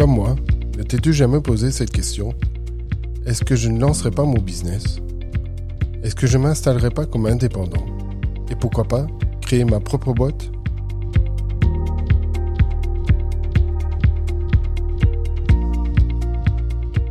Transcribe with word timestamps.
Comme 0.00 0.14
moi, 0.14 0.34
ne 0.78 0.82
t'es-tu 0.82 1.12
jamais 1.12 1.42
posé 1.42 1.70
cette 1.70 1.90
question? 1.90 2.32
Est-ce 3.26 3.44
que 3.44 3.54
je 3.54 3.68
ne 3.68 3.78
lancerai 3.78 4.10
pas 4.10 4.24
mon 4.24 4.38
business? 4.38 4.96
Est-ce 6.02 6.14
que 6.14 6.26
je 6.26 6.38
m'installerai 6.38 6.88
pas 6.88 7.04
comme 7.04 7.26
indépendant? 7.26 7.84
Et 8.50 8.54
pourquoi 8.54 8.84
pas 8.84 9.06
créer 9.42 9.66
ma 9.66 9.78
propre 9.78 10.14
boîte? 10.14 10.50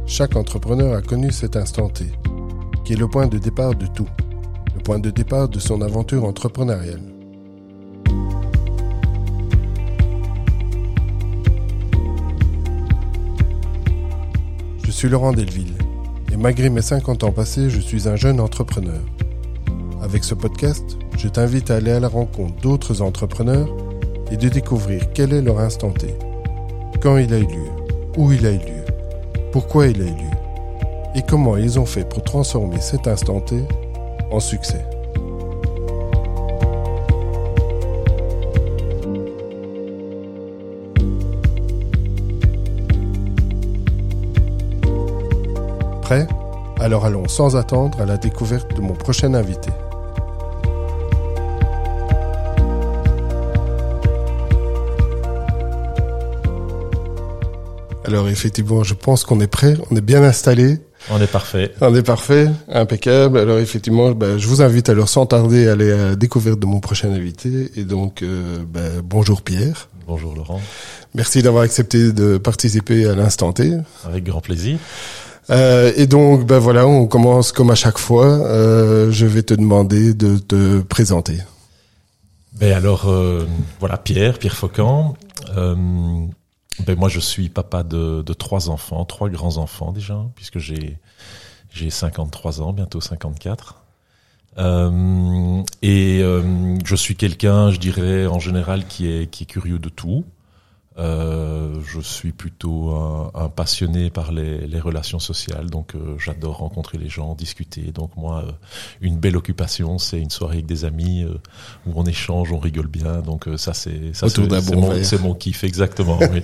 Chaque 0.08 0.36
entrepreneur 0.36 0.96
a 0.96 1.04
connu 1.04 1.32
cet 1.32 1.58
instant 1.58 1.90
T, 1.90 2.06
qui 2.86 2.94
est 2.94 3.00
le 3.00 3.08
point 3.08 3.28
de 3.28 3.38
départ 3.38 3.76
de 3.76 3.86
tout, 3.86 4.10
le 4.76 4.82
point 4.82 4.98
de 4.98 5.12
départ 5.12 5.48
de 5.48 5.60
son 5.60 5.84
aventure 5.84 6.26
entrepreneuriale. 6.26 7.19
Suis 15.00 15.08
Laurent 15.08 15.32
Delville, 15.32 15.78
et 16.30 16.36
malgré 16.36 16.70
mes 16.70 16.82
50 16.82 17.24
ans 17.24 17.32
passés, 17.32 17.70
je 17.70 17.80
suis 17.80 18.10
un 18.10 18.18
jeune 18.18 18.42
entrepreneur. 18.42 19.00
Avec 20.04 20.26
ce 20.26 20.34
podcast, 20.34 20.98
je 21.18 21.30
t'invite 21.30 21.72
à 21.72 21.78
aller 21.78 21.92
à 21.92 22.02
la 22.02 22.10
rencontre 22.10 22.60
d'autres 22.60 23.02
entrepreneurs 23.02 23.70
et 24.30 24.36
de 24.36 24.50
découvrir 24.50 25.14
quel 25.14 25.32
est 25.32 25.42
leur 25.42 25.62
instant 25.62 25.92
T, 25.92 26.14
quand 27.02 27.16
il 27.16 27.34
a 27.34 27.38
eu 27.38 27.46
lieu, 27.46 27.70
où 28.18 28.34
il 28.34 28.46
a 28.46 28.52
eu 28.52 28.58
lieu, 28.58 28.84
pourquoi 29.54 29.88
il 29.88 30.02
a 30.02 30.06
eu 30.06 30.10
lieu, 30.10 31.16
et 31.16 31.22
comment 31.22 31.56
ils 31.56 31.80
ont 31.80 31.86
fait 31.86 32.04
pour 32.04 32.22
transformer 32.22 32.82
cet 32.82 33.08
instant 33.08 33.40
T 33.40 33.56
en 34.32 34.42
succès. 34.42 34.84
Alors 46.90 47.06
allons 47.06 47.28
sans 47.28 47.56
attendre 47.56 48.02
à 48.02 48.06
la 48.08 48.18
découverte 48.18 48.76
de 48.76 48.82
mon 48.82 48.96
prochain 48.96 49.36
invité. 49.36 49.70
Alors 58.06 58.28
effectivement, 58.28 58.84
je 58.84 58.96
pense 58.96 59.24
qu'on 59.24 59.40
est 59.40 59.46
prêt, 59.46 59.76
on 59.92 59.96
est 59.98 60.02
bien 60.02 60.24
installé. 60.24 60.80
On 61.12 61.22
est 61.22 61.32
parfait. 61.32 61.72
On 61.80 61.94
est 61.94 62.02
parfait, 62.02 62.50
impeccable. 62.70 63.38
Alors 63.38 63.60
effectivement, 63.60 64.10
ben, 64.14 64.40
je 64.40 64.48
vous 64.48 64.64
invite 64.64 64.90
alors 64.90 65.10
sans 65.10 65.28
tarder 65.28 65.68
à 65.68 65.74
aller 65.74 65.92
à 65.92 65.98
la 65.98 66.16
découverte 66.16 66.58
de 66.58 66.66
mon 66.66 66.80
prochain 66.80 67.12
invité. 67.12 67.70
Et 67.76 67.84
donc, 67.84 68.24
euh, 68.24 68.58
ben, 68.68 69.04
bonjour 69.04 69.44
Pierre. 69.44 69.90
Bonjour 70.08 70.34
Laurent. 70.34 70.60
Merci 71.14 71.44
d'avoir 71.44 71.62
accepté 71.62 72.12
de 72.12 72.40
participer 72.40 73.06
à 73.06 73.14
l'instant 73.14 73.54
T. 73.54 73.78
Avec 74.06 74.24
grand 74.24 74.42
plaisir. 74.42 74.80
Euh, 75.50 75.92
et 75.96 76.06
donc, 76.06 76.46
ben 76.46 76.60
voilà, 76.60 76.88
on 76.88 77.08
commence 77.08 77.52
comme 77.52 77.72
à 77.72 77.76
chaque 77.76 77.98
fois. 77.98 78.26
Euh, 78.26 79.12
je 79.12 79.26
vais 79.26 79.44
te 79.44 79.54
demander 79.54 80.14
de 80.14 80.38
te 80.38 80.80
présenter. 80.82 81.40
Ben 82.54 82.74
alors, 82.74 83.08
euh, 83.08 83.46
voilà, 83.80 83.98
Pierre, 83.98 84.38
Pierre 84.38 84.56
Faucan. 84.56 85.16
Euh, 85.56 85.76
ben 86.86 86.98
moi, 86.98 87.10
je 87.10 87.20
suis 87.20 87.50
papa 87.50 87.84
de, 87.84 88.22
trois 88.34 88.70
enfants, 88.70 89.06
trois 89.06 89.30
grands 89.30 89.58
enfants 89.58 89.92
déjà, 89.92 90.26
puisque 90.36 90.60
j'ai 90.60 90.98
j'ai 91.72 91.90
53 91.90 92.62
ans, 92.62 92.74
bientôt 92.74 93.00
54. 93.00 93.84
Euh, 94.58 95.64
et 95.82 96.20
euh, 96.22 96.78
je 96.84 96.96
suis 96.96 97.16
quelqu'un, 97.16 97.70
je 97.72 97.78
dirais 97.78 98.26
en 98.26 98.40
général, 98.40 98.88
qui 98.88 99.08
est 99.08 99.30
qui 99.30 99.44
est 99.44 99.48
curieux 99.48 99.80
de 99.80 99.90
tout. 99.90 100.26
Euh, 101.00 101.80
je 101.86 102.02
suis 102.02 102.34
plutôt 102.34 102.92
un, 102.92 103.32
un 103.34 103.48
passionné 103.48 104.10
par 104.10 104.34
les, 104.34 104.68
les, 104.68 104.80
relations 104.82 105.20
sociales, 105.20 105.70
donc 105.70 105.96
euh, 105.96 106.18
j'adore 106.18 106.58
rencontrer 106.58 106.98
les 106.98 107.08
gens, 107.08 107.36
discuter. 107.36 107.92
Donc 107.94 108.18
moi, 108.18 108.44
euh, 108.46 108.52
une 109.00 109.18
belle 109.18 109.38
occupation, 109.38 109.98
c'est 109.98 110.20
une 110.20 110.30
soirée 110.30 110.56
avec 110.56 110.66
des 110.66 110.84
amis 110.84 111.24
euh, 111.24 111.36
où 111.88 111.94
on 111.96 112.04
échange, 112.04 112.52
on 112.52 112.60
rigole 112.60 112.88
bien. 112.88 113.22
Donc 113.22 113.48
ça, 113.56 113.74
c'est 113.74 114.14
ça, 114.14 114.28
c'est 114.28 114.42
bon 114.42 114.82
mon, 114.82 115.20
mon 115.22 115.34
kiff 115.36 115.64
exactement. 115.64 116.20
oui. 116.20 116.42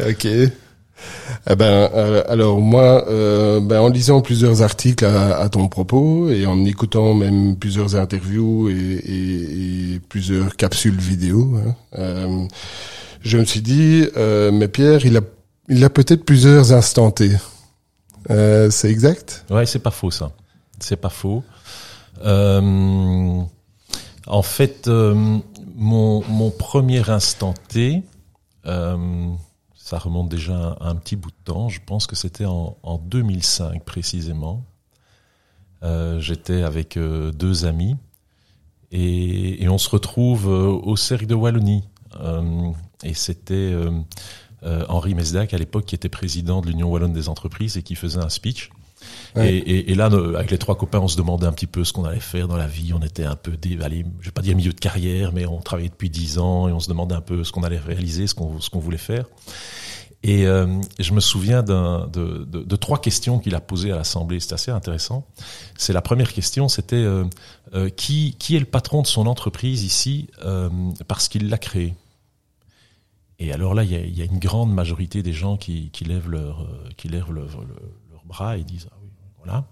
ok. 0.10 0.50
Eh 1.50 1.56
ben, 1.56 1.90
euh, 1.94 2.22
alors 2.28 2.60
moi, 2.60 3.08
euh, 3.08 3.60
ben, 3.60 3.80
en 3.80 3.88
lisant 3.88 4.20
plusieurs 4.20 4.62
articles 4.62 5.04
à, 5.04 5.38
à, 5.38 5.48
ton 5.48 5.68
propos 5.68 6.28
et 6.28 6.46
en 6.46 6.64
écoutant 6.64 7.14
même 7.14 7.56
plusieurs 7.56 7.96
interviews 7.96 8.68
et, 8.68 8.74
et, 8.74 9.94
et 9.94 10.00
plusieurs 10.08 10.56
capsules 10.56 10.98
vidéo, 10.98 11.56
hein, 11.56 11.74
euh, 11.98 12.46
je 13.20 13.38
me 13.38 13.44
suis 13.44 13.62
dit, 13.62 14.06
euh, 14.16 14.50
mais 14.52 14.68
Pierre, 14.68 15.04
il 15.04 15.16
a, 15.16 15.20
il 15.68 15.84
a 15.84 15.90
peut-être 15.90 16.24
plusieurs 16.24 16.72
instants 16.72 17.10
T. 17.10 17.30
Euh, 18.30 18.70
c'est 18.70 18.90
exact? 18.90 19.44
Ouais, 19.50 19.66
c'est 19.66 19.78
pas 19.78 19.90
faux 19.90 20.10
ça. 20.10 20.32
C'est 20.80 20.96
pas 20.96 21.08
faux. 21.08 21.42
Euh, 22.24 23.42
en 24.26 24.42
fait, 24.42 24.88
euh, 24.88 25.38
mon, 25.74 26.22
mon 26.28 26.50
premier 26.50 27.08
instant 27.08 27.54
T, 27.68 28.02
ça 28.64 29.98
remonte 29.98 30.28
déjà 30.28 30.76
à 30.80 30.88
un, 30.88 30.96
petit 30.96 31.16
bout 31.16 31.30
de 31.30 31.44
temps. 31.44 31.68
Je 31.70 31.80
pense 31.84 32.06
que 32.06 32.14
c'était 32.14 32.44
en, 32.44 32.76
en, 32.82 32.98
2005 32.98 33.84
précisément. 33.84 34.64
J'étais 36.18 36.62
avec 36.62 36.98
deux 36.98 37.64
amis 37.64 37.96
et, 38.90 39.62
et, 39.62 39.68
on 39.68 39.78
se 39.78 39.88
retrouve 39.88 40.48
au 40.48 40.96
cercle 40.96 41.26
de 41.26 41.34
Wallonie. 41.34 41.84
Euh, 43.04 43.08
et 43.08 43.14
c'était 43.14 43.54
euh, 43.54 43.90
Henri 44.88 45.14
Mesdac 45.14 45.54
à 45.54 45.58
l'époque 45.58 45.86
qui 45.86 45.94
était 45.94 46.08
président 46.08 46.60
de 46.60 46.66
l'Union 46.66 46.90
wallonne 46.90 47.12
des 47.12 47.28
entreprises 47.28 47.76
et 47.76 47.82
qui 47.82 47.94
faisait 47.94 48.20
un 48.20 48.28
speech. 48.28 48.70
Ouais. 49.36 49.54
Et, 49.54 49.58
et, 49.58 49.92
et, 49.92 49.94
là, 49.94 50.06
avec 50.06 50.50
les 50.50 50.58
trois 50.58 50.76
copains, 50.76 50.98
on 50.98 51.06
se 51.06 51.16
demandait 51.16 51.46
un 51.46 51.52
petit 51.52 51.68
peu 51.68 51.84
ce 51.84 51.92
qu'on 51.92 52.04
allait 52.04 52.18
faire 52.18 52.48
dans 52.48 52.56
la 52.56 52.66
vie. 52.66 52.92
On 52.92 53.02
était 53.02 53.24
un 53.24 53.36
peu, 53.36 53.56
des, 53.56 53.80
allez, 53.80 54.04
je 54.20 54.26
vais 54.26 54.32
pas 54.32 54.42
dire 54.42 54.56
milieu 54.56 54.72
de 54.72 54.80
carrière, 54.80 55.32
mais 55.32 55.46
on 55.46 55.60
travaillait 55.60 55.90
depuis 55.90 56.10
dix 56.10 56.38
ans 56.38 56.68
et 56.68 56.72
on 56.72 56.80
se 56.80 56.88
demandait 56.88 57.14
un 57.14 57.20
peu 57.20 57.44
ce 57.44 57.52
qu'on 57.52 57.62
allait 57.62 57.78
réaliser, 57.78 58.26
ce 58.26 58.34
qu'on 58.34 58.60
ce 58.60 58.70
qu'on 58.70 58.80
voulait 58.80 58.98
faire. 58.98 59.26
Et 60.24 60.46
euh, 60.46 60.66
je 60.98 61.12
me 61.12 61.20
souviens 61.20 61.62
de, 61.62 62.06
de, 62.08 62.44
de, 62.44 62.76
trois 62.76 63.00
questions 63.00 63.38
qu'il 63.38 63.54
a 63.54 63.60
posées 63.60 63.92
à 63.92 63.96
l'Assemblée. 63.96 64.40
C'est 64.40 64.52
assez 64.52 64.70
intéressant. 64.70 65.24
C'est 65.76 65.92
la 65.92 66.02
première 66.02 66.32
question, 66.32 66.68
c'était 66.68 66.96
euh, 66.96 67.24
euh, 67.74 67.88
qui, 67.88 68.34
qui 68.38 68.56
est 68.56 68.58
le 68.58 68.64
patron 68.66 69.02
de 69.02 69.06
son 69.06 69.26
entreprise 69.28 69.84
ici 69.84 70.28
euh, 70.44 70.68
parce 71.06 71.28
qu'il 71.28 71.48
l'a 71.48 71.58
créée? 71.58 71.94
Et 73.38 73.52
alors 73.52 73.74
là, 73.74 73.84
il 73.84 73.90
y, 73.90 74.18
y, 74.18 74.22
a, 74.22 74.24
une 74.24 74.38
grande 74.38 74.72
majorité 74.72 75.22
des 75.22 75.32
gens 75.32 75.56
qui, 75.56 75.90
qui 75.90 76.04
lèvent 76.04 76.28
leur, 76.28 76.66
qui 76.96 77.08
lèvent 77.08 77.32
leur, 77.32 77.46
leur, 77.46 77.80
leur 78.10 78.24
bras 78.24 78.56
et 78.56 78.64
disent 78.64 78.88
ah 78.90 78.96
oui, 79.02 79.10
voilà. 79.38 79.64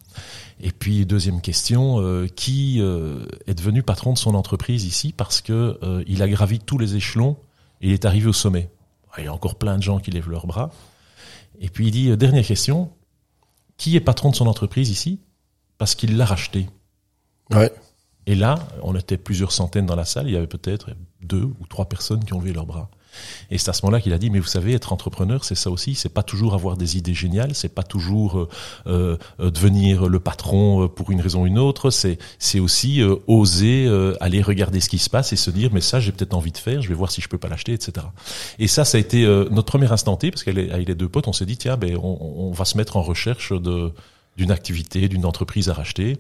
Et 0.61 0.71
puis 0.71 1.05
deuxième 1.05 1.41
question, 1.41 2.01
euh, 2.01 2.27
qui 2.29 2.81
euh, 2.81 3.27
est 3.47 3.55
devenu 3.55 3.83
patron 3.83 4.13
de 4.13 4.19
son 4.19 4.35
entreprise 4.35 4.85
ici 4.85 5.13
parce 5.13 5.41
que 5.41 5.79
euh, 5.83 6.05
il 6.07 6.23
a 6.23 6.29
gravi 6.29 6.61
tous 6.61 6.79
les 6.79 6.97
échelons 6.97 7.37
et 7.81 7.89
il 7.89 7.93
est 7.93 8.05
arrivé 8.05 8.29
au 8.29 8.33
sommet. 8.33 8.71
Il 9.19 9.25
y 9.25 9.29
a 9.29 9.33
encore 9.33 9.57
plein 9.57 9.79
de 9.79 9.83
gens 9.83 9.99
qui 9.99 10.11
lèvent 10.11 10.31
leurs 10.31 10.47
bras. 10.47 10.71
Et 11.61 11.69
puis 11.69 11.89
il 11.89 11.91
dit 11.91 12.11
euh, 12.11 12.17
dernière 12.17 12.45
question, 12.45 12.91
qui 13.77 13.97
est 13.97 14.01
patron 14.01 14.31
de 14.31 14.37
son 14.37 14.47
entreprise 14.47 14.91
ici 14.91 15.21
parce 15.79 15.95
qu'il 15.95 16.17
l'a 16.17 16.25
racheté? 16.25 16.69
Ouais. 17.51 17.73
Et 18.27 18.35
là, 18.35 18.59
on 18.83 18.95
était 18.97 19.17
plusieurs 19.17 19.53
centaines 19.53 19.87
dans 19.87 19.95
la 19.95 20.05
salle, 20.05 20.27
il 20.29 20.33
y 20.33 20.37
avait 20.37 20.47
peut-être 20.47 20.91
deux 21.23 21.45
ou 21.45 21.67
trois 21.69 21.89
personnes 21.89 22.25
qui 22.25 22.33
ont 22.33 22.41
levé 22.41 22.53
leurs 22.53 22.67
bras. 22.67 22.91
Et 23.51 23.59
c'est 23.59 23.71
à 23.71 23.73
ce 23.73 23.85
moment-là 23.85 24.01
qu'il 24.01 24.13
a 24.13 24.19
dit, 24.19 24.31
mais 24.31 24.39
vous 24.39 24.47
savez, 24.47 24.75
être 24.75 24.93
entrepreneur, 24.93 25.45
c'est 25.45 25.55
ça 25.55 25.71
aussi. 25.71 25.95
C'est 25.95 26.09
pas 26.09 26.23
toujours 26.23 26.55
avoir 26.55 26.77
des 26.77 26.97
idées 26.97 27.15
géniales, 27.15 27.55
c'est 27.55 27.75
pas 27.75 27.83
toujours 27.83 28.39
euh, 28.39 28.49
euh, 29.41 29.51
devenir 29.51 30.09
le 30.09 30.21
patron 30.21 30.89
pour 30.89 31.11
une 31.11 31.21
raison 31.21 31.43
ou 31.43 31.47
une 31.47 31.59
autre. 31.59 31.91
C'est 31.91 32.19
c'est 32.39 32.61
aussi 32.61 33.03
euh, 33.03 33.17
oser 33.27 33.87
aller 34.21 34.43
regarder 34.43 34.81
ce 34.81 34.89
qui 34.89 34.99
se 34.99 35.11
passe 35.11 35.33
et 35.33 35.37
se 35.37 35.51
dire, 35.51 35.71
mais 35.73 35.81
ça, 35.81 36.01
j'ai 36.01 36.13
peut-être 36.13 36.35
envie 36.35 36.53
de 36.53 36.59
faire. 36.59 36.83
Je 36.83 36.89
vais 36.89 36.95
voir 36.95 37.11
si 37.11 37.21
je 37.21 37.29
peux 37.29 37.39
pas 37.39 37.49
l'acheter, 37.49 37.73
etc. 37.73 38.07
Et 38.59 38.69
ça, 38.69 38.85
ça 38.85 38.99
a 38.99 39.01
été 39.01 39.25
euh, 39.25 39.49
notre 39.51 39.67
premier 39.67 39.91
instant 39.91 40.17
T 40.17 40.31
parce 40.31 40.43
qu'avec 40.43 40.89
les 40.89 40.95
deux 40.95 41.09
potes, 41.09 41.29
on 41.29 41.33
s'est 41.33 41.47
dit, 41.47 41.57
tiens, 41.57 41.77
ben 41.77 41.97
on, 41.97 42.19
on 42.21 42.53
va 42.53 42.65
se 42.65 42.77
mettre 42.77 42.97
en 42.97 43.03
recherche 43.03 43.53
de 43.53 43.93
d'une 44.37 44.51
activité, 44.51 45.09
d'une 45.09 45.25
entreprise 45.25 45.69
à 45.69 45.73
racheter. 45.73 46.19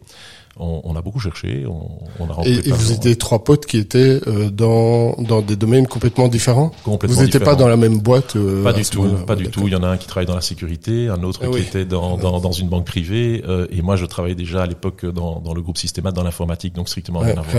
On, 0.59 0.81
on, 0.85 0.97
a 0.97 1.03
beaucoup 1.03 1.21
cherché, 1.21 1.67
on, 1.67 1.99
on 2.19 2.31
a 2.31 2.33
rencontré. 2.33 2.51
Et, 2.51 2.69
et 2.69 2.73
vous 2.73 2.91
étiez 2.91 3.17
trois 3.17 3.45
potes 3.45 3.67
qui 3.67 3.77
étaient 3.77 4.21
euh, 4.27 4.49
dans 4.49 5.13
dans 5.19 5.43
des 5.43 5.55
domaines 5.55 5.87
complètement 5.87 6.29
différents. 6.29 6.73
Complètement 6.83 7.15
vous 7.15 7.25
n'étiez 7.25 7.41
pas 7.41 7.57
dans 7.57 7.69
la 7.69 7.77
même 7.77 7.99
boîte. 7.99 8.37
Euh, 8.37 8.65
pas 8.65 8.73
du 8.73 8.83
tout, 8.83 9.07
pas 9.27 9.37
du 9.37 9.49
tout. 9.49 9.69
Il 9.69 9.75
y 9.75 9.77
en 9.77 9.83
a 9.83 9.89
un 9.89 9.99
qui 9.99 10.07
travaille 10.07 10.25
dans 10.25 10.35
la 10.35 10.41
sécurité, 10.41 11.09
un 11.09 11.23
autre 11.25 11.41
ah, 11.43 11.49
qui 11.49 11.57
oui. 11.57 11.61
était 11.61 11.85
dans, 11.85 12.17
dans, 12.17 12.41
dans 12.41 12.53
une 12.53 12.71
banque 12.71 12.87
privée, 12.87 13.45
euh, 13.47 13.67
et 13.71 13.83
moi 13.83 13.97
je 13.97 14.07
travaillais 14.07 14.35
déjà 14.35 14.63
à 14.63 14.67
l'époque 14.67 15.05
dans, 15.05 15.41
dans 15.41 15.53
le 15.53 15.61
groupe 15.61 15.77
Systémat 15.77 16.11
dans 16.11 16.23
l'informatique, 16.23 16.75
donc 16.75 16.89
strictement 16.89 17.21
ouais, 17.21 17.33
rien 17.33 17.37
à 17.37 17.43
voir. 17.43 17.57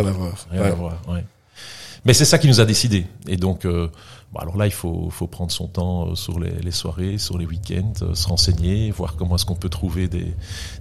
Rien 0.49 0.63
à 0.63 0.71
voir. 0.71 1.01
Rien 1.07 1.15
ouais. 1.17 1.23
Mais 2.07 2.13
c'est 2.13 2.25
ça 2.25 2.39
qui 2.39 2.47
nous 2.47 2.59
a 2.61 2.65
décidé. 2.65 3.05
Et 3.27 3.37
donc, 3.37 3.65
euh, 3.65 3.87
bon, 4.33 4.39
alors 4.39 4.57
là, 4.57 4.65
il 4.65 4.71
faut, 4.73 5.09
faut 5.11 5.27
prendre 5.27 5.51
son 5.51 5.67
temps 5.67 6.07
euh, 6.09 6.15
sur 6.15 6.39
les, 6.39 6.49
les 6.63 6.71
soirées, 6.71 7.17
sur 7.19 7.37
les 7.37 7.45
week-ends, 7.45 7.93
euh, 8.01 8.15
se 8.15 8.27
renseigner, 8.27 8.89
voir 8.91 9.15
comment 9.17 9.35
est-ce 9.35 9.45
qu'on 9.45 9.55
peut 9.55 9.69
trouver 9.69 10.07
des, 10.07 10.33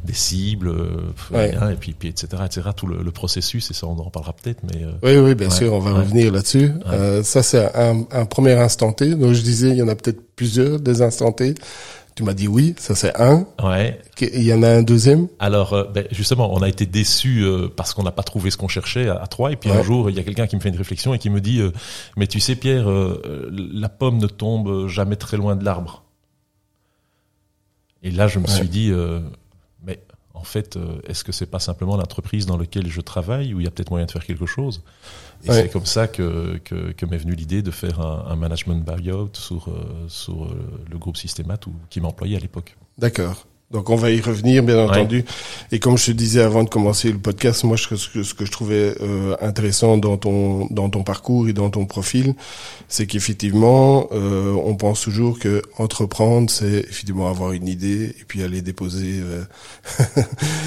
des 0.04 0.12
cibles, 0.14 0.68
euh, 0.68 1.12
Ouais. 1.32 1.54
hein, 1.60 1.70
et 1.70 1.74
puis, 1.74 1.92
puis 1.92 2.08
etc., 2.08 2.28
etc. 2.46 2.68
Tout 2.74 2.86
le, 2.86 3.02
le 3.02 3.10
processus, 3.10 3.70
et 3.70 3.74
ça, 3.74 3.86
on 3.86 3.98
en 3.98 4.08
parlera 4.10 4.32
peut-être, 4.32 4.62
mais 4.62 4.82
euh, 4.84 4.92
Oui, 5.02 5.16
oui, 5.28 5.34
bien 5.34 5.48
Ouais, 5.48 5.54
sûr, 5.54 5.72
on 5.74 5.80
va 5.80 5.92
ouais. 5.92 5.98
revenir 6.00 6.32
là-dessus. 6.32 6.70
Euh, 6.86 7.22
ça, 7.22 7.42
c'est 7.42 7.74
un, 7.76 8.04
un 8.12 8.24
premier 8.24 8.52
instant 8.54 8.92
T. 8.92 9.14
Donc, 9.16 9.32
je 9.34 9.42
disais, 9.42 9.70
il 9.70 9.76
y 9.76 9.82
en 9.82 9.88
a 9.88 9.96
peut-être 9.96 10.20
plusieurs 10.36 10.78
des 10.80 11.02
instants 11.02 11.32
T. 11.32 11.54
Tu 12.16 12.22
m'as 12.22 12.32
dit 12.32 12.48
oui, 12.48 12.74
ça 12.78 12.94
c'est 12.94 13.14
un. 13.20 13.46
ouais. 13.62 14.00
Il 14.20 14.42
y 14.42 14.52
en 14.54 14.62
a 14.62 14.68
un 14.70 14.82
deuxième? 14.82 15.28
Alors, 15.38 15.74
euh, 15.74 15.84
ben, 15.84 16.06
justement, 16.10 16.50
on 16.54 16.62
a 16.62 16.68
été 16.68 16.86
déçus 16.86 17.42
euh, 17.44 17.68
parce 17.68 17.92
qu'on 17.92 18.02
n'a 18.04 18.10
pas 18.10 18.22
trouvé 18.22 18.50
ce 18.50 18.56
qu'on 18.56 18.68
cherchait 18.68 19.06
à, 19.08 19.16
à 19.16 19.26
trois. 19.26 19.52
Et 19.52 19.56
puis 19.56 19.70
Ouais. 19.70 19.76
un 19.76 19.82
jour, 19.82 20.08
il 20.08 20.16
y 20.16 20.18
a 20.18 20.22
quelqu'un 20.22 20.46
qui 20.46 20.56
me 20.56 20.62
fait 20.62 20.70
une 20.70 20.78
réflexion 20.78 21.12
et 21.12 21.18
qui 21.18 21.28
me 21.28 21.42
dit 21.42 21.60
euh, 21.60 21.72
"Mais 22.16 22.26
tu 22.26 22.40
sais, 22.40 22.56
Pierre, 22.56 22.88
euh, 22.90 23.22
euh, 23.26 23.50
la 23.52 23.90
pomme 23.90 24.16
ne 24.16 24.26
tombe 24.28 24.88
jamais 24.88 25.16
très 25.16 25.36
loin 25.36 25.56
de 25.56 25.64
l'arbre." 25.64 26.04
Et 28.02 28.10
là, 28.10 28.28
je 28.28 28.38
me 28.38 28.46
Ouais. 28.46 28.50
suis 28.50 28.68
dit 28.68 28.90
euh, 28.90 29.20
"Mais 29.20 29.28
en 30.36 30.44
fait, 30.44 30.76
euh, 30.76 31.00
est-ce 31.08 31.24
que 31.24 31.32
c'est 31.32 31.46
pas 31.46 31.58
simplement 31.58 31.96
l'entreprise 31.96 32.46
dans 32.46 32.56
laquelle 32.56 32.86
je 32.88 33.00
travaille 33.00 33.54
où 33.54 33.60
il 33.60 33.64
y 33.64 33.66
a 33.66 33.70
peut-être 33.70 33.90
moyen 33.90 34.06
de 34.06 34.10
faire 34.10 34.24
quelque 34.24 34.46
chose? 34.46 34.82
Et 35.44 35.50
Ouais. 35.50 35.62
c'est 35.62 35.68
comme 35.70 35.86
ça 35.86 36.06
que, 36.08 36.58
que, 36.64 36.92
que 36.92 37.06
m'est 37.06 37.18
venue 37.18 37.34
l'idée 37.34 37.62
de 37.62 37.70
faire 37.70 38.00
un, 38.00 38.26
un 38.28 38.36
management 38.36 38.84
buyout 38.84 39.30
sur, 39.34 39.68
euh, 39.68 40.06
sur 40.08 40.44
euh, 40.44 40.56
le 40.90 40.98
groupe 40.98 41.16
Systemat 41.16 41.58
ou, 41.66 41.72
qui 41.90 42.00
m'employait 42.00 42.36
à 42.36 42.40
l'époque. 42.40 42.76
D'accord. 42.98 43.46
Donc 43.72 43.90
on 43.90 43.96
va 43.96 44.12
y 44.12 44.20
revenir, 44.20 44.62
bien 44.62 44.78
entendu. 44.78 45.24
Et 45.72 45.80
comme 45.80 45.98
je 45.98 46.06
te 46.06 46.10
disais 46.12 46.40
avant 46.40 46.62
de 46.62 46.68
commencer 46.68 47.10
le 47.10 47.18
podcast, 47.18 47.64
moi 47.64 47.76
ce 47.76 47.88
que, 47.88 47.96
ce 47.96 48.34
je 48.38 48.50
trouvais 48.50 48.94
euh, 49.00 49.36
intéressant 49.40 49.98
dans 49.98 50.16
ton 50.16 50.68
dans 50.70 50.88
ton 50.88 51.02
parcours 51.02 51.48
et 51.48 51.52
dans 51.52 51.68
ton 51.68 51.84
profil, 51.84 52.34
c'est 52.86 53.06
qu'effectivement, 53.06 54.06
euh, 54.12 54.52
on 54.64 54.76
pense 54.76 55.00
toujours 55.00 55.40
que 55.40 55.62
entreprendre, 55.78 56.48
c'est 56.48 56.86
effectivement 56.88 57.28
avoir 57.28 57.52
une 57.52 57.66
idée 57.66 58.14
et 58.20 58.24
puis 58.28 58.44
aller 58.44 58.62
déposer 58.62 59.20
euh, 59.20 59.42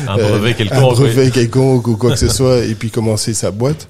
Un 0.08 0.18
euh, 0.20 0.30
brevet 0.30 0.50
un 0.50 0.54
quelconque. 0.54 1.00
oui. 1.00 1.06
brevet 1.06 1.32
quelconque 1.32 1.88
ou 1.88 1.96
quoi 1.96 2.12
que 2.12 2.18
ce 2.18 2.28
soit, 2.28 2.66
et 2.66 2.76
puis 2.76 2.92
commencer 2.92 3.34
sa 3.34 3.52
boîte. 3.52 3.88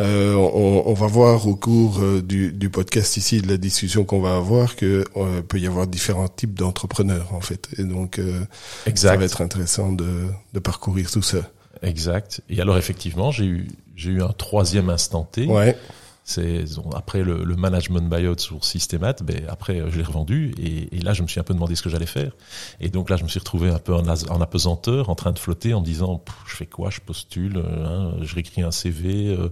Euh, 0.00 0.34
on, 0.34 0.84
on 0.86 0.94
va 0.94 1.06
voir 1.06 1.46
au 1.46 1.56
cours 1.56 2.00
euh, 2.00 2.22
du, 2.22 2.52
du 2.52 2.70
podcast 2.70 3.16
ici, 3.18 3.42
de 3.42 3.48
la 3.48 3.58
discussion 3.58 4.04
qu'on 4.04 4.20
va 4.20 4.36
avoir, 4.36 4.74
que 4.76 5.04
euh, 5.16 5.42
peut 5.42 5.58
y 5.60 5.66
avoir 5.66 5.86
différents 5.86 6.28
types 6.28 6.54
d'entrepreneurs 6.54 7.34
en 7.34 7.40
fait. 7.40 7.68
Et 7.76 7.84
donc, 7.84 8.18
euh, 8.18 8.40
ça 8.84 8.90
Exact. 8.90 9.18
va 9.18 9.24
être 9.26 9.42
intéressant 9.42 9.92
de, 9.92 10.26
de 10.54 10.58
parcourir 10.58 11.10
tout 11.10 11.22
ça. 11.22 11.38
Exact. 11.82 12.40
Et 12.48 12.60
alors 12.60 12.78
effectivement, 12.78 13.30
j'ai 13.30 13.44
eu 13.44 13.68
j'ai 13.94 14.10
eu 14.10 14.22
un 14.22 14.32
troisième 14.32 14.88
instant 14.88 15.28
T. 15.30 15.46
Ouais, 15.46 15.76
C'est 16.24 16.64
après 16.94 17.22
le, 17.24 17.42
le 17.44 17.56
management 17.56 18.08
buyout 18.08 18.38
sur 18.38 18.64
Systemat, 18.64 19.14
ben 19.24 19.42
après 19.48 19.80
euh, 19.80 19.90
je 19.90 19.96
l'ai 19.96 20.04
revendu 20.04 20.52
et, 20.62 20.96
et 20.96 21.00
là 21.00 21.12
je 21.12 21.22
me 21.22 21.28
suis 21.28 21.40
un 21.40 21.42
peu 21.42 21.54
demandé 21.54 21.74
ce 21.74 21.82
que 21.82 21.88
j'allais 21.88 22.06
faire. 22.06 22.32
Et 22.80 22.88
donc 22.88 23.10
là 23.10 23.16
je 23.16 23.24
me 23.24 23.28
suis 23.28 23.38
retrouvé 23.40 23.68
un 23.70 23.78
peu 23.78 23.94
en, 23.94 24.06
en 24.06 24.40
apesanteur, 24.40 25.08
en 25.10 25.14
train 25.14 25.32
de 25.32 25.38
flotter, 25.38 25.74
en 25.74 25.80
me 25.80 25.84
disant 25.84 26.22
je 26.46 26.54
fais 26.54 26.66
quoi, 26.66 26.90
je 26.90 27.00
postule, 27.00 27.56
euh, 27.56 27.86
hein, 27.86 28.12
je 28.22 28.34
réécris 28.34 28.62
un 28.62 28.70
CV. 28.70 29.28
euh, 29.28 29.48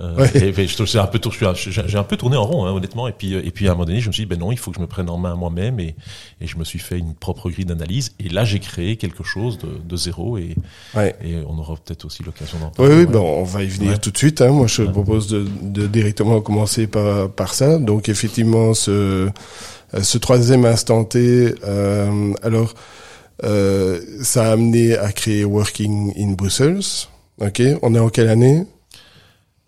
euh, 0.00 0.16
Ouais. 0.16 0.30
et, 0.48 0.52
ben, 0.52 0.66
je, 0.68 0.84
j'ai 0.84 0.98
un 0.98 1.06
peu 1.06 1.20
j'ai 1.54 1.96
un 1.98 2.04
tourné 2.04 2.36
en 2.36 2.44
rond 2.44 2.66
hein, 2.66 2.72
honnêtement. 2.72 3.08
Et 3.08 3.12
puis 3.12 3.32
et 3.34 3.50
puis 3.50 3.68
à 3.68 3.70
un 3.70 3.74
moment 3.74 3.86
donné 3.86 4.00
je 4.00 4.08
me 4.08 4.12
suis 4.12 4.24
dit 4.24 4.28
ben 4.28 4.38
non 4.38 4.52
il 4.52 4.58
faut 4.58 4.70
que 4.70 4.76
je 4.76 4.82
me 4.82 4.86
prenne 4.86 5.08
en 5.08 5.16
main 5.18 5.34
moi-même 5.34 5.80
et, 5.80 5.94
et 6.40 6.46
je 6.46 6.56
me 6.58 6.64
suis 6.64 6.78
fait 6.80 6.98
une 6.98 7.14
propre 7.14 7.48
grille 7.50 7.64
d'analyse. 7.64 8.12
Et 8.18 8.28
là 8.28 8.44
j'ai 8.44 8.58
créé 8.58 8.96
quelque 8.96 9.24
chose 9.24 9.58
de, 9.58 9.68
de 9.82 9.96
zéro 9.96 10.36
et, 10.36 10.56
ouais. 10.94 11.14
et 11.22 11.36
on 11.46 11.58
aura 11.58 11.74
peut-être 11.76 12.04
aussi 12.04 12.22
l'occasion 12.22 12.58
d'en 12.58 12.66
Oui, 12.66 12.72
parler. 12.76 12.94
oui, 12.94 13.00
ouais. 13.00 13.06
bon, 13.06 13.40
on 13.40 13.44
va 13.44 13.62
y 13.62 13.68
venir 13.68 13.98
tout 14.00 14.10
de 14.10 14.18
suite. 14.18 14.40
Hein. 14.42 14.50
Moi, 14.50 14.66
je 14.66 14.82
te 14.82 14.90
propose 14.90 15.28
de, 15.28 15.46
de 15.62 15.86
directement 16.08 16.40
commencer 16.40 16.86
par, 16.86 17.30
par 17.30 17.54
ça. 17.54 17.78
Donc, 17.78 18.08
effectivement, 18.08 18.74
ce, 18.74 19.28
ce 20.00 20.18
troisième 20.18 20.64
instant 20.64 21.04
T, 21.04 21.54
euh, 21.64 22.32
alors, 22.42 22.74
euh, 23.44 24.00
ça 24.22 24.48
a 24.48 24.52
amené 24.52 24.96
à 24.96 25.12
créer 25.12 25.44
Working 25.44 26.12
in 26.18 26.32
Brussels. 26.32 27.06
Ok, 27.40 27.62
on 27.82 27.94
est 27.94 27.98
en 27.98 28.08
quelle 28.08 28.28
année? 28.28 28.64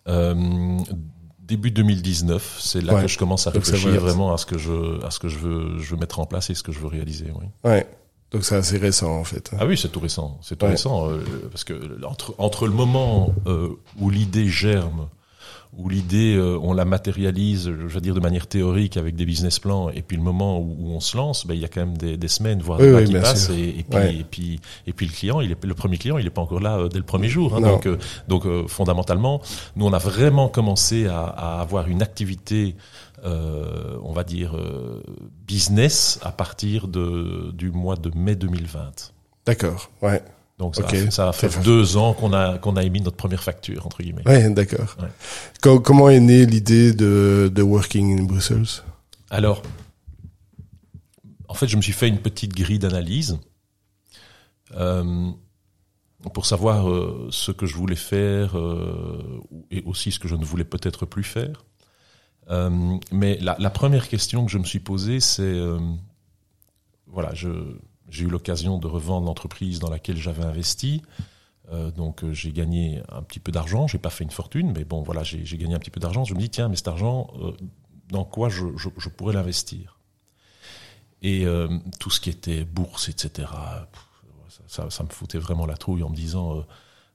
Euh, 0.08 0.34
début 1.40 1.70
2019, 1.70 2.58
c'est 2.60 2.80
là 2.80 2.94
Ouais. 2.94 3.02
que 3.02 3.08
je 3.08 3.18
commence 3.18 3.46
à 3.46 3.50
réfléchir 3.50 4.00
vraiment 4.00 4.32
à 4.32 4.38
ce 4.38 4.46
que 4.46 4.58
je, 4.58 5.04
à 5.04 5.10
ce 5.10 5.18
que 5.18 5.28
je 5.28 5.38
veux, 5.38 5.78
je 5.78 5.90
veux 5.90 5.96
mettre 6.00 6.18
en 6.20 6.26
place 6.26 6.50
et 6.50 6.54
ce 6.54 6.62
que 6.62 6.72
je 6.72 6.80
veux 6.80 6.88
réaliser. 6.88 7.26
Oui. 7.38 7.46
Ouais. 7.64 7.86
Donc, 8.32 8.44
c'est 8.44 8.54
assez 8.56 8.78
récent, 8.78 9.12
en 9.18 9.24
fait. 9.24 9.50
Ah 9.58 9.66
oui, 9.66 9.76
c'est 9.76 9.88
tout 9.88 9.98
récent. 10.00 10.38
C'est 10.42 10.56
tout 10.56 10.64
Ouais. 10.66 10.72
récent 10.72 11.08
euh, 11.10 11.18
parce 11.50 11.64
que 11.64 11.74
entre, 12.04 12.34
entre 12.38 12.66
le 12.66 12.72
moment 12.72 13.34
euh, 13.46 13.68
où 14.00 14.08
l'idée 14.10 14.46
germe, 14.48 15.08
où 15.76 15.88
l'idée 15.88 16.34
euh, 16.36 16.58
on 16.62 16.72
la 16.72 16.84
matérialise, 16.84 17.66
je 17.66 17.86
veux 17.86 18.00
dire 18.00 18.14
de 18.14 18.20
manière 18.20 18.46
théorique 18.48 18.96
avec 18.96 19.14
des 19.14 19.24
business 19.24 19.58
plans, 19.60 19.88
et 19.90 20.02
puis 20.02 20.16
le 20.16 20.22
moment 20.22 20.58
où, 20.58 20.76
où 20.78 20.90
on 20.90 21.00
se 21.00 21.16
lance, 21.16 21.46
ben 21.46 21.54
il 21.54 21.60
y 21.60 21.64
a 21.64 21.68
quand 21.68 21.80
même 21.80 21.96
des, 21.96 22.16
des 22.16 22.28
semaines 22.28 22.60
voire 22.60 22.80
Oui, 22.80 22.86
des 22.86 22.90
mois 22.92 23.00
oui, 23.00 23.06
qui 23.06 23.12
passent, 23.14 23.50
et, 23.50 23.68
et 23.78 23.84
puis 23.88 23.98
Ouais. 23.98 24.14
et 24.16 24.24
puis 24.24 24.60
et 24.86 24.92
puis 24.92 25.06
le 25.06 25.12
client, 25.12 25.40
il 25.40 25.52
est 25.52 25.64
le 25.64 25.74
premier 25.74 25.96
client, 25.96 26.18
il 26.18 26.26
est 26.26 26.30
pas 26.30 26.42
encore 26.42 26.60
là 26.60 26.76
euh, 26.78 26.88
dès 26.88 26.98
le 26.98 27.04
premier 27.04 27.28
jour. 27.28 27.54
Hein, 27.54 27.60
donc 27.60 27.86
euh, 27.86 27.98
donc 28.28 28.44
fondamentalement, 28.66 29.40
nous 29.76 29.86
on 29.86 29.92
a 29.92 29.98
vraiment 29.98 30.48
commencé 30.48 31.06
à, 31.06 31.20
à 31.22 31.60
avoir 31.60 31.86
une 31.88 32.02
activité 32.02 32.74
euh, 33.24 33.98
on 34.02 34.12
va 34.12 34.24
dire 34.24 34.56
euh, 34.56 35.02
business 35.46 36.18
à 36.22 36.32
partir 36.32 36.88
de 36.88 37.50
du 37.52 37.70
mois 37.70 37.96
de 37.96 38.10
mai 38.16 38.34
2020. 38.34 39.12
D'accord. 39.46 39.90
Ouais. 40.02 40.22
Donc 40.60 40.76
ça, 40.76 40.82
Ok. 40.82 40.92
a, 40.92 41.10
ça 41.10 41.28
a 41.30 41.32
fait 41.32 41.62
deux 41.62 41.96
ans 41.96 42.12
qu'on 42.12 42.34
a 42.34 42.58
qu'on 42.58 42.76
a 42.76 42.82
émis 42.84 43.00
notre 43.00 43.16
première 43.16 43.42
facture 43.42 43.86
entre 43.86 44.02
guillemets. 44.02 44.26
Ouais, 44.28 44.50
d'accord. 44.50 44.94
Ouais. 45.00 45.80
Comment 45.82 46.10
est 46.10 46.20
née 46.20 46.44
l'idée 46.44 46.92
de, 46.92 47.50
de 47.52 47.62
Working 47.62 48.20
in 48.20 48.24
Brussels? 48.24 48.82
Alors, 49.30 49.62
en 51.48 51.54
fait, 51.54 51.66
je 51.66 51.78
me 51.78 51.82
suis 51.82 51.94
fait 51.94 52.08
une 52.08 52.18
petite 52.18 52.52
grille 52.54 52.78
d'analyse 52.78 53.38
euh, 54.76 55.30
pour 56.34 56.44
savoir 56.44 56.90
euh, 56.90 57.28
ce 57.30 57.52
que 57.52 57.64
je 57.64 57.74
voulais 57.74 57.96
faire 57.96 58.58
euh, 58.58 59.40
et 59.70 59.82
aussi 59.86 60.12
ce 60.12 60.18
que 60.18 60.28
je 60.28 60.34
ne 60.34 60.44
voulais 60.44 60.64
peut-être 60.64 61.06
plus 61.06 61.24
faire. 61.24 61.64
Euh, 62.50 62.98
mais 63.12 63.38
la, 63.40 63.56
la 63.58 63.70
première 63.70 64.08
question 64.08 64.44
que 64.44 64.50
je 64.52 64.58
me 64.58 64.64
suis 64.64 64.80
posée, 64.80 65.20
c'est 65.20 65.40
euh, 65.42 65.78
voilà, 67.06 67.32
je 67.32 67.48
j'ai 68.10 68.24
eu 68.24 68.28
l'occasion 68.28 68.78
de 68.78 68.86
revendre 68.86 69.26
l'entreprise 69.26 69.78
dans 69.78 69.90
laquelle 69.90 70.16
j'avais 70.16 70.44
investi. 70.44 71.02
Euh, 71.72 71.90
donc 71.90 72.24
euh, 72.24 72.32
j'ai 72.32 72.52
gagné 72.52 73.00
un 73.10 73.22
petit 73.22 73.38
peu 73.38 73.52
d'argent, 73.52 73.86
j'ai 73.86 73.98
pas 73.98 74.10
fait 74.10 74.24
une 74.24 74.30
fortune, 74.30 74.72
mais 74.72 74.84
bon 74.84 75.02
voilà, 75.02 75.22
j'ai 75.22 75.56
gagné 75.56 75.74
un 75.74 75.78
petit 75.78 75.90
peu 75.90 76.00
d'argent. 76.00 76.24
Je 76.24 76.34
me 76.34 76.40
dis 76.40 76.50
tiens, 76.50 76.68
mais 76.68 76.76
cet 76.76 76.88
argent, 76.88 77.28
euh, 77.40 77.52
dans 78.08 78.24
quoi 78.24 78.48
je, 78.48 78.64
pourrais 79.08 79.34
l'investir? 79.34 79.98
Et 81.22 81.44
tout 81.98 82.08
ce 82.08 82.18
qui 82.18 82.30
était 82.30 82.64
bourse, 82.64 83.10
etc. 83.10 83.46
Ça, 84.66 84.84
me 84.84 85.08
foutait 85.10 85.36
vraiment 85.36 85.66
la 85.66 85.76
trouille 85.76 86.02
en 86.02 86.08
me 86.08 86.16
disant 86.16 86.64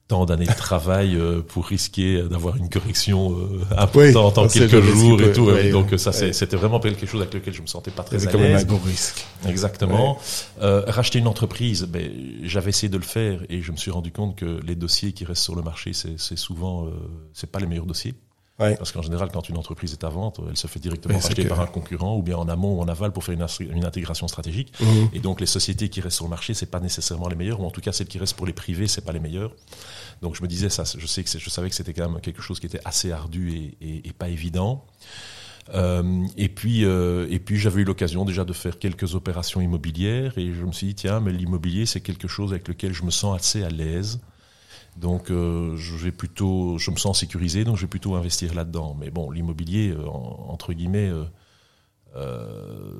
tant 0.08 0.26
d'années 0.26 0.46
de 0.46 0.54
travail 0.54 1.16
euh, 1.16 1.42
pour 1.42 1.66
risquer 1.66 2.22
d'avoir 2.30 2.58
une 2.58 2.70
correction 2.70 3.32
euh, 3.40 3.62
importante 3.76 4.38
en 4.38 4.44
Oui, 4.44 4.50
quelques 4.50 4.82
jours 4.84 5.20
et 5.22 5.32
tout. 5.32 5.46
ouais, 5.46 5.72
donc 5.72 5.92
ouais, 5.92 5.98
ça, 5.98 6.12
c'est- 6.12 6.28
ouais. 6.28 6.34
c'était 6.34 6.58
vraiment 6.58 6.80
quelque 6.80 7.08
chose 7.08 7.22
avec 7.22 7.34
lequel 7.34 7.54
je 7.56 7.62
me 7.64 7.68
sentais 7.68 7.90
pas 7.92 8.04
très 8.04 8.28
à 8.28 8.32
quand 8.32 8.38
même 8.38 8.56
un 8.56 8.86
risque. 8.86 9.26
Exactement. 9.48 10.20
Euh, 10.62 10.84
racheter 10.88 11.18
une 11.20 11.28
entreprise, 11.28 11.84
ben, 11.90 12.12
j'avais 12.44 12.70
essayé 12.70 12.90
de 12.90 12.98
le 12.98 13.04
faire 13.04 13.42
et 13.50 13.62
je 13.64 13.72
me 13.72 13.78
suis 13.78 13.90
rendu 13.92 14.12
compte 14.12 14.36
que 14.36 14.60
les 14.66 14.76
dossiers 14.76 15.12
qui 15.12 15.26
restent 15.26 15.44
sur 15.44 15.56
le 15.56 15.64
marché, 15.64 15.94
c'est 15.94 16.20
c'est 16.20 16.38
souvent, 16.38 16.86
euh, 16.86 16.90
c'est 17.34 17.50
pas 17.52 17.60
les 17.60 17.66
meilleurs 17.68 17.86
dossiers. 17.88 18.14
Ouais. 18.58 18.76
Parce 18.78 18.94
qu'en 18.94 19.02
général, 19.02 19.30
quand 19.34 19.50
une 19.50 19.58
entreprise 19.58 19.92
est 19.92 20.04
à 20.06 20.10
vente, 20.10 20.40
elle 20.50 20.56
se 20.56 20.68
fait 20.68 20.80
directement 20.80 21.20
que- 21.20 21.48
par 21.48 21.60
un 21.60 21.66
concurrent 21.68 22.16
ou 22.18 22.22
bien 22.22 22.38
en 22.38 22.48
amont 22.48 22.78
ou 22.78 22.82
en 22.82 22.88
aval 22.88 23.12
pour 23.12 23.24
faire 23.24 23.36
une, 23.36 23.84
intégration 23.86 24.28
stratégique. 24.30 24.72
Mhm. 24.80 25.10
Et 25.14 25.20
donc 25.20 25.42
les 25.42 25.46
sociétés 25.46 25.90
qui 25.90 26.00
restent 26.00 26.16
sur 26.16 26.26
le 26.26 26.30
marché, 26.30 26.54
c'est 26.54 26.66
pas 26.72 26.80
nécessairement 26.80 27.28
les 27.28 27.36
meilleures, 27.36 27.60
ou 27.60 27.66
en 27.66 27.72
tout 27.72 27.82
cas 27.82 27.92
celles 27.92 28.08
qui 28.08 28.18
restent 28.18 28.36
pour 28.38 28.46
les 28.48 28.54
privés, 28.54 28.88
c'est 28.88 29.02
pas 29.04 29.12
les 29.12 29.20
meilleures. 29.20 29.52
Donc 30.22 30.36
je 30.36 30.42
me 30.42 30.48
disais 30.48 30.70
ça, 30.70 30.84
je 30.98 31.06
sais 31.06 31.24
que 31.24 31.30
je 31.38 31.50
savais 31.50 31.70
que 31.70 31.76
c'était 31.76 31.94
quand 31.94 32.10
même 32.10 32.22
quelque 32.22 32.42
chose 32.42 32.62
qui 32.62 32.66
était 32.68 32.80
assez 32.86 33.12
ardu 33.12 33.52
et, 33.52 33.78
et- 33.86 34.08
et 34.08 34.14
pas 34.14 34.30
évident. 34.30 34.86
Euh, 35.74 36.26
et 36.38 36.48
puis, 36.48 36.86
euh, 36.86 37.28
et 37.30 37.40
puis 37.40 37.58
j'avais 37.58 37.82
eu 37.82 37.86
l'occasion 37.86 38.24
déjà 38.24 38.46
de 38.46 38.54
faire 38.54 38.78
quelques 38.78 39.16
opérations 39.16 39.62
immobilières 39.62 40.38
et 40.38 40.54
je 40.54 40.64
me 40.64 40.72
suis 40.72 40.88
dit 40.88 40.96
tiens, 40.96 41.20
mais 41.20 41.32
l'immobilier 41.32 41.86
c'est 41.88 42.02
quelque 42.02 42.28
chose 42.28 42.52
avec 42.54 42.68
lequel 42.68 42.94
je 42.94 43.04
me 43.04 43.10
sens 43.12 43.36
assez 43.36 43.64
à 43.64 43.70
l'aise. 43.70 44.22
Donc, 44.96 45.30
euh, 45.30 45.76
je 45.76 45.96
vais 45.98 46.12
plutôt, 46.12 46.78
je 46.78 46.90
me 46.92 46.96
sens 46.96 47.20
sécurisé, 47.20 47.64
donc 47.66 47.76
je 47.76 47.82
vais 47.82 47.88
plutôt 47.88 48.16
investir 48.16 48.54
là-dedans. 48.54 48.96
Mais 49.00 49.10
bon, 49.10 49.30
l'immobilier, 49.32 49.90
euh, 49.90 50.08
en- 50.08 50.48
entre 50.50 50.72
guillemets, 50.74 51.10
euh, 51.10 51.24
euh, 52.16 52.92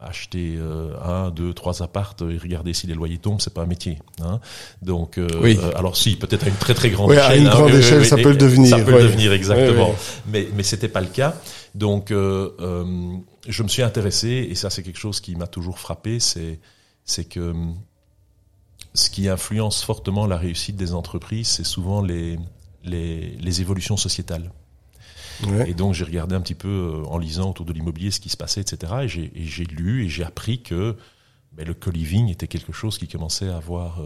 acheter 0.00 0.56
euh, 0.58 0.92
un, 1.02 1.30
deux, 1.30 1.54
trois 1.54 1.80
appartes 1.82 2.22
et 2.22 2.36
regarder 2.36 2.74
si 2.74 2.86
les 2.86 2.94
loyers 2.94 3.18
tombent, 3.18 3.40
c'est 3.40 3.54
pas 3.54 3.62
un 3.62 3.66
métier. 3.66 3.98
Hein 4.20 4.40
donc, 4.82 5.16
euh, 5.16 5.28
Oui. 5.40 5.58
alors 5.76 5.96
si, 5.96 6.16
peut-être 6.16 6.44
à 6.44 6.48
une 6.48 6.56
très 6.56 6.74
très 6.74 6.90
grande 6.90 7.10
Oui, 7.10 7.16
à 7.16 7.28
échelle. 7.30 7.40
une 7.42 7.46
hein, 7.46 7.50
grande 7.52 7.70
échelle, 7.74 8.00
oui, 8.00 8.06
ça 8.06 8.16
peut 8.16 8.30
le 8.30 8.36
devenir, 8.36 8.76
Ça 8.76 8.84
peut 8.84 8.92
ouais. 8.92 8.98
le 9.02 9.08
devenir 9.08 9.32
exactement. 9.32 9.94
Mais 10.26 10.48
mais 10.56 10.62
c'était 10.64 10.88
pas 10.88 11.00
le 11.00 11.06
cas. 11.06 11.34
Donc, 11.74 12.10
je 12.10 13.62
me 13.62 13.68
suis 13.68 13.82
intéressé 13.82 14.46
et 14.50 14.54
ça 14.56 14.68
c'est 14.70 14.82
quelque 14.82 14.98
chose 14.98 15.20
qui 15.20 15.36
m'a 15.36 15.46
toujours 15.46 15.78
frappé, 15.78 16.18
c'est 16.20 16.58
c'est 17.04 17.24
que 17.26 17.54
ce 18.94 19.10
qui 19.10 19.28
influence 19.28 19.82
fortement 19.82 20.26
la 20.26 20.36
réussite 20.36 20.76
des 20.76 20.94
entreprises, 20.94 21.48
c'est 21.48 21.64
souvent 21.64 22.00
les, 22.00 22.38
les, 22.82 23.36
les 23.36 23.60
évolutions 23.60 23.96
sociétales. 23.96 24.52
Et 25.66 25.74
donc 25.74 25.94
j'ai 25.94 26.04
regardé 26.04 26.36
un 26.36 26.40
petit 26.40 26.54
peu 26.54 27.02
en 27.06 27.18
lisant 27.18 27.50
autour 27.50 27.66
de 27.66 27.72
l'immobilier 27.72 28.12
ce 28.12 28.20
qui 28.20 28.28
se 28.28 28.36
passait, 28.36 28.60
etc. 28.60 28.92
Et 29.02 29.08
j'ai 29.08 29.64
lu 29.64 30.04
et 30.04 30.08
j'ai 30.08 30.22
appris 30.22 30.62
que 30.62 30.96
ben, 31.52 31.66
le 31.66 31.74
co-living 31.74 32.28
était 32.28 32.46
quelque 32.46 32.72
chose 32.72 32.98
qui 32.98 33.08
commençait 33.08 33.48
à 33.48 33.56
avoir 33.56 34.00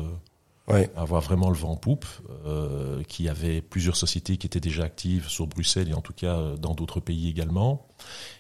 avoir 0.97 1.23
vraiment 1.23 1.49
le 1.49 1.57
vent 1.57 1.73
en 1.73 1.77
poupe, 1.77 2.07
euh, 2.45 3.03
qui 3.05 3.29
avait 3.29 3.63
plusieurs 3.63 3.97
sociétés 3.97 4.37
qui 4.37 4.47
étaient 4.47 4.61
déjà 4.61 4.85
actives 4.85 5.29
sur 5.29 5.47
Bruxelles 5.47 5.89
et 5.89 5.95
en 5.95 6.01
tout 6.01 6.13
cas 6.13 6.37
euh, 6.37 6.57
dans 6.57 6.75
d'autres 6.75 7.01
pays 7.01 7.29
également. 7.29 7.87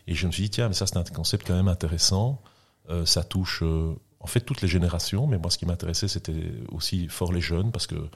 Et 0.07 0.15
je 0.15 0.27
me 0.27 0.33
suis 0.33 0.45
dit, 0.45 0.51
tiens, 0.51 0.69
mais 0.69 0.75
ça 0.75 0.87
c'est 0.87 0.99
un 0.99 1.05
concept 1.05 1.47
quand 1.47 1.57
même 1.57 1.69
intéressant. 1.69 2.41
Euh, 2.91 3.07
ça 3.07 3.23
touche 3.25 3.63
euh, 3.63 3.95
en 4.21 4.27
fait 4.27 4.41
toutes 4.41 4.63
les 4.63 4.69
générations, 4.69 5.27
mais 5.27 5.39
moi 5.39 5.51
ce 5.51 5.59
qui 5.59 5.67
m'intéressait 5.67 6.09
c'était 6.09 6.53
aussi 6.71 7.09
fort 7.09 7.33
les 7.33 7.41
jeunes 7.41 7.73
parce 7.73 7.87
que 7.87 8.09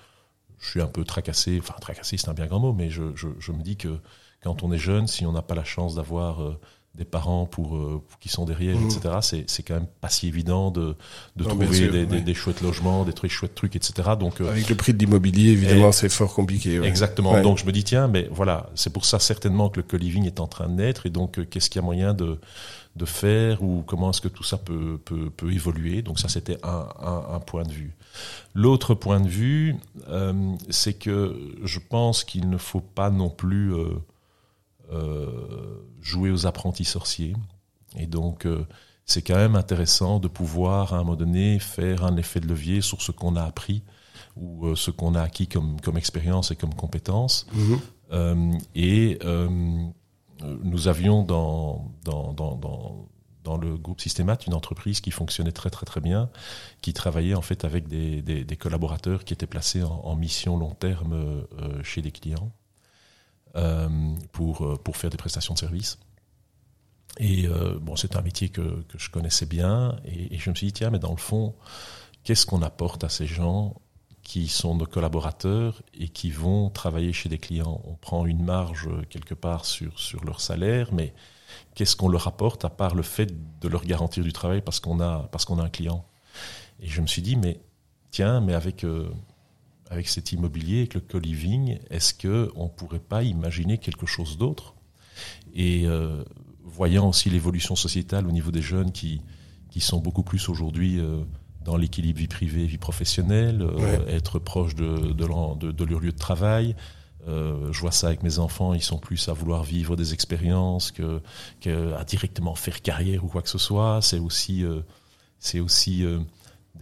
je 0.59 0.68
suis 0.68 0.80
un 0.80 0.87
peu 0.87 1.04
tracassé, 1.04 1.59
enfin 1.61 1.75
tracassé 1.80 2.16
c'est 2.16 2.28
un 2.28 2.35
bien 2.35 2.47
grand 2.47 2.61
mot, 2.61 2.73
mais 2.73 2.90
je, 2.90 3.14
je, 3.14 3.52
me 3.52 3.62
dis 3.62 3.76
que 3.76 3.99
quand 4.42 4.62
on 4.62 4.73
est 4.73 4.78
jeune, 4.78 5.06
si 5.06 5.26
on 5.26 5.32
n'a 5.32 5.42
pas 5.42 5.54
la 5.54 5.64
chance 5.64 5.94
d'avoir 5.94 6.42
euh, 6.42 6.61
des 6.95 7.05
parents 7.07 7.47
pour, 7.47 7.77
euh, 7.77 8.03
qui 8.21 8.29
sont 8.29 8.45
derrière, 8.45 8.77
mmh. 8.77 8.85
etc. 8.85 9.15
C'est, 9.23 9.45
c'est 9.49 9.63
quand 9.63 9.75
même 9.75 9.87
pas 10.01 10.11
si 10.11 10.29
évident 10.29 10.71
de, 10.71 10.95
de 11.37 11.45
non, 11.45 11.51
trouver 11.51 11.73
sûr, 11.73 11.91
des, 11.91 12.01
ouais. 12.01 12.07
des, 12.07 12.21
des, 12.21 12.35
chouettes 12.35 12.61
logements, 12.61 13.05
des 13.05 13.15
trucs 13.15 13.31
chouettes 13.31 13.55
trucs, 13.55 13.77
etc. 13.77 14.11
Donc 14.21 14.41
euh, 14.41 14.51
avec 14.51 14.69
le 14.69 14.75
prix 14.75 14.93
de 14.93 14.99
l'immobilier, 14.99 15.53
évidemment, 15.53 15.91
c'est 15.91 16.11
fort 16.11 16.35
compliqué. 16.35 16.81
Ouais. 16.81 16.87
Exactement. 16.87 17.33
Ouais. 17.33 17.43
Donc 17.43 17.57
je 17.59 17.65
me 17.65 17.73
dis 17.73 17.83
tiens, 17.83 18.09
mais 18.09 18.29
voilà, 18.31 18.69
c'est 18.75 18.93
pour 18.93 19.07
ça 19.07 19.19
certainement 19.19 19.71
que 19.71 19.81
le 19.81 19.85
co-living 19.85 20.27
est 20.27 20.39
en 20.39 20.47
train 20.47 20.69
de 20.69 20.75
naître. 20.75 21.07
Et 21.07 21.11
donc 21.11 21.39
euh, 21.39 21.47
qu'est-ce 21.47 21.71
qu'il 21.71 21.81
y 21.81 21.83
a 21.83 21.87
moyen 21.87 22.13
de 22.13 22.39
de 22.95 23.07
faire 23.07 23.63
ou 23.63 23.83
comment 23.87 24.11
est-ce 24.11 24.21
que 24.21 24.29
tout 24.29 24.43
ça 24.43 24.59
peut 24.59 25.01
peut, 25.03 25.31
peut 25.31 25.51
évoluer? 25.51 26.03
Donc 26.03 26.19
ça 26.19 26.29
c'était 26.29 26.59
un, 26.63 26.89
un, 27.01 27.35
un, 27.37 27.41
point 27.41 27.63
de 27.63 27.73
vue. 27.73 27.95
L'autre 28.55 28.95
point 28.95 29.21
de 29.21 29.29
vue, 29.29 29.77
euh, 30.09 30.55
c'est 30.69 30.93
que 30.93 31.35
je 31.65 31.79
pense 31.79 32.23
qu'il 32.23 32.51
ne 32.51 32.59
faut 32.59 32.83
pas 32.83 33.09
non 33.09 33.31
plus 33.31 33.75
euh, 33.75 33.87
jouer 36.01 36.31
aux 36.31 36.47
apprentis 36.47 36.85
sorciers. 36.85 37.35
Et 37.97 38.07
donc, 38.07 38.47
euh, 38.47 38.67
c'est 39.05 39.23
quand 39.23 39.37
même 39.37 39.57
intéressant 39.57 40.19
de 40.19 40.29
pouvoir, 40.29 40.95
à 40.95 40.99
un 40.99 41.01
moment 41.01 41.17
donné, 41.17 41.59
faire 41.59 42.05
un 42.05 42.17
effet 42.17 42.41
de 42.41 42.47
levier 42.47 42.81
sur 42.81 43.03
ce 43.03 43.12
qu'on 43.12 43.37
a 43.37 43.43
appris 43.43 43.83
ou 44.37 44.67
euh, 44.67 44.77
ce 44.77 44.91
qu'on 44.91 45.15
a 45.15 45.23
acquis 45.23 45.47
comme, 45.49 45.81
comme 45.81 45.97
expérience 45.97 46.51
et 46.51 46.57
comme 46.57 46.75
compétence. 46.75 47.47
Mmh. 47.53 47.75
Euh, 48.12 48.53
et 48.75 49.19
euh, 49.25 49.49
nous 50.62 50.89
avions 50.89 51.23
dans, 51.23 51.91
dans, 52.05 52.33
dans, 52.33 52.57
dans, 53.45 53.57
le 53.57 53.77
groupe 53.77 54.01
Systémat 54.01 54.39
une 54.47 54.55
entreprise 54.55 55.01
qui 55.01 55.11
fonctionnait 55.11 55.53
très 55.53 55.71
très 55.71 55.87
très 55.87 56.01
bien, 56.01 56.31
qui 56.81 56.93
travaillait 56.93 57.35
en 57.35 57.43
fait 57.43 57.65
avec 57.65 57.89
des, 57.89 58.23
des, 58.23 58.45
des 58.45 58.57
collaborateurs 58.57 59.25
qui 59.25 59.33
étaient 59.35 59.47
placés 59.47 59.83
en, 59.83 60.01
en 60.05 60.17
mission 60.17 60.57
long 60.57 60.75
terme 60.75 61.12
euh, 61.12 61.83
chez 61.83 62.03
des 62.03 62.12
clients 62.12 62.53
euh, 62.53 62.62
pour, 64.32 64.62
euh, 64.62 64.76
pour 64.76 64.97
faire 64.97 65.11
des 65.11 65.16
prestations 65.16 65.54
de 65.54 65.59
services. 65.59 65.99
Et 67.18 67.47
euh, 67.47 67.78
bon, 67.80 67.97
c'est 67.97 68.16
un 68.16 68.23
métier 68.23 68.49
que, 68.49 68.82
que 68.82 68.99
je 68.99 69.11
connaissais 69.11 69.47
bien, 69.47 69.97
et, 70.04 70.38
je 70.38 70.50
me 70.50 70.54
suis 70.54 70.68
dit, 70.68 70.73
tiens, 70.73 70.90
mais 70.90 70.99
dans 70.99 71.11
le 71.11 71.18
fond, 71.18 71.54
qu'est-ce 72.25 72.47
qu'on 72.47 72.62
apporte 72.62 73.04
à 73.04 73.09
ces 73.09 73.26
gens 73.26 73.75
qui 74.23 74.49
sont 74.49 74.76
nos 74.76 74.87
collaborateurs 74.87 75.82
et 75.92 76.09
qui 76.09 76.30
vont 76.30 76.71
travailler 76.71 77.12
chez 77.12 77.28
des 77.28 77.38
clients? 77.38 77.82
On 77.85 77.94
prend 77.94 78.25
une 78.25 78.42
marge 78.42 78.88
quelque 79.11 79.35
part 79.35 79.66
sur, 79.66 79.99
sur 79.99 80.25
leur 80.25 80.40
salaire, 80.40 80.92
mais 80.92 81.12
qu'est-ce 81.75 81.97
qu'on 81.97 82.09
leur 82.09 82.26
apporte 82.26 82.64
à 82.64 82.71
part 82.71 82.94
le 82.94 83.02
fait 83.02 83.61
de 83.61 83.68
leur 83.68 83.85
garantir 83.85 84.25
du 84.25 84.32
travail 84.32 84.62
parce 84.62 84.80
qu'on 84.80 85.00
a, 85.00 85.28
parce 85.30 85.50
a 85.50 85.52
un 85.52 85.68
client? 85.68 86.06
Et 86.80 86.87
je 86.87 87.02
me 87.02 87.06
suis 87.06 87.23
dit, 87.23 87.37
mais 87.37 87.61
tiens, 88.11 88.40
mais 88.40 88.54
avec, 88.54 88.85
euh, 88.85 89.11
avec 89.93 90.09
cet 90.09 90.33
immobilier, 90.33 90.79
avec 90.81 90.95
le 90.95 91.01
co-living, 91.01 91.79
est-ce 91.91 92.15
qu'on 92.15 92.65
ne 92.65 92.69
pourrait 92.69 92.99
pas 92.99 93.23
imaginer 93.23 93.79
quelque 93.79 94.07
chose 94.07 94.39
d'autre? 94.39 94.75
Et 95.55 95.87
euh, 95.87 96.25
voyant 96.65 97.11
aussi 97.11 97.29
l'évolution 97.29 97.77
sociétale 97.77 98.27
au 98.27 98.33
niveau 98.33 98.51
des 98.51 98.63
jeunes 98.63 98.91
qui, 98.91 99.21
qui 99.71 99.81
sont 99.81 99.99
beaucoup 99.99 100.23
plus 100.23 100.49
aujourd'hui 100.49 100.99
euh, 100.99 101.23
dans 101.65 101.77
l'équilibre 101.77 102.19
vie 102.19 102.27
privée, 102.29 102.67
vie 102.67 102.79
professionnelle, 102.79 103.63
euh, 103.63 104.07
être 104.09 104.39
proche 104.39 104.75
de, 104.75 105.13
de, 105.13 105.59
de, 105.59 105.73
de, 105.73 105.85
leur 105.85 106.01
lieu 106.01 106.13
de 106.13 106.19
travail. 106.19 106.75
Euh, 107.29 107.71
je 107.71 107.81
vois 107.81 107.93
ça 107.93 108.09
avec 108.09 108.23
mes 108.23 108.39
enfants, 108.39 108.75
ils 108.75 108.83
sont 108.83 108.99
plus 108.99 109.29
à 109.29 109.33
vouloir 109.33 109.63
vivre 109.63 109.95
des 109.95 110.13
expériences 110.15 110.91
que, 110.91 111.21
que 111.61 111.93
à 111.95 112.05
directement 112.05 112.55
faire 112.55 112.83
carrière 112.83 113.25
ou 113.25 113.29
quoi 113.29 113.43
que 113.43 113.51
ce 113.51 113.59
soit. 113.59 114.01
C'est 114.03 114.19
aussi, 114.19 114.65
euh, 114.65 114.81
c'est 115.39 115.61
aussi 115.61 116.05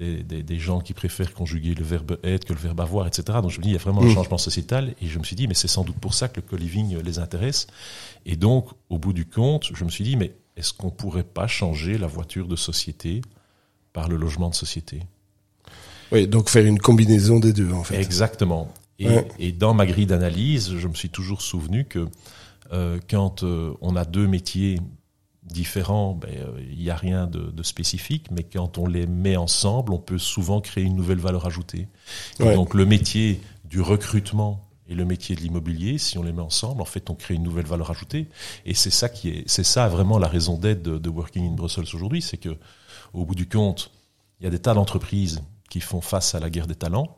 des, 0.00 0.22
des, 0.22 0.42
des, 0.42 0.58
gens 0.58 0.80
qui 0.80 0.94
préfèrent 0.94 1.34
conjuguer 1.34 1.74
le 1.74 1.84
verbe 1.84 2.18
être 2.24 2.46
que 2.46 2.54
le 2.54 2.58
verbe 2.58 2.80
avoir, 2.80 3.06
etc. 3.06 3.38
Donc 3.42 3.50
je 3.50 3.58
me 3.58 3.62
dis, 3.62 3.68
il 3.68 3.72
y 3.72 3.76
a 3.76 3.78
vraiment 3.78 4.02
un 4.02 4.06
mmh. 4.06 4.14
changement 4.14 4.38
sociétal, 4.38 4.94
et 5.00 5.06
je 5.06 5.18
me 5.18 5.24
suis 5.24 5.36
dit, 5.36 5.46
mais 5.46 5.54
c'est 5.54 5.68
sans 5.68 5.84
doute 5.84 5.98
pour 5.98 6.14
ça 6.14 6.28
que 6.28 6.40
le 6.40 6.46
co-living 6.46 6.98
les 7.02 7.18
intéresse. 7.18 7.66
Et 8.24 8.36
donc, 8.36 8.68
au 8.88 8.98
bout 8.98 9.12
du 9.12 9.26
compte, 9.26 9.70
je 9.74 9.84
me 9.84 9.90
suis 9.90 10.04
dit, 10.04 10.16
mais 10.16 10.32
est-ce 10.56 10.72
qu'on 10.72 10.90
pourrait 10.90 11.22
pas 11.22 11.46
changer 11.46 11.98
la 11.98 12.06
voiture 12.06 12.48
de 12.48 12.56
société 12.56 13.20
par 13.92 14.08
le 14.08 14.16
logement 14.16 14.48
de 14.48 14.54
société? 14.54 15.02
Oui, 16.12 16.26
donc 16.26 16.48
faire 16.48 16.64
une 16.64 16.78
combinaison 16.78 17.38
des 17.38 17.52
deux, 17.52 17.70
en 17.70 17.84
fait. 17.84 18.00
Exactement. 18.00 18.72
Et, 18.98 19.06
ouais. 19.06 19.28
et 19.38 19.52
dans 19.52 19.74
ma 19.74 19.86
grille 19.86 20.06
d'analyse, 20.06 20.76
je 20.76 20.88
me 20.88 20.94
suis 20.94 21.10
toujours 21.10 21.42
souvenu 21.42 21.84
que 21.84 22.08
euh, 22.72 22.98
quand 23.08 23.42
euh, 23.42 23.74
on 23.80 23.96
a 23.96 24.04
deux 24.04 24.26
métiers 24.26 24.78
différents, 25.52 26.14
ben, 26.14 26.30
il 26.32 26.66
ben, 26.68 26.76
n'y 26.78 26.90
a 26.90 26.96
rien 26.96 27.26
de, 27.26 27.50
de, 27.50 27.62
spécifique, 27.62 28.30
mais 28.30 28.44
quand 28.44 28.78
on 28.78 28.86
les 28.86 29.06
met 29.06 29.36
ensemble, 29.36 29.92
on 29.92 29.98
peut 29.98 30.18
souvent 30.18 30.60
créer 30.60 30.84
une 30.84 30.96
nouvelle 30.96 31.18
valeur 31.18 31.46
ajoutée. 31.46 31.88
Ouais. 32.38 32.54
donc 32.54 32.74
le 32.74 32.86
métier 32.86 33.40
du 33.64 33.80
recrutement 33.80 34.66
et 34.90 34.94
le 34.94 35.04
métier 35.04 35.36
de 35.36 35.40
l'immobilier, 35.40 35.98
si 35.98 36.18
on 36.18 36.22
les 36.24 36.32
met 36.32 36.42
ensemble, 36.42 36.82
en 36.82 36.84
fait, 36.84 37.08
on 37.10 37.14
crée 37.14 37.34
une 37.34 37.44
nouvelle 37.44 37.66
valeur 37.66 37.90
ajoutée. 37.90 38.26
Et 38.66 38.74
c'est 38.74 38.90
ça 38.90 39.08
qui 39.08 39.28
est, 39.28 39.44
c'est 39.46 39.64
ça 39.64 39.88
vraiment 39.88 40.18
la 40.18 40.26
raison 40.26 40.58
d'être 40.58 40.82
de, 40.82 40.98
de, 40.98 41.08
Working 41.08 41.48
in 41.48 41.54
Brussels 41.54 41.86
aujourd'hui, 41.94 42.20
c'est 42.20 42.36
que 42.36 42.56
au 43.12 43.24
bout 43.24 43.36
du 43.36 43.48
compte, 43.48 43.92
il 44.40 44.44
y 44.44 44.46
a 44.48 44.50
des 44.50 44.58
tas 44.58 44.74
d'entreprises 44.74 45.42
qui 45.70 45.80
font 45.80 46.00
face 46.00 46.34
à 46.34 46.40
la 46.40 46.50
guerre 46.50 46.66
des 46.66 46.74
talents, 46.74 47.16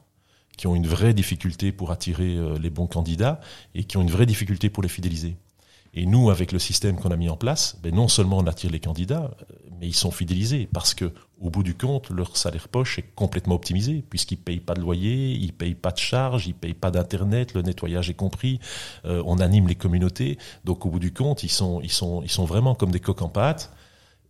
qui 0.58 0.66
ont 0.66 0.74
une 0.74 0.86
vraie 0.86 1.14
difficulté 1.14 1.72
pour 1.72 1.90
attirer 1.90 2.36
euh, 2.36 2.58
les 2.58 2.68
bons 2.68 2.86
candidats 2.86 3.40
et 3.74 3.84
qui 3.84 3.96
ont 3.96 4.02
une 4.02 4.10
vraie 4.10 4.26
difficulté 4.26 4.68
pour 4.68 4.82
les 4.82 4.90
fidéliser. 4.90 5.36
Et 5.94 6.06
nous, 6.06 6.30
avec 6.30 6.52
le 6.52 6.58
système 6.58 6.96
qu'on 6.98 7.10
a 7.10 7.16
mis 7.16 7.28
en 7.28 7.36
place, 7.36 7.76
ben 7.82 7.94
non 7.94 8.08
seulement 8.08 8.38
on 8.38 8.46
attire 8.46 8.70
les 8.70 8.80
candidats, 8.80 9.30
mais 9.78 9.88
ils 9.88 9.94
sont 9.94 10.10
fidélisés 10.10 10.66
parce 10.72 10.94
que, 10.94 11.12
au 11.38 11.50
bout 11.50 11.62
du 11.62 11.74
compte, 11.74 12.08
leur 12.08 12.36
salaire 12.36 12.68
poche 12.68 12.98
est 12.98 13.14
complètement 13.14 13.56
optimisé 13.56 14.02
puisqu'ils 14.08 14.38
payent 14.38 14.60
pas 14.60 14.72
de 14.72 14.80
loyer, 14.80 15.32
ils 15.32 15.52
payent 15.52 15.74
pas 15.74 15.90
de 15.90 15.98
charges, 15.98 16.46
ils 16.46 16.54
payent 16.54 16.72
pas 16.72 16.90
d'internet, 16.90 17.52
le 17.52 17.60
nettoyage 17.60 18.08
est 18.08 18.14
compris, 18.14 18.58
euh, 19.04 19.22
on 19.26 19.38
anime 19.38 19.68
les 19.68 19.74
communautés. 19.74 20.38
Donc, 20.64 20.86
au 20.86 20.88
bout 20.88 20.98
du 20.98 21.12
compte, 21.12 21.42
ils 21.42 21.50
sont, 21.50 21.82
ils 21.82 21.90
sont, 21.90 22.22
ils 22.22 22.30
sont 22.30 22.46
vraiment 22.46 22.74
comme 22.74 22.90
des 22.90 23.00
coques 23.00 23.22
en 23.22 23.28
pâte 23.28 23.70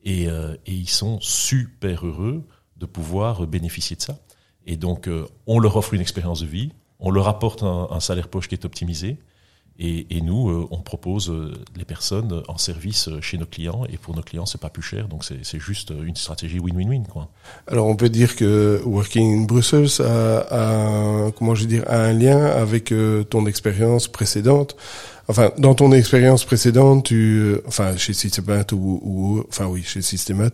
et, 0.03 0.27
euh, 0.27 0.57
et 0.67 0.73
ils 0.73 0.89
sont 0.89 1.21
super 1.21 2.05
heureux 2.05 2.45
de 2.77 2.87
pouvoir 2.87 3.47
bénéficier 3.47 3.95
de 3.95 4.03
ça. 4.03 4.19
Et 4.67 4.77
donc, 4.77 5.07
euh, 5.07 5.29
on 5.47 5.61
leur 5.61 5.77
offre 5.77 5.95
une 5.95 6.01
expérience 6.01 6.41
de 6.41 6.47
vie, 6.47 6.73
on 6.99 7.13
leur 7.13 7.29
apporte 7.29 7.63
un, 7.63 7.87
un 7.91 8.01
salaire 8.01 8.27
poche 8.27 8.49
qui 8.49 8.57
est 8.57 8.65
optimisé 8.65 9.19
et, 9.85 10.07
et, 10.11 10.21
nous, 10.21 10.49
euh, 10.49 10.69
on 10.71 10.79
propose 10.79 11.29
euh, 11.29 11.53
les 11.77 11.85
personnes 11.85 12.45
en 12.47 12.57
service 12.57 13.09
euh, 13.09 13.21
chez 13.21 13.37
nos 13.37 13.47
clients. 13.47 13.85
Et 13.93 13.97
pour 13.97 14.15
nos 14.15 14.23
clients, 14.23 14.47
c'est 14.47 14.61
pas 14.61 14.71
plus 14.71 14.83
cher. 14.83 15.09
Donc, 15.09 15.25
c'est 15.25 15.59
juste 15.59 15.91
une 15.91 16.15
stratégie 16.15 16.61
win-win-win. 16.61 17.03
Alors, 17.67 17.89
on 17.89 17.97
peut 17.97 18.09
dire 18.09 18.37
que 18.37 18.81
Working 18.85 19.41
in 19.41 19.45
Brussels 19.45 20.01
a, 20.01 21.27
a 21.27 21.31
comment 21.33 21.57
je 21.57 21.63
veux 21.63 21.69
dire, 21.69 21.85
a 21.89 21.97
un 21.97 22.13
lien 22.13 22.47
avec 22.47 22.95
ton 23.29 23.47
expérience 23.47 24.07
précédente. 24.07 24.77
Enfin, 25.29 25.53
dans 25.59 25.75
ton 25.75 25.93
expérience 25.93 26.45
précédente, 26.45 27.05
tu, 27.05 27.57
enfin, 27.67 27.97
chez 27.97 28.13
Systemat 28.13 28.73
ou, 28.73 29.01
ou, 29.03 29.45
enfin 29.49 29.67
oui, 29.67 29.83
chez 29.85 30.03
Systemat, 30.03 30.51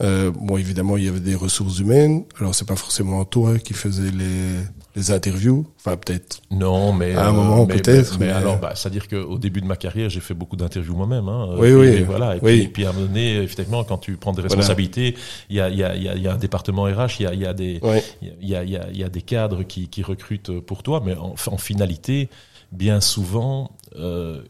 euh, 0.00 0.30
bon, 0.30 0.56
évidemment, 0.56 0.96
il 0.96 1.04
y 1.04 1.08
avait 1.08 1.20
des 1.20 1.34
ressources 1.34 1.78
humaines. 1.78 2.24
Alors, 2.38 2.54
c'est 2.54 2.66
pas 2.66 2.76
forcément 2.76 3.24
toi 3.24 3.58
qui 3.58 3.74
faisais 3.74 4.10
les 4.10 4.64
les 4.96 5.10
interviews 5.10 5.66
Enfin, 5.78 5.96
peut-être. 5.96 6.40
Non, 6.50 6.92
mais 6.92 7.14
à 7.14 7.28
un 7.28 7.32
moment 7.32 7.66
peut-être. 7.66 8.18
Mais, 8.18 8.26
mais, 8.26 8.32
alors, 8.32 8.58
bah, 8.58 8.72
c'est-à-dire 8.74 9.06
qu'au 9.08 9.38
début 9.38 9.60
de 9.60 9.66
ma 9.66 9.76
carrière, 9.76 10.08
j'ai 10.08 10.20
fait 10.20 10.32
beaucoup 10.34 10.56
d'interviews 10.56 10.96
moi-même. 10.96 11.28
Hein, 11.28 11.50
oui, 11.58 11.68
et, 11.68 11.74
oui. 11.74 11.86
Et 11.88 12.02
voilà. 12.02 12.36
Et, 12.36 12.38
oui. 12.40 12.52
Puis, 12.52 12.62
et 12.62 12.68
puis 12.68 12.86
à 12.86 12.90
un 12.90 12.92
moment 12.92 13.06
donné, 13.06 13.36
effectivement, 13.42 13.84
quand 13.84 13.98
tu 13.98 14.16
prends 14.16 14.32
des 14.32 14.40
responsabilités, 14.42 15.14
il 15.50 15.58
voilà. 15.58 15.74
y, 15.74 15.82
a, 15.82 15.96
y, 15.96 16.08
a, 16.08 16.16
y 16.16 16.26
a 16.28 16.32
un 16.32 16.38
département 16.38 16.84
RH, 16.84 17.20
il 17.20 17.22
y 17.24 17.26
a, 17.26 17.34
y 17.34 17.46
a 17.46 17.52
des, 17.52 17.80
il 18.22 18.48
y, 18.48 18.54
a, 18.54 18.64
y, 18.64 18.76
a, 18.76 18.90
y 18.90 19.04
a 19.04 19.08
des 19.08 19.22
cadres 19.22 19.62
qui, 19.62 19.88
qui 19.88 20.02
recrutent 20.02 20.60
pour 20.60 20.82
toi, 20.82 21.02
mais 21.04 21.14
en, 21.16 21.34
en 21.46 21.58
finalité, 21.58 22.30
bien 22.72 23.00
souvent, 23.00 23.72
euh, 23.96 24.42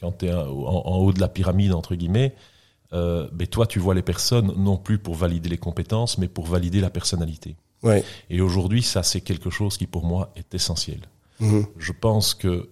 quand 0.00 0.12
tu 0.18 0.26
es 0.26 0.32
en, 0.32 0.48
en, 0.48 0.96
haut 0.98 1.12
de 1.12 1.20
la 1.20 1.28
pyramide 1.28 1.72
entre 1.72 1.94
guillemets, 1.94 2.34
euh, 2.94 3.28
mais 3.32 3.46
toi, 3.46 3.66
tu 3.66 3.78
vois 3.78 3.94
les 3.94 4.02
personnes 4.02 4.52
non 4.56 4.76
plus 4.76 4.98
pour 4.98 5.14
valider 5.14 5.48
les 5.48 5.58
compétences, 5.58 6.18
mais 6.18 6.28
pour 6.28 6.46
valider 6.46 6.80
la 6.80 6.90
personnalité. 6.90 7.56
Ouais. 7.82 8.04
Et 8.30 8.40
aujourd'hui, 8.40 8.82
ça, 8.82 9.02
c'est 9.02 9.20
quelque 9.20 9.50
chose 9.50 9.76
qui, 9.76 9.86
pour 9.86 10.04
moi, 10.04 10.32
est 10.36 10.54
essentiel. 10.54 11.00
Mmh. 11.40 11.62
Je 11.76 11.92
pense 11.92 12.34
que 12.34 12.70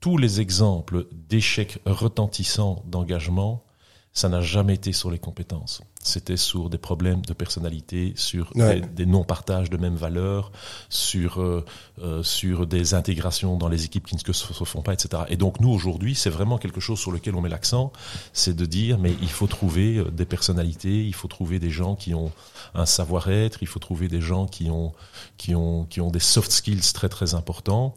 tous 0.00 0.16
les 0.16 0.40
exemples 0.40 1.06
d'échecs 1.12 1.78
retentissants 1.86 2.82
d'engagement 2.86 3.62
ça 4.12 4.28
n'a 4.28 4.40
jamais 4.40 4.74
été 4.74 4.92
sur 4.92 5.10
les 5.10 5.18
compétences. 5.18 5.82
C'était 6.02 6.36
sur 6.36 6.68
des 6.68 6.78
problèmes 6.78 7.20
de 7.22 7.32
personnalité, 7.32 8.12
sur 8.16 8.52
des, 8.54 9.06
non-partages 9.06 9.70
de 9.70 9.76
mêmes 9.76 9.94
valeurs, 9.94 10.50
sur 10.88 11.40
euh, 11.40 11.64
euh, 12.00 12.22
sur 12.22 12.66
des 12.66 12.94
intégrations 12.94 13.56
dans 13.56 13.68
les 13.68 13.84
équipes 13.84 14.06
qui 14.06 14.16
ne 14.16 14.32
se, 14.32 14.64
font 14.64 14.82
pas, 14.82 14.94
etc. 14.94 15.24
Et 15.28 15.36
donc 15.36 15.60
nous 15.60 15.70
aujourd'hui, 15.70 16.14
c'est 16.14 16.30
vraiment 16.30 16.58
quelque 16.58 16.80
chose 16.80 16.98
sur 16.98 17.12
lequel 17.12 17.34
on 17.36 17.40
met 17.40 17.48
l'accent, 17.48 17.92
c'est 18.32 18.56
de 18.56 18.66
dire 18.66 18.98
mais 18.98 19.14
il 19.22 19.30
faut 19.30 19.46
trouver 19.46 19.98
euh, 19.98 20.10
des 20.10 20.26
personnalités, 20.26 21.04
il 21.06 21.14
faut 21.14 21.28
trouver 21.28 21.60
des 21.60 21.70
gens 21.70 21.94
qui 21.94 22.12
ont 22.14 22.32
un 22.74 22.86
savoir-être, 22.86 23.62
il 23.62 23.68
faut 23.68 23.80
trouver 23.80 24.08
des 24.08 24.20
gens 24.20 24.46
qui 24.46 24.70
ont 24.70 24.92
qui 25.36 25.54
ont 25.54 25.84
qui 25.84 26.00
ont 26.00 26.10
des 26.10 26.18
soft 26.18 26.50
skills 26.50 26.92
très 26.92 27.08
très 27.08 27.34
importants. 27.34 27.94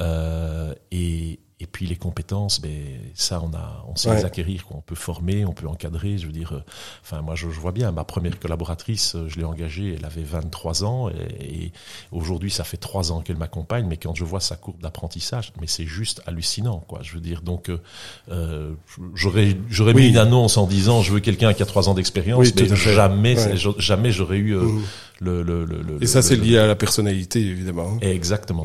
Euh, 0.00 0.74
et, 0.90 1.40
et 1.64 1.66
puis 1.66 1.86
les 1.86 1.96
compétences, 1.96 2.60
ben 2.60 2.70
ça 3.14 3.40
on 3.42 3.54
a, 3.56 3.86
on 3.88 3.96
sait 3.96 4.14
les 4.14 4.26
acquérir, 4.26 4.64
On 4.70 4.82
peut 4.82 4.94
former, 4.94 5.46
on 5.46 5.54
peut 5.54 5.66
encadrer. 5.66 6.18
Je 6.18 6.26
veux 6.26 6.32
dire, 6.32 6.52
euh, 6.52 6.62
enfin 7.02 7.22
moi 7.22 7.36
je, 7.36 7.46
vois 7.46 7.72
bien 7.72 7.90
ma 7.90 8.04
première 8.04 8.38
collaboratrice, 8.38 9.14
euh, 9.14 9.28
je 9.28 9.38
l'ai 9.38 9.44
engagée, 9.44 9.94
elle 9.98 10.04
avait 10.04 10.22
23 10.22 10.84
ans 10.84 11.08
et, 11.08 11.72
aujourd'hui 12.12 12.50
ça 12.50 12.64
fait 12.64 12.76
trois 12.76 13.12
ans 13.12 13.22
qu'elle 13.22 13.38
m'accompagne. 13.38 13.86
Mais 13.88 13.96
quand 13.96 14.14
je 14.14 14.24
vois 14.24 14.40
sa 14.40 14.56
courbe 14.56 14.78
d'apprentissage, 14.82 15.54
mais 15.58 15.66
c'est 15.66 15.86
juste 15.86 16.20
hallucinant, 16.26 16.84
quoi. 16.86 17.00
Je 17.02 17.14
veux 17.14 17.20
dire, 17.20 17.40
donc 17.40 17.70
euh, 17.70 17.80
euh 18.28 18.74
j'aurais 19.14 19.56
j'aurais 19.70 19.94
mis 19.94 20.08
une 20.08 20.18
annonce 20.18 20.58
en 20.58 20.66
disant 20.66 21.00
je 21.00 21.14
veux 21.14 21.20
quelqu'un 21.20 21.54
qui 21.54 21.62
a 21.62 21.66
trois 21.66 21.88
ans 21.88 21.94
d'expérience, 21.94 22.54
mais 22.54 22.76
jamais 22.76 23.36
jamais 23.78 24.12
j'aurais 24.12 24.36
eu 24.36 24.54
mmh. 24.54 24.82
Le, 25.20 25.42
le, 25.42 25.64
le, 25.64 26.02
Et 26.02 26.06
ça 26.06 26.22
c'est 26.22 26.36
lié 26.36 26.58
à 26.58 26.66
la 26.66 26.74
personnalité 26.74 27.40
évidemment. 27.40 27.92
Hein. 27.94 27.98
Exactement. 28.00 28.64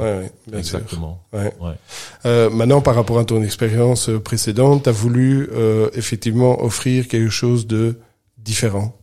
Exactement. 0.52 1.24
Euh, 2.26 2.50
maintenant 2.50 2.82
par 2.82 2.96
rapport 2.96 3.20
à 3.20 3.26
ton 3.26 3.42
expérience 3.44 4.10
euh, 4.10 4.20
précédente, 4.20 4.84
tu 4.84 4.90
as 4.90 4.94
voulu 4.94 5.50
euh, 5.52 5.90
effectivement 5.94 6.64
offrir 6.64 7.08
quelque 7.08 7.30
chose 7.30 7.68
de 7.68 8.00
différent. 8.38 9.00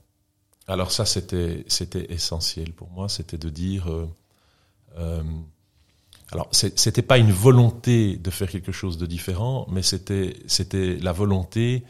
Alors 0.68 0.90
ça, 0.90 1.04
c'était 1.04 1.64
c'était 1.68 2.12
essentiel 2.12 2.72
pour 2.72 2.90
moi, 2.90 3.08
c'était 3.08 3.38
de 3.38 3.48
dire. 3.48 3.90
Euh, 3.90 4.08
euh, 4.98 5.22
alors 6.32 6.48
c'était 6.50 7.02
pas 7.02 7.18
une 7.18 7.30
volonté 7.30 8.16
de 8.16 8.30
faire 8.30 8.50
quelque 8.50 8.72
chose 8.72 8.98
de 8.98 9.06
différent, 9.06 9.66
mais 9.70 9.82
c'était 9.82 10.34
c'était 10.46 10.96
la 10.96 11.12
volonté 11.12 11.84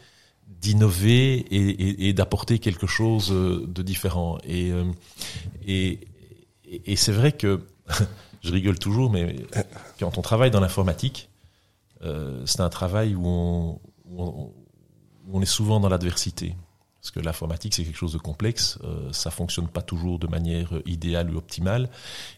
d'innover 0.47 1.45
et, 1.51 2.13
d'apporter 2.13 2.59
quelque 2.59 2.87
chose 2.87 3.29
de 3.29 3.81
différent. 3.83 4.37
Et 4.43 4.71
et, 5.65 5.99
et 6.85 6.95
c'est 6.95 7.11
vrai 7.11 7.31
que 7.31 7.61
je 8.43 8.51
rigole 8.51 8.79
toujours, 8.79 9.11
mais 9.11 9.35
quand 9.99 10.17
on 10.17 10.21
travaille 10.21 10.51
dans 10.51 10.59
l'informatique, 10.59 11.29
euh, 12.03 12.43
c'est 12.45 12.61
un 12.61 12.69
travail 12.69 13.15
où 13.15 13.25
on, 13.25 13.79
où 14.11 14.53
on, 15.31 15.41
est 15.41 15.45
souvent 15.45 15.79
dans 15.79 15.89
l'adversité. 15.89 16.55
Parce 17.01 17.11
que 17.11 17.19
l'informatique, 17.19 17.73
c'est 17.73 17.83
quelque 17.83 17.97
chose 17.97 18.13
de 18.13 18.17
complexe, 18.17 18.79
euh, 18.83 19.11
ça 19.13 19.31
fonctionne 19.31 19.67
pas 19.67 19.81
toujours 19.81 20.19
de 20.19 20.27
manière 20.27 20.73
idéale 20.85 21.33
ou 21.33 21.37
optimale. 21.37 21.89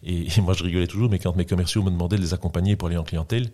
Et, 0.04 0.28
et, 0.38 0.42
moi, 0.42 0.54
je 0.54 0.64
rigolais 0.64 0.88
toujours, 0.88 1.10
mais 1.10 1.20
quand 1.20 1.36
mes 1.36 1.46
commerciaux 1.46 1.84
me 1.84 1.90
demandaient 1.90 2.18
de 2.18 2.22
les 2.22 2.34
accompagner 2.34 2.76
pour 2.76 2.88
aller 2.88 2.98
en 2.98 3.04
clientèle, 3.04 3.52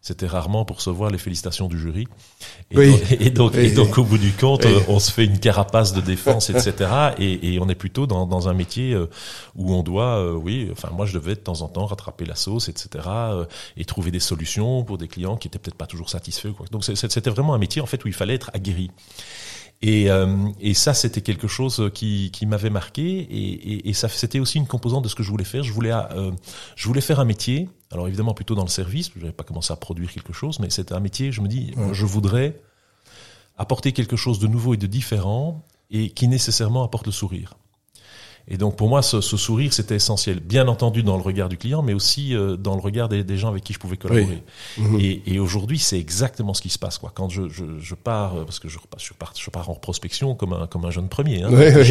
c'était 0.00 0.26
rarement 0.26 0.64
pour 0.64 0.76
recevoir 0.76 1.10
les 1.10 1.18
félicitations 1.18 1.66
du 1.66 1.78
jury. 1.78 2.06
Et, 2.70 3.30
donc, 3.30 3.56
et, 3.56 3.70
donc, 3.70 3.98
au 3.98 4.04
bout 4.04 4.18
du 4.18 4.32
compte, 4.32 4.64
on 4.88 4.98
se 4.98 5.10
fait 5.10 5.24
une 5.24 5.38
carapace 5.38 5.92
de 5.92 6.00
défense, 6.00 6.50
etc. 6.50 6.90
Et, 7.18 7.58
on 7.60 7.68
est 7.68 7.74
plutôt 7.74 8.06
dans, 8.06 8.26
dans 8.26 8.48
un 8.48 8.54
métier 8.54 8.94
euh, 8.94 9.06
où 9.56 9.74
on 9.74 9.82
doit, 9.82 10.18
euh, 10.18 10.32
oui, 10.32 10.68
enfin 10.70 10.90
moi 10.92 11.06
je 11.06 11.14
devais 11.14 11.34
de 11.34 11.40
temps 11.40 11.62
en 11.62 11.68
temps 11.68 11.86
rattraper 11.86 12.24
la 12.24 12.36
sauce, 12.36 12.68
etc. 12.68 13.04
Euh, 13.08 13.44
et 13.76 13.84
trouver 13.84 14.10
des 14.10 14.20
solutions 14.20 14.84
pour 14.84 14.96
des 14.96 15.08
clients 15.08 15.36
qui 15.36 15.48
étaient 15.48 15.58
peut-être 15.58 15.76
pas 15.76 15.86
toujours 15.86 16.08
satisfaits. 16.08 16.52
Quoi. 16.56 16.66
Donc 16.70 16.84
c'était 16.84 17.30
vraiment 17.30 17.54
un 17.54 17.58
métier 17.58 17.82
en 17.82 17.86
fait 17.86 18.04
où 18.04 18.08
il 18.08 18.14
fallait 18.14 18.34
être 18.34 18.50
aguerri. 18.54 18.90
Et, 19.80 20.10
euh, 20.10 20.48
et 20.60 20.74
ça, 20.74 20.92
c'était 20.92 21.20
quelque 21.20 21.46
chose 21.46 21.90
qui, 21.94 22.30
qui 22.32 22.46
m'avait 22.46 22.70
marqué. 22.70 23.02
Et, 23.02 23.74
et, 23.74 23.88
et 23.90 23.92
ça, 23.92 24.08
c'était 24.08 24.40
aussi 24.40 24.58
une 24.58 24.66
composante 24.66 25.04
de 25.04 25.08
ce 25.08 25.14
que 25.14 25.22
je 25.22 25.30
voulais 25.30 25.44
faire. 25.44 25.62
Je 25.62 25.72
voulais, 25.72 25.92
euh, 25.92 26.32
je 26.74 26.88
voulais 26.88 27.00
faire 27.00 27.20
un 27.20 27.24
métier. 27.24 27.68
Alors 27.90 28.06
évidemment 28.08 28.34
plutôt 28.34 28.54
dans 28.54 28.62
le 28.62 28.68
service. 28.68 29.10
Je 29.14 29.20
n'avais 29.20 29.32
pas 29.32 29.44
commencé 29.44 29.72
à 29.72 29.76
produire 29.76 30.12
quelque 30.12 30.32
chose, 30.32 30.58
mais 30.60 30.70
c'était 30.70 30.94
un 30.94 31.00
métier. 31.00 31.32
Je 31.32 31.40
me 31.40 31.48
dis, 31.48 31.74
je 31.92 32.06
voudrais 32.06 32.60
apporter 33.56 33.92
quelque 33.92 34.16
chose 34.16 34.38
de 34.38 34.46
nouveau 34.46 34.74
et 34.74 34.76
de 34.76 34.86
différent 34.86 35.64
et 35.90 36.10
qui 36.10 36.28
nécessairement 36.28 36.84
apporte 36.84 37.06
le 37.06 37.12
sourire. 37.12 37.54
Et 38.50 38.56
donc 38.56 38.76
pour 38.76 38.88
moi, 38.88 39.02
ce, 39.02 39.20
ce 39.20 39.36
sourire, 39.36 39.72
c'était 39.72 39.96
essentiel. 39.96 40.40
Bien 40.40 40.68
entendu 40.68 41.02
dans 41.02 41.16
le 41.16 41.22
regard 41.22 41.48
du 41.48 41.58
client, 41.58 41.82
mais 41.82 41.92
aussi 41.92 42.34
euh, 42.34 42.56
dans 42.56 42.74
le 42.74 42.80
regard 42.80 43.08
des, 43.08 43.22
des, 43.22 43.36
gens 43.36 43.48
avec 43.48 43.62
qui 43.62 43.74
je 43.74 43.78
pouvais 43.78 43.98
collaborer. 43.98 44.42
Mhm. 44.78 44.98
Et, 45.00 45.22
et 45.26 45.38
aujourd'hui, 45.38 45.78
c'est 45.78 45.98
exactement 45.98 46.54
ce 46.54 46.62
qui 46.62 46.70
se 46.70 46.78
passe. 46.78 46.96
Quoi. 46.96 47.12
Quand 47.14 47.28
je, 47.28 47.48
je, 47.48 47.64
je 47.78 47.94
pars, 47.94 48.36
euh, 48.36 48.44
parce 48.44 48.58
que 48.58 48.68
je, 48.68 48.78
je, 48.98 49.12
pars, 49.12 49.34
je 49.36 49.50
pars 49.50 49.68
en 49.68 49.74
prospection 49.74 50.34
comme 50.34 50.54
un, 50.54 50.66
comme 50.66 50.86
un 50.86 50.90
jeune 50.90 51.08
premier. 51.08 51.42
Hein. 51.42 51.50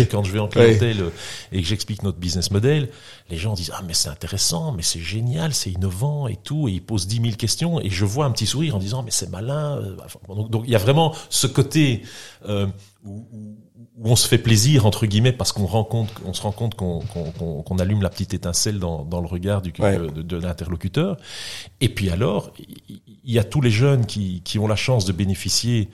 Quand 0.10 0.24
je 0.24 0.32
vais 0.32 0.40
en 0.40 0.48
clientèle 0.48 1.02
euh, 1.02 1.10
et 1.52 1.62
que 1.62 1.68
j'explique 1.68 2.02
notre 2.02 2.18
business 2.18 2.50
model, 2.50 2.90
les 3.30 3.38
gens 3.38 3.54
disent 3.54 3.72
ah 3.76 3.82
mais 3.86 3.94
c'est 3.94 4.10
intéressant, 4.10 4.72
mais 4.72 4.84
c'est 4.84 5.00
génial, 5.00 5.54
c'est 5.54 5.72
innovant 5.72 6.28
et 6.28 6.38
tout, 6.38 6.68
et 6.68 6.72
ils 6.72 6.82
posent 6.82 7.08
dix 7.08 7.20
mille 7.20 7.38
questions 7.38 7.80
et 7.80 7.90
je 7.90 8.06
vois 8.06 8.26
un 8.26 8.32
petit 8.32 8.48
sourire 8.48 8.76
en 8.76 8.80
disant 8.80 9.04
mais 9.04 9.12
c'est 9.12 9.30
malin. 9.30 9.80
donc, 10.28 10.50
donc 10.50 10.64
il 10.66 10.72
y 10.72 10.76
a 10.76 10.80
vraiment 10.80 11.14
ce 11.30 11.46
côté 11.46 12.02
euh, 12.48 12.68
où, 13.06 13.28
où 13.32 13.56
où 13.98 14.12
on 14.12 14.16
se 14.16 14.28
fait 14.28 14.38
plaisir 14.38 14.86
entre 14.86 15.06
guillemets 15.06 15.32
parce 15.32 15.52
qu'on 15.52 15.66
rend 15.66 15.84
compte, 15.84 16.10
on 16.26 16.34
se 16.34 16.42
rend 16.42 16.52
compte 16.52 16.76
qu'on 16.76 17.80
allume 17.80 18.02
la 18.02 18.10
petite 18.10 18.34
étincelle 18.34 18.80
dans, 18.80 19.04
dans 19.04 19.22
le 19.22 19.28
regard 19.28 19.62
du, 19.62 19.72
de, 19.72 20.22
de 20.22 20.38
l'interlocuteur. 20.38 21.18
Et 21.82 21.90
puis 21.90 22.10
alors, 22.10 22.54
il 22.90 23.34
y 23.34 23.40
a 23.40 23.44
tous 23.44 23.62
les 23.62 23.72
jeunes 23.72 24.06
qui, 24.06 24.42
qui 24.44 24.60
ont 24.60 24.68
la 24.68 24.76
chance 24.76 25.06
de 25.06 25.14
bénéficier 25.14 25.90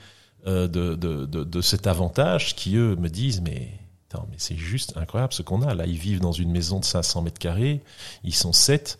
euh, 0.46 0.68
de, 0.68 0.94
de, 0.94 1.24
de, 1.24 1.44
de, 1.44 1.60
cet 1.62 1.86
avantage, 1.86 2.54
qui 2.54 2.76
eux 2.76 2.96
me 2.96 3.08
disent 3.08 3.40
mais 3.40 3.70
attends, 4.10 4.26
mais 4.30 4.36
c'est 4.36 4.56
juste 4.56 4.94
incroyable 4.96 5.32
ce 5.32 5.40
qu'on 5.40 5.62
a 5.62 5.72
là. 5.74 5.86
Ils 5.86 5.96
vivent 5.96 6.20
dans 6.20 6.32
une 6.32 6.50
maison 6.50 6.80
de 6.80 6.84
500 6.84 7.22
mètres 7.22 7.38
carrés, 7.38 7.80
ils 8.24 8.34
sont 8.34 8.52
sept. 8.52 8.98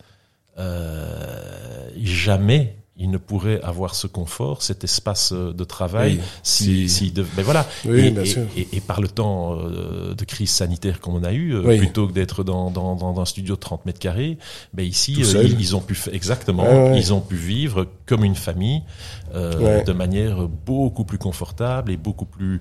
Euh, 0.57 1.89
jamais 1.97 2.77
il 2.97 3.09
ne 3.11 3.17
pourrait 3.17 3.59
avoir 3.61 3.93
ce 3.93 4.07
confort, 4.07 4.61
cet 4.61 4.85
espace 4.85 5.33
euh, 5.33 5.51
de 5.51 5.63
travail, 5.65 6.21
si, 6.43 6.87
si, 6.87 7.11
de, 7.11 7.25
ben 7.35 7.43
voilà. 7.43 7.67
Oui, 7.85 8.05
et, 8.05 8.11
bien 8.11 8.23
sûr. 8.23 8.43
Et, 8.55 8.67
et, 8.71 8.79
par 8.79 9.01
le 9.01 9.09
temps 9.09 9.57
euh, 9.59 10.13
de 10.13 10.23
crise 10.23 10.49
sanitaire 10.49 11.01
qu'on 11.01 11.23
a 11.23 11.33
eu, 11.33 11.53
euh, 11.53 11.77
plutôt 11.77 12.07
que 12.07 12.13
d'être 12.13 12.45
dans, 12.45 12.71
dans, 12.71 12.95
dans, 12.95 13.19
un 13.19 13.25
studio 13.25 13.55
de 13.55 13.59
30 13.59 13.85
mètres 13.85 13.99
carrés, 13.99 14.37
ben 14.73 14.85
ici 14.85 15.13
ils, 15.17 15.59
ils, 15.59 15.75
ont 15.75 15.81
pu 15.81 15.97
exactement, 16.11 16.95
ils 16.95 17.13
ont 17.13 17.21
pu 17.21 17.35
vivre 17.35 17.87
comme 18.05 18.23
une 18.23 18.35
famille 18.35 18.81
de 19.33 19.91
manière 19.91 20.47
beaucoup 20.65 21.03
plus 21.03 21.17
confortable 21.17 21.91
et 21.91 21.97
beaucoup 21.97 22.25
plus 22.25 22.55
euh, 22.55 22.59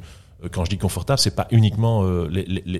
quand 0.52 0.64
je 0.64 0.70
dis 0.70 0.78
confortable, 0.78 1.18
c'est 1.18 1.34
pas 1.34 1.46
uniquement 1.50 2.04
euh, 2.04 2.28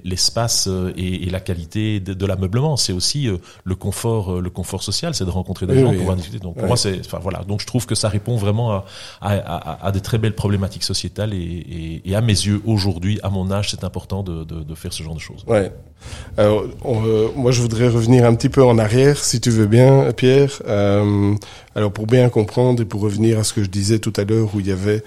l'espace 0.04 0.66
euh, 0.68 0.92
et, 0.96 1.30
la 1.30 1.40
qualité 1.40 2.00
de, 2.00 2.26
l'ameublement, 2.26 2.76
c'est 2.76 2.92
aussi 2.92 3.28
le 3.64 3.74
confort, 3.74 4.40
le 4.40 4.50
confort 4.50 4.82
social, 4.82 5.14
c'est 5.14 5.24
de 5.24 5.30
rencontrer 5.30 5.66
des 5.66 5.80
gens 5.80 5.88
pour 5.88 5.98
pouvoir 5.98 6.16
discuter. 6.16 6.38
Donc 6.38 6.56
pour 6.56 6.66
moi, 6.66 6.76
c'est, 6.76 7.00
enfin 7.00 7.18
voilà. 7.20 7.42
Donc 7.44 7.60
je 7.60 7.66
trouve 7.66 7.86
que 7.86 7.94
ça 7.94 8.08
répond 8.08 8.36
vraiment 8.36 8.72
à, 8.72 8.84
à, 9.20 9.86
à, 9.86 9.92
des 9.92 10.00
très 10.00 10.18
belles 10.18 10.34
problématiques 10.34 10.84
sociétales 10.84 11.34
et, 11.34 12.02
et, 12.04 12.14
à 12.14 12.20
mes 12.20 12.32
yeux 12.32 12.62
aujourd'hui, 12.64 13.18
à 13.22 13.30
mon 13.30 13.50
âge, 13.50 13.70
c'est 13.70 13.84
important 13.84 14.22
de, 14.22 14.44
de, 14.44 14.62
de, 14.62 14.74
faire 14.74 14.92
ce 14.92 15.02
genre 15.02 15.14
de 15.14 15.20
choses. 15.20 15.44
Ouais. 15.46 15.72
Alors 16.36 16.64
moi, 17.36 17.52
je 17.52 17.60
voudrais 17.62 17.88
revenir 17.88 18.24
un 18.24 18.34
petit 18.34 18.48
peu 18.48 18.62
en 18.64 18.78
arrière, 18.78 19.22
si 19.22 19.40
tu 19.40 19.50
veux 19.50 19.66
bien, 19.66 20.12
Pierre. 20.12 20.62
Euh, 20.66 21.34
alors 21.74 21.92
pour 21.92 22.06
bien 22.06 22.28
comprendre 22.28 22.82
et 22.82 22.84
pour 22.84 23.00
revenir 23.00 23.38
à 23.38 23.44
ce 23.44 23.52
que 23.52 23.62
je 23.62 23.68
disais 23.70 23.98
tout 23.98 24.12
à 24.16 24.24
l'heure, 24.24 24.48
où 24.54 24.60
il 24.60 24.66
y 24.66 24.72
avait 24.72 25.02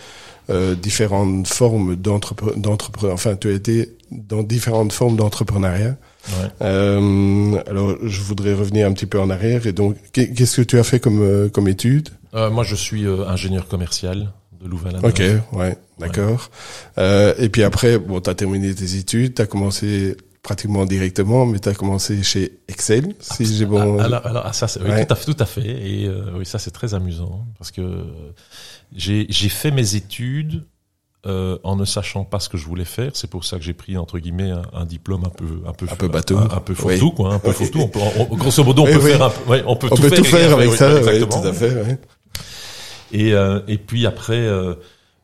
euh, 0.50 0.76
différentes 0.76 1.48
formes 1.48 1.98
d'entrepreneur. 1.98 3.14
Enfin, 3.14 3.36
tu 3.36 3.50
as 3.50 3.52
été 3.52 3.98
dans 4.12 4.44
différentes 4.44 4.94
formes 4.94 5.18
d'entrepreneuriat. 5.18 5.98
Ouais. 6.30 6.48
Euh, 6.62 7.58
alors, 7.68 7.96
je 8.04 8.22
voudrais 8.22 8.54
revenir 8.54 8.88
un 8.88 8.94
petit 8.94 9.06
peu 9.06 9.20
en 9.20 9.30
arrière. 9.30 9.68
Et 9.68 9.74
donc, 9.74 9.98
qu'est-ce 10.14 10.56
que 10.58 10.62
tu 10.62 10.80
as 10.80 10.84
fait 10.84 11.02
comme 11.02 11.22
euh, 11.22 11.50
comme 11.50 11.68
étude? 11.68 12.10
Euh, 12.34 12.50
Moi, 12.50 12.64
je 12.64 12.76
suis 12.76 13.06
ingénieur 13.06 13.68
commercial 13.68 14.32
de 14.62 14.70
louvain 14.70 14.92
Ok, 15.04 15.22
ouais, 15.52 15.78
d'accord. 16.00 16.50
Ouais. 16.98 17.36
et 17.40 17.50
puis 17.50 17.64
après, 17.64 18.00
bon, 18.00 18.22
tu 18.22 18.30
as 18.30 18.34
terminé 18.34 18.74
tes 18.74 18.96
études, 18.96 19.36
tu 19.36 19.42
as 19.42 19.46
commencé 19.46 20.16
pratiquement 20.42 20.86
directement, 20.86 21.46
mais 21.46 21.60
tu 21.60 21.70
as 21.70 21.74
commencé 21.74 22.24
chez 22.24 22.60
Excel, 22.68 23.16
si 23.20 23.46
j'ai 23.46 23.66
bon. 23.66 24.00
Ah, 24.00 24.06
alors, 24.06 24.26
alors 24.26 24.44
ah, 24.46 24.54
ça, 24.54 24.68
oui, 24.80 25.06
tout 25.06 25.14
à 25.14 25.16
fait, 25.16 25.34
tout 25.34 25.44
à 25.44 25.46
fait. 25.46 25.68
Et 25.68 26.10
oui, 26.36 26.46
ça 26.46 26.60
c'est 26.60 26.72
très 26.72 26.94
amusant 26.94 27.46
parce 27.58 27.72
que 27.72 28.06
j'ai 28.94 29.50
fait 29.50 29.72
mes 29.72 29.96
études 29.96 30.64
euh, 31.26 31.58
en 31.64 31.76
ne 31.76 31.84
sachant 31.84 32.24
pas 32.24 32.40
ce 32.40 32.48
que 32.48 32.58
je 32.58 32.66
voulais 32.66 32.86
faire. 32.86 33.12
C'est 33.16 33.30
pour 33.30 33.44
ça 33.44 33.58
que 33.58 33.64
j'ai 33.64 33.74
pris 33.74 33.98
entre 33.98 34.20
guillemets 34.20 34.52
un, 34.52 34.62
un, 34.72 34.86
diplôme 34.86 35.26
un 35.26 35.30
peu 35.30 35.62
un 35.66 35.74
peu 35.74 35.88
un 35.92 35.96
peu 35.96 36.08
bateau, 36.08 36.38
un, 36.38 36.50
un 36.50 36.60
peu 36.60 36.74
fourre-tout 36.74 37.12
quoi, 37.12 37.34
un 37.34 37.40
peu. 37.40 37.54
On 37.76 37.88
peut, 37.88 38.00
on, 38.30 38.36
grosso 38.36 38.64
modo, 38.64 38.84
on 38.84 38.86
peut 38.86 39.00
faire 39.00 39.24
un, 39.24 39.32
ouais, 39.48 39.64
on 39.66 39.76
peut 39.76 39.88
on 39.92 39.96
tout 39.96 40.04
peut 40.04 40.10
faire, 40.10 40.18
tout 40.20 40.24
faire 40.24 40.54
avec 40.54 40.72
ça, 40.74 41.02
ouais, 41.02 41.20
tout 41.20 41.38
à 41.40 41.52
fait. 41.52 41.74
Ouais. 41.74 42.00
Et 43.12 43.34
euh, 43.34 43.60
et 43.68 43.78
puis 43.78 44.06
après, 44.06 44.38
euh, 44.38 44.76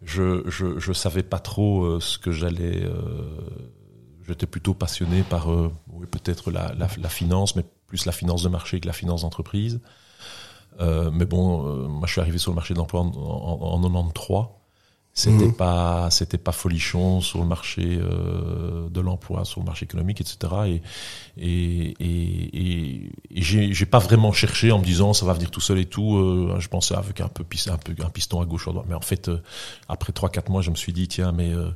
je, 0.04 0.44
je 0.48 0.80
je 0.80 0.94
savais 0.94 1.24
pas 1.24 1.40
trop 1.40 1.84
euh, 1.84 2.00
ce 2.02 2.18
que 2.18 2.32
j'allais. 2.32 2.84
Euh, 4.24 4.28
j'étais 4.28 4.48
plutôt 4.48 4.74
passionné 4.74 5.24
par 5.24 5.48
oui, 5.50 6.06
peut-être 6.10 6.52
la, 6.52 6.74
la, 6.76 6.88
la 6.98 7.10
finance, 7.10 7.56
mais 7.56 7.64
plus 7.88 8.06
la 8.06 8.12
finance 8.12 8.44
de 8.44 8.50
marché 8.50 8.80
que 8.80 8.88
la 8.88 8.94
finance 8.94 9.22
d'entreprise. 9.22 9.80
Euh, 10.80 11.12
mais 11.14 11.26
bon, 11.26 11.68
euh, 11.68 11.88
moi 11.88 12.08
je 12.08 12.14
suis 12.14 12.22
arrivé 12.22 12.38
sur 12.40 12.52
le 12.52 12.56
marché 12.56 12.74
de 12.74 12.80
l'emploi 12.80 13.02
en, 13.02 13.08
en, 13.16 13.84
en, 13.84 13.90
93 13.92 14.46
C'était 15.16 15.46
Mhm. 15.46 15.54
pas, 15.54 16.10
c'était 16.10 16.40
pas 16.40 16.52
folichon 16.52 17.22
sur 17.22 17.40
le 17.40 17.46
marché 17.46 18.00
euh, 18.02 18.90
de 18.90 19.00
l'emploi, 19.00 19.46
sur 19.46 19.62
le 19.62 19.66
marché 19.68 19.86
économique, 19.86 20.20
etc. 20.22 20.54
Et 20.66 20.82
et 21.38 21.94
et, 22.00 22.58
et, 22.58 23.12
et 23.30 23.42
j'ai 23.44 23.86
pas 23.86 24.00
vraiment 24.00 24.32
cherché 24.32 24.72
en 24.72 24.80
me 24.80 24.84
disant 24.84 25.14
ça 25.14 25.26
va 25.28 25.34
venir 25.34 25.52
tout 25.52 25.62
seul 25.62 25.78
et 25.80 25.86
tout. 25.86 26.18
Euh, 26.18 26.56
je 26.60 26.68
pensais 26.68 26.96
avec 26.96 27.22
un 27.22 27.28
peu 27.28 27.44
un 27.68 27.78
peu 27.78 27.94
un 28.04 28.10
piston 28.10 28.42
à 28.42 28.46
gauche 28.46 28.66
ou 28.66 28.72
à 28.72 28.74
droite. 28.74 28.88
Mais 28.90 28.96
en 28.96 29.02
fait, 29.02 29.30
euh, 29.30 29.42
après 29.88 30.14
trois 30.14 30.30
quatre 30.30 30.50
mois, 30.50 30.62
je 30.64 30.72
me 30.72 30.76
suis 30.76 30.94
dit 30.94 31.08
tiens 31.08 31.32
mais 31.32 31.52
euh, 31.54 31.70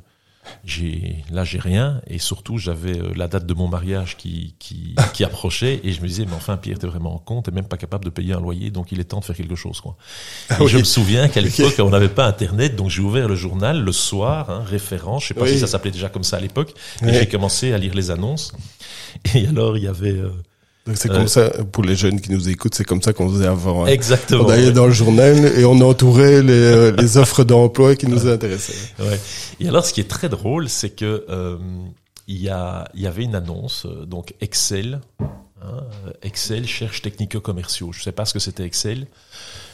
j'ai 0.64 1.24
là 1.30 1.44
j'ai 1.44 1.58
rien. 1.58 2.00
Et 2.06 2.18
surtout 2.18 2.58
j'avais 2.58 2.98
euh, 2.98 3.12
la 3.16 3.28
date 3.28 3.46
de 3.46 3.54
mon 3.54 3.68
mariage 3.68 4.16
qui 4.16 4.54
qui 4.58 4.94
qui 5.14 5.24
approchait. 5.24 5.80
Et 5.84 5.92
je 5.92 6.00
me 6.00 6.06
disais 6.08 6.24
mais 6.26 6.34
enfin 6.34 6.56
Pierre 6.56 6.78
t'es 6.78 6.86
vraiment 6.86 7.14
en 7.14 7.18
compte 7.18 7.46
t'es 7.46 7.50
même 7.50 7.66
pas 7.68 7.76
capable 7.76 8.04
de 8.04 8.10
payer 8.10 8.32
un 8.34 8.40
loyer. 8.40 8.70
Donc 8.70 8.92
il 8.92 9.00
est 9.00 9.04
temps 9.04 9.20
de 9.20 9.24
faire 9.24 9.36
quelque 9.36 9.54
chose 9.56 9.80
quoi. 9.80 9.96
Ah 10.50 10.56
Et 10.60 10.64
oui. 10.64 10.68
je 10.68 10.78
me 10.78 10.84
souviens 10.84 11.28
qu'à 11.28 11.40
l'époque 11.40 11.74
on 11.78 11.90
n'avait 11.90 12.08
pas 12.08 12.26
internet. 12.26 12.76
Donc 12.76 12.90
j'ai 12.90 13.02
ouvert 13.02 13.28
le 13.28 13.34
journal 13.36 13.82
le 13.82 13.92
soir 13.92 14.50
hein, 14.50 14.62
référent. 14.66 15.18
Je 15.18 15.28
sais 15.28 15.34
pas 15.34 15.42
Oui. 15.42 15.50
si 15.50 15.58
ça 15.58 15.66
s'appelait 15.66 15.90
déjà 15.90 16.08
comme 16.08 16.24
ça 16.24 16.36
à 16.36 16.40
l'époque. 16.40 16.74
Et 17.06 17.12
j'ai 17.12 17.26
commencé 17.26 17.72
à 17.72 17.78
lire 17.78 17.94
les 17.94 18.10
annonces. 18.10 18.52
Et 19.34 19.46
alors 19.46 19.76
il 19.76 19.84
y 19.84 19.88
avait 19.88 20.10
euh, 20.12 20.30
Donc 20.88 20.96
c'est 20.96 21.10
Euh, 21.10 21.14
comme 21.18 21.28
ça, 21.28 21.50
pour 21.70 21.84
les 21.84 21.94
jeunes 21.94 22.20
qui 22.20 22.32
nous 22.32 22.48
écoutent, 22.48 22.74
c'est 22.74 22.82
comme 22.84 23.02
ça 23.02 23.12
qu'on 23.12 23.28
faisait 23.30 23.46
avant. 23.46 23.84
hein. 23.84 23.86
exactement 23.88 24.44
On 24.44 24.48
allait 24.48 24.72
dans 24.72 24.86
le 24.86 24.92
journal 24.92 25.36
et 25.56 25.64
on 25.64 25.80
entourait 25.82 26.42
les, 26.42 26.50
euh, 26.52 26.92
les 26.98 27.16
offres 27.18 27.44
d'emploi 27.44 27.94
qui 27.94 28.06
nous 28.08 28.26
intéressaient. 28.26 28.94
Ouais. 28.98 29.20
Et 29.60 29.68
alors, 29.68 29.84
ce 29.86 29.92
qui 29.92 30.00
est 30.00 30.08
très 30.08 30.28
drôle, 30.28 30.68
c'est 30.68 30.90
que 30.90 31.24
euh, 31.28 31.58
il 32.26 32.40
y 32.42 32.48
a, 32.48 32.88
il 32.94 33.02
y 33.02 33.06
avait 33.06 33.22
une 33.24 33.34
annonce, 33.36 33.84
euh, 33.86 34.04
donc 34.06 34.34
Excel. 34.40 35.00
hein, 35.20 35.26
euh, 36.06 36.12
Excel 36.22 36.66
cherche 36.66 37.02
technico-commerciaux. 37.02 37.92
Je 37.92 38.02
sais 38.02 38.12
pas 38.12 38.24
ce 38.24 38.32
que 38.32 38.38
c'était 38.40 38.64
Excel. 38.64 39.06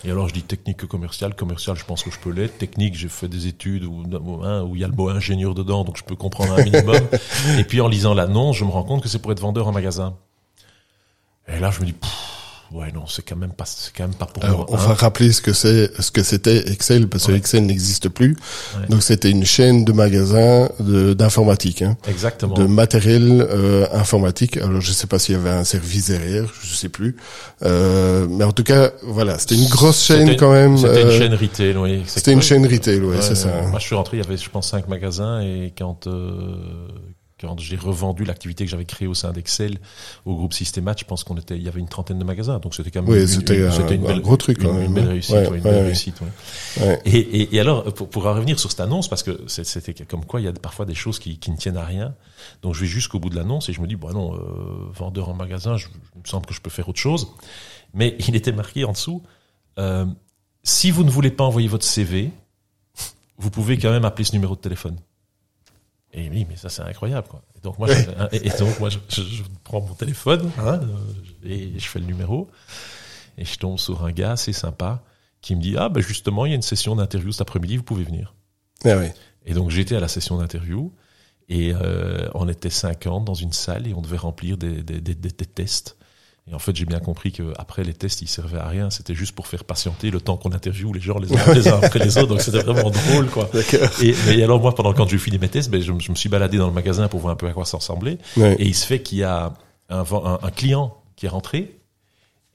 Et 0.06 0.10
alors, 0.10 0.28
je 0.28 0.34
dis 0.34 0.42
technico-commercial, 0.42 1.34
commercial, 1.34 1.76
je 1.78 1.84
pense 1.84 2.02
que 2.02 2.10
je 2.10 2.18
peux 2.18 2.30
l'être. 2.30 2.58
Technique, 2.58 2.94
j'ai 2.94 3.08
fait 3.08 3.28
des 3.28 3.46
études 3.46 3.84
où, 3.84 4.02
hein, 4.42 4.62
où 4.62 4.74
il 4.76 4.82
y 4.82 4.84
a 4.84 4.88
le 4.88 4.92
mot 4.94 5.08
ingénieur 5.08 5.54
dedans, 5.54 5.82
donc 5.84 5.96
je 5.96 6.02
peux 6.04 6.14
comprendre 6.16 6.52
un 6.58 6.62
minimum. 6.62 6.96
Et 7.58 7.64
puis, 7.64 7.80
en 7.80 7.88
lisant 7.88 8.12
l'annonce, 8.14 8.56
je 8.56 8.64
me 8.64 8.70
rends 8.70 8.82
compte 8.82 9.02
que 9.02 9.08
c'est 9.08 9.18
pour 9.20 9.32
être 9.32 9.40
vendeur 9.40 9.66
en 9.68 9.72
magasin. 9.72 10.14
Et 11.48 11.60
là, 11.60 11.70
je 11.70 11.80
me 11.80 11.86
dis, 11.86 11.94
ouais, 12.72 12.90
non, 12.92 13.06
c'est 13.06 13.22
quand 13.22 13.36
même 13.36 13.52
pas, 13.52 13.66
c'est 13.66 13.92
quand 13.94 14.04
même 14.04 14.14
pas 14.16 14.24
pour 14.26 14.42
Alors, 14.44 14.58
moi. 14.60 14.66
on 14.70 14.74
hein. 14.76 14.86
va 14.88 14.94
rappeler 14.94 15.30
ce 15.30 15.42
que 15.42 15.52
c'est, 15.52 15.90
ce 16.00 16.10
que 16.10 16.22
c'était 16.22 16.70
Excel, 16.72 17.06
parce 17.08 17.26
que 17.26 17.32
Ouais. 17.32 17.38
Excel 17.38 17.66
n'existe 17.66 18.08
plus. 18.08 18.36
Ouais. 18.80 18.86
Donc 18.88 19.02
c'était 19.02 19.30
une 19.30 19.44
chaîne 19.44 19.84
de 19.84 19.92
magasins 19.92 20.68
d'informatique, 20.80 21.82
hein, 21.82 21.96
Exactement. 22.08 22.54
de 22.54 22.64
matériel 22.64 23.46
euh, 23.48 23.86
informatique. 23.92 24.56
Alors 24.56 24.80
je 24.80 24.90
sais 24.92 25.06
pas 25.06 25.18
s'il 25.18 25.34
y 25.34 25.38
avait 25.38 25.50
un 25.50 25.64
service 25.64 26.06
derrière, 26.08 26.46
je 26.62 26.74
sais 26.74 26.88
plus. 26.88 27.16
Euh, 27.62 28.26
mais 28.28 28.44
en 28.44 28.52
tout 28.52 28.64
cas, 28.64 28.90
voilà, 29.02 29.38
c'était 29.38 29.56
une 29.56 29.68
grosse 29.68 30.02
chaîne 30.02 30.34
quand 30.36 30.52
même. 30.52 30.78
C'était 30.78 31.02
une 31.02 31.08
euh, 31.08 31.18
chaîne 31.18 31.34
retail, 31.34 31.76
oui. 31.76 32.02
C'était 32.06 32.32
une 32.32 32.42
chaîne 32.42 32.66
retail, 32.66 33.00
Ouais, 33.00 33.20
c'est 33.20 33.34
ça. 33.36 33.48
Moi, 33.68 33.78
je 33.78 33.84
suis 33.84 33.94
rentré, 33.94 34.16
il 34.16 34.22
y 34.22 34.26
avait, 34.26 34.38
je 34.38 34.48
pense, 34.48 34.70
cinq 34.70 34.88
magasins 34.88 35.40
et 35.42 35.72
quand 35.76 36.06
euh, 36.06 36.88
quand 37.40 37.58
j'ai 37.58 37.76
revendu 37.76 38.24
l'activité 38.24 38.64
que 38.64 38.70
j'avais 38.70 38.84
créée 38.84 39.08
au 39.08 39.14
sein 39.14 39.32
d'Excel 39.32 39.78
au 40.24 40.36
groupe 40.36 40.52
Systémat, 40.54 40.94
je 40.96 41.04
pense 41.04 41.24
qu'on 41.24 41.36
était, 41.36 41.56
il 41.56 41.62
y 41.62 41.68
avait 41.68 41.80
une 41.80 41.88
trentaine 41.88 42.18
de 42.18 42.24
magasins, 42.24 42.58
donc 42.60 42.74
c'était 42.74 42.90
quand 42.92 43.02
même 43.02 43.10
Oui, 43.10 43.22
une, 43.22 43.26
c'était 43.26 43.56
une- 43.58 43.64
un- 43.64 43.88
une 43.88 44.04
un 44.04 44.08
belle, 44.08 44.20
gros 44.20 44.36
truc, 44.36 44.62
une, 44.62 44.72
même, 44.72 44.84
une 44.84 44.94
belle 44.94 45.04
hein. 45.04 45.08
réussite, 45.08 45.34
Ouais, 45.34 45.48
ouais, 45.48 45.56
une 45.58 45.62
belle 45.62 45.74
ouais. 45.74 45.82
réussite. 45.82 46.16
Et, 47.04 47.18
et, 47.18 47.56
et 47.56 47.60
alors, 47.60 47.84
pour, 47.92 48.08
pour 48.08 48.26
en 48.26 48.34
revenir 48.34 48.58
sur 48.60 48.70
cette 48.70 48.80
annonce, 48.80 49.08
parce 49.08 49.22
que 49.24 49.42
c'était 49.48 50.04
comme 50.04 50.24
quoi 50.24 50.40
il 50.40 50.44
y 50.44 50.48
a 50.48 50.52
parfois 50.52 50.86
des 50.86 50.94
choses 50.94 51.18
qui, 51.18 51.38
qui 51.38 51.50
ne 51.50 51.56
tiennent 51.56 51.76
à 51.76 51.84
rien. 51.84 52.14
Donc 52.62 52.74
je 52.74 52.80
vais 52.82 52.86
jusqu'au 52.86 53.18
bout 53.18 53.30
de 53.30 53.36
l'annonce 53.36 53.68
et 53.68 53.72
je 53.72 53.80
me 53.80 53.86
dis, 53.86 53.96
bon 53.96 54.12
non, 54.12 54.34
euh, 54.36 54.38
vendeur 54.92 55.28
en 55.28 55.34
magasin, 55.34 55.76
je, 55.76 55.88
il 56.14 56.22
me 56.22 56.26
semble 56.28 56.46
que 56.46 56.54
je 56.54 56.60
peux 56.60 56.70
faire 56.70 56.88
autre 56.88 57.00
chose. 57.00 57.28
Mais 57.94 58.16
il 58.28 58.36
était 58.36 58.52
marqué 58.52 58.84
en 58.84 58.92
dessous, 58.92 59.22
euh, 59.78 60.06
si 60.62 60.90
vous 60.92 61.02
ne 61.04 61.10
voulez 61.10 61.30
pas 61.30 61.44
envoyer 61.44 61.68
votre 61.68 61.84
CV, 61.84 62.30
vous 63.38 63.50
pouvez 63.50 63.76
quand 63.76 63.90
même 63.90 64.04
appeler 64.04 64.24
ce 64.24 64.32
numéro 64.32 64.54
de 64.54 64.60
téléphone. 64.60 64.96
Et 66.16 66.28
oui, 66.30 66.46
mais 66.48 66.56
ça 66.56 66.68
c'est 66.68 66.82
incroyable 66.82 67.26
quoi. 67.28 67.42
Et 67.56 67.60
donc 67.60 67.78
moi, 67.78 67.88
je, 67.88 67.94
et, 68.36 68.46
et 68.46 68.50
donc 68.58 68.78
moi, 68.78 68.88
je, 68.88 68.98
je- 69.08 69.22
je 69.22 69.42
prends 69.64 69.80
mon 69.80 69.94
téléphone 69.94 70.48
hein, 70.58 70.80
euh, 70.82 70.96
et 71.44 71.72
je 71.78 71.86
fais 71.88 71.98
le 71.98 72.06
numéro 72.06 72.48
et 73.36 73.44
je 73.44 73.58
tombe 73.58 73.78
sur 73.78 74.04
un 74.04 74.12
gars 74.12 74.32
assez 74.32 74.52
sympa 74.52 75.02
qui 75.40 75.56
me 75.56 75.60
dit 75.60 75.74
ah 75.76 75.88
ben 75.88 76.00
justement 76.02 76.46
il 76.46 76.50
y 76.50 76.52
a 76.52 76.56
une 76.56 76.62
session 76.62 76.94
d'interview 76.96 77.32
cet 77.32 77.40
après-midi, 77.42 77.76
vous 77.76 77.82
pouvez 77.82 78.04
venir. 78.04 78.34
Ah. 78.84 78.88
Et 79.44 79.54
donc 79.54 79.70
j'étais 79.70 79.96
à 79.96 80.00
la 80.00 80.08
session 80.08 80.38
d'interview 80.38 80.92
et 81.48 81.74
euh, 81.74 82.28
on 82.34 82.48
était 82.48 82.70
50 82.70 83.24
dans 83.24 83.34
une 83.34 83.52
salle 83.52 83.86
et 83.88 83.92
on 83.94 84.00
devait 84.00 84.16
remplir 84.16 84.56
des, 84.56 84.82
des- 84.82 85.00
des 85.00 85.30
tests. 85.46 85.96
Et 86.50 86.54
en 86.54 86.58
fait, 86.58 86.76
j'ai 86.76 86.84
bien 86.84 86.98
compris 87.00 87.32
que 87.32 87.54
après 87.56 87.84
les 87.84 87.94
tests, 87.94 88.20
ils 88.20 88.28
servaient 88.28 88.58
à 88.58 88.68
rien. 88.68 88.90
C'était 88.90 89.14
juste 89.14 89.34
pour 89.34 89.46
faire 89.46 89.64
patienter 89.64 90.10
le 90.10 90.20
temps 90.20 90.36
qu'on 90.36 90.52
interviewe 90.52 90.92
les 90.92 91.00
gens 91.00 91.18
les 91.18 91.32
uns, 91.34 91.54
les 91.54 91.68
uns 91.68 91.80
après 91.82 91.98
les 92.00 92.18
autres. 92.18 92.28
Donc 92.28 92.42
c'était 92.42 92.62
vraiment 92.62 92.90
drôle, 92.90 93.28
quoi. 93.30 93.48
Et, 94.02 94.14
mais 94.26 94.42
alors 94.42 94.60
moi, 94.60 94.74
pendant 94.74 94.92
quand 94.92 95.08
j'ai 95.08 95.16
fini 95.16 95.38
mes 95.38 95.48
tests, 95.48 95.70
ben, 95.70 95.80
je, 95.80 95.90
me- 95.92 96.00
je 96.00 96.10
me 96.10 96.16
suis 96.16 96.28
baladé 96.28 96.58
dans 96.58 96.66
le 96.66 96.72
magasin 96.74 97.08
pour 97.08 97.20
voir 97.20 97.32
un 97.32 97.36
peu 97.36 97.46
à 97.48 97.52
quoi 97.52 97.64
ça 97.64 97.78
ressemblait. 97.78 98.18
Ouais. 98.36 98.56
Et 98.58 98.66
il 98.66 98.74
se 98.74 98.84
fait 98.84 99.00
qu'il 99.00 99.18
y 99.18 99.24
a 99.24 99.54
un, 99.88 100.00
un, 100.00 100.38
un 100.42 100.50
client 100.50 100.94
qui 101.16 101.24
est 101.26 101.30
rentré 101.30 101.78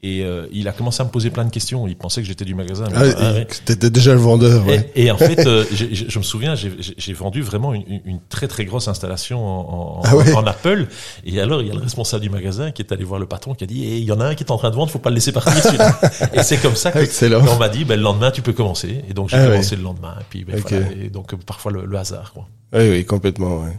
et 0.01 0.23
euh, 0.23 0.47
il 0.53 0.67
a 0.69 0.71
commencé 0.71 1.01
à 1.01 1.03
me 1.05 1.09
poser 1.09 1.29
plein 1.29 1.43
de 1.43 1.49
questions. 1.51 1.85
Il 1.88 1.97
pensait 1.97 2.21
que 2.21 2.27
j'étais 2.27 2.45
du 2.45 2.55
magasin. 2.55 2.85
Ah, 2.95 3.01
ah, 3.17 3.33
ouais. 3.33 3.47
T'étais 3.65 3.89
déjà 3.89 4.13
le 4.13 4.19
vendeur, 4.19 4.65
ouais. 4.65 4.89
Et, 4.95 5.05
et 5.05 5.12
en 5.12 5.17
fait, 5.17 5.45
euh, 5.45 5.65
je 5.71 6.17
me 6.17 6.23
souviens, 6.23 6.55
j'ai- 6.55 7.13
vendu 7.13 7.41
vraiment 7.41 7.73
une, 7.73 7.83
une- 8.05 8.19
très 8.29 8.47
très 8.47 8.63
grosse 8.63 8.88
installation 8.88 9.45
en, 9.45 9.99
en, 9.99 10.01
Ah 10.05 10.15
ouais 10.15 10.33
en 10.33 10.45
Apple. 10.47 10.88
Et 11.25 11.41
alors, 11.41 11.62
il 11.62 11.67
y 11.67 11.71
a 11.71 11.73
le 11.73 11.81
responsable 11.81 12.21
du 12.23 12.29
magasin 12.29 12.71
qui 12.71 12.81
est 12.81 12.91
allé 12.93 13.03
voir 13.03 13.19
le 13.19 13.25
patron 13.25 13.53
qui 13.55 13.65
a 13.65 13.67
dit, 13.67 13.83
Eh, 13.85 13.97
il 13.97 14.05
y 14.05 14.12
en 14.13 14.21
a 14.21 14.25
un 14.27 14.35
qui 14.35 14.43
est 14.45 14.51
en 14.51 14.57
train 14.57 14.69
de 14.69 14.75
vendre, 14.75 14.89
faut 14.89 14.99
pas 14.99 15.09
le 15.09 15.15
laisser 15.15 15.33
partir. 15.33 15.53
et 16.33 16.43
c'est 16.43 16.57
comme 16.62 16.75
ça 16.75 16.91
que 16.93 16.99
Excellent. 16.99 17.41
on 17.49 17.57
m'a 17.57 17.67
dit, 17.67 17.83
ben, 17.83 17.97
le 17.97 18.03
lendemain, 18.03 18.31
tu 18.31 18.41
peux 18.41 18.53
commencer. 18.53 19.03
Et 19.09 19.13
donc, 19.13 19.27
j'ai 19.29 19.35
Ah 19.35 19.41
ouais. 19.45 19.49
commencé 19.51 19.75
le 19.75 19.83
lendemain. 19.83 20.15
Et 20.21 20.23
puis, 20.29 20.45
ben, 20.45 20.59
Ok. 20.59 20.71
voilà. 20.71 20.85
Et 21.03 21.09
donc, 21.09 21.35
parfois, 21.43 21.71
le, 21.73 21.85
le 21.85 21.97
hasard, 21.97 22.31
quoi. 22.33 22.47
Oui, 22.71 22.88
oui, 22.89 23.05
complètement, 23.05 23.57
ouais. 23.63 23.73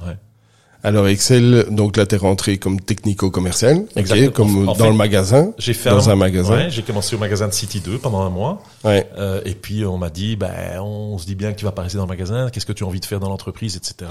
Alors 0.82 1.08
Excel, 1.08 1.66
donc 1.70 1.96
là 1.98 2.06
t'es 2.06 2.16
rentré 2.16 2.56
comme 2.56 2.80
technico-commercial, 2.80 3.78
ok, 3.80 3.96
Exactement. 3.96 4.30
comme 4.32 4.58
En 4.68 4.72
dans 4.72 4.74
fait, 4.74 4.88
le 4.88 4.94
magasin, 4.94 5.52
J'ai 5.58 5.74
fait 5.74 5.90
dans 5.90 6.08
un 6.08 6.16
magasin. 6.16 6.54
Ouais, 6.56 6.70
j'ai 6.70 6.82
commencé 6.82 7.14
au 7.14 7.18
magasin 7.18 7.48
de 7.48 7.52
City 7.52 7.80
2 7.80 7.98
pendant 7.98 8.22
un 8.22 8.30
mois. 8.30 8.62
Ouais. 8.84 9.06
Euh, 9.18 9.42
et 9.44 9.54
puis 9.54 9.84
on 9.84 9.98
m'a 9.98 10.08
dit, 10.08 10.36
ben, 10.36 10.80
on 10.80 11.18
se 11.18 11.26
dit 11.26 11.34
bien 11.34 11.52
que 11.52 11.58
tu 11.58 11.66
vas 11.66 11.72
pas 11.72 11.82
rester 11.82 11.98
dans 11.98 12.04
le 12.04 12.08
magasin. 12.08 12.48
Qu'est-ce 12.50 12.64
que 12.64 12.72
tu 12.72 12.84
as 12.84 12.86
envie 12.86 13.00
de 13.00 13.04
faire 13.04 13.20
dans 13.20 13.28
l'entreprise, 13.28 13.76
etc. 13.76 14.10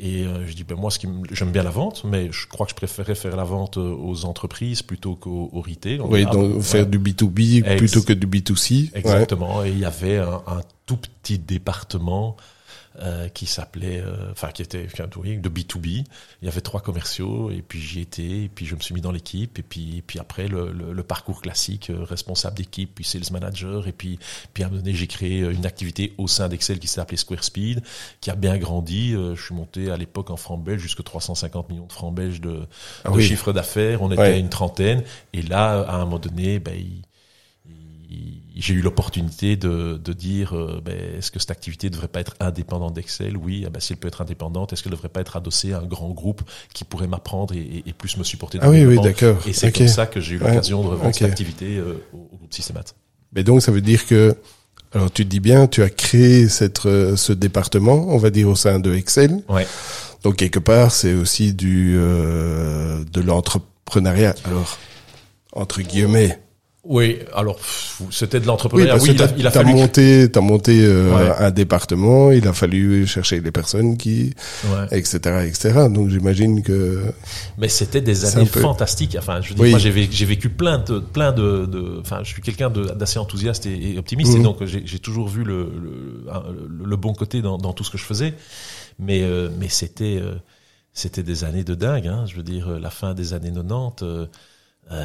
Et 0.00 0.24
euh, 0.24 0.44
je 0.48 0.54
dis, 0.54 0.64
ben 0.64 0.76
moi, 0.76 0.90
ce 0.90 0.98
qui 0.98 1.06
me- 1.06 1.22
j'aime 1.30 1.50
bien 1.52 1.62
la 1.62 1.70
vente, 1.70 2.02
mais 2.04 2.28
je 2.32 2.48
crois 2.48 2.66
que 2.66 2.70
je 2.70 2.76
préférais 2.76 3.14
faire 3.14 3.36
la 3.36 3.44
vente 3.44 3.76
euh, 3.78 3.94
aux 3.94 4.24
entreprises 4.24 4.82
plutôt 4.82 5.14
qu'au 5.14 5.50
au 5.52 5.60
retail. 5.60 6.00
On 6.00 6.10
Oui, 6.10 6.22
dit, 6.22 6.26
ah, 6.28 6.32
donc 6.32 6.56
ouais. 6.56 6.62
faire 6.62 6.86
du 6.86 6.98
B2B 6.98 7.62
Ex- 7.64 7.76
plutôt 7.76 8.02
que 8.02 8.12
du 8.12 8.26
B2C. 8.26 8.90
Ouais. 8.92 8.98
Exactement. 8.98 9.64
Et 9.64 9.68
il 9.70 9.78
y 9.78 9.84
avait 9.84 10.18
un, 10.18 10.42
un 10.48 10.60
tout 10.84 10.96
petit 10.96 11.38
département 11.38 12.36
euh, 13.00 13.28
qui 13.28 13.46
s'appelait, 13.46 14.00
euh, 14.00 14.30
enfin 14.32 14.48
qui 14.50 14.60
était 14.62 14.86
enfin, 14.92 15.04
oui, 15.16 15.38
de 15.38 15.48
B2B. 15.48 16.04
Il 16.42 16.44
y 16.44 16.48
avait 16.48 16.60
trois 16.60 16.80
commerciaux 16.80 17.50
et 17.50 17.62
puis 17.62 17.80
j'y 17.80 18.00
étais 18.00 18.22
et 18.44 18.50
puis 18.54 18.66
je 18.66 18.74
me 18.74 18.80
suis 18.80 18.94
mis 18.94 19.00
dans 19.00 19.12
l'équipe 19.12 19.58
et 19.58 19.62
puis 19.62 19.98
et 19.98 20.02
puis 20.02 20.18
après 20.18 20.46
le, 20.48 20.72
le, 20.72 20.92
le 20.92 21.02
parcours 21.02 21.40
classique, 21.40 21.88
euh, 21.90 22.04
responsable 22.04 22.56
d'équipe, 22.56 22.94
puis 22.94 23.04
sales 23.04 23.22
manager 23.32 23.86
et 23.88 23.92
puis 23.92 24.18
puis 24.52 24.62
à 24.62 24.66
un 24.66 24.70
moment 24.70 24.82
donné 24.82 24.94
j'ai 24.94 25.06
créé 25.06 25.38
une 25.40 25.64
activité 25.66 26.12
au 26.18 26.28
sein 26.28 26.48
d'Excel 26.48 26.78
qui 26.78 26.86
s'est 26.88 27.00
appelée 27.00 27.16
Square 27.16 27.44
Speed, 27.44 27.82
qui 28.20 28.30
a 28.30 28.34
bien 28.34 28.58
grandi. 28.58 29.14
Euh, 29.14 29.34
je 29.34 29.42
suis 29.42 29.54
monté 29.54 29.90
à 29.90 29.96
l'époque 29.96 30.30
en 30.30 30.36
francs 30.36 30.62
belges 30.62 30.82
jusqu'à 30.82 31.02
350 31.02 31.70
millions 31.70 31.86
de 31.86 31.92
francs 31.92 32.14
belges 32.14 32.40
de, 32.40 32.66
Ah 33.04 33.10
de 33.10 33.20
chiffre 33.20 33.52
d'affaires. 33.52 34.02
On 34.02 34.10
était 34.12 34.20
Ouais. 34.20 34.32
à 34.34 34.36
une 34.36 34.50
trentaine 34.50 35.02
et 35.32 35.42
là 35.42 35.80
à 35.88 35.96
un 35.96 36.04
moment 36.04 36.18
donné, 36.18 36.58
ben 36.58 36.74
il- 36.74 37.02
il- 38.10 38.41
j'ai 38.56 38.74
eu 38.74 38.80
l'opportunité 38.82 39.56
de, 39.56 39.96
de 40.02 40.12
dire 40.12 40.54
euh, 40.56 40.80
ben, 40.84 40.94
est-ce 41.18 41.30
que 41.30 41.38
cette 41.38 41.50
activité 41.50 41.86
ne 41.88 41.92
devrait 41.92 42.08
pas 42.08 42.20
être 42.20 42.34
indépendante 42.40 42.94
d'Excel? 42.94 43.36
Oui, 43.36 43.66
ben, 43.72 43.80
si 43.80 43.92
elle 43.92 43.98
peut 43.98 44.08
être 44.08 44.20
indépendante, 44.20 44.72
est-ce 44.72 44.82
qu'elle 44.82 44.92
ne 44.92 44.96
devrait 44.96 45.08
pas 45.08 45.20
être 45.20 45.36
adossée 45.36 45.72
à 45.72 45.78
un 45.78 45.86
grand 45.86 46.10
groupe 46.10 46.42
qui 46.74 46.84
pourrait 46.84 47.06
m'apprendre 47.06 47.54
et, 47.54 47.60
et- 47.60 47.88
et 47.88 47.92
plus 47.92 48.16
me 48.18 48.24
supporter 48.24 48.58
dans 48.58 48.66
Ah 48.66 48.70
oui, 48.70 48.84
oui, 48.84 49.00
d'accord. 49.00 49.38
Et 49.46 49.52
c'est 49.52 49.68
Ok. 49.68 49.78
comme 49.78 49.88
ça 49.88 50.06
que 50.06 50.20
j'ai 50.20 50.34
eu 50.34 50.38
l'occasion 50.38 50.82
de 50.82 50.88
revendre 50.88 51.08
Ok. 51.08 51.14
cette 51.14 51.28
activité 51.30 51.76
euh, 51.78 51.94
au, 52.12 52.18
groupe 52.36 52.52
Systémat. 52.52 52.84
Mais 53.32 53.42
donc 53.44 53.62
ça 53.62 53.72
veut 53.72 53.80
dire 53.80 54.06
que, 54.06 54.36
alors 54.92 55.10
tu 55.10 55.24
te 55.24 55.30
dis 55.30 55.40
bien, 55.40 55.66
tu 55.66 55.82
as 55.82 55.88
créé 55.88 56.48
cette, 56.48 56.84
euh, 56.84 57.16
ce 57.16 57.32
département, 57.32 58.06
on 58.08 58.18
va 58.18 58.28
dire 58.30 58.48
au 58.48 58.56
sein 58.56 58.78
de 58.78 58.92
Excel. 58.94 59.42
Ouais. 59.48 59.66
Donc 60.22 60.36
quelque 60.36 60.58
part 60.58 60.90
c'est 60.92 61.14
aussi 61.14 61.54
du 61.54 61.94
euh, 61.96 63.02
de 63.10 63.20
l'entrepreneuriat. 63.22 64.34
Alors 64.44 64.78
entre 65.52 65.80
guillemets. 65.80 66.38
Oui, 66.84 67.18
alors 67.32 67.60
c'était 68.10 68.38
de 68.40 68.44
Oui, 68.44 68.48
l'entrepreneuriat. 68.48 68.96
Oui, 68.96 69.10
que 69.10 69.12
il 69.14 69.22
a, 69.22 69.28
il 69.38 69.46
a 69.46 69.50
fallu. 69.52 69.72
monté, 69.72 70.28
t'as 70.32 70.40
monté 70.40 70.80
euh, 70.82 71.14
Ouais. 71.14 71.32
un 71.38 71.50
département. 71.52 72.32
Il 72.32 72.48
a 72.48 72.52
fallu 72.52 73.06
chercher 73.06 73.40
les 73.40 73.52
personnes 73.52 73.96
qui, 73.96 74.34
Ouais. 74.64 74.98
etc., 74.98 75.46
etc. 75.46 75.86
Donc 75.88 76.08
j'imagine 76.10 76.60
que 76.64 77.04
Mais 77.56 77.68
c'était 77.68 78.00
des 78.00 78.24
années 78.24 78.46
peu- 78.46 78.58
fantastiques. 78.60 79.14
Enfin, 79.16 79.40
je 79.40 79.54
dire, 79.54 79.62
Oui. 79.62 79.70
moi, 79.70 79.78
j'ai 79.78 79.90
vécu, 79.92 80.48
plein 80.48 80.78
de, 80.78 80.98
plein 80.98 81.30
de, 81.30 81.66
de- 81.66 82.00
enfin, 82.00 82.20
je 82.24 82.30
suis 82.30 82.42
quelqu'un 82.42 82.68
d'assez 82.68 83.20
enthousiaste 83.20 83.64
et, 83.66 83.92
et 83.92 83.98
optimiste, 83.98 84.32
Mhm. 84.34 84.40
et 84.40 84.42
donc 84.42 84.64
j'ai 84.64 84.82
j'ai 84.84 84.98
toujours 84.98 85.28
vu 85.28 85.44
le, 85.44 85.70
le- 85.80 86.84
le 86.84 86.96
bon 86.96 87.12
côté 87.14 87.42
dans, 87.42 87.58
dans 87.58 87.72
tout 87.72 87.84
ce 87.84 87.90
que 87.92 87.98
je 87.98 88.04
faisais. 88.04 88.34
Mais, 88.98 89.22
euh, 89.22 89.50
mais 89.60 89.68
c'était, 89.68 90.18
euh, 90.20 90.34
c'était 90.92 91.22
des 91.22 91.44
années 91.44 91.62
de 91.64 91.76
dingue. 91.76 92.08
Hein, 92.08 92.24
je 92.26 92.34
veux 92.34 92.42
dire, 92.42 92.68
euh, 92.70 92.78
la 92.80 92.90
fin 92.90 93.14
des 93.14 93.34
années 93.34 93.52
90. 93.52 94.28
Euh, 94.90 95.04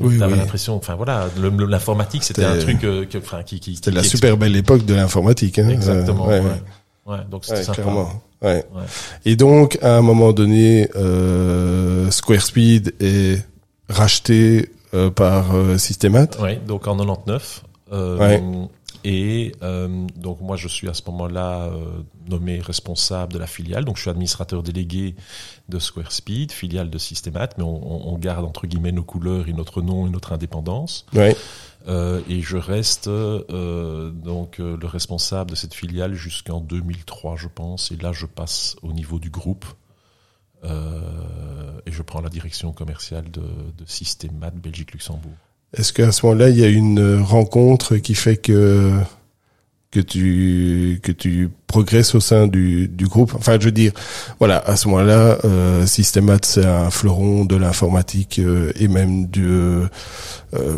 Oui, 0.00 0.18
t'avais 0.18 0.32
oui. 0.32 0.38
l'impression, 0.38 0.74
enfin 0.76 0.94
voilà, 0.96 1.28
l'informatique 1.68 2.24
c'était 2.24 2.44
un 2.44 2.58
truc 2.58 2.82
euh, 2.84 3.04
que, 3.06 3.18
enfin, 3.18 3.42
qui, 3.42 3.60
qui, 3.60 3.76
C'était 3.76 3.90
la 3.92 4.02
super 4.02 4.36
belle 4.36 4.56
époque 4.56 4.84
de 4.84 4.94
l'informatique. 4.94 5.58
Hein. 5.58 5.68
Exactement. 5.68 6.28
Euh, 6.28 6.40
ouais, 6.40 6.46
ouais, 6.46 7.16
ouais. 7.16 7.24
donc 7.30 7.44
c'était 7.44 7.58
ouais, 7.58 7.64
sympa. 7.64 7.82
clairement. 7.82 8.22
Ouais. 8.42 8.64
Ouais. 8.74 8.82
Et 9.24 9.36
donc, 9.36 9.78
à 9.82 9.96
un 9.96 10.02
moment 10.02 10.32
donné, 10.32 10.88
euh, 10.96 12.10
SquareSpeed 12.10 12.94
est 13.00 13.42
racheté 13.88 14.70
euh, 14.92 15.10
par 15.10 15.54
euh, 15.54 15.78
Systemat. 15.78 16.28
Ouais, 16.40 16.60
donc 16.66 16.86
en 16.86 16.96
99. 16.96 17.62
Euh, 17.92 18.18
Ouais. 18.18 18.42
Et 19.06 19.52
euh, 19.62 20.06
donc 20.16 20.40
moi 20.40 20.56
je 20.56 20.66
suis 20.66 20.88
à 20.88 20.94
ce 20.94 21.02
moment-là 21.08 21.64
euh, 21.66 22.02
nommé 22.28 22.58
responsable 22.60 23.34
de 23.34 23.38
la 23.38 23.46
filiale, 23.46 23.84
donc 23.84 23.96
je 23.96 24.02
suis 24.02 24.10
administrateur 24.10 24.62
délégué 24.62 25.14
de 25.68 25.78
SquareSpeed, 25.78 26.50
filiale 26.52 26.88
de 26.88 26.96
Systemat, 26.96 27.48
mais 27.58 27.64
on, 27.64 28.08
on- 28.08 28.14
on 28.14 28.18
garde 28.18 28.46
entre 28.46 28.66
guillemets 28.66 28.92
nos 28.92 29.04
couleurs 29.04 29.46
et 29.48 29.52
notre 29.52 29.82
nom 29.82 30.06
et 30.06 30.10
notre 30.10 30.32
indépendance. 30.32 31.04
Ouais. 31.14 31.36
Euh, 31.86 32.22
et 32.30 32.40
je 32.40 32.56
reste 32.56 33.08
euh, 33.08 34.10
donc 34.10 34.58
euh, 34.58 34.78
le 34.80 34.86
responsable 34.86 35.50
de 35.50 35.54
cette 35.54 35.74
filiale 35.74 36.14
jusqu'en 36.14 36.60
2003, 36.60 37.36
je 37.36 37.48
pense. 37.48 37.92
Et 37.92 37.96
là, 37.96 38.12
je 38.12 38.24
passe 38.24 38.76
au 38.82 38.94
niveau 38.94 39.18
du 39.18 39.28
groupe 39.28 39.66
euh, 40.64 41.78
et 41.84 41.92
je 41.92 42.00
prends 42.02 42.22
la 42.22 42.30
direction 42.30 42.72
commerciale 42.72 43.30
de, 43.30 43.42
de 43.42 43.84
Systemat 43.86 44.50
Belgique-Luxembourg. 44.52 45.32
Est-ce 45.76 45.92
qu'à 45.92 46.12
ce 46.12 46.24
moment-là, 46.26 46.50
il 46.50 46.58
y 46.58 46.64
a 46.64 46.68
une 46.68 47.20
rencontre 47.20 47.96
qui 47.96 48.14
fait 48.14 48.36
que 48.36 48.92
que 49.90 50.00
tu 50.00 51.00
que 51.02 51.12
tu 51.12 51.50
progresses 51.66 52.14
au 52.14 52.20
sein 52.20 52.46
du, 52.46 52.88
du 52.88 53.06
groupe 53.06 53.32
Enfin, 53.36 53.56
je 53.58 53.64
veux 53.66 53.72
dire, 53.72 53.92
voilà, 54.38 54.58
à 54.58 54.76
ce 54.76 54.86
moment-là, 54.88 55.38
euh, 55.44 55.86
Systemat 55.86 56.38
c'est 56.42 56.64
un 56.64 56.90
fleuron 56.90 57.44
de 57.44 57.56
l'informatique 57.56 58.38
euh, 58.38 58.72
et 58.78 58.86
même 58.88 59.26
du 59.26 59.44
euh, 59.46 59.88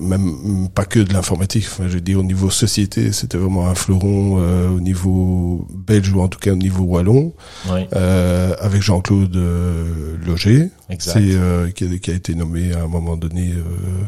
même 0.00 0.68
pas 0.74 0.84
que 0.86 1.00
de 1.00 1.12
l'informatique. 1.12 1.66
Enfin, 1.70 1.84
je 1.88 1.94
veux 1.94 2.00
dire, 2.00 2.18
au 2.18 2.22
niveau 2.22 2.48
société, 2.50 3.12
c'était 3.12 3.36
vraiment 3.36 3.68
un 3.68 3.74
fleuron 3.74 4.38
euh, 4.40 4.68
au 4.70 4.80
niveau 4.80 5.66
belge 5.74 6.10
ou 6.12 6.20
en 6.22 6.28
tout 6.28 6.38
cas 6.38 6.52
au 6.52 6.56
niveau 6.56 6.84
wallon, 6.84 7.32
Oui, 7.70 7.80
euh, 7.94 8.54
avec 8.60 8.80
Jean-Claude 8.80 9.36
euh, 9.36 10.16
Loger, 10.26 10.70
c'est 10.98 11.16
euh, 11.18 11.68
qui, 11.70 11.84
a, 11.84 11.98
qui 11.98 12.10
a 12.10 12.14
été 12.14 12.34
nommé 12.34 12.72
à 12.72 12.84
un 12.84 12.88
moment 12.88 13.16
donné. 13.16 13.52
Euh, 13.52 14.04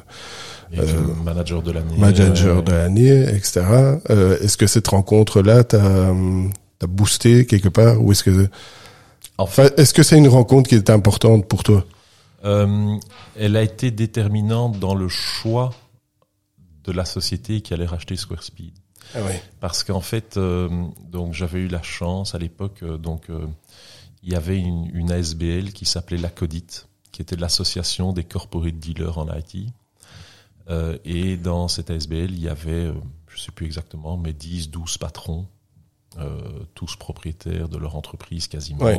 Et 0.72 0.80
euh, 0.80 0.84
manager 1.24 1.62
de 1.62 1.72
l'année. 1.72 1.94
manager 1.98 2.58
euh, 2.58 2.62
de 2.62 2.72
l'année, 2.72 3.22
etc. 3.34 3.62
Euh, 4.10 4.38
est-ce 4.40 4.56
que 4.56 4.66
cette 4.66 4.88
rencontre-là 4.88 5.64
t'a 5.64 5.78
hum, 5.84 6.50
t'a 6.78 6.86
boosté 6.86 7.46
quelque 7.46 7.68
part 7.68 8.00
ou 8.02 8.12
est-ce 8.12 8.22
que 8.22 8.48
En 9.38 9.46
fait, 9.46 9.62
enfin, 9.62 9.74
est-ce 9.76 9.94
que 9.94 10.02
c'est 10.02 10.18
une 10.18 10.28
rencontre 10.28 10.68
qui 10.68 10.74
est 10.74 10.90
importante 10.90 11.46
pour 11.46 11.62
toi? 11.62 11.84
Euh, 12.44 12.96
elle 13.36 13.56
a 13.56 13.62
été 13.62 13.90
déterminante 13.90 14.78
dans 14.78 14.94
le 14.94 15.08
choix 15.08 15.74
de 16.84 16.92
la 16.92 17.04
société 17.04 17.60
qui 17.60 17.74
allait 17.74 17.86
racheter 17.86 18.16
SquareSpeed. 18.16 18.72
Ah 19.14 19.20
oui. 19.26 19.32
parce 19.58 19.84
qu'en 19.84 20.02
fait, 20.02 20.36
euh, 20.36 20.68
donc 21.10 21.32
j'avais 21.32 21.60
eu 21.60 21.68
la 21.68 21.82
chance 21.82 22.34
à 22.34 22.38
l'époque, 22.38 22.82
euh, 22.82 22.98
donc 22.98 23.28
il 24.22 24.30
y 24.30 24.36
avait 24.36 24.58
une, 24.58 24.90
une 24.94 25.10
ASBL 25.10 25.72
qui 25.72 25.86
s'appelait 25.86 26.18
la 26.18 26.28
CODIT, 26.28 26.84
qui 27.10 27.22
était 27.22 27.36
l'association 27.36 28.12
des 28.12 28.24
corporate 28.24 28.78
dealers 28.78 29.16
en 29.16 29.26
IT. 29.34 29.72
Et 31.06 31.38
dans 31.38 31.66
cette 31.66 31.90
ASBL, 31.90 32.30
il 32.32 32.40
y 32.40 32.48
avait, 32.50 32.92
je 33.28 33.40
sais 33.40 33.52
plus 33.52 33.64
exactement, 33.64 34.18
mais 34.18 34.34
10, 34.34 34.68
12 34.68 34.98
patrons, 34.98 35.46
tous 36.74 36.96
propriétaires 36.96 37.68
de 37.68 37.78
leur 37.78 37.94
entreprise 37.96 38.48
quasiment. 38.48 38.84
Ouais. 38.84 38.98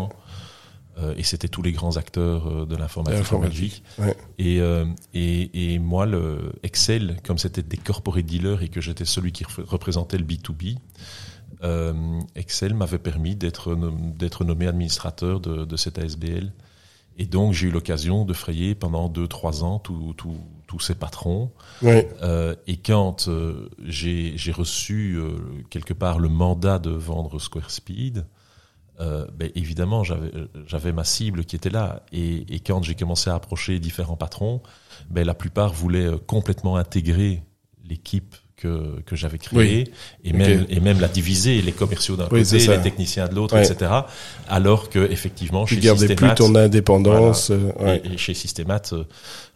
Euh, 0.97 1.13
et 1.17 1.23
c'était 1.23 1.47
tous 1.47 1.61
les 1.61 1.71
grands 1.71 1.97
acteurs 1.97 2.47
euh, 2.47 2.65
de 2.65 2.75
l'informatique 2.75 3.19
en 3.19 3.39
L'informatique, 3.39 3.59
Belgique. 3.59 3.83
ouais. 3.99 4.17
Et, 4.37 4.59
euh, 4.59 4.85
et, 5.13 5.73
et 5.73 5.79
moi, 5.79 6.05
le 6.05 6.51
Excel, 6.63 7.17
comme 7.23 7.37
c'était 7.37 7.61
des 7.63 7.77
corporate 7.77 8.25
dealers 8.25 8.63
et 8.63 8.69
que 8.69 8.81
j'étais 8.81 9.05
celui 9.05 9.31
qui 9.31 9.45
représentait 9.45 10.17
le 10.17 10.25
B2B, 10.25 10.77
euh, 11.63 11.93
Excel 12.35 12.73
m'avait 12.73 12.99
permis 12.99 13.35
d'être 13.35 14.43
nommé 14.43 14.67
administrateur 14.67 15.39
de, 15.39 15.65
de 15.65 15.77
cette 15.77 15.99
ASBL. 15.99 16.51
Et 17.19 17.25
donc, 17.25 17.53
j'ai 17.53 17.67
eu 17.67 17.71
l'occasion 17.71 18.23
de 18.23 18.33
frayer 18.33 18.75
pendant 18.75 19.09
deux, 19.09 19.27
trois 19.27 19.63
ans 19.65 19.77
tous 19.79 20.79
ces 20.79 20.95
patrons. 20.95 21.51
Ouais. 21.81 22.09
Euh, 22.21 22.55
et 22.65 22.77
quand 22.77 23.27
euh, 23.27 23.69
j'ai 23.83 24.37
j'ai 24.37 24.53
reçu 24.53 25.15
euh, 25.17 25.37
quelque 25.69 25.93
part 25.93 26.17
le 26.17 26.29
mandat 26.29 26.79
de 26.79 26.91
vendre 26.91 27.37
SquareSpeed, 27.37 28.25
euh, 29.01 29.27
ben, 29.37 29.51
évidemment 29.55 30.05
j'avais 30.05 30.31
j'avais 30.65 30.93
ma 30.93 31.03
cible 31.03 31.43
qui 31.43 31.57
était 31.57 31.69
là. 31.69 32.03
Et, 32.13 32.55
et 32.55 32.59
quand 32.61 32.81
j'ai 32.83 32.95
commencé 32.95 33.29
à 33.29 33.35
approcher 33.35 33.79
différents 33.79 34.17
patrons, 34.17 34.61
ben, 35.09 35.25
la 35.25 35.33
plupart 35.33 35.73
voulaient 35.73 36.07
euh, 36.07 36.17
complètement 36.17 36.77
intégrer 36.77 37.43
l'équipe 37.83 38.35
que, 38.59 38.99
que 39.05 39.15
j'avais 39.15 39.37
créée 39.37 39.91
et 40.23 40.33
même 40.33 40.65
et 40.69 40.79
même 40.79 40.99
la 40.99 41.07
diviser, 41.07 41.61
les 41.61 41.71
commerciaux 41.71 42.15
d'un 42.17 42.27
Oui, 42.31 42.43
côté, 42.43 42.59
les 42.67 42.81
techniciens 42.81 43.27
de 43.27 43.35
l'autre, 43.35 43.55
Ouais. 43.55 43.65
etc. 43.65 43.91
Alors 44.47 44.89
que 44.89 44.99
effectivement 45.11 45.65
Tu 45.65 45.75
chez 45.75 45.81
gardais 45.81 46.07
Systemat, 46.07 46.35
plus 46.35 46.45
ton 46.45 46.55
indépendance. 46.55 47.51
euh, 47.51 47.71
ouais. 47.79 48.01
et, 48.03 48.13
et 48.13 48.17
chez 48.17 48.33
Systemat, 48.33 48.81
euh, 48.93 49.03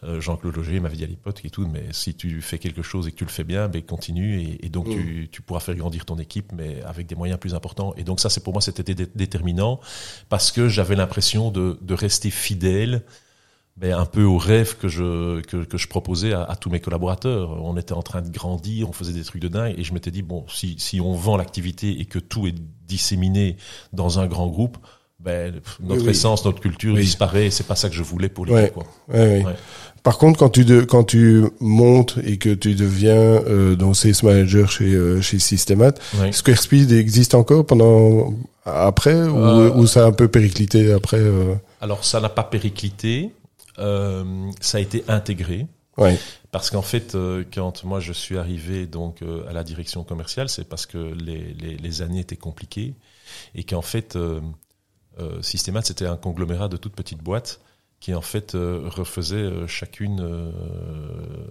euh, 0.04 0.20
Jean-Claude 0.20 0.56
Loger 0.56 0.80
m'avait 0.80 0.96
dit 0.96 1.04
à 1.04 1.06
l'époque 1.06 1.40
et 1.44 1.50
tout, 1.50 1.66
mais 1.70 1.84
si 1.92 2.14
tu 2.14 2.40
fais 2.40 2.58
quelque 2.58 2.82
chose 2.82 3.06
et 3.06 3.10
que 3.12 3.16
tu 3.16 3.24
le 3.24 3.30
fais 3.30 3.44
bien, 3.44 3.68
ben 3.68 3.82
continue 3.82 4.40
et, 4.40 4.66
et 4.66 4.68
donc 4.68 4.88
Mm. 4.88 4.92
tu, 4.94 5.28
tu 5.30 5.42
pourras 5.42 5.60
faire 5.60 5.74
grandir 5.76 6.04
ton 6.04 6.16
équipe, 6.18 6.50
mais 6.52 6.82
avec 6.86 7.06
des 7.06 7.14
moyens 7.14 7.38
plus 7.38 7.54
importants. 7.54 7.94
Et 7.96 8.04
donc 8.04 8.20
ça, 8.20 8.30
c'est 8.30 8.42
pour 8.42 8.52
moi, 8.52 8.62
c'était 8.62 8.94
dé- 8.94 9.06
déterminant 9.14 9.80
parce 10.28 10.50
que 10.52 10.68
j'avais 10.68 10.96
l'impression 10.96 11.50
de, 11.50 11.78
de 11.82 11.94
rester 11.94 12.30
fidèle. 12.30 13.02
Ben, 13.76 13.92
un 13.92 14.04
peu 14.06 14.22
au 14.22 14.38
rêve 14.38 14.76
que 14.76 14.86
je 14.86 15.40
que, 15.40 15.64
que 15.64 15.76
je 15.78 15.88
proposais 15.88 16.32
à, 16.32 16.44
à 16.44 16.54
tous 16.54 16.70
mes 16.70 16.78
collaborateurs. 16.78 17.60
On 17.64 17.76
était 17.76 17.92
en 17.92 18.02
train 18.02 18.22
de 18.22 18.30
grandir, 18.30 18.88
on 18.88 18.92
faisait 18.92 19.12
des 19.12 19.24
trucs 19.24 19.42
de 19.42 19.48
dingue, 19.48 19.74
et 19.76 19.82
je 19.82 19.92
m'étais 19.92 20.12
dit 20.12 20.22
bon, 20.22 20.44
si 20.48 20.76
si 20.78 21.00
on 21.00 21.12
vend 21.14 21.36
l'activité 21.36 22.00
et 22.00 22.04
que 22.04 22.20
tout 22.20 22.46
est 22.46 22.54
disséminé 22.86 23.56
dans 23.92 24.20
un 24.20 24.26
grand 24.28 24.46
groupe, 24.46 24.78
ben 25.18 25.54
notre 25.80 26.02
Oui, 26.02 26.06
oui. 26.06 26.10
essence, 26.10 26.44
notre 26.44 26.60
culture 26.60 26.94
Oui. 26.94 27.00
disparaît. 27.00 27.46
et 27.46 27.50
C'est 27.50 27.66
pas 27.66 27.74
ça 27.74 27.88
que 27.88 27.96
je 27.96 28.02
voulais 28.04 28.28
pour 28.28 28.48
Ouais. 28.48 28.60
l'équipe. 28.62 28.74
quoi. 28.74 28.84
Ouais, 29.08 29.18
ouais. 29.38 29.44
Ouais. 29.44 29.54
Par 30.04 30.18
contre, 30.18 30.38
quand 30.38 30.50
tu 30.50 30.64
de, 30.64 30.82
quand 30.82 31.02
tu 31.02 31.42
montes 31.60 32.18
et 32.24 32.36
que 32.36 32.50
tu 32.54 32.76
deviens 32.76 33.16
euh, 33.16 33.74
donc 33.74 33.96
sales 33.96 34.14
manager 34.22 34.70
chez 34.70 34.92
euh, 34.94 35.20
chez 35.20 35.40
Systemat. 35.40 35.94
SquareSpeed 36.30 36.92
existe 36.92 37.34
encore 37.34 37.66
pendant 37.66 38.34
après 38.64 39.14
ou, 39.24 39.36
Euh, 39.36 39.74
ou 39.74 39.86
ça 39.88 40.04
a 40.04 40.06
un 40.06 40.12
peu 40.12 40.28
périclité 40.28 40.92
après 40.92 41.18
euh, 41.18 41.54
Alors 41.80 42.04
ça 42.04 42.20
n'a 42.20 42.28
pas 42.28 42.44
périclité, 42.44 43.30
euh, 43.78 44.50
ça 44.60 44.78
a 44.78 44.80
été 44.80 45.04
intégré. 45.08 45.66
Ouais. 45.96 46.18
Parce 46.50 46.70
qu'en 46.70 46.82
fait, 46.82 47.14
euh, 47.14 47.44
quand 47.52 47.84
moi 47.84 48.00
je 48.00 48.12
suis 48.12 48.36
arrivé 48.36 48.86
donc 48.86 49.22
euh, 49.22 49.48
à 49.48 49.52
la 49.52 49.62
direction 49.62 50.02
commerciale, 50.02 50.48
c'est 50.48 50.68
parce 50.68 50.86
que 50.86 50.98
les, 50.98 51.54
les, 51.54 51.76
les 51.76 52.02
années 52.02 52.20
étaient 52.20 52.36
compliquées 52.36 52.94
et 53.54 53.64
qu'en 53.64 53.82
fait, 53.82 54.16
euh, 54.16 54.40
euh, 55.20 55.40
Systemat 55.42 55.82
c'était 55.82 56.06
un 56.06 56.16
conglomérat 56.16 56.68
de 56.68 56.76
toutes 56.76 56.96
petites 56.96 57.22
boîtes 57.22 57.60
qui 58.04 58.12
en 58.14 58.20
fait 58.20 58.54
euh, 58.54 58.82
refaisaient 58.84 59.36
euh, 59.36 59.66
chacune 59.66 60.20
euh, 60.20 60.50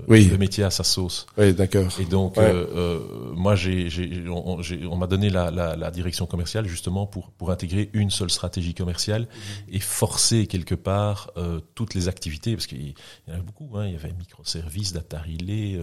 Oui. 0.08 0.26
le 0.26 0.38
métier 0.38 0.63
à 0.63 0.70
sa 0.70 0.84
sauce. 0.84 1.26
Ouais, 1.36 1.52
d'accord. 1.52 1.88
Et 2.00 2.06
donc, 2.06 2.38
Ouais. 2.38 2.44
euh, 2.44 2.66
euh, 2.76 3.00
moi, 3.34 3.56
j'ai, 3.56 3.89
j'ai, 3.89 4.24
on, 4.30 4.50
on- 4.58 4.62
j'ai- 4.62 4.86
on 4.86 4.96
m'a 4.96 5.08
donné 5.08 5.32
la, 5.32 5.50
la, 5.50 5.76
la 5.76 5.89
direction 5.89 6.28
commerciale 6.28 6.68
justement 6.68 7.08
pour 7.08 7.32
pour 7.32 7.50
intégrer 7.50 7.89
une 7.94 8.12
seule 8.12 8.30
stratégie 8.30 8.76
commerciale 8.76 9.26
et 9.72 9.80
forcer 9.80 10.46
quelque 10.46 10.76
part 10.76 11.32
euh, 11.38 11.60
toutes 11.74 11.96
les 11.96 12.08
activités 12.08 12.54
parce 12.56 12.68
qu'il 12.68 12.89
y 12.89 12.94
en 13.32 13.34
avait 13.34 13.42
beaucoup. 13.42 13.76
Hein, 13.76 13.88
il 13.88 13.94
y 13.94 13.96
avait 13.96 14.13
microservices, 14.13 14.94
data 14.94 15.18
relay, 15.28 15.80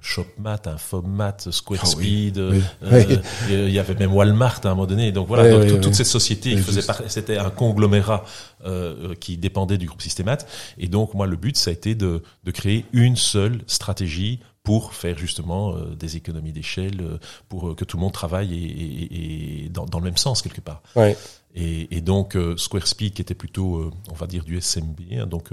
Shopmat, 0.00 0.62
Infomat, 0.66 1.38
SquareSpeed. 1.50 2.38
Ah 2.38 2.50
oui. 2.52 2.62
Oui. 3.08 3.18
euh, 3.50 3.66
Il 3.68 3.74
y 3.74 3.80
avait 3.80 3.94
même 3.96 4.12
Walmart 4.14 4.60
à 4.62 4.68
un 4.68 4.74
moment 4.74 4.86
donné. 4.86 5.10
Donc 5.10 5.26
voilà, 5.26 5.50
donc, 5.50 5.80
toutes 5.80 5.94
ces 5.94 6.04
sociétés 6.04 6.56
faisaient 6.56 6.82
c'était 7.08 7.36
un 7.38 7.50
conglomérat 7.50 8.24
euh, 8.64 9.10
euh, 9.10 9.14
qui 9.14 9.36
dépendait 9.36 9.78
du 9.78 9.86
groupe 9.86 10.02
Systemat. 10.02 10.38
Et 10.78 10.88
donc 10.88 11.14
moi, 11.14 11.26
le 11.26 11.36
but, 11.36 11.56
ça 11.56 11.70
a 11.70 11.72
été 11.72 11.94
de, 11.94 12.22
de 12.44 12.50
créer 12.50 12.84
une 12.92 13.16
seule 13.16 13.62
stratégie 13.66 14.40
pour 14.62 14.94
faire 14.94 15.18
justement 15.18 15.76
euh, 15.76 15.94
des 15.94 16.16
économies 16.16 16.52
d'échelle, 16.52 17.00
euh, 17.02 17.18
pour 17.50 17.68
euh, 17.70 17.74
que 17.74 17.84
tout 17.84 17.98
le 17.98 18.02
monde 18.02 18.12
travaille 18.14 18.54
et, 18.54 18.64
et- 18.64 19.64
et 19.64 19.68
dans, 19.68 19.84
dans 19.84 19.98
le 19.98 20.04
même 20.06 20.16
sens 20.16 20.40
quelque 20.40 20.62
part. 20.62 20.82
Ouais. 20.96 21.16
Et, 21.54 21.94
et 21.96 22.00
donc 22.00 22.36
SquareSpeed, 22.56 23.12
qui 23.14 23.22
était 23.22 23.34
plutôt, 23.34 23.92
on 24.10 24.14
va 24.14 24.26
dire, 24.26 24.42
du 24.42 24.60
SMB, 24.60 25.00
hein, 25.12 25.26
donc 25.26 25.50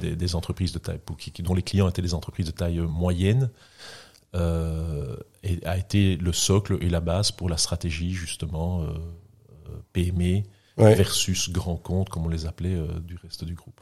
des, 0.00 0.16
des 0.16 0.34
entreprises 0.34 0.72
de 0.72 0.78
taille, 0.78 0.98
qui, 1.18 1.42
dont 1.42 1.52
les 1.54 1.60
clients 1.62 1.88
étaient 1.90 2.00
des 2.00 2.14
entreprises 2.14 2.46
de 2.46 2.52
taille 2.52 2.78
moyenne, 2.78 3.50
et 4.34 5.66
a 5.66 5.76
été 5.76 6.16
le 6.16 6.32
socle 6.32 6.78
et 6.80 6.88
la 6.88 7.00
base 7.00 7.32
pour 7.32 7.48
la 7.50 7.56
stratégie 7.58 8.12
justement 8.12 8.82
PME 9.92 10.42
Ouais. 10.78 10.94
versus 10.94 11.50
grand 11.50 11.76
compte, 11.76 12.08
comme 12.08 12.24
on 12.26 12.28
les 12.30 12.46
appelait 12.46 12.74
euh, 12.74 12.86
du 13.06 13.16
reste 13.22 13.44
du 13.44 13.54
groupe. 13.54 13.80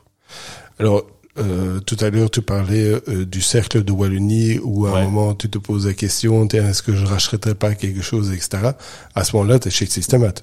Alors, 0.78 1.04
euh, 1.38 1.78
tout 1.80 1.96
à 2.00 2.10
l'heure, 2.10 2.30
tu 2.30 2.42
parlais 2.42 3.00
euh, 3.08 3.24
du 3.24 3.40
cercle 3.40 3.84
de 3.84 3.92
Wallonie 3.92 4.58
où 4.58 4.86
à 4.86 4.92
Ouais. 4.92 5.00
un 5.00 5.04
moment, 5.04 5.34
tu 5.34 5.48
te 5.48 5.58
poses 5.58 5.86
la 5.86 5.94
question, 5.94 6.46
est-ce 6.48 6.82
que 6.82 6.92
je 6.94 7.06
rachèterais 7.06 7.54
pas 7.54 7.74
quelque 7.76 8.02
chose, 8.02 8.32
etc. 8.32 8.72
À 9.14 9.24
ce 9.24 9.36
moment-là, 9.36 9.58
tu 9.60 9.68
es 9.68 9.70
chez 9.70 9.86
Systemat. 9.86 10.34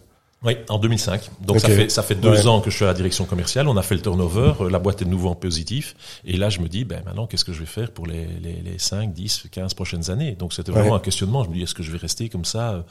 Oui, 0.44 0.56
en 0.70 0.78
2005. 0.78 1.32
Donc 1.42 1.60
ça 1.60 1.68
fait 1.68 1.90
ça 1.90 2.04
fait 2.04 2.14
deux 2.14 2.30
Ouais. 2.30 2.46
ans 2.48 2.62
que 2.62 2.70
je 2.70 2.76
suis 2.76 2.86
à 2.86 2.90
la 2.90 2.94
direction 2.94 3.26
commerciale. 3.26 3.68
On 3.68 3.76
a 3.76 3.82
fait 3.82 3.96
le 3.96 4.02
turnover, 4.02 4.54
la 4.70 4.78
boîte 4.78 5.02
est 5.02 5.06
de 5.06 5.10
nouveau 5.10 5.30
en 5.30 5.36
positif. 5.36 5.96
Et 6.26 6.38
là, 6.38 6.50
je 6.50 6.60
me 6.60 6.68
dis, 6.70 6.86
ben 6.86 7.02
maintenant, 7.06 7.26
qu'est-ce 7.26 7.44
que 7.44 7.54
je 7.54 7.60
vais 7.60 7.66
faire 7.66 7.92
pour 7.92 8.06
les, 8.06 8.28
les, 8.28 8.62
les 8.62 8.78
5, 8.78 9.14
10, 9.14 9.48
15 9.52 9.74
prochaines 9.74 10.12
années? 10.12 10.36
Donc 10.36 10.54
c'était 10.54 10.72
vraiment 10.72 10.92
Ouais. 10.92 10.96
un 10.98 11.00
questionnement. 11.00 11.44
Je 11.44 11.50
me 11.50 11.56
dis, 11.56 11.64
est-ce 11.64 11.74
que 11.74 11.82
je 11.84 11.92
vais 11.92 11.98
rester 11.98 12.30
comme 12.30 12.46
ça 12.46 12.86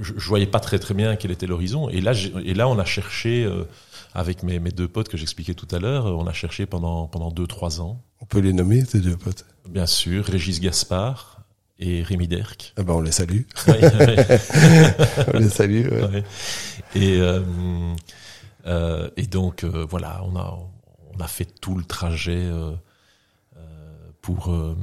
je, 0.00 0.12
je 0.16 0.28
voyais 0.28 0.46
pas 0.46 0.60
très 0.60 0.78
très 0.78 0.94
bien 0.94 1.16
quel 1.16 1.30
était 1.30 1.46
l'horizon. 1.46 1.88
Et 1.90 2.00
là, 2.00 2.12
et 2.44 2.54
là, 2.54 2.68
on 2.68 2.78
a 2.78 2.84
cherché 2.84 3.44
euh, 3.44 3.64
avec 4.14 4.42
mes, 4.42 4.58
mes 4.58 4.70
deux 4.70 4.88
potes 4.88 5.08
que 5.08 5.16
j'expliquais 5.16 5.54
tout 5.54 5.68
à 5.74 5.78
l'heure. 5.78 6.06
On 6.06 6.26
a 6.26 6.32
cherché 6.32 6.66
pendant 6.66 7.06
pendant 7.08 7.30
deux 7.30 7.46
trois 7.46 7.80
ans, 7.80 8.02
On 8.20 8.26
peut 8.26 8.40
les 8.40 8.52
nommer, 8.52 8.84
tes 8.84 9.00
deux 9.00 9.16
potes? 9.16 9.44
bien 9.68 9.86
sûr, 9.86 10.24
Régis 10.24 10.60
Gaspard 10.60 11.40
et 11.78 12.02
Rémi 12.02 12.28
Derck. 12.28 12.74
Ah 12.76 12.82
ben, 12.82 12.94
on 12.94 13.00
les 13.00 13.12
salue. 13.12 13.42
Ouais, 13.68 13.80
ouais. 13.82 14.40
on 15.34 15.38
les 15.38 15.48
salue, 15.48 15.88
ouais. 15.88 16.24
Et, 16.94 17.18
euh, 17.20 17.40
euh, 18.66 19.08
et 19.16 19.26
donc 19.26 19.64
euh, 19.64 19.86
voilà, 19.88 20.22
on 20.24 20.36
a 20.36 20.58
on 21.14 21.20
a 21.20 21.26
fait 21.28 21.48
tout 21.60 21.74
le 21.76 21.84
trajet 21.84 22.36
euh, 22.36 22.72
euh, 23.56 23.60
pour 24.20 24.52
euh, 24.52 24.76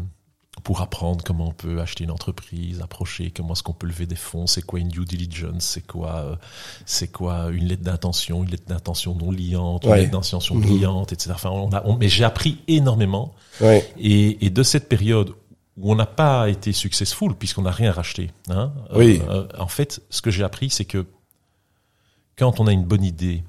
pour 0.63 0.81
apprendre 0.81 1.23
comment 1.23 1.47
on 1.47 1.51
peut 1.53 1.79
acheter 1.81 2.03
une 2.03 2.11
entreprise, 2.11 2.81
approcher 2.81 3.31
comment 3.31 3.53
est-ce 3.53 3.63
qu'on 3.63 3.73
peut 3.73 3.87
lever 3.87 4.05
des 4.05 4.15
fonds, 4.15 4.45
c'est 4.47 4.61
quoi 4.61 4.79
une 4.79 4.89
due 4.89 5.05
diligence, 5.05 5.63
c'est 5.63 5.85
quoi 5.85 6.15
euh, 6.17 6.35
c'est 6.85 7.09
quoi 7.11 7.49
une 7.51 7.65
lettre 7.65 7.83
d'intention, 7.83 8.43
une 8.43 8.49
lettre 8.51 8.65
d'intention 8.67 9.15
non 9.15 9.31
liante, 9.31 9.85
une 9.85 9.93
lettre 9.93 10.11
d'intention 10.11 10.55
Mhm. 10.55 10.79
liante, 10.81 11.13
etc. 11.13 11.31
Enfin, 11.33 11.49
on 11.49 11.71
a, 11.71 11.85
on- 11.85 11.95
mais 11.97 12.09
j'ai 12.09 12.23
appris 12.23 12.59
énormément. 12.67 13.33
Ouais. 13.61 13.89
Et, 13.97 14.45
et 14.45 14.49
de 14.49 14.63
cette 14.63 14.89
période 14.89 15.31
où 15.77 15.91
on 15.91 15.95
n'a 15.95 16.05
pas 16.05 16.49
été 16.49 16.73
successful 16.73 17.35
puisqu'on 17.35 17.61
n'a 17.61 17.71
rien 17.71 17.91
racheté, 17.91 18.31
hein, 18.49 18.73
Oui. 18.95 19.21
euh, 19.29 19.47
en 19.57 19.67
fait, 19.67 20.01
ce 20.09 20.21
que 20.21 20.29
j'ai 20.31 20.43
appris, 20.43 20.69
c'est 20.69 20.85
que 20.85 21.05
quand 22.37 22.59
on 22.59 22.67
a 22.67 22.71
une 22.73 22.83
bonne 22.85 23.03
idée 23.03 23.43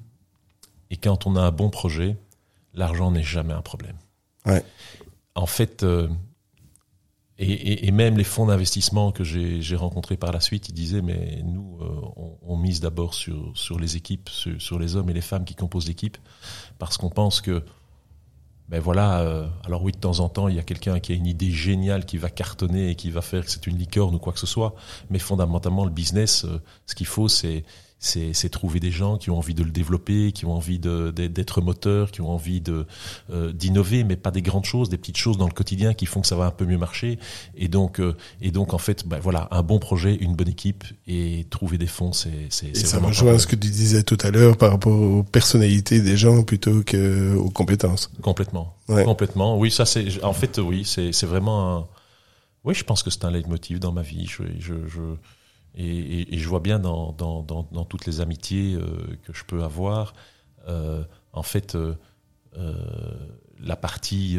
et 0.90 0.96
quand 0.96 1.26
on 1.26 1.36
a 1.36 1.40
un 1.42 1.50
bon 1.52 1.70
projet, 1.70 2.16
l'argent 2.74 3.10
n'est 3.10 3.22
jamais 3.22 3.52
un 3.52 3.62
problème. 3.62 3.96
Ouais. 4.46 4.64
En 5.34 5.46
fait, 5.46 5.82
euh, 5.82 6.08
et, 7.42 7.90
même 7.90 8.18
les 8.18 8.24
fonds 8.24 8.46
d'investissement 8.46 9.12
que 9.12 9.24
j'ai 9.24 9.76
rencontrés 9.76 10.16
par 10.16 10.30
la 10.30 10.40
suite, 10.40 10.68
ils 10.68 10.74
disaient 10.74 11.00
mais 11.00 11.42
nous, 11.44 11.78
euh, 11.80 12.34
on, 12.42 12.56
mise 12.56 12.80
d'abord 12.80 13.14
sur 13.14 13.52
sur 13.54 13.78
les 13.78 13.96
équipes, 13.96 14.28
sur, 14.28 14.60
sur 14.60 14.78
les 14.78 14.96
hommes 14.96 15.08
et 15.08 15.14
les 15.14 15.22
femmes 15.22 15.44
qui 15.44 15.54
composent 15.54 15.88
l'équipe, 15.88 16.18
parce 16.78 16.98
qu'on 16.98 17.08
pense 17.08 17.40
que 17.40 17.64
ben 18.70 18.78
voilà, 18.78 19.20
euh, 19.20 19.48
alors 19.64 19.82
oui, 19.82 19.90
de 19.90 19.96
temps 19.96 20.20
en 20.20 20.28
temps, 20.28 20.46
il 20.46 20.54
y 20.54 20.60
a 20.60 20.62
quelqu'un 20.62 21.00
qui 21.00 21.10
a 21.10 21.16
une 21.16 21.26
idée 21.26 21.50
géniale 21.50 22.06
qui 22.06 22.18
va 22.18 22.30
cartonner 22.30 22.90
et 22.90 22.94
qui 22.94 23.10
va 23.10 23.20
faire 23.20 23.44
que 23.44 23.50
c'est 23.50 23.66
une 23.66 23.76
licorne 23.76 24.14
ou 24.14 24.20
quoi 24.20 24.32
que 24.32 24.38
ce 24.38 24.46
soit. 24.46 24.76
Mais 25.10 25.18
fondamentalement, 25.18 25.84
le 25.84 25.90
business, 25.90 26.44
euh, 26.44 26.62
ce 26.86 26.94
qu'il 26.94 27.06
faut, 27.06 27.26
c'est 27.26 27.64
c'est 28.00 28.32
c'est 28.32 28.48
trouver 28.48 28.80
des 28.80 28.90
gens 28.90 29.18
qui 29.18 29.30
ont 29.30 29.36
envie 29.36 29.54
de 29.54 29.62
le 29.62 29.70
développer, 29.70 30.32
qui 30.32 30.46
ont 30.46 30.54
envie 30.54 30.78
d'être 30.78 31.60
moteurs, 31.60 32.10
qui 32.10 32.22
ont 32.22 32.30
envie 32.30 32.62
de 32.62 32.86
euh, 33.30 33.52
d'innover, 33.52 34.04
mais 34.04 34.16
pas 34.16 34.30
des 34.30 34.40
grandes 34.40 34.64
choses, 34.64 34.88
des 34.88 34.96
petites 34.96 35.18
choses 35.18 35.36
dans 35.36 35.46
le 35.46 35.52
quotidien 35.52 35.92
qui 35.92 36.06
font 36.06 36.22
que 36.22 36.26
ça 36.26 36.34
va 36.34 36.46
un 36.46 36.50
peu 36.50 36.64
mieux 36.64 36.78
marcher. 36.78 37.18
Et 37.56 37.68
donc 37.68 38.00
euh, 38.00 38.16
et 38.40 38.50
donc 38.50 38.72
en 38.72 38.78
fait, 38.78 39.06
ben 39.06 39.20
voilà, 39.20 39.48
un 39.50 39.62
bon 39.62 39.78
projet, 39.78 40.14
une 40.14 40.34
bonne 40.34 40.48
équipe 40.48 40.84
et 41.06 41.46
trouver 41.50 41.76
des 41.76 41.86
fonds, 41.86 42.14
c'est 42.14 42.46
c'est 42.48 42.74
ça 42.74 42.98
rejoint 42.98 43.38
ce 43.38 43.46
que 43.46 43.56
tu 43.56 43.68
disais 43.68 44.02
tout 44.02 44.18
à 44.22 44.30
l'heure 44.30 44.56
par 44.56 44.70
rapport 44.70 44.98
aux 44.98 45.22
personnalités 45.22 46.00
des 46.00 46.16
gens 46.16 46.42
plutôt 46.42 46.82
qu'aux 46.82 47.50
compétences. 47.50 48.10
Complètement. 48.22 48.74
Ouais. 48.88 49.04
Complètement. 49.04 49.58
Oui, 49.58 49.70
ça 49.70 49.84
c'est. 49.84 50.24
En 50.24 50.32
fait, 50.32 50.58
oui, 50.58 50.84
c'est 50.86 51.12
c'est 51.12 51.26
vraiment 51.26 51.76
un. 51.76 51.86
Oui, 52.64 52.74
je 52.74 52.84
pense 52.84 53.02
que 53.02 53.10
c'est 53.10 53.24
un 53.24 53.30
leitmotiv 53.30 53.78
dans 53.78 53.92
ma 53.92 54.02
vie. 54.02 54.26
Je, 54.26 54.42
je, 54.58 54.74
je 54.88 55.00
et, 55.76 56.38
je 56.38 56.48
vois 56.48 56.60
bien 56.60 56.78
dans 56.78 57.84
toutes 57.88 58.06
les 58.06 58.20
amitiés 58.20 58.74
euh, 58.74 59.18
que 59.24 59.32
je 59.32 59.44
peux 59.44 59.62
avoir, 59.62 60.14
euh, 60.68 61.02
en 61.32 61.42
fait, 61.42 61.76
euh, 61.76 61.94
la 63.60 63.76
partie 63.76 64.38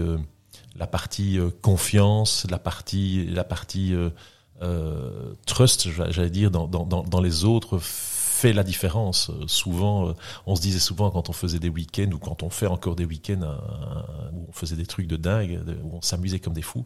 la 0.75 0.87
partie 0.87 1.39
confiance, 1.61 2.45
la 2.49 2.59
partie 2.59 3.25
la 3.27 3.43
partie 3.43 3.93
trust, 5.45 5.89
j'allais 5.89 6.29
dire, 6.29 6.51
dans 6.51 7.21
les 7.21 7.45
autres 7.45 7.79
fait 8.41 8.53
la 8.53 8.63
différence. 8.63 9.29
Euh, 9.29 9.43
Souvent, 9.47 10.09
euh, 10.09 10.13
on 10.47 10.55
se 10.55 10.61
disait 10.61 10.79
souvent 10.79 11.09
quand 11.11 11.29
on 11.29 11.33
faisait 11.33 11.59
des 11.59 11.69
week-ends 11.69 12.09
ou 12.13 12.17
quand 12.17 12.43
on 12.43 12.49
fait 12.49 12.67
encore 12.67 12.95
des 12.95 13.05
week-ends 13.05 13.41
où 14.33 14.45
on 14.49 14.53
faisait 14.53 14.75
des 14.75 14.85
trucs 14.85 15.07
de 15.07 15.15
dingue, 15.17 15.59
où 15.83 15.97
on 15.97 16.01
s'amusait 16.01 16.39
comme 16.39 16.53
des 16.53 16.61
fous, 16.61 16.85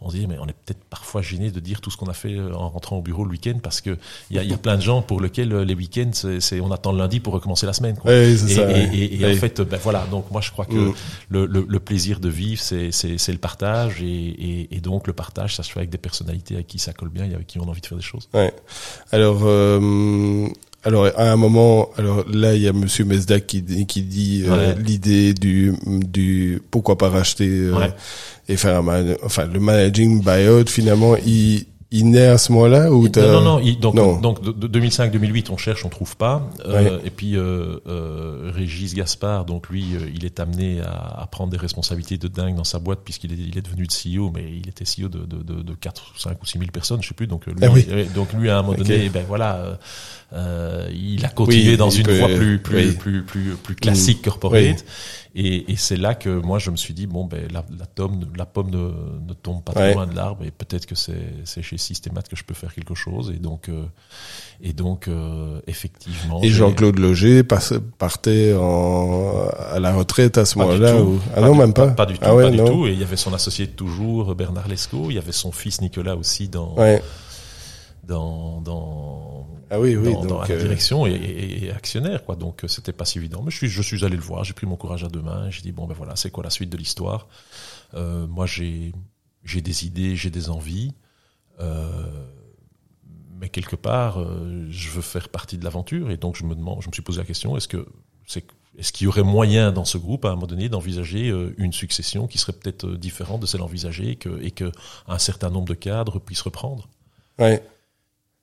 on 0.00 0.08
se 0.10 0.14
disait 0.16 0.26
mais 0.26 0.38
on 0.38 0.46
est 0.46 0.52
peut-être 0.64 0.84
parfois 0.84 1.22
gêné 1.22 1.50
de 1.50 1.60
dire 1.60 1.80
tout 1.80 1.90
ce 1.90 1.96
qu'on 1.96 2.06
a 2.08 2.12
fait 2.14 2.34
euh, 2.34 2.54
en 2.54 2.68
rentrant 2.68 2.96
au 2.98 3.02
bureau 3.02 3.24
le 3.24 3.30
week-end 3.30 3.58
parce 3.62 3.80
que 3.80 3.96
il 4.30 4.36
y 4.36 4.38
a, 4.38 4.42
y 4.44 4.52
a 4.52 4.58
plein 4.58 4.76
de 4.76 4.82
gens 4.82 5.02
pour 5.02 5.20
lesquels 5.20 5.54
les 5.54 5.74
week-ends 5.74 6.10
c'est 6.40 6.60
on 6.60 6.70
attend 6.70 6.92
le 6.92 6.98
lundi 6.98 7.20
pour 7.20 7.32
recommencer 7.34 7.66
la 7.66 7.72
semaine. 7.72 7.96
Quoi. 7.96 8.12
Et, 8.14 8.36
ça. 8.36 8.70
et- 8.70 8.84
et- 8.94 9.20
et 9.20 9.32
en 9.32 9.36
fait, 9.36 9.60
ben 9.62 9.78
voilà. 9.82 10.06
Donc 10.10 10.30
moi, 10.30 10.40
je 10.40 10.50
crois 10.50 10.66
que 10.66 10.74
Mm. 10.74 10.94
le, 11.30 11.46
le, 11.46 11.66
le 11.68 11.80
plaisir 11.80 12.20
de 12.20 12.28
vivre, 12.28 12.60
c'est 12.60 12.90
c'est 12.92 13.16
c'est 13.18 13.32
le 13.32 13.38
partage, 13.38 14.02
et, 14.02 14.80
donc 14.82 15.06
le 15.06 15.12
partage, 15.12 15.54
ça 15.56 15.62
se 15.62 15.70
fait 15.70 15.78
avec 15.80 15.90
des 15.90 15.98
personnalités 15.98 16.54
avec 16.54 16.66
qui 16.66 16.78
ça 16.78 16.92
colle 16.92 17.10
bien 17.10 17.24
et 17.30 17.34
avec 17.34 17.46
qui 17.46 17.58
on 17.60 17.64
a 17.64 17.66
envie 17.68 17.80
de 17.80 17.86
faire 17.86 17.98
des 17.98 18.04
choses. 18.04 18.28
Ouais. 18.34 18.52
Alors, 19.12 19.40
euh, 19.44 20.48
alors 20.84 21.06
à 21.16 21.30
un 21.30 21.36
moment, 21.36 21.90
alors 21.98 22.24
là, 22.32 22.54
il 22.54 22.62
y 22.62 22.68
a 22.68 22.72
Monsieur 22.72 23.04
Mesdac 23.04 23.46
qui, 23.46 23.62
dit- 23.62 23.86
qui 23.86 24.02
dit 24.02 24.44
euh, 24.46 24.74
l'idée 24.74 25.34
du 25.34 25.74
du 25.86 26.62
pourquoi 26.70 26.96
pas 26.96 27.08
racheter 27.10 27.48
euh, 27.48 27.76
Ouais. 27.78 27.92
et 28.48 28.56
faire 28.56 28.78
un 28.78 28.82
man- 28.82 29.16
enfin 29.22 29.46
le 29.46 29.60
managing 29.60 30.22
buyout 30.24 30.66
finalement 30.68 31.16
il 31.24 31.66
il 31.92 32.08
naît 32.08 32.26
à 32.28 32.38
ce 32.38 32.52
moment-là 32.52 32.92
ou 32.92 33.08
Non, 33.08 33.32
non, 33.32 33.40
non. 33.40 33.58
il- 33.60 33.80
donc, 33.80 33.96
Non. 33.96 34.20
donc 34.20 34.40
de, 34.44 34.52
de 34.52 34.78
2005-2008, 34.78 35.50
on 35.50 35.56
cherche, 35.56 35.84
on 35.84 35.88
trouve 35.88 36.16
pas. 36.16 36.48
Euh. 36.64 37.00
Et 37.04 37.10
puis 37.10 37.36
euh, 37.36 37.78
euh, 37.88 38.52
Régis 38.54 38.94
Gaspard, 38.94 39.44
donc 39.44 39.68
lui, 39.68 39.96
euh, 39.96 40.08
il 40.14 40.24
est 40.24 40.38
amené 40.38 40.80
à, 40.82 41.22
à 41.22 41.26
prendre 41.26 41.50
des 41.50 41.56
responsabilités 41.56 42.16
de 42.16 42.28
dingue 42.28 42.54
dans 42.54 42.62
sa 42.62 42.78
boîte 42.78 43.00
puisqu'il 43.04 43.32
est, 43.32 43.36
il 43.36 43.58
est 43.58 43.62
devenu 43.62 43.88
de 43.88 43.92
CEO, 43.92 44.30
mais 44.32 44.44
il 44.62 44.68
était 44.68 44.84
CEO 44.84 45.08
de, 45.08 45.18
de, 45.26 45.42
de, 45.42 45.62
de 45.64 45.74
4, 45.74 46.12
5 46.16 46.40
ou 46.40 46.46
6 46.46 46.58
000 46.58 46.70
personnes, 46.70 47.02
je 47.02 47.08
sais 47.08 47.14
plus. 47.14 47.26
Donc 47.26 47.46
lui, 47.46 47.54
Ah 47.60 47.66
oui. 47.74 47.84
donc 48.14 48.32
lui 48.34 48.48
à 48.50 48.58
un 48.60 48.62
moment 48.62 48.78
donné, 48.78 49.08
ben 49.08 49.24
voilà, 49.26 49.76
il 50.32 51.24
a 51.24 51.28
continué 51.28 51.70
Oui, 51.72 51.76
dans 51.76 51.90
une 51.90 52.04
peut- 52.04 52.18
voie 52.18 52.28
plus 52.28 52.58
plus, 52.58 52.76
oui. 52.76 52.92
plus 52.92 53.22
plus 53.24 53.54
plus 53.56 53.74
classique 53.74 54.22
corporate. 54.22 54.60
Oui. 54.62 54.74
Et, 55.36 55.70
et 55.70 55.76
c'est 55.76 55.96
là 55.96 56.16
que 56.16 56.28
moi 56.28 56.58
je 56.58 56.70
me 56.72 56.76
suis 56.76 56.92
dit 56.92 57.06
bon 57.06 57.24
ben 57.24 57.46
la, 57.52 57.64
la, 57.78 57.86
tome, 57.86 58.24
la 58.36 58.46
pomme 58.46 58.68
ne, 58.70 58.78
ne 59.28 59.32
tombe 59.32 59.62
pas 59.62 59.72
trop 59.72 59.92
loin 59.94 60.06
de 60.08 60.16
l'arbre 60.16 60.42
et 60.44 60.50
peut-être 60.50 60.86
que 60.86 60.96
c'est 60.96 61.22
c'est 61.44 61.62
chez 61.62 61.78
Systémat 61.78 62.22
que 62.22 62.34
je 62.34 62.42
peux 62.42 62.54
faire 62.54 62.74
quelque 62.74 62.96
chose. 62.96 63.32
Et 63.34 63.38
donc 63.38 63.68
euh, 63.68 63.84
et 64.60 64.72
donc 64.72 65.06
euh, 65.06 65.60
effectivement 65.68 66.40
et 66.42 66.48
Jean-Claude 66.48 66.98
Loger 66.98 67.44
partait 67.44 68.54
en, 68.54 69.46
à 69.72 69.78
la 69.78 69.94
retraite 69.94 70.36
à 70.36 70.44
ce 70.44 70.58
moment-là 70.58 71.00
ou... 71.00 71.20
ah 71.32 71.34
Pas 71.36 71.40
non 71.46 71.52
du- 71.52 71.58
même 71.60 71.74
pas. 71.74 71.88
pas, 71.88 72.06
du 72.06 72.14
tout 72.14 72.20
ah 72.24 72.34
ouais, 72.34 72.44
pas 72.44 72.50
du 72.50 72.56
tout. 72.64 72.86
Et 72.88 72.92
il 72.92 72.98
y 72.98 73.04
avait 73.04 73.16
son 73.16 73.32
associé 73.32 73.66
de 73.66 73.72
toujours 73.72 74.34
Bernard 74.34 74.66
Lescaut. 74.66 75.06
Il 75.10 75.14
y 75.14 75.18
avait 75.18 75.30
son 75.32 75.52
fils 75.52 75.80
Nicolas 75.80 76.16
aussi 76.16 76.48
dans 76.48 76.74
ouais 76.74 77.00
dans 78.04 78.60
dans 78.60 79.46
ah 79.70 79.78
oui 79.80 79.96
oui 79.96 80.12
dans, 80.12 80.24
dans 80.24 80.38
donc 80.38 80.48
la 80.48 80.54
euh, 80.54 80.58
direction 80.58 81.06
et, 81.06 81.12
et- 81.12 81.64
et 81.66 81.70
actionnaire 81.70 82.24
quoi. 82.24 82.36
Donc 82.36 82.64
euh, 82.64 82.68
c'était 82.68 82.92
pas 82.92 83.04
si 83.04 83.18
évident. 83.18 83.42
Mais 83.42 83.50
je 83.50 83.56
suis 83.56 83.68
je 83.68 83.82
suis 83.82 84.04
allé 84.04 84.16
le 84.16 84.22
voir 84.22 84.44
j'ai 84.44 84.54
pris 84.54 84.66
mon 84.66 84.76
courage 84.76 85.04
à 85.04 85.08
deux 85.08 85.22
mains 85.22 85.50
j'ai 85.50 85.62
dit 85.62 85.72
bon 85.72 85.86
ben 85.86 85.94
voilà 85.94 86.16
c'est 86.16 86.30
quoi 86.30 86.44
la 86.44 86.50
suite 86.50 86.70
de 86.70 86.76
l'histoire? 86.76 87.28
Euh, 87.94 88.26
moi 88.26 88.46
j'ai 88.46 88.92
j'ai 89.44 89.60
des 89.60 89.86
idées 89.86 90.16
j'ai 90.16 90.30
des 90.30 90.50
envies 90.50 90.94
euh, 91.60 92.26
mais 93.40 93.48
quelque 93.48 93.76
part 93.76 94.20
euh, 94.20 94.66
je 94.70 94.90
veux 94.90 95.00
faire 95.02 95.28
partie 95.28 95.58
de 95.58 95.64
l'aventure 95.64 96.10
et 96.10 96.16
donc 96.16 96.36
je 96.36 96.44
me 96.44 96.54
demande 96.54 96.82
je 96.82 96.88
me 96.88 96.92
suis 96.92 97.02
posé 97.02 97.18
la 97.20 97.24
question 97.26 97.56
est-ce 97.56 97.68
que 97.68 97.86
c'est 98.26 98.44
est-ce 98.78 98.92
qu'il 98.92 99.06
y 99.06 99.08
aurait 99.08 99.24
moyen 99.24 99.72
dans 99.72 99.84
ce 99.84 99.98
groupe 99.98 100.24
à 100.24 100.28
un 100.28 100.34
moment 100.36 100.46
donné 100.46 100.68
d'envisager 100.68 101.28
euh, 101.28 101.52
une 101.58 101.72
succession 101.72 102.28
qui 102.28 102.38
serait 102.38 102.52
peut-être 102.52 102.86
différente 102.92 103.40
de 103.40 103.46
celle 103.46 103.62
envisagée 103.62 104.10
et 104.12 104.16
que, 104.16 104.40
et 104.42 104.52
que 104.52 104.70
un 105.08 105.18
certain 105.18 105.50
nombre 105.50 105.66
de 105.68 105.74
cadres 105.74 106.20
puissent 106.20 106.40
reprendre? 106.42 106.88
Ouais 107.38 107.62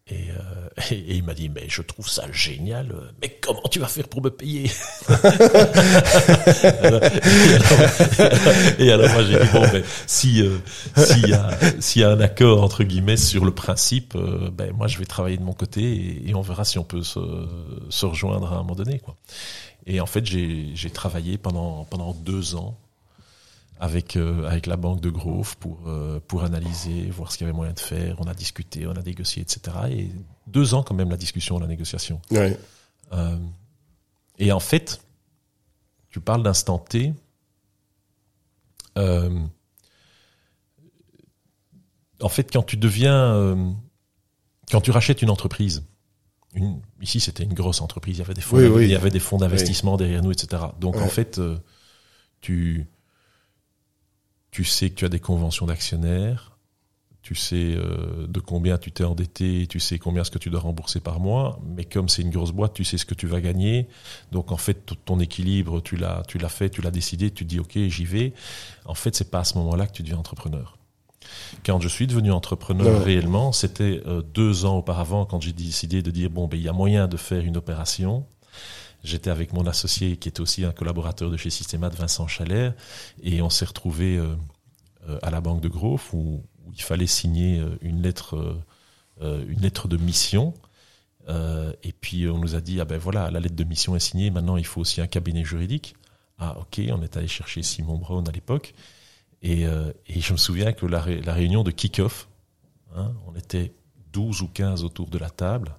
et, 0.09 0.29
euh, 0.31 0.69
et, 0.91 1.17
il 1.17 1.23
m'a 1.23 1.33
dit, 1.33 1.49
mais 1.49 1.65
je 1.67 1.81
trouve 1.81 2.07
ça 2.07 2.31
génial, 2.31 2.93
mais 3.21 3.37
comment 3.41 3.63
tu 3.69 3.79
vas 3.79 3.87
faire 3.87 4.07
pour 4.07 4.21
me 4.21 4.29
payer 4.29 4.65
et, 8.79 8.91
alors, 8.91 9.09
moi 9.09 9.23
j'ai 9.23 9.39
dit, 9.39 9.47
bon, 9.51 9.61
ben, 9.61 9.83
si 10.05 10.41
euh, 10.41 10.57
s'il 10.95 11.29
y, 11.29 11.33
a, 11.33 11.49
s'il 11.79 12.01
y 12.01 12.05
a 12.05 12.09
un 12.09 12.19
accord, 12.19 12.63
entre 12.63 12.83
guillemets, 12.83 13.17
sur 13.17 13.45
le 13.45 13.51
principe, 13.51 14.15
euh, 14.15 14.49
ben, 14.51 14.71
moi 14.73 14.87
je 14.87 14.97
vais 14.97 15.05
travailler 15.05 15.37
de 15.37 15.43
mon 15.43 15.53
côté 15.53 16.21
et, 16.25 16.35
on 16.35 16.41
verra 16.41 16.65
si 16.65 16.77
on 16.77 16.83
peut 16.83 17.03
se, 17.03 17.19
se 17.89 18.05
rejoindre 18.05 18.53
à 18.53 18.55
un 18.55 18.59
moment 18.59 18.75
donné. 18.75 18.99
Quoi. 18.99 19.15
Et 19.87 20.01
en 20.01 20.05
fait, 20.05 20.25
j'ai 20.25 20.91
travaillé 20.91 21.37
pendant, 21.37 21.85
pendant 21.85 22.13
deux 22.13 22.55
ans 22.55 22.77
avec 23.79 24.15
euh, 24.15 24.47
avec 24.47 24.65
la 24.65 24.75
banque 24.75 25.01
de 25.01 25.09
Grove 25.09 25.57
pour 25.57 25.87
euh, 25.87 26.19
pour 26.27 26.43
analyser, 26.43 27.09
voir 27.09 27.31
ce 27.31 27.37
qu'il 27.37 27.45
y 27.45 27.49
avait 27.49 27.55
moyen 27.55 27.73
de 27.73 27.79
faire. 27.79 28.15
On 28.19 28.27
a 28.27 28.33
discuté, 28.33 28.87
on 28.87 28.91
a 28.91 29.01
négocié, 29.01 29.41
etc. 29.41 29.77
Et 29.91 30.11
deux 30.47 30.73
ans 30.73 30.83
quand 30.83 30.95
même 30.95 31.09
la 31.09 31.17
discussion, 31.17 31.59
la 31.59 31.67
négociation. 31.67 32.21
ouais 32.31 32.57
Euh, 33.13 33.37
et 34.39 34.51
en 34.51 34.59
fait, 34.59 35.01
tu 36.09 36.19
parles 36.19 36.43
d'instant 36.43 36.77
T. 36.77 37.13
Euh, 38.97 39.39
en 42.21 42.29
fait, 42.29 42.51
quand 42.51 42.63
tu 42.63 42.77
deviens, 42.77 43.33
euh, 43.35 43.71
quand 44.71 44.81
tu 44.81 44.91
rachètes 44.91 45.21
une 45.21 45.29
entreprise, 45.29 45.83
une, 46.53 46.81
ici 47.01 47.19
c'était 47.19 47.43
une 47.43 47.53
grosse 47.53 47.81
entreprise, 47.81 48.17
il 48.17 48.19
y 48.19 48.23
avait 48.23 48.33
des 48.33 48.41
fonds, 48.41 48.79
il 48.79 48.89
y 48.89 48.95
avait 48.95 49.11
des 49.11 49.19
fonds 49.19 49.37
d'investissement 49.37 49.97
derrière 49.97 50.23
nous, 50.23 50.31
etc. 50.31 50.63
Donc 50.79 50.97
en 50.97 51.07
fait, 51.07 51.37
euh, 51.37 51.57
tu 52.41 52.87
tu 54.51 54.63
sais 54.63 54.89
que 54.89 54.95
tu 54.95 55.05
as 55.05 55.09
des 55.09 55.19
conventions 55.19 55.65
d'actionnaires, 55.65 56.57
tu 57.21 57.35
sais 57.35 57.75
euh, 57.75 58.25
de 58.27 58.39
combien 58.39 58.77
tu 58.77 58.91
t'es 58.91 59.03
endetté, 59.03 59.67
tu 59.67 59.81
sais 59.81 59.99
combien 59.99 60.23
ce 60.23 60.31
que 60.31 60.37
tu 60.37 60.49
dois 60.49 60.61
rembourser 60.61 61.01
par 61.01 61.19
mois, 61.19 61.59
mais 61.65 61.83
comme 61.83 62.07
c'est 62.07 62.21
une 62.21 62.29
grosse 62.29 62.53
boîte, 62.53 62.73
tu 62.73 62.85
sais 62.85 62.97
ce 62.97 63.05
que 63.05 63.13
tu 63.13 63.27
vas 63.27 63.41
gagner. 63.41 63.89
Donc 64.31 64.53
en 64.53 64.57
fait, 64.57 64.93
ton 65.03 65.19
équilibre, 65.19 65.81
tu 65.81 65.97
l'as, 65.97 66.23
tu 66.27 66.37
l'as 66.37 66.47
fait, 66.47 66.69
tu 66.69 66.81
l'as 66.81 66.91
décidé, 66.91 67.29
tu 67.31 67.43
dis 67.43 67.59
ok, 67.59 67.77
j'y 67.87 68.05
vais. 68.05 68.33
En 68.85 68.93
fait, 68.93 69.13
c'est 69.13 69.29
pas 69.29 69.39
à 69.39 69.43
ce 69.43 69.57
moment-là 69.57 69.87
que 69.87 69.91
tu 69.91 70.03
deviens 70.03 70.17
entrepreneur. 70.17 70.77
Quand 71.65 71.81
je 71.81 71.89
suis 71.89 72.07
devenu 72.07 72.31
entrepreneur 72.31 73.03
réellement, 73.03 73.51
c'était 73.51 74.01
euh, 74.07 74.21
deux 74.21 74.63
ans 74.63 74.77
auparavant 74.77 75.25
quand 75.25 75.41
j'ai 75.41 75.51
décidé 75.51 76.01
de 76.01 76.11
dire 76.11 76.29
bon 76.29 76.47
ben 76.47 76.55
il 76.55 76.63
y 76.63 76.69
a 76.69 76.73
moyen 76.73 77.09
de 77.09 77.17
faire 77.17 77.43
une 77.43 77.57
opération. 77.57 78.25
J'étais 79.07 79.29
avec 79.29 79.53
mon 79.53 79.65
associé 79.65 80.17
qui 80.17 80.27
est 80.27 80.39
aussi 80.41 80.65
un 80.65 80.71
collaborateur 80.71 81.31
de 81.31 81.37
chez 81.37 81.49
Systémat, 81.49 81.89
Vincent 81.89 82.27
Chalère, 82.27 82.73
et 83.23 83.41
on 83.41 83.49
s'est 83.49 83.65
retrouvé 83.65 84.17
euh, 84.17 84.35
à 85.21 85.31
la 85.31 85.39
banque 85.39 85.61
de 85.61 85.69
Grove 85.69 86.03
où 86.13 86.43
il 86.73 86.81
fallait 86.81 87.07
signer 87.07 87.59
euh, 87.59 87.77
une 87.81 88.01
lettre, 88.01 88.35
euh, 88.35 88.63
euh, 89.21 89.45
une 89.47 89.61
lettre 89.61 89.87
de 89.87 89.97
mission. 89.97 90.53
et 91.83 91.91
puis 91.91 92.27
on 92.29 92.37
nous 92.37 92.55
a 92.55 92.61
dit 92.61 92.79
ah 92.79 92.85
ben 92.85 92.97
voilà 92.97 93.29
la 93.31 93.39
lettre 93.39 93.55
de 93.55 93.63
mission 93.63 93.95
est 93.95 93.99
signée. 93.99 94.29
Maintenant 94.31 94.57
il 94.57 94.65
faut 94.65 94.81
aussi 94.81 95.01
un 95.01 95.07
cabinet 95.07 95.43
juridique. 95.43 95.95
Ah 96.39 96.57
ok, 96.59 96.81
on 96.91 97.01
est 97.01 97.17
allé 97.17 97.27
chercher 97.27 97.63
Simon 97.63 97.97
Brown 97.97 98.27
à 98.27 98.31
l'époque. 98.31 98.73
Et, 99.41 99.65
je 100.07 100.33
me 100.33 100.37
souviens 100.37 100.71
que 100.73 100.85
la, 100.85 101.05
la 101.05 101.33
réunion 101.33 101.63
de 101.63 101.71
kick-off, 101.71 102.27
hein, 102.95 103.13
on 103.27 103.35
était 103.35 103.73
12 104.13 104.41
ou 104.41 104.47
15 104.47 104.83
autour 104.83 105.09
de 105.09 105.17
la 105.17 105.29
table. 105.29 105.75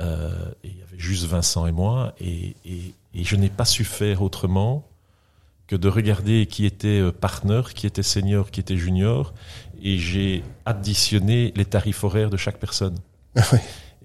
Euh, 0.00 0.30
et 0.64 0.68
il 0.68 0.78
y 0.78 0.82
avait 0.82 0.98
juste 0.98 1.24
Vincent 1.24 1.66
et 1.66 1.72
moi. 1.72 2.14
Et, 2.20 2.54
et, 2.64 2.94
et 3.14 3.24
je 3.24 3.36
n'ai 3.36 3.48
pas 3.48 3.64
su 3.64 3.84
faire 3.84 4.22
autrement 4.22 4.84
que 5.66 5.76
de 5.76 5.88
regarder 5.88 6.46
qui 6.46 6.64
était 6.64 7.02
partner, 7.20 7.62
qui 7.74 7.86
était 7.86 8.04
senior, 8.04 8.50
qui 8.50 8.60
était 8.60 8.76
junior, 8.76 9.34
et 9.82 9.98
j'ai 9.98 10.44
additionné 10.64 11.52
les 11.56 11.64
tarifs 11.64 12.04
horaires 12.04 12.30
de 12.30 12.36
chaque 12.36 12.58
personne. 12.58 12.96
Ah 13.36 13.42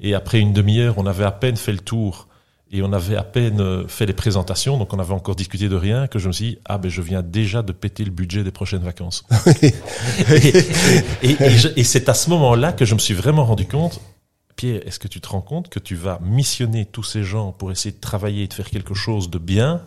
et 0.01 0.15
après 0.15 0.39
une 0.39 0.53
demi-heure, 0.53 0.95
on 0.97 1.05
avait 1.05 1.23
à 1.23 1.31
peine 1.31 1.55
fait 1.55 1.71
le 1.71 1.79
tour 1.79 2.27
et 2.71 2.81
on 2.81 2.93
avait 2.93 3.17
à 3.17 3.23
peine 3.23 3.59
euh, 3.59 3.87
fait 3.87 4.05
les 4.05 4.13
présentations, 4.13 4.77
donc 4.77 4.93
on 4.93 4.99
avait 4.99 5.13
encore 5.13 5.35
discuté 5.35 5.67
de 5.67 5.75
rien, 5.75 6.07
que 6.07 6.19
je 6.19 6.27
me 6.27 6.33
suis 6.33 6.45
dit, 6.51 6.57
ah 6.65 6.77
ben 6.77 6.89
je 6.89 7.01
viens 7.01 7.21
déjà 7.21 7.61
de 7.63 7.73
péter 7.73 8.05
le 8.05 8.11
budget 8.11 8.43
des 8.43 8.51
prochaines 8.51 8.83
vacances. 8.83 9.25
et, 9.61 11.35
et 11.75 11.83
c'est 11.83 12.07
à 12.07 12.13
ce 12.13 12.29
moment-là 12.29 12.71
que 12.71 12.85
je 12.85 12.93
me 12.93 12.99
suis 12.99 13.13
vraiment 13.13 13.43
rendu 13.43 13.65
compte, 13.65 13.99
Pierre, 14.55 14.85
est-ce 14.85 14.99
que 14.99 15.07
tu 15.07 15.21
te 15.21 15.29
rends 15.29 15.41
compte 15.41 15.69
que 15.69 15.79
tu 15.79 15.95
vas 15.95 16.19
missionner 16.21 16.85
tous 16.85 17.03
ces 17.03 17.23
gens 17.23 17.51
pour 17.51 17.71
essayer 17.71 17.93
de 17.95 18.01
travailler 18.01 18.43
et 18.43 18.47
de 18.47 18.53
faire 18.53 18.69
quelque 18.69 18.93
chose 18.93 19.29
de 19.29 19.37
bien 19.37 19.81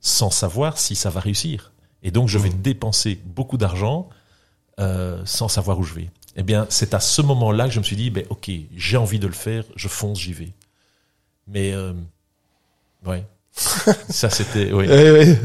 sans 0.00 0.30
savoir 0.30 0.78
si 0.78 0.94
ça 0.94 1.10
va 1.10 1.20
réussir? 1.20 1.72
Et 2.02 2.10
donc 2.10 2.28
je 2.28 2.38
vais 2.38 2.50
mmh. 2.50 2.62
dépenser 2.62 3.20
beaucoup 3.24 3.58
d'argent 3.58 4.08
euh, 4.78 5.20
sans 5.26 5.48
savoir 5.48 5.78
où 5.78 5.82
je 5.82 5.94
vais. 5.94 6.10
Eh 6.36 6.42
bien, 6.42 6.66
c'est 6.70 6.94
à 6.94 7.00
ce 7.00 7.20
moment-là 7.22 7.66
que 7.66 7.72
je 7.72 7.80
me 7.80 7.84
suis 7.84 7.96
dit, 7.96 8.08
ben, 8.10 8.24
ok, 8.30 8.50
j'ai 8.74 8.96
envie 8.96 9.18
de 9.18 9.26
le 9.26 9.32
faire, 9.32 9.64
je 9.76 9.88
fonce, 9.88 10.20
j'y 10.20 10.32
vais. 10.32 10.52
Mais, 11.46 11.72
euh, 11.72 11.92
ouais. 13.04 13.24
Ça, 14.08 14.30
c'était, 14.30 14.72
oui. 14.72 14.86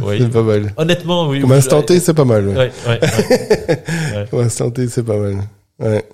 oui, 0.02 0.18
C'est 0.20 0.30
pas 0.30 0.44
mal. 0.44 0.74
Honnêtement, 0.78 1.28
oui. 1.28 1.42
Comme 1.42 1.52
instant 1.52 1.82
T, 1.82 2.00
c'est 2.00 2.14
pas 2.14 2.24
mal. 2.24 2.48
Ouais, 2.48 2.72
ouais, 2.88 3.00
ouais. 3.68 4.28
Comme 4.30 4.42
instant 4.42 4.70
T, 4.70 4.88
c'est 4.88 5.04
pas 5.04 5.18
mal. 5.18 5.48
Ouais. 5.80 6.08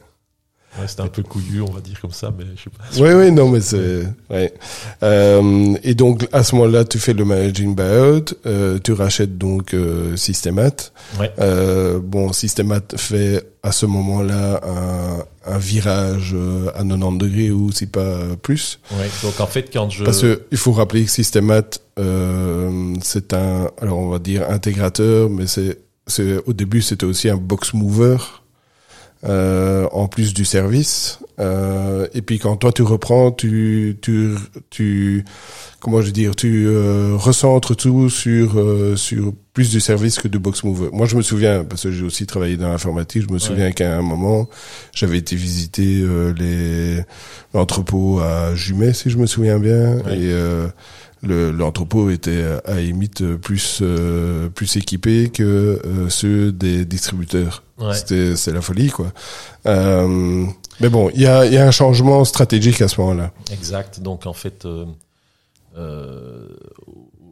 Ouais, 0.80 0.88
c'était 0.88 1.02
un 1.02 1.08
peu 1.08 1.22
couillu, 1.22 1.62
on 1.62 1.72
va 1.72 1.82
dire 1.82 2.00
comme 2.00 2.12
ça, 2.14 2.32
mais 2.38 2.46
je 2.56 2.64
sais 2.64 2.70
pas. 2.70 2.84
Oui, 3.04 3.14
oui, 3.14 3.32
non, 3.32 3.50
mais 3.50 3.60
c'est, 3.60 4.04
ouais. 4.30 4.54
Euh, 5.04 5.76
et 5.84 5.96
donc, 5.96 6.28
à 6.32 6.44
ce 6.44 6.56
moment-là, 6.56 6.86
tu 6.86 6.98
fais 6.98 7.12
le 7.14 7.26
managing 7.26 7.76
buyout, 7.76 8.34
euh, 8.46 8.80
tu 8.82 8.94
rachètes 8.94 9.38
donc 9.38 9.74
euh, 9.74 10.16
Systemat. 10.16 10.92
Ouais. 11.20 11.32
Euh, 11.40 12.00
bon, 12.02 12.32
Systemat 12.32 12.82
fait 12.96 13.44
à 13.64 13.72
ce 13.74 13.86
moment-là 13.86 14.62
un, 15.46 15.54
un 15.54 15.58
virage 15.58 16.32
euh, 16.34 16.70
à 16.74 16.84
90 16.84 17.18
degrés 17.18 17.52
ou 17.52 17.72
si 17.72 17.86
pas 17.86 18.20
plus. 18.42 18.80
Ouais. 18.92 19.10
Donc 19.24 19.40
en 19.42 19.48
fait, 19.48 19.70
quand 19.74 19.90
je 19.90 20.04
parce 20.06 20.22
que 20.22 20.44
il 20.52 20.58
faut 20.58 20.72
rappeler 20.72 21.04
que 21.04 21.12
Systemat, 21.12 21.64
euh, 22.00 22.94
c'est 23.04 23.34
un, 23.34 23.70
alors 23.82 24.00
on 24.00 24.10
va 24.10 24.20
dire 24.20 24.50
intégrateur, 24.50 25.30
mais 25.30 25.48
c'est, 25.48 25.80
c'est 26.08 26.38
au 26.46 26.54
début 26.54 26.82
c'était 26.82 27.06
aussi 27.06 27.30
un 27.30 27.38
box 27.38 27.74
mover. 27.74 28.18
Euh, 29.24 29.88
en 29.92 30.08
plus 30.08 30.34
du 30.34 30.46
service. 30.46 31.20
Euh, 31.40 32.08
et 32.16 32.24
puis 32.24 32.40
quand 32.40 32.56
toi 32.56 32.72
tu 32.72 32.82
reprends, 32.82 33.32
tu 33.32 34.00
tu 34.02 34.32
tu 34.72 35.24
comment 35.80 36.02
je 36.02 36.08
veux 36.08 36.12
dire, 36.12 36.36
tu 36.36 36.66
euh, 36.66 37.16
recentres 37.18 37.76
tout 37.76 38.10
sur 38.10 38.60
euh, 38.60 38.96
sur 38.96 39.34
plus 39.54 39.70
du 39.70 39.80
service 39.80 40.18
que 40.18 40.28
du 40.28 40.40
box 40.40 40.64
mover. 40.64 40.90
Moi 40.92 41.06
je 41.06 41.16
me 41.16 41.22
souviens 41.22 41.64
parce 41.64 41.84
que 41.84 41.92
j'ai 41.92 42.04
aussi 42.04 42.26
travaillé 42.26 42.58
dans 42.58 42.70
l'informatique. 42.70 43.24
Je 43.28 43.32
me 43.32 43.38
souviens 43.38 43.72
qu'à 43.72 43.96
un 43.96 44.02
moment 44.02 44.50
j'avais 44.92 45.20
été 45.20 45.36
visiter 45.36 46.02
euh, 46.02 46.34
les 46.34 47.04
l'entrepôt 47.54 48.22
à 48.22 48.56
Jumet 48.56 48.94
si 48.94 49.12
je 49.12 49.20
me 49.20 49.28
souviens 49.28 49.60
bien 49.60 50.00
et 50.10 50.34
l'entrepôt 51.24 52.10
était 52.10 52.44
à 52.66 52.76
limite 52.80 53.36
plus 53.36 53.80
euh, 53.82 54.50
plus 54.50 54.76
équipé 54.78 55.30
que 55.30 55.80
euh, 55.86 56.10
ceux 56.10 56.52
des 56.52 56.86
distributeurs. 56.86 57.64
C'était 57.94 58.36
c'est 58.36 58.52
la 58.52 58.62
folie 58.62 58.90
quoi. 58.90 59.12
Euh, 59.66 60.46
mais 60.80 60.90
bon, 60.90 61.10
il 61.14 61.22
y 61.22 61.28
a 61.28 61.46
il 61.46 61.54
y 61.54 61.58
a 61.58 61.66
un 61.66 61.72
changement 61.72 62.26
stratégique 62.26 62.82
à 62.82 62.88
ce 62.88 63.00
moment-là. 63.02 63.32
Exact. 63.52 64.00
Donc 64.02 64.26
en 64.26 64.34
fait 64.34 64.66
euh, 65.76 66.48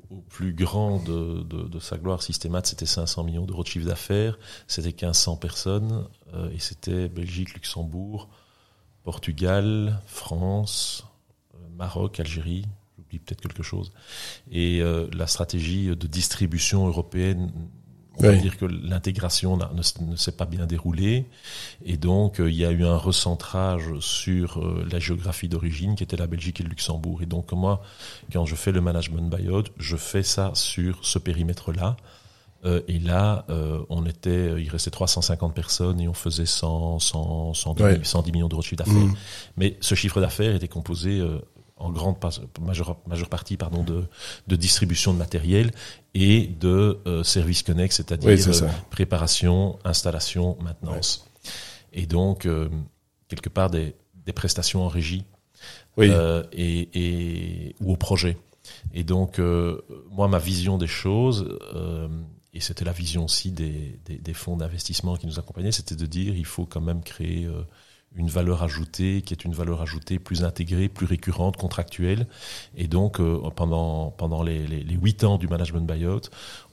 au 0.10 0.22
plus 0.30 0.54
grand 0.54 1.04
de, 1.04 1.44
de, 1.44 1.68
de 1.68 1.80
sa 1.80 1.98
gloire, 1.98 2.24
Systémat, 2.24 2.62
c'était 2.64 2.86
500 2.86 3.24
millions 3.24 3.46
d'euros 3.46 3.64
de 3.64 3.68
chiffre 3.68 3.88
d'affaires, 3.88 4.40
c'était 4.68 4.90
1500 4.90 5.36
personnes, 5.36 6.06
et 6.54 6.60
c'était 6.60 7.10
Belgique, 7.10 7.54
Luxembourg, 7.54 8.30
Portugal, 9.04 10.00
France, 10.08 11.06
Maroc, 11.78 12.20
Algérie, 12.20 12.66
peut-être 13.18 13.42
quelque 13.42 13.64
chose. 13.64 13.92
Et 14.52 14.82
euh, 14.82 15.08
la 15.14 15.26
stratégie 15.26 15.88
de 15.88 16.08
distribution 16.08 16.88
européenne, 16.88 17.52
on 18.18 18.24
va 18.24 18.36
dire 18.36 18.58
que 18.58 18.66
l'intégration 18.66 19.58
ne, 19.58 20.16
s'est 20.18 20.34
pas 20.34 20.46
bien 20.46 20.66
déroulée. 20.66 21.26
Et 21.86 21.96
donc, 21.96 22.42
euh, 22.42 22.52
il 22.52 22.58
y 22.58 22.66
a 22.66 22.72
eu 22.72 22.84
un 22.84 22.98
recentrage 22.98 23.98
sur 24.02 24.60
euh, 24.60 24.86
la 24.92 25.00
géographie 25.00 25.48
d'origine, 25.48 25.96
qui 25.96 26.04
était 26.04 26.18
la 26.18 26.28
Belgique 26.28 26.60
et 26.60 26.64
le 26.64 26.70
Luxembourg. 26.70 27.22
Et 27.22 27.26
donc, 27.26 27.54
moi, 27.54 27.82
quand 28.34 28.46
je 28.46 28.56
fais 28.56 28.74
le 28.74 28.82
management 28.82 29.34
buyout, 29.34 29.64
je 29.78 29.96
fais 29.96 30.24
ça 30.24 30.52
sur 30.54 31.06
ce 31.06 31.18
périmètre-là. 31.18 31.96
et 32.66 33.00
là, 33.00 33.46
on 33.90 34.06
était, 34.06 34.62
il 34.62 34.70
restait 34.70 34.92
350 34.92 35.56
personnes 35.56 36.02
et 36.02 36.10
on 36.10 36.14
faisait 36.14 36.46
100, 36.46 37.00
100, 37.00 37.54
110, 37.54 38.04
110 38.04 38.32
millions 38.34 38.50
d'euros 38.50 38.62
de 38.62 38.68
chiffre 38.68 38.84
d'affaires. 38.84 38.96
Mmh. 38.96 39.16
Mais 39.56 39.78
ce 39.80 39.96
chiffre 39.96 40.20
d'affaires 40.20 40.54
était 40.54 40.68
composé 40.68 41.24
en 41.80 41.90
grande 41.92 42.18
majeure, 42.62 42.98
majeure 43.08 43.30
partie 43.30 43.58
pardon 43.58 43.84
de, 43.84 44.06
de 44.48 44.56
distribution 44.56 45.14
de 45.14 45.18
matériel 45.18 45.72
et 46.14 46.48
de 46.48 47.00
euh, 47.08 47.24
services 47.24 47.64
connexes, 47.64 47.96
c'est-à-dire 47.96 48.30
euh, 48.30 48.68
préparation, 48.90 49.80
installation, 49.86 50.58
maintenance. 50.62 51.26
Et 51.94 52.06
donc 52.06 52.46
euh, 52.46 52.70
quelque 53.30 53.50
part 53.50 53.70
des, 53.70 53.96
des 54.26 54.34
prestations 54.34 54.84
en 54.84 54.90
régie 54.90 55.24
euh, 55.98 56.44
et, 56.52 56.90
et, 56.94 57.76
ou 57.80 57.94
au 57.94 57.98
projet. 57.98 58.38
Et 58.94 59.04
donc 59.04 59.40
moi 60.12 60.28
ma 60.28 60.38
vision 60.38 60.78
des 60.78 60.88
choses 60.88 61.58
et 62.54 62.60
c'était 62.60 62.86
la 62.86 62.92
vision 62.92 63.26
aussi 63.26 63.52
des, 63.52 64.00
des, 64.06 64.18
des 64.18 64.34
fonds 64.34 64.58
d'investissement 64.58 65.16
qui 65.16 65.28
nous 65.28 65.40
accompagnaient, 65.40 65.72
c'était 65.72 65.96
de 65.96 66.06
dire 66.06 66.36
il 66.36 66.46
faut 66.46 66.66
quand 66.66 66.82
même 66.82 67.02
créer 67.02 67.48
une 68.16 68.28
valeur 68.28 68.64
ajoutée 68.64 69.22
qui 69.22 69.34
est 69.34 69.46
une 69.46 69.54
valeur 69.54 69.82
ajoutée 69.82 70.20
plus 70.20 70.44
intégrée, 70.44 70.90
plus 70.90 71.06
récurrente, 71.06 71.58
contractuelle. 71.58 72.28
Et 72.76 72.88
donc, 72.88 73.20
euh, 73.20 73.40
pendant, 73.56 74.12
pendant 74.12 74.42
les, 74.42 74.66
les, 74.66 74.96
8 74.96 75.24
ans 75.24 75.38
du 75.38 75.48
management 75.48 75.86
buyout, 75.86 76.22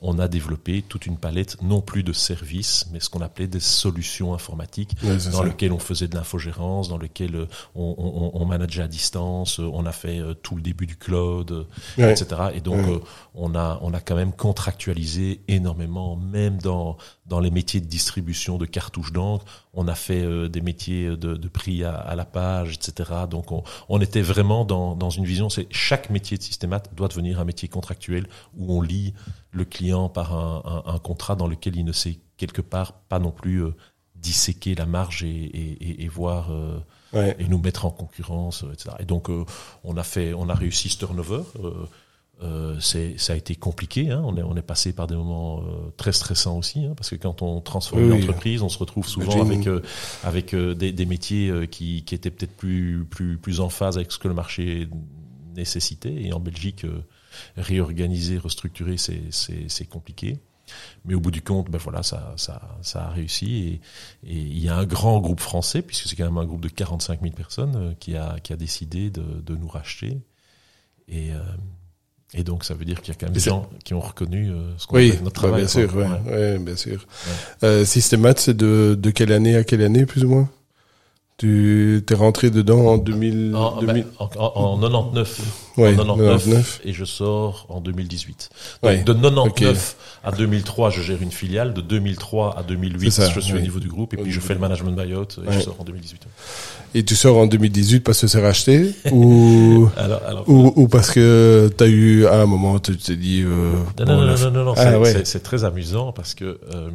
on 0.00 0.18
a 0.18 0.28
développé 0.28 0.82
toute 0.82 1.06
une 1.06 1.18
palette, 1.18 1.60
non 1.62 1.80
plus 1.82 2.02
de 2.02 2.12
services, 2.12 2.86
mais 2.92 3.00
ce 3.00 3.10
qu'on 3.10 3.20
appelait 3.20 3.46
des 3.46 3.60
solutions 3.60 4.34
informatiques, 4.34 4.96
dans 5.30 5.42
lesquelles 5.42 5.72
on 5.72 5.78
faisait 5.78 6.08
de 6.08 6.16
l'infogérance, 6.16 6.88
dans 6.88 6.98
lesquelles 6.98 7.36
euh, 7.36 7.46
on, 7.74 7.94
on, 7.98 8.40
on, 8.40 8.44
manageait 8.46 8.82
à 8.82 8.88
distance, 8.88 9.58
on 9.58 9.84
a 9.84 9.92
fait 9.92 10.18
euh, 10.18 10.34
tout 10.34 10.56
le 10.56 10.62
début 10.62 10.86
du 10.86 10.96
cloud, 10.96 11.66
etc. 11.98 12.26
Et 12.54 12.60
donc, 12.60 13.02
on, 13.34 13.54
a, 13.54 13.78
on 13.82 13.92
a 13.92 14.00
quand 14.00 14.16
même 14.16 14.32
contractualisé 14.32 15.40
énormément, 15.48 16.16
même 16.16 16.58
dans, 16.58 16.96
dans 17.28 17.40
les 17.40 17.50
métiers 17.50 17.80
de 17.80 17.86
distribution 17.86 18.58
de 18.58 18.66
cartouches 18.66 19.12
d'encre, 19.12 19.44
on 19.74 19.88
a 19.88 19.94
fait 19.94 20.48
des 20.48 20.60
métiers 20.60 21.16
de 21.16 21.34
de, 21.34 21.48
prix 21.48 21.84
à, 21.84 22.14
la 22.14 22.24
page, 22.24 22.74
etc. 22.74 23.10
Donc 23.28 23.46
on, 23.88 24.00
était 24.00 24.22
vraiment 24.22 24.64
dans, 24.64 25.10
une 25.10 25.24
vision, 25.24 25.48
c'est 25.48 25.66
chaque 25.70 26.10
métier 26.10 26.38
de 26.38 26.42
systémat 26.42 26.80
doit 26.94 27.08
devenir 27.08 27.40
un 27.40 27.44
métier 27.44 27.68
contractuel 27.68 28.26
où 28.56 28.72
on 28.72 28.80
lie 28.80 29.14
le 29.52 29.64
client 29.64 30.08
par 30.08 30.34
un, 30.34 30.98
contrat 30.98 31.36
dans 31.36 31.46
lequel 31.46 31.76
il 31.76 31.84
ne 31.84 31.92
sait 31.92 32.18
quelque 32.36 32.62
part 32.62 32.92
pas 33.08 33.18
non 33.18 33.30
plus 33.30 33.64
euh, 33.64 33.74
disséquer 34.14 34.74
la 34.74 34.86
marge 34.86 35.22
et, 35.24 35.28
et, 35.28 36.04
et 36.04 36.08
voir 36.08 36.50
euh, 36.50 36.78
Ouais. 37.12 37.36
et 37.38 37.46
nous 37.46 37.58
mettre 37.58 37.86
en 37.86 37.90
concurrence, 37.90 38.64
euh, 38.64 38.72
etc. 38.72 38.96
Et 38.98 39.04
donc 39.04 39.30
euh, 39.30 39.44
on 39.84 39.96
a 39.96 40.02
fait, 40.02 40.34
on 40.34 40.48
a 40.48 40.54
réussi 40.54 40.88
ce 40.88 40.98
turnover. 40.98 41.42
Euh, 42.42 42.78
c'est, 42.80 43.18
ça 43.18 43.32
a 43.32 43.36
été 43.36 43.54
compliqué. 43.54 44.10
Hein. 44.10 44.22
On 44.24 44.36
est, 44.36 44.42
on 44.42 44.54
est 44.56 44.62
passé 44.62 44.92
par 44.92 45.06
des 45.06 45.14
moments 45.14 45.60
euh, 45.60 45.90
très 45.96 46.12
stressants 46.12 46.58
aussi, 46.58 46.84
hein, 46.84 46.92
parce 46.94 47.08
que 47.08 47.16
quand 47.16 47.40
on 47.40 47.60
transforme 47.62 48.02
Oui, 48.02 48.08
une 48.08 48.22
entreprise, 48.22 48.60
on 48.62 48.68
se 48.68 48.78
retrouve 48.78 49.08
souvent 49.08 49.40
avec 49.40 49.66
euh, 49.66 49.80
avec 50.22 50.52
euh, 50.52 50.74
des, 50.74 50.92
des 50.92 51.06
métiers 51.06 51.48
euh, 51.48 51.64
qui, 51.64 52.04
qui 52.04 52.14
étaient 52.14 52.30
peut-être 52.30 52.54
plus 52.54 53.06
plus 53.08 53.38
plus 53.38 53.60
en 53.60 53.70
phase 53.70 53.96
avec 53.96 54.12
ce 54.12 54.18
que 54.18 54.28
le 54.28 54.34
marché 54.34 54.86
nécessitait. 55.54 56.12
Et 56.12 56.34
en 56.34 56.40
Belgique, 56.40 56.84
euh, 56.84 57.00
réorganiser, 57.56 58.36
restructurer, 58.36 58.98
c'est 58.98 59.22
c'est 59.30 59.68
c'est 59.68 59.86
compliqué. 59.86 60.38
Mais 61.04 61.14
au 61.14 61.20
bout 61.20 61.30
du 61.30 61.42
compte, 61.42 61.70
ben 61.70 61.78
voilà, 61.78 62.02
ça, 62.02 62.34
ça, 62.36 62.76
ça 62.82 63.06
a 63.06 63.10
réussi. 63.10 63.80
Et, 64.24 64.30
et 64.30 64.36
il 64.36 64.58
y 64.58 64.68
a 64.68 64.76
un 64.76 64.84
grand 64.84 65.20
groupe 65.20 65.40
français, 65.40 65.80
puisque 65.80 66.08
c'est 66.08 66.16
quand 66.16 66.24
même 66.24 66.38
un 66.38 66.44
groupe 66.44 66.60
de 66.60 66.68
45 66.68 67.22
000 67.22 67.34
personnes, 67.34 67.76
euh, 67.76 67.94
qui 68.00 68.16
a, 68.16 68.38
qui 68.40 68.52
a 68.52 68.56
décidé 68.56 69.10
de, 69.10 69.22
de 69.22 69.56
nous 69.56 69.68
racheter. 69.68 70.18
Et, 71.08 71.32
euh, 71.32 71.38
et 72.34 72.42
donc, 72.42 72.64
ça 72.64 72.74
veut 72.74 72.84
dire 72.84 73.00
qu'il 73.00 73.14
y 73.14 73.16
a 73.16 73.18
quand 73.20 73.26
même 73.26 73.34
des 73.34 73.40
gens 73.40 73.68
qui 73.84 73.94
ont 73.94 74.00
reconnu 74.00 74.50
euh, 74.50 74.72
ce 74.78 74.86
qu'on 74.86 74.96
Oui, 74.96 75.10
fait, 75.12 75.22
notre 75.22 75.40
bah, 75.42 75.48
travail. 75.48 75.62
bien 75.64 75.72
quoi. 75.72 75.88
sûr, 75.88 75.96
ouais, 75.96 76.32
Ouais. 76.32 76.36
ouais, 76.52 76.58
bien 76.58 76.76
sûr. 76.76 77.06
Euh, 77.62 77.84
Systemat, 77.84 78.34
c'est 78.36 78.56
de, 78.56 78.96
de 79.00 79.10
quelle 79.10 79.32
année 79.32 79.56
à 79.56 79.64
quelle 79.64 79.82
année, 79.82 80.06
plus 80.06 80.24
ou 80.24 80.28
moins? 80.28 80.48
Tu 81.38 82.02
t'es 82.06 82.14
rentré 82.14 82.48
dedans 82.48 82.86
en 82.86 82.96
2000, 82.96 83.54
En, 83.54 83.78
2000 83.82 84.04
ben, 84.04 84.04
en, 84.18 84.30
en- 84.38 84.72
en 84.72 84.78
99, 84.80 85.40
ouais, 85.76 85.88
en 85.92 85.96
99, 85.96 86.26
99. 86.44 86.80
et 86.86 86.92
je 86.94 87.04
sors 87.04 87.66
en 87.68 87.82
2018. 87.82 88.48
Donc, 88.82 88.90
Ouais, 88.90 89.02
de 89.02 89.12
99 89.12 89.96
à 90.24 90.32
2003, 90.32 90.88
je 90.88 91.02
gère 91.02 91.20
une 91.20 91.30
filiale. 91.30 91.74
De 91.74 91.82
2003 91.82 92.58
à 92.58 92.62
2008, 92.62 93.10
C'est 93.10 93.20
ça, 93.20 93.30
je 93.30 93.40
suis 93.40 93.52
oui. 93.52 93.58
au 93.58 93.62
niveau 93.62 93.80
du 93.80 93.88
groupe. 93.88 94.14
Et 94.14 94.16
puis, 94.16 94.32
je 94.32 94.40
fais 94.40 94.54
le 94.54 94.60
management 94.60 94.92
buyout 94.96 95.24
et 95.44 95.46
Ouais. 95.48 95.52
je 95.52 95.60
sors 95.60 95.76
en 95.78 95.84
2018. 95.84 96.22
Et 96.94 97.04
tu 97.04 97.14
sors 97.14 97.36
en 97.36 97.46
2018 97.46 98.00
parce 98.00 98.18
que 98.22 98.28
c'est 98.28 98.40
racheté 98.40 98.94
ou, 99.12 99.90
Alors, 99.98 100.22
alors, 100.26 100.48
ou, 100.48 100.72
ou 100.74 100.88
parce 100.88 101.10
que 101.10 101.70
t'as 101.76 101.86
eu, 101.86 102.24
à 102.24 102.40
un 102.40 102.46
moment, 102.46 102.78
tu 102.78 102.96
t'es 102.96 103.14
dit... 103.16 103.42
Euh, 103.42 103.72
Non, 103.98 104.06
bon, 104.06 104.06
non, 104.06 104.26
non, 104.26 104.36
non, 104.38 104.50
non, 104.52 104.64
non, 104.64 104.74
Ah, 104.78 105.04
c'est- 105.22 105.40
très 105.40 105.64
amusant 105.64 106.12
parce 106.12 106.32
que 106.34 106.58
euh, 106.74 106.88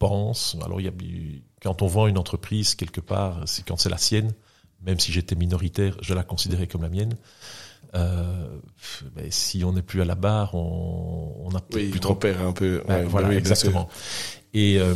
pense, 0.00 0.56
alors 0.64 0.80
il 0.80 0.86
y 0.86 0.88
a, 0.88 0.92
quand 1.62 1.82
on 1.82 1.86
vend 1.86 2.08
une 2.08 2.18
entreprise 2.18 2.74
quelque 2.74 3.00
part, 3.02 3.42
c'est 3.46 3.64
quand 3.64 3.76
c'est 3.78 3.90
la 3.90 3.98
sienne, 3.98 4.32
même 4.82 4.98
si 4.98 5.12
j'étais 5.12 5.36
minoritaire, 5.36 5.96
je 6.02 6.14
la 6.14 6.24
considérais 6.24 6.66
comme 6.66 6.82
la 6.82 6.88
mienne. 6.88 7.14
Euh, 7.94 8.58
ben, 9.14 9.30
si 9.30 9.62
on 9.64 9.72
n'est 9.72 9.82
plus 9.82 10.00
à 10.00 10.04
la 10.04 10.14
barre, 10.14 10.54
on, 10.54 11.34
on 11.44 11.54
a 11.54 11.60
Oui, 11.74 11.90
plus 11.90 12.00
trop. 12.00 12.14
repères 12.14 12.40
un 12.42 12.52
peu. 12.52 12.82
Ben, 12.88 13.00
ouais, 13.00 13.04
voilà, 13.04 13.28
oui, 13.28 13.34
exactement. 13.36 13.88
Et 14.54 14.78
euh, 14.78 14.94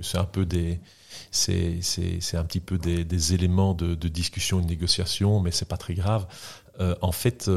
c'est 0.00 0.18
un 0.18 0.24
peu 0.24 0.46
des, 0.46 0.80
c'est 1.30 1.80
c'est 1.82 2.20
c'est 2.20 2.36
un 2.36 2.44
petit 2.44 2.60
peu 2.60 2.78
des, 2.78 3.04
des 3.04 3.34
éléments 3.34 3.74
de, 3.74 3.94
de 3.94 4.08
discussion 4.08 4.60
et 4.60 4.62
de 4.62 4.68
négociation, 4.68 5.40
mais 5.40 5.50
c'est 5.50 5.68
pas 5.68 5.76
très 5.76 5.94
grave. 5.94 6.26
Euh, 6.80 6.94
en 7.02 7.12
fait, 7.12 7.50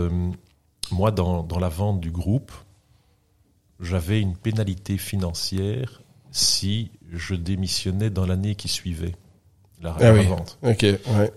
moi, 0.91 1.11
dans 1.11 1.43
dans 1.43 1.59
la 1.59 1.69
vente 1.69 1.99
du 2.01 2.11
groupe, 2.11 2.51
j'avais 3.81 4.21
une 4.21 4.35
pénalité 4.37 4.97
financière 4.97 6.01
si 6.31 6.91
je 7.11 7.35
démissionnais 7.35 8.09
dans 8.09 8.25
l'année 8.25 8.55
qui 8.55 8.67
suivait 8.69 9.15
la, 9.81 9.95
Ah 9.99 10.03
la 10.03 10.13
oui. 10.13 10.25
vente. 10.27 10.59
Ouais. 10.61 10.77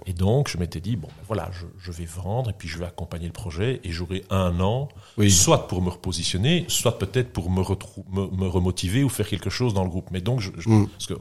Et 0.06 0.12
donc, 0.12 0.48
je 0.48 0.58
m'étais 0.58 0.80
dit, 0.80 0.96
bon, 0.96 1.08
ben 1.08 1.22
voilà, 1.26 1.50
je, 1.52 1.64
je 1.78 1.90
vais 1.90 2.04
vendre 2.04 2.50
et 2.50 2.52
puis 2.52 2.68
je 2.68 2.78
vais 2.78 2.84
accompagner 2.84 3.26
le 3.26 3.32
projet 3.32 3.80
et 3.84 3.90
j'aurai 3.90 4.22
un 4.30 4.60
an, 4.60 4.88
Oui. 5.16 5.30
soit 5.30 5.66
pour 5.66 5.80
me 5.82 5.88
repositionner, 5.88 6.66
soit 6.68 6.98
peut-être 6.98 7.32
pour 7.32 7.50
me, 7.50 7.62
me, 7.62 8.36
me 8.36 8.46
remotiver 8.46 9.02
ou 9.02 9.08
faire 9.08 9.26
quelque 9.26 9.48
chose 9.50 9.72
dans 9.72 9.82
le 9.82 9.88
groupe. 9.88 10.10
Mais 10.10 10.20
donc, 10.20 10.40
je, 10.40 10.50
je- 10.58 10.68
Mm. 10.68 10.88
parce 10.88 11.06
que 11.06 11.14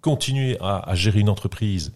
continuer 0.00 0.56
à, 0.60 0.78
à 0.78 0.94
gérer 0.94 1.20
une 1.20 1.28
entreprise 1.28 1.92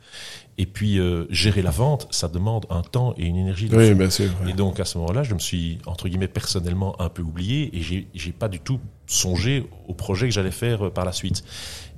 et 0.58 0.66
puis 0.66 0.98
euh, 0.98 1.24
gérer 1.30 1.62
la 1.62 1.70
vente, 1.70 2.06
ça 2.10 2.28
demande 2.28 2.66
un 2.70 2.82
temps 2.82 3.14
et 3.16 3.24
une 3.24 3.36
énergie. 3.36 3.68
de 3.68 3.76
Oui, 3.76 3.94
bien 3.94 4.10
sûr. 4.10 4.30
ouais. 4.44 4.50
Et 4.50 4.52
donc 4.52 4.80
à 4.80 4.84
ce 4.84 4.98
moment-là, 4.98 5.22
je 5.22 5.32
me 5.34 5.38
suis 5.38 5.78
entre 5.86 6.08
guillemets 6.08 6.28
personnellement 6.28 7.00
un 7.00 7.08
peu 7.08 7.22
oublié 7.22 7.70
et 7.76 7.80
j'ai 8.14 8.32
pas 8.32 8.48
du 8.48 8.60
tout 8.60 8.78
songé 9.06 9.66
au 9.88 9.94
projet 9.94 10.26
que 10.28 10.32
j'allais 10.34 10.50
faire 10.50 10.86
euh, 10.86 10.90
par 10.90 11.04
la 11.04 11.12
suite. 11.12 11.42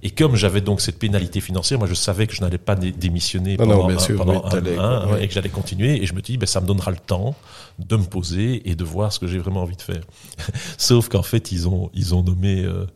Et 0.03 0.11
comme 0.11 0.37
j'avais 0.37 0.61
donc 0.61 0.81
cette 0.81 0.99
pénalité 0.99 1.41
financière, 1.41 1.79
moi 1.79 1.89
je 1.89 1.95
savais 1.95 2.27
que 2.27 2.35
je 2.35 2.43
n'allais 2.43 2.59
pas 2.59 2.75
dé- 2.77 2.93
démissionner 2.93 3.57
Non, 3.57 3.67
pendant, 3.67 3.89
un, 3.89 3.99
sûr, 3.99 4.17
pendant 4.19 4.45
un- 4.45 4.49
t'allais, 4.51 4.77
un- 4.79 5.09
ouais. 5.13 5.25
et 5.25 5.29
que 5.29 5.33
j'allais 5.35 5.49
continuer. 5.49 6.03
Et 6.03 6.07
je 6.07 6.15
me 6.15 6.21
dis, 6.21 6.37
ben 6.37 6.47
ça 6.47 6.61
me 6.61 6.67
donnera 6.67 6.91
le 6.91 6.99
temps 6.99 7.35
de 7.79 7.97
me 7.97 8.05
poser 8.05 8.69
et 8.69 8.75
de 8.77 8.85
voir 8.85 9.13
ce 9.13 9.19
que 9.19 9.27
j'ai 9.27 9.39
vraiment 9.39 9.63
envie 9.63 9.77
de 9.77 9.83
faire. 9.83 10.03
Sauf 10.79 11.09
qu'en 11.09 11.23
fait, 11.23 11.53
ils 11.53 11.69
ont 11.69 11.91
ils 11.95 12.15
ont 12.15 12.23
nommé 12.23 12.63
euh, 12.65 12.87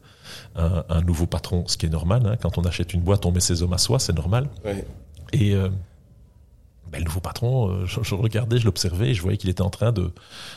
un, 0.56 0.84
un 0.88 1.00
nouveau 1.02 1.26
patron, 1.26 1.64
ce 1.66 1.76
qui 1.76 1.86
est 1.86 1.90
normal. 1.90 2.22
hein. 2.26 2.36
Quand 2.40 2.58
on 2.58 2.62
achète 2.62 2.92
une 2.94 3.00
boîte, 3.00 3.24
on 3.26 3.32
met 3.32 3.40
ses 3.40 3.62
hommes 3.62 3.72
à 3.72 3.78
soi, 3.78 3.98
c'est 3.98 4.14
normal. 4.14 4.48
Ouais. 4.64 4.84
Et 5.32 5.54
euh, 5.54 5.68
ben, 6.90 6.98
le 6.98 7.04
nouveau 7.04 7.20
patron, 7.20 7.70
euh, 7.70 7.86
je, 8.02 8.14
regardais, 8.14 8.58
je 8.58 8.64
l'observais, 8.64 9.14
je 9.14 9.22
voyais 9.22 9.36
qu'il 9.36 9.50
était 9.50 9.62
en 9.62 9.70
train 9.70 9.92
de, 9.92 10.10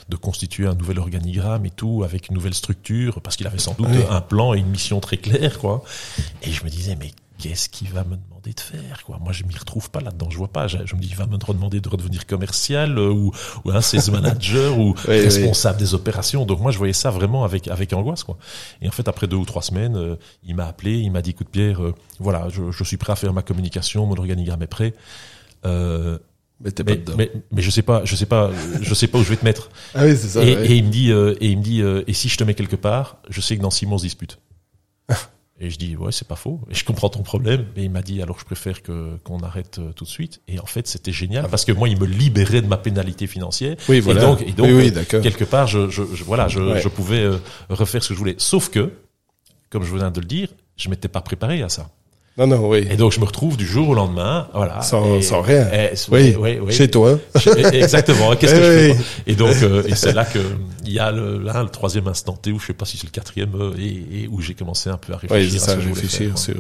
de 0.10 0.16
constituer 0.16 0.68
un 0.68 0.76
nouvel 0.76 1.00
organigramme 1.00 1.66
et 1.66 1.72
tout, 1.72 2.04
avec 2.04 2.30
une 2.30 2.36
nouvelle 2.36 2.54
structure, 2.54 3.22
parce 3.22 3.36
qu'il 3.36 3.48
avait 3.48 3.58
sans 3.60 3.74
doute 3.74 3.88
Oui. 3.90 3.98
un 4.10 4.22
plan 4.22 4.54
et 4.54 4.60
une 4.60 4.70
mission 4.70 5.00
très 5.00 5.18
claire, 5.18 5.60
quoi. 5.60 5.84
Et 6.44 6.52
je 6.52 6.64
me 6.64 6.70
disais, 6.70 6.96
mais 6.96 7.12
qu'est-ce 7.42 7.70
qu'il 7.70 7.90
va 7.90 8.04
me 8.04 8.16
demander 8.16 8.54
de 8.54 8.60
faire, 8.60 9.04
quoi 9.04 9.18
Moi, 9.20 9.34
je 9.34 9.44
m'y 9.44 9.58
retrouve 9.58 9.90
pas 9.90 10.00
là-dedans, 10.00 10.30
je 10.30 10.38
vois 10.38 10.48
pas. 10.48 10.68
Je, 10.68 10.78
je 10.86 10.96
me 10.96 11.02
dis, 11.02 11.08
il 11.10 11.16
va 11.16 11.26
me 11.26 11.38
demander 11.38 11.82
de 11.82 11.90
redevenir 11.90 12.28
commercial 12.28 12.98
euh, 12.98 13.10
ou, 13.10 13.32
ou 13.66 13.72
un 13.72 13.82
sales 13.82 14.12
manager 14.12 14.78
ou 14.78 14.94
Oui, 15.08 15.20
responsable 15.20 15.80
des 15.80 15.94
opérations. 15.96 16.46
Donc 16.46 16.60
moi, 16.62 16.72
je 16.72 16.78
voyais 16.78 16.94
ça 16.94 17.10
vraiment 17.10 17.44
avec 17.44 17.68
avec 17.68 17.94
angoisse, 17.94 18.24
quoi. 18.24 18.38
Et 18.82 18.88
en 18.88 18.92
fait, 18.92 19.08
après 19.08 19.28
deux 19.28 19.38
ou 19.38 19.46
trois 19.46 19.64
semaines, 19.64 19.96
euh, 19.98 20.16
il 20.44 20.56
m'a 20.56 20.66
appelé, 20.68 21.00
il 21.00 21.12
m'a 21.12 21.22
dit, 21.22 21.32
écoute 21.32 21.50
Pierre, 21.52 21.84
euh, 21.84 21.96
voilà, 22.20 22.48
je, 22.50 22.72
je 22.72 22.84
suis 22.84 22.98
prêt 22.98 23.14
à 23.14 23.16
faire 23.16 23.34
ma 23.34 23.42
communication, 23.42 24.06
mon 24.06 24.16
organigramme 24.18 24.62
est 24.62 24.68
prêt. 24.68 24.94
Euh, 25.66 26.18
Mais 26.64 26.72
pas 26.72 27.62
je 27.62 27.70
sais 27.72 27.82
pas, 27.82 28.06
je 28.06 28.16
sais 28.16 28.26
pas, 28.28 28.52
je 28.82 28.94
sais 28.94 29.08
pas 29.08 29.18
où 29.18 29.24
je 29.24 29.30
vais 29.30 29.38
te 29.38 29.46
mettre. 29.46 29.70
Ah 29.96 30.06
oui, 30.06 30.16
c'est 30.16 30.28
ça. 30.28 30.44
et, 30.44 30.56
ouais. 30.56 30.68
et 30.68 30.76
il 30.76 30.86
me 30.86 30.90
dit, 30.92 31.12
euh, 31.12 31.36
et 31.42 31.48
il 31.48 31.58
me 31.58 31.64
dit, 31.64 31.82
euh, 31.82 32.04
et 32.08 32.14
si 32.14 32.30
je 32.30 32.38
te 32.38 32.44
mets 32.44 32.54
quelque 32.54 32.76
part, 32.76 33.18
je 33.30 33.42
sais 33.42 33.58
que 33.58 33.62
dans 33.62 33.72
six 33.72 33.86
mois 33.86 33.96
on 33.96 33.98
se 33.98 34.04
dispute. 34.04 34.38
Et 35.64 35.70
je 35.70 35.78
dis, 35.78 35.96
ouais, 35.96 36.12
c'est 36.12 36.28
pas 36.28 36.36
faux. 36.36 36.60
Et 36.72 36.74
je 36.74 36.84
comprends 36.84 37.08
ton 37.10 37.22
problème. 37.22 37.68
Mais 37.76 37.84
il 37.86 37.92
m'a 37.92 38.02
dit, 38.02 38.22
alors 38.22 38.40
je 38.40 38.46
préfère 38.46 38.82
que 38.82 39.16
qu'on 39.24 39.40
arrête 39.42 39.78
euh, 39.78 39.92
tout 39.94 40.06
de 40.06 40.10
suite. 40.10 40.42
Et 40.48 40.60
en 40.60 40.66
fait, 40.66 40.88
c'était 40.88 41.12
génial 41.12 41.48
parce 41.50 41.66
que 41.66 41.72
moi, 41.72 41.88
il 41.88 42.00
me 42.00 42.06
libérait 42.08 42.62
de 42.64 42.68
ma 42.68 42.78
pénalité 42.78 43.28
financière. 43.28 43.76
Oui, 43.88 44.00
voilà. 44.00 44.22
Et 44.22 44.26
donc, 44.26 44.42
et 44.42 44.52
donc 44.54 44.66
oui, 44.68 44.74
oui, 44.74 44.94
euh, 45.14 45.22
quelque 45.22 45.44
part, 45.46 45.68
je, 45.68 45.88
je, 45.90 46.02
je- 46.14 46.24
voilà, 46.24 46.48
je, 46.48 46.60
Ouais. 46.60 46.82
je 46.82 46.90
pouvais 46.90 47.20
euh, 47.22 47.38
refaire 47.70 48.02
ce 48.04 48.10
que 48.10 48.14
je 48.16 48.20
voulais. 48.20 48.36
Sauf 48.40 48.70
que, 48.70 48.92
comme 49.70 49.84
je 49.84 49.92
venais 49.94 50.10
de 50.12 50.20
le 50.20 50.26
dire, 50.26 50.50
je 50.78 50.90
m'étais 50.90 51.08
pas 51.08 51.22
préparé 51.22 51.62
à 51.62 51.70
ça. 51.70 51.90
Non, 52.38 52.48
non, 52.48 52.70
oui. 52.70 52.88
Et 52.90 52.96
donc, 52.96 53.12
je 53.12 53.20
me 53.20 53.26
retrouve 53.26 53.58
du 53.58 53.66
jour 53.68 53.90
au 53.90 53.94
lendemain, 53.94 54.48
voilà. 54.54 54.82
Sans- 54.82 55.18
et- 55.18 55.22
sans 55.22 55.42
rien. 55.42 55.68
et- 55.74 55.92
Oui, 56.10 56.36
oui, 56.40 56.60
oui. 56.62 56.72
chez 56.74 56.90
toi. 56.90 57.20
Je- 57.36 57.50
Exactement. 57.76 58.36
Qu'est-ce 58.38 58.54
que 58.56 58.60
Oui, 58.88 58.94
je 58.98 59.04
fais 59.04 59.32
Et 59.32 59.36
donc, 59.36 59.56
euh, 59.64 59.84
et 59.86 59.96
c'est 59.96 60.14
là 60.14 60.24
que 60.24 60.40
il 60.86 60.94
y 60.94 61.00
a 61.00 61.12
le, 61.12 61.38
là, 61.40 61.62
le 61.62 61.70
troisième 61.70 62.08
instant 62.08 62.34
T 62.34 62.52
où 62.54 62.60
je 62.60 62.68
sais 62.68 62.74
pas 62.74 62.86
si 62.86 62.98
c'est 62.98 63.06
le 63.08 63.12
quatrième 63.12 63.54
euh, 63.56 63.74
et, 63.78 64.24
et 64.24 64.28
où 64.32 64.40
j'ai 64.42 64.54
commencé 64.54 64.90
un 64.90 64.98
peu 64.98 65.12
à 65.14 65.18
réfléchir. 65.18 65.52
Oui, 65.52 65.58
à 65.58 65.60
ça, 65.60 65.72
ce 65.74 65.78
que 65.78 65.88
réfléchir 65.90 66.28
faire, 66.30 66.38
sur, 66.38 66.56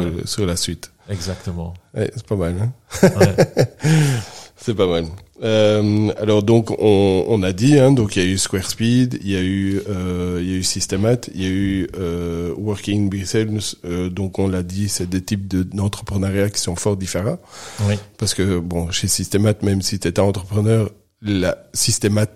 euh, 0.00 0.22
sur, 0.26 0.46
la 0.46 0.56
suite. 0.56 0.92
Exactement. 1.08 1.72
C'est 1.94 2.26
pas 2.26 2.36
mal, 2.36 2.54
hein 2.60 2.72
Ouais. 3.02 3.66
C'est 4.58 4.74
pas 4.74 4.86
mal. 4.86 5.04
Euh, 5.42 6.08
alors 6.18 6.42
donc 6.42 6.70
on, 6.78 7.24
on 7.28 7.42
a 7.42 7.52
dit 7.52 7.78
hein, 7.78 7.92
donc 7.92 8.16
il 8.16 8.22
y 8.24 8.26
a 8.26 8.28
eu 8.28 8.38
Square 8.38 8.64
Speed, 8.70 9.18
il 9.22 9.30
y 9.30 9.36
a 9.36 9.42
eu 9.42 9.82
euh, 9.88 10.38
il 10.42 10.50
y 10.50 10.54
a 10.54 10.56
eu 10.56 10.62
Systemat, 10.62 11.28
il 11.34 11.42
y 11.42 11.44
a 11.44 11.48
eu 11.50 11.88
euh, 11.98 12.54
Working 12.56 13.10
Business. 13.10 13.76
Euh, 13.84 14.08
donc 14.08 14.38
on 14.38 14.48
l'a 14.48 14.62
dit, 14.62 14.88
c'est 14.88 15.08
des 15.10 15.20
types 15.20 15.46
de- 15.46 15.62
d'entrepreneuriat 15.62 16.48
qui 16.48 16.60
sont 16.60 16.74
fort 16.74 16.96
différents 16.96 17.38
oui. 17.86 17.96
parce 18.16 18.32
que 18.32 18.58
bon 18.58 18.90
chez 18.90 19.08
Systemat 19.08 19.54
même 19.62 19.82
si 19.82 19.98
tu 19.98 20.08
étais 20.08 20.20
entrepreneur, 20.20 20.90
la 21.20 21.58
Systemat 21.74 22.26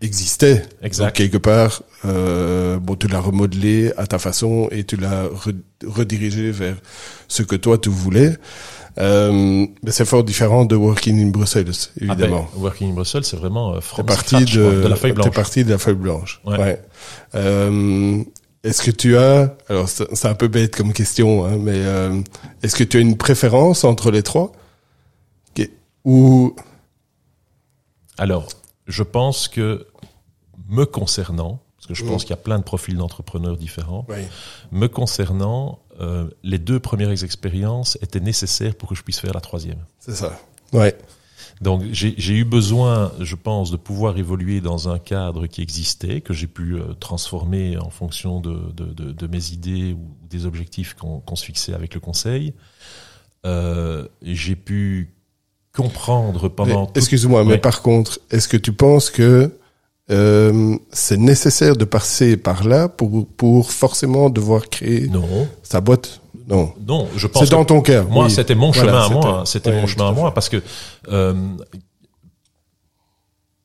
existait. 0.00 0.62
Exact. 0.82 1.04
Donc 1.08 1.12
quelque 1.14 1.36
part, 1.38 1.82
euh, 2.06 2.78
bon 2.78 2.94
tu 2.96 3.06
l'as 3.06 3.20
remodelé 3.20 3.92
à 3.98 4.06
ta 4.06 4.18
façon 4.18 4.68
et 4.70 4.84
tu 4.84 4.96
l'as 4.96 5.26
re- 5.26 5.54
redirigé 5.84 6.50
vers 6.52 6.76
ce 7.28 7.42
que 7.42 7.56
toi 7.56 7.76
tu 7.76 7.90
voulais. 7.90 8.34
Euh, 8.98 9.66
mais 9.82 9.90
c'est 9.90 10.04
fort 10.06 10.24
différent 10.24 10.64
de 10.64 10.74
Working 10.74 11.20
in 11.22 11.28
Brussels, 11.30 11.64
Ah 11.68 11.90
ben, 12.00 12.06
évidemment. 12.12 12.48
Working 12.56 12.90
in 12.90 12.94
Brussels, 12.94 13.24
c'est 13.24 13.36
vraiment 13.36 13.72
euh, 13.72 13.76
T'es 13.76 13.80
from 13.82 14.06
parti 14.06 14.36
de, 14.46 14.82
de 14.82 14.88
la 14.88 14.96
feuille 14.96 15.10
t'es 15.12 15.20
blanche. 15.22 15.34
parti 15.34 15.64
de 15.64 15.70
la 15.70 15.78
feuille 15.78 15.94
blanche. 15.94 16.40
Ouais. 16.46 16.58
Ouais. 16.58 16.82
Euh, 17.34 18.22
est-ce 18.64 18.82
que 18.82 18.90
tu 18.90 19.16
as, 19.16 19.54
alors 19.68 19.88
c'est 19.88 20.26
un 20.26 20.34
peu 20.34 20.48
bête 20.48 20.74
comme 20.74 20.92
question, 20.92 21.44
hein, 21.44 21.56
mais 21.60 21.72
euh, 21.74 22.20
est-ce 22.62 22.74
que 22.74 22.84
tu 22.84 22.96
as 22.96 23.00
une 23.00 23.16
préférence 23.16 23.84
entre 23.84 24.10
les 24.10 24.22
trois? 24.22 24.52
Ou 26.04 26.54
Alors, 28.18 28.46
je 28.86 29.02
pense 29.02 29.48
que 29.48 29.86
me 30.68 30.84
concernant, 30.86 31.60
parce 31.76 31.88
que 31.88 31.94
je 31.94 32.04
pense 32.04 32.22
qu'il 32.22 32.30
y 32.30 32.34
a 32.34 32.36
plein 32.42 32.58
de 32.58 32.64
profils 32.64 32.96
d'entrepreneurs 32.96 33.56
différents, 33.56 34.06
me 34.72 34.86
concernant, 34.86 35.80
euh, 36.00 36.28
les 36.42 36.58
deux 36.58 36.80
premières 36.80 37.10
expériences 37.24 37.98
étaient 38.02 38.20
nécessaires 38.20 38.74
pour 38.74 38.88
que 38.88 38.94
je 38.94 39.02
puisse 39.02 39.20
faire 39.20 39.34
la 39.34 39.40
troisième. 39.40 39.78
c'est 39.98 40.14
ça. 40.14 40.38
Ouais. 40.72 40.96
Donc 41.60 41.82
j'ai 41.92 42.34
eu 42.34 42.44
besoin, 42.44 43.12
je 43.20 43.34
pense, 43.34 43.70
de 43.70 43.76
pouvoir 43.76 44.18
évoluer 44.18 44.60
dans 44.60 44.90
un 44.90 44.98
cadre 44.98 45.46
qui 45.46 45.62
existait, 45.62 46.20
que 46.20 46.34
j'ai 46.34 46.46
pu 46.46 46.74
euh, 46.74 46.92
transformer 47.00 47.78
en 47.78 47.88
fonction 47.88 48.40
de, 48.40 48.72
de, 48.74 48.84
de, 48.84 49.12
de, 49.12 49.26
mes 49.26 49.52
idées 49.52 49.94
ou 49.94 50.10
des 50.28 50.44
objectifs 50.44 50.94
qu'on 50.94 51.36
se 51.36 51.44
fixait 51.44 51.72
avec 51.72 51.94
le 51.94 52.00
conseil. 52.00 52.52
Euh, 53.46 54.06
j'ai 54.22 54.56
pu 54.56 55.14
comprendre 55.74 56.48
pendant... 56.48 56.92
Excuse-moi, 56.94 57.44
mais 57.44 57.58
par 57.58 57.80
contre, 57.80 58.18
est-ce 58.30 58.48
que 58.48 58.56
tu 58.56 58.72
penses 58.72 59.08
que 59.08 59.52
euh, 60.10 60.76
c'est 60.92 61.16
nécessaire 61.16 61.76
de 61.76 61.84
passer 61.84 62.36
par 62.36 62.64
là 62.64 62.88
pour, 62.88 63.26
pour 63.26 63.72
forcément 63.72 64.30
devoir 64.30 64.68
créer 64.68 65.08
non. 65.08 65.48
sa 65.62 65.80
boîte 65.80 66.20
non. 66.48 66.72
Non, 66.86 67.08
je 67.16 67.26
pense. 67.26 67.42
C'est 67.42 67.50
dans 67.50 67.64
ton 67.64 67.80
cœur. 67.80 68.08
Moi, 68.08 68.28
c'était 68.28 68.54
mon 68.54 68.72
chemin 68.72 69.06
à 69.06 69.08
moi. 69.08 69.42
C'était 69.46 69.72
mon 69.72 69.86
chemin 69.88 70.10
à 70.10 70.12
moi 70.12 70.32
parce 70.32 70.48
que 70.48 70.62
euh, 71.08 71.34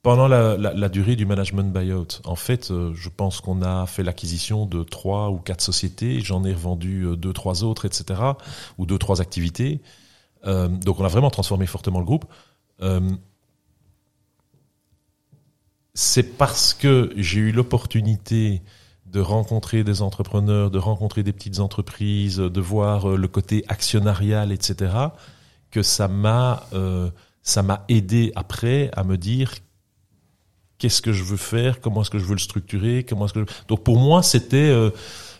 pendant 0.01 0.27
la, 0.27 0.57
la, 0.57 0.73
la, 0.73 0.89
durée 0.89 1.15
du 1.15 1.25
management 1.25 1.71
buyout, 1.71 2.21
en 2.25 2.35
fait, 2.35 2.71
euh, 2.71 2.91
je 2.95 3.09
pense 3.09 3.39
qu'on 3.39 3.61
a 3.61 3.85
fait 3.85 4.01
l'acquisition 4.01 4.65
de 4.65 4.83
trois 4.83 5.29
ou 5.29 5.37
quatre 5.37 5.61
sociétés. 5.61 6.21
J'en 6.21 6.43
ai 6.43 6.53
revendu 6.53 7.03
euh, 7.03 7.15
deux, 7.15 7.33
trois 7.33 7.63
autres, 7.63 7.85
etc. 7.85 8.19
Ou 8.79 8.87
deux, 8.87 8.97
trois 8.97 9.21
activités. 9.21 9.79
Euh, 10.47 10.67
donc, 10.67 10.99
on 10.99 11.05
a 11.05 11.07
vraiment 11.07 11.29
transformé 11.29 11.67
fortement 11.67 11.99
le 11.99 12.05
groupe. 12.05 12.25
C'est 15.93 16.37
parce 16.37 16.73
que 16.73 17.11
j'ai 17.17 17.39
eu 17.39 17.51
l'opportunité 17.51 18.61
de 19.05 19.19
rencontrer 19.19 19.83
des 19.83 20.01
entrepreneurs, 20.01 20.71
de 20.71 20.79
rencontrer 20.79 21.21
des 21.23 21.33
petites 21.33 21.59
entreprises, 21.59 22.37
de 22.37 22.61
voir 22.61 23.11
euh, 23.11 23.17
le 23.17 23.27
côté 23.27 23.65
actionnarial, 23.67 24.51
etc., 24.51 24.93
que 25.69 25.83
ça 25.83 26.07
m'a 26.07 26.63
euh, 26.73 27.09
ça 27.43 27.63
m'a 27.63 27.85
aidé 27.89 28.31
après 28.35 28.89
à 28.93 29.03
me 29.03 29.17
dire 29.17 29.53
qu'est-ce 30.77 31.01
que 31.01 31.11
je 31.11 31.23
veux 31.23 31.37
faire, 31.37 31.81
comment 31.81 32.01
est-ce 32.01 32.09
que 32.09 32.19
je 32.19 32.25
veux 32.25 32.35
le 32.35 32.39
structurer, 32.39 33.05
comment 33.07 33.25
est-ce 33.25 33.33
que 33.33 33.45
donc 33.67 33.83
pour 33.83 33.97
moi 33.97 34.23
c'était 34.23 34.57
euh, 34.57 34.91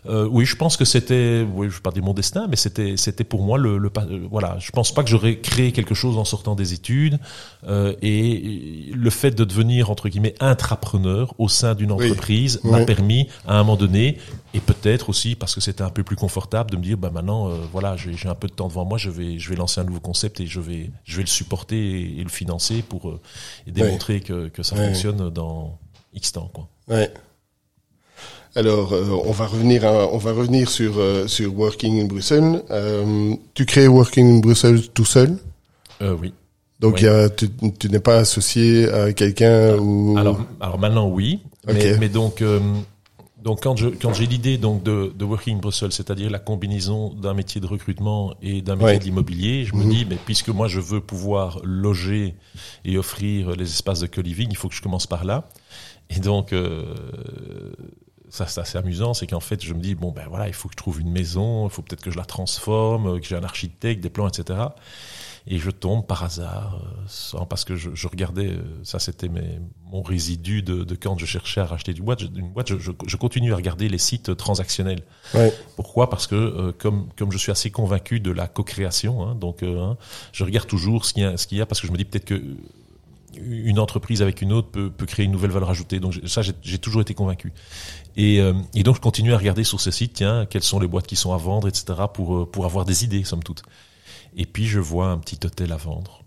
euh, 0.07 0.27
oui, 0.31 0.45
je 0.45 0.55
pense 0.55 0.77
que 0.77 0.85
c'était, 0.85 1.45
oui, 1.53 1.67
je 1.69 1.75
vais 1.75 1.81
pas 1.81 1.91
dire 1.91 2.03
mon 2.03 2.13
destin, 2.13 2.47
mais 2.49 2.55
c'était, 2.55 2.97
c'était 2.97 3.23
pour 3.23 3.43
moi 3.43 3.57
le, 3.57 3.77
le, 3.77 3.91
voilà. 4.29 4.57
Je 4.59 4.71
pense 4.71 4.93
pas 4.93 5.03
que 5.03 5.09
j'aurais 5.09 5.37
créé 5.37 5.71
quelque 5.71 5.93
chose 5.93 6.17
en 6.17 6.25
sortant 6.25 6.55
des 6.55 6.73
études 6.73 7.19
euh, 7.67 7.93
et 8.01 8.91
le 8.93 9.09
fait 9.09 9.31
de 9.31 9.43
devenir 9.43 9.91
entre 9.91 10.09
guillemets 10.09 10.33
intrapreneur 10.39 11.35
au 11.37 11.47
sein 11.47 11.75
d'une 11.75 11.91
entreprise 11.91 12.59
m'a 12.63 12.83
permis 12.85 13.27
à 13.45 13.55
un 13.55 13.59
moment 13.59 13.75
donné 13.75 14.17
et 14.53 14.59
peut-être 14.59 15.09
aussi 15.09 15.35
parce 15.35 15.53
que 15.53 15.61
c'était 15.61 15.83
un 15.83 15.89
peu 15.89 16.03
plus 16.03 16.15
confortable 16.15 16.71
de 16.71 16.77
me 16.77 16.81
dire 16.81 16.97
bah 16.97 17.11
maintenant 17.13 17.49
euh, 17.49 17.57
voilà 17.71 17.95
j'ai, 17.95 18.13
j'ai 18.13 18.27
un 18.27 18.35
peu 18.35 18.47
de 18.47 18.53
temps 18.53 18.67
devant 18.67 18.85
moi, 18.85 18.97
je 18.97 19.09
vais 19.09 19.37
je 19.37 19.49
vais 19.49 19.55
lancer 19.55 19.79
un 19.79 19.83
nouveau 19.83 19.99
concept 19.99 20.39
et 20.39 20.47
je 20.47 20.59
vais 20.59 20.89
je 21.03 21.17
vais 21.17 21.23
le 21.23 21.27
supporter 21.27 22.19
et, 22.19 22.23
le 22.23 22.29
financer 22.29 22.81
pour 22.81 23.09
euh, 23.09 23.19
et 23.67 23.71
démontrer 23.71 24.21
que 24.21 24.47
que 24.47 24.63
ça 24.63 24.75
fonctionne 24.75 25.29
dans 25.29 25.77
X 26.13 26.31
temps 26.31 26.49
quoi. 26.53 26.67
Ouais. 26.87 27.11
Alors, 28.55 28.91
euh, 28.91 29.05
on 29.25 29.31
va 29.31 29.45
revenir, 29.47 29.83
on 29.83 30.17
va 30.17 30.33
revenir 30.33 30.69
sur 30.69 30.97
euh, 30.97 31.27
sur 31.27 31.57
Working 31.57 32.01
in 32.01 32.05
Bruxelles. 32.05 32.63
Euh, 32.69 33.33
tu 33.53 33.65
crées 33.65 33.87
Working 33.87 34.37
in 34.37 34.39
Bruxelles 34.39 34.89
tout 34.89 35.05
seul? 35.05 35.37
Oui. 36.01 36.33
Donc, 36.79 37.01
Y 37.01 37.07
a, 37.07 37.29
tu, 37.29 37.47
tu 37.79 37.89
n'es 37.89 37.99
pas 37.99 38.17
associé 38.17 38.91
à 38.91 39.13
quelqu'un 39.13 39.77
ou? 39.77 40.17
alors, 40.17 40.41
alors 40.59 40.79
maintenant 40.79 41.07
oui, 41.07 41.39
mais, 41.67 41.95
mais 41.99 42.09
donc 42.09 42.43
donc 43.43 43.61
quand 43.61 43.75
je 43.75 43.87
quand 43.87 44.13
j'ai 44.15 44.25
l'idée 44.25 44.57
donc 44.57 44.81
de, 44.81 45.13
de 45.15 45.25
Working 45.25 45.57
in 45.57 45.59
Brussels, 45.59 45.91
c'est-à-dire 45.91 46.31
la 46.31 46.39
combinaison 46.39 47.13
d'un 47.13 47.35
métier 47.35 47.61
de 47.61 47.67
recrutement 47.67 48.33
et 48.41 48.63
d'un 48.63 48.75
métier 48.75 48.97
d'immobilier, 48.97 49.65
je 49.65 49.75
me 49.75 49.83
mhm. 49.83 49.89
dis 49.91 50.05
mais 50.09 50.17
puisque 50.25 50.49
moi 50.49 50.67
je 50.67 50.79
veux 50.79 51.01
pouvoir 51.01 51.59
loger 51.63 52.33
et 52.83 52.97
offrir 52.97 53.51
les 53.51 53.65
espaces 53.65 53.99
de 53.99 54.07
co-living, 54.07 54.47
il 54.49 54.57
faut 54.57 54.67
que 54.67 54.75
je 54.75 54.81
commence 54.81 55.05
par 55.05 55.23
là. 55.23 55.47
Et 56.09 56.19
donc 56.19 56.51
ça 58.31 58.47
c'est 58.47 58.61
assez 58.61 58.77
amusant, 58.77 59.13
c'est 59.13 59.27
qu'en 59.27 59.41
fait 59.41 59.63
je 59.63 59.73
me 59.73 59.81
dis 59.81 59.93
bon 59.93 60.11
ben 60.11 60.25
voilà 60.29 60.47
il 60.47 60.53
faut 60.53 60.69
que 60.69 60.73
je 60.73 60.77
trouve 60.77 61.01
une 61.01 61.11
maison, 61.11 61.67
il 61.67 61.69
faut 61.69 61.81
peut-être 61.81 62.01
que 62.01 62.11
je 62.11 62.17
la 62.17 62.23
transforme, 62.23 63.19
que 63.19 63.27
j'ai 63.27 63.35
un 63.35 63.43
architecte, 63.43 64.01
des 64.01 64.09
plans, 64.09 64.27
etc. 64.27 64.57
Et 65.47 65.57
je 65.57 65.69
tombe 65.69 66.05
par 66.05 66.23
hasard, 66.23 66.79
euh, 66.81 67.03
sans, 67.07 67.45
parce 67.45 67.65
que 67.65 67.75
je, 67.75 67.89
je 67.93 68.07
regardais, 68.07 68.51
euh, 68.51 68.61
ça 68.83 68.99
c'était 68.99 69.29
mon 69.91 70.01
résidu 70.01 70.61
de, 70.61 70.83
de, 70.83 70.95
quand 70.95 71.17
je 71.17 71.25
cherchais 71.25 71.59
à 71.59 71.65
racheter 71.65 71.93
du 71.93 72.01
boîte, 72.01 72.21
une 72.21 72.51
boîte, 72.51 72.69
je, 72.69 72.77
je, 72.77 72.91
je, 73.05 73.17
continue 73.17 73.51
à 73.51 73.55
regarder 73.57 73.89
les 73.89 73.97
sites 73.97 74.37
transactionnels. 74.37 75.01
Ouais. 75.33 75.53
Pourquoi? 75.75 76.09
Parce 76.09 76.27
que 76.27 76.35
euh, 76.35 76.71
comme 76.77 77.09
comme 77.17 77.31
je 77.33 77.37
suis 77.37 77.51
assez 77.51 77.69
convaincu 77.69 78.21
de 78.21 78.31
la 78.31 78.47
co-création, 78.47 79.27
hein, 79.27 79.35
donc 79.35 79.61
hein, 79.63 79.97
je 80.31 80.43
regarde 80.45 80.67
toujours 80.67 81.05
ce 81.05 81.13
qu'il 81.13 81.23
y 81.23 81.25
a, 81.25 81.35
ce 81.35 81.47
qu'il 81.47 81.57
y 81.57 81.61
a, 81.61 81.65
parce 81.65 81.81
que 81.81 81.87
je 81.87 81.91
me 81.91 81.97
dis 81.97 82.05
peut-être 82.05 82.25
que 82.25 82.41
une 83.35 83.79
entreprise 83.79 84.21
avec 84.21 84.41
une 84.41 84.51
autre 84.51 84.69
peut, 84.69 84.89
peut, 84.89 85.05
créer 85.05 85.25
une 85.25 85.31
nouvelle 85.31 85.51
valeur 85.51 85.69
ajoutée. 85.69 85.99
Donc 85.99 86.19
ça, 86.25 86.41
j'ai 86.41 86.77
toujours 86.79 87.01
été 87.01 87.13
convaincu. 87.13 87.53
Et, 88.15 88.39
euh, 88.39 88.53
et, 88.73 88.83
donc 88.83 88.95
je 88.95 89.01
continue 89.01 89.33
à 89.33 89.37
regarder 89.37 89.63
sur 89.63 89.79
ce 89.79 89.91
site, 89.91 90.13
tiens, 90.13 90.45
quelles 90.45 90.63
sont 90.63 90.79
les 90.79 90.87
boîtes 90.87 91.07
qui 91.07 91.15
sont 91.15 91.33
à 91.33 91.37
vendre, 91.37 91.67
etc., 91.67 91.93
pour, 92.13 92.35
euh, 92.35 92.45
pour 92.45 92.65
avoir 92.65 92.85
des 92.85 93.03
idées, 93.03 93.23
somme 93.23 93.43
toute. 93.43 93.63
Et 94.35 94.45
puis 94.45 94.65
je 94.65 94.79
vois 94.79 95.07
un 95.07 95.17
petit 95.17 95.39
hôtel 95.45 95.71
à 95.71 95.77
vendre. 95.77 96.23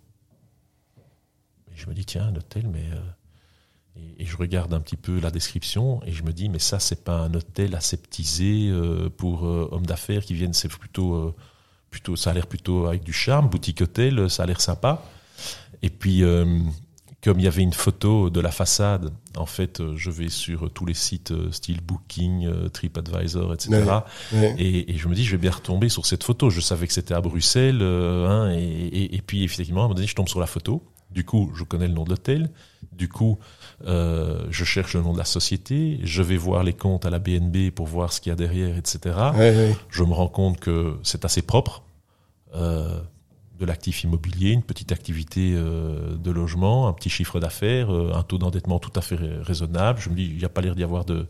Et 1.72 1.76
je 1.76 1.88
me 1.88 1.94
dis, 1.94 2.04
tiens, 2.04 2.28
un 2.28 2.36
hôtel, 2.36 2.68
mais... 2.68 2.84
Euh, 2.92 3.00
et, 4.18 4.26
je 4.26 4.36
regarde 4.36 4.74
un 4.74 4.80
petit 4.80 4.96
peu 4.96 5.20
la 5.20 5.30
description 5.30 6.02
et 6.04 6.10
je 6.10 6.24
me 6.24 6.32
dis, 6.32 6.48
mais 6.48 6.58
ça, 6.58 6.80
c'est 6.80 7.04
pas 7.04 7.18
un 7.18 7.32
hôtel 7.34 7.76
aseptisé 7.76 8.72
pour 9.16 9.44
hommes 9.44 9.86
d'affaires 9.86 10.24
qui 10.24 10.34
viennent, 10.34 10.52
c'est 10.52 10.66
plutôt, 10.66 11.32
plutôt, 11.90 12.16
ça 12.16 12.30
a 12.30 12.34
l'air 12.34 12.48
plutôt 12.48 12.86
avec 12.86 13.04
du 13.04 13.12
charme, 13.12 13.48
boutique 13.48 13.82
hôtel, 13.82 14.28
ça 14.28 14.42
a 14.42 14.46
l'air 14.46 14.60
sympa. 14.60 15.04
Et 15.82 15.90
puis, 15.90 16.24
comme 17.24 17.40
il 17.40 17.44
y 17.44 17.48
avait 17.48 17.62
une 17.62 17.72
photo 17.72 18.28
de 18.28 18.40
la 18.40 18.50
façade, 18.50 19.10
en 19.36 19.46
fait, 19.46 19.80
euh, 19.80 19.94
je 19.96 20.10
vais 20.10 20.28
sur 20.28 20.70
tous 20.70 20.84
les 20.84 20.94
sites 20.94 21.30
euh, 21.30 21.50
style 21.50 21.80
Booking, 21.80 22.46
euh, 22.46 22.68
TripAdvisor, 22.68 23.54
etc. 23.54 23.82
Et, 24.58 24.94
et, 24.94 24.98
je 24.98 25.08
me 25.08 25.14
dis, 25.14 25.24
je 25.24 25.32
vais 25.32 25.40
bien 25.40 25.50
retomber 25.50 25.88
sur 25.88 26.06
cette 26.06 26.22
photo. 26.22 26.50
Je 26.50 26.60
savais 26.60 26.86
que 26.86 26.92
c'était 26.92 27.14
à 27.14 27.20
Bruxelles, 27.20 27.82
hein, 27.82 28.52
et, 28.54 29.14
et, 29.16 29.22
puis 29.22 29.42
effectivement, 29.42 29.80
à 29.80 29.84
un 29.84 29.88
moment 29.88 29.94
donné, 29.94 30.06
je 30.06 30.14
tombe 30.14 30.28
sur 30.28 30.40
la 30.40 30.46
photo. 30.46 30.82
Du 31.14 31.24
coup, 31.24 31.52
je 31.54 31.62
connais 31.62 31.86
le 31.86 31.94
nom 31.94 32.04
de 32.04 32.10
l'hôtel. 32.10 32.50
Du 32.92 33.08
coup, 33.08 33.38
euh, 33.86 34.44
je 34.50 34.64
cherche 34.64 34.94
le 34.94 35.02
nom 35.02 35.12
de 35.12 35.18
la 35.18 35.24
société. 35.24 36.00
Je 36.02 36.22
vais 36.22 36.36
voir 36.36 36.64
les 36.64 36.72
comptes 36.72 37.06
à 37.06 37.10
la 37.10 37.20
BNB 37.20 37.70
pour 37.70 37.86
voir 37.86 38.12
ce 38.12 38.20
qu'il 38.20 38.30
y 38.30 38.32
a 38.32 38.36
derrière, 38.36 38.76
etc. 38.76 39.16
Je 39.90 40.02
me 40.02 40.12
rends 40.12 40.28
compte 40.28 40.58
que 40.58 40.98
c'est 41.04 41.24
assez 41.24 41.42
propre. 41.42 41.84
Euh, 42.54 43.00
de 43.64 43.68
l'actif 43.68 44.04
immobilier, 44.04 44.50
une 44.50 44.62
petite 44.62 44.92
activité 44.92 45.54
euh, 45.54 46.16
de 46.16 46.30
logement, 46.30 46.86
un 46.88 46.92
petit 46.92 47.08
chiffre 47.08 47.40
d'affaires, 47.40 47.92
euh, 47.92 48.12
un 48.14 48.22
taux 48.22 48.38
d'endettement 48.38 48.78
tout 48.78 48.92
à 48.94 49.00
fait 49.00 49.16
raisonnable. 49.16 50.00
Je 50.00 50.10
me 50.10 50.14
dis, 50.14 50.26
il 50.26 50.36
n'y 50.36 50.44
a 50.44 50.48
pas 50.48 50.60
l'air 50.60 50.74
d'y 50.74 50.84
avoir 50.84 51.04
de, 51.04 51.26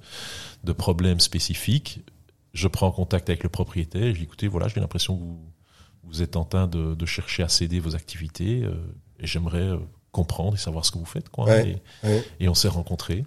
de 0.65 0.73
problèmes 0.73 1.21
spécifiques. 1.21 2.01
Je 2.53 2.69
prends 2.69 2.91
contact 2.91 3.29
avec 3.31 3.43
le 3.43 3.49
propriétaire. 3.49 4.13
Je 4.15 4.19
dis, 4.19 4.25
écoutez, 4.25 4.49
voilà, 4.49 4.69
j'ai 4.69 4.81
l'impression 4.81 5.17
que 5.17 5.23
vous, 5.23 5.41
vous 6.05 6.23
êtes 6.23 6.37
en 6.37 6.45
train 6.45 6.67
de, 6.67 6.95
de 6.95 7.07
chercher 7.07 7.43
à 7.43 7.49
céder 7.49 7.81
vos 7.81 7.95
activités 7.95 8.63
euh, 8.65 8.75
et 9.21 9.27
j'aimerais 9.27 9.79
comprendre 10.13 10.55
et 10.55 10.59
savoir 10.59 10.85
ce 10.85 10.91
que 10.91 10.99
vous 10.99 11.07
faites. 11.07 11.29
Quoi. 11.29 11.61
et, 11.61 11.77
et, 12.41 12.49
on 12.49 12.55
s'est 12.55 12.69
rencontrés. 12.69 13.25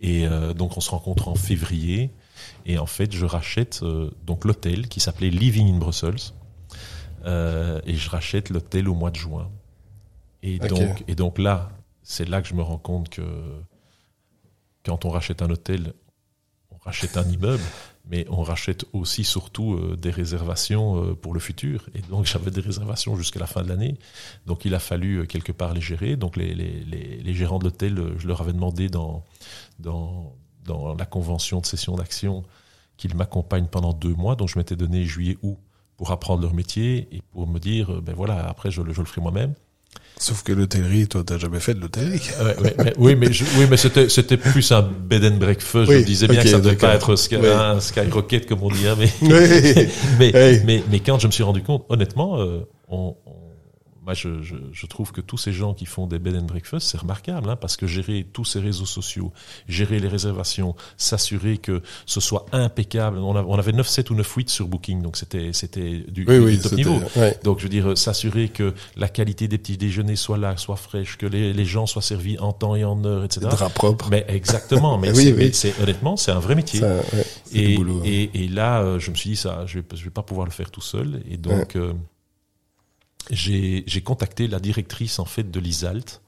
Et 0.00 0.26
donc 0.54 0.76
on 0.76 0.80
se 0.80 0.90
rencontre 0.90 1.28
en 1.28 1.34
février. 1.34 2.12
Et 2.64 2.78
en 2.78 2.86
fait, 2.86 3.12
je 3.12 3.26
rachète 3.26 3.82
donc 4.24 4.44
l'hôtel 4.44 4.86
qui 4.88 5.00
s'appelait 5.00 5.28
Living 5.28 5.74
in 5.74 5.78
Brussels 5.78 6.32
euh, 7.24 7.80
et 7.84 7.94
je 7.94 8.10
rachète 8.10 8.50
l'hôtel 8.50 8.88
au 8.88 8.94
mois 8.94 9.10
de 9.10 9.16
juin. 9.16 9.50
Et 10.42 10.58
donc, 10.58 11.04
et 11.08 11.14
donc 11.14 11.38
là, 11.38 11.70
c'est 12.02 12.28
là 12.28 12.40
que 12.42 12.48
je 12.48 12.54
me 12.54 12.62
rends 12.62 12.78
compte 12.78 13.08
que 13.08 13.22
quand 14.84 15.04
on 15.04 15.10
rachète 15.10 15.42
un 15.42 15.50
hôtel, 15.50 15.94
on 16.70 16.78
rachète 16.78 17.16
un 17.16 17.28
immeuble, 17.28 17.62
mais 18.08 18.24
on 18.30 18.42
rachète 18.42 18.86
aussi 18.92 19.24
surtout 19.24 19.74
euh, 19.74 19.96
des 19.96 20.10
réservations 20.10 21.02
euh, 21.02 21.14
pour 21.14 21.34
le 21.34 21.40
futur. 21.40 21.88
Et 21.94 22.00
donc 22.02 22.24
j'avais 22.24 22.50
des 22.50 22.60
réservations 22.60 23.16
jusqu'à 23.16 23.40
la 23.40 23.46
fin 23.46 23.62
de 23.62 23.68
l'année. 23.68 23.98
Donc 24.46 24.64
il 24.64 24.74
a 24.74 24.78
fallu 24.78 25.26
quelque 25.26 25.52
part 25.52 25.74
les 25.74 25.80
gérer. 25.80 26.16
Donc 26.16 26.36
les, 26.36 26.54
les, 26.54 26.84
les, 26.84 27.18
les 27.18 27.34
gérants 27.34 27.58
de 27.58 27.64
l'hôtel, 27.64 28.14
je 28.16 28.26
leur 28.26 28.40
avais 28.40 28.52
demandé 28.52 28.88
dans, 28.88 29.24
dans, 29.78 30.34
dans 30.64 30.94
la 30.94 31.04
convention 31.04 31.60
de 31.60 31.66
cession 31.66 31.96
d'actions 31.96 32.44
qu'ils 32.96 33.14
m'accompagnent 33.14 33.66
pendant 33.66 33.92
deux 33.92 34.14
mois. 34.14 34.36
Donc 34.36 34.48
je 34.48 34.58
m'étais 34.58 34.76
donné 34.76 35.04
juillet-août 35.04 35.58
pour 35.98 36.10
apprendre 36.12 36.42
leur 36.42 36.54
métier 36.54 37.08
et 37.12 37.20
pour 37.32 37.46
me 37.46 37.58
dire, 37.58 38.00
ben 38.00 38.14
voilà, 38.14 38.48
après 38.48 38.70
je, 38.70 38.80
je 38.90 39.00
le 39.00 39.06
ferai 39.06 39.20
moi-même. 39.20 39.52
Sauf 40.20 40.42
que 40.42 40.52
l'hôtellerie, 40.52 41.06
toi, 41.06 41.22
t'as 41.24 41.38
jamais 41.38 41.60
fait 41.60 41.74
de 41.74 41.80
l'hôtellerie. 41.80 42.20
oui, 42.98 43.14
mais 43.14 43.28
oui, 43.56 43.66
mais 43.70 43.76
c'était 43.76 44.08
c'était 44.08 44.36
plus 44.36 44.72
un 44.72 44.82
bed 44.82 45.24
and 45.24 45.36
breakfast. 45.36 45.90
je 45.90 45.98
disais 45.98 46.26
bien 46.26 46.42
que 46.42 46.48
ça 46.48 46.58
devait 46.58 46.76
pas 46.76 46.94
être 46.94 47.14
un 47.14 47.80
skyrocket 47.80 48.46
comme 48.46 48.62
on 48.62 48.70
dit, 48.70 48.88
hein, 48.88 48.96
mais, 48.98 49.12
mais, 50.18 50.62
mais, 50.64 50.82
mais, 50.90 51.00
quand 51.00 51.20
je 51.20 51.28
me 51.28 51.32
suis 51.32 51.44
rendu 51.44 51.62
compte, 51.62 51.84
honnêtement, 51.88 52.40
euh, 52.40 52.66
on, 52.88 53.14
moi, 54.08 54.14
je, 54.14 54.40
je, 54.40 54.56
je, 54.72 54.86
trouve 54.86 55.12
que 55.12 55.20
tous 55.20 55.36
ces 55.36 55.52
gens 55.52 55.74
qui 55.74 55.84
font 55.84 56.06
des 56.06 56.18
bed 56.18 56.34
and 56.34 56.46
breakfast, 56.46 56.88
c'est 56.88 56.96
remarquable, 56.96 57.50
hein, 57.50 57.56
parce 57.56 57.76
que 57.76 57.86
gérer 57.86 58.26
tous 58.32 58.46
ces 58.46 58.58
réseaux 58.58 58.86
sociaux, 58.86 59.34
gérer 59.68 60.00
les 60.00 60.08
réservations, 60.08 60.74
s'assurer 60.96 61.58
que 61.58 61.82
ce 62.06 62.18
soit 62.18 62.46
impeccable. 62.52 63.18
On, 63.18 63.36
on 63.36 63.58
avait 63.58 63.72
9, 63.72 63.86
7 63.86 64.08
ou 64.08 64.14
9, 64.14 64.34
8 64.34 64.48
sur 64.48 64.66
Booking, 64.66 65.02
donc 65.02 65.18
c'était 65.18 65.52
c'était 65.52 66.06
du, 66.08 66.24
oui, 66.26 66.56
du 66.56 66.62
top 66.62 66.72
niveau. 66.72 66.98
Ouais. 67.16 67.38
Donc, 67.44 67.58
je 67.58 67.64
veux 67.64 67.68
dire, 67.68 67.98
s'assurer 67.98 68.48
que 68.48 68.72
la 68.96 69.10
qualité 69.10 69.46
des 69.46 69.58
petits 69.58 69.76
déjeuners 69.76 70.16
soit 70.16 70.38
là, 70.38 70.56
soit 70.56 70.76
fraîche, 70.76 71.18
que 71.18 71.26
les, 71.26 71.52
les 71.52 71.64
gens 71.66 71.84
soient 71.84 72.00
servis 72.00 72.38
en 72.38 72.54
temps 72.54 72.76
et 72.76 72.84
en 72.84 73.04
heure, 73.04 73.24
etc. 73.24 73.48
Drap 73.50 73.68
propre. 73.74 74.08
Mais 74.10 74.24
exactement. 74.28 74.96
Mais 75.02 75.10
oui, 75.10 75.24
c'est, 75.24 75.32
oui. 75.34 75.50
c'est 75.52 75.82
honnêtement, 75.82 76.16
c'est 76.16 76.32
un 76.32 76.40
vrai 76.40 76.54
métier. 76.54 76.80
Ça, 76.80 76.96
ouais, 76.96 77.26
c'est 77.44 77.58
Et, 77.58 77.66
du 77.68 77.76
boulot, 77.76 77.98
hein. 77.98 78.06
et, 78.06 78.30
et 78.44 78.48
là, 78.48 78.80
euh, 78.80 78.98
je 78.98 79.10
me 79.10 79.16
suis 79.16 79.28
dit 79.28 79.36
ça, 79.36 79.66
je 79.66 79.80
vais, 79.80 79.84
je 79.94 80.02
vais 80.02 80.10
pas 80.10 80.22
pouvoir 80.22 80.46
le 80.46 80.52
faire 80.52 80.70
tout 80.70 80.80
seul. 80.80 81.22
Et 81.30 81.36
donc, 81.36 81.76
euh, 81.76 81.92
j'ai 83.30 84.02
contacté 84.02 84.46
la 84.48 84.60
directrice 84.60 85.18
en 85.18 85.24
fait 85.24 85.50
de 85.50 85.60
l'ISALT, 85.60 86.20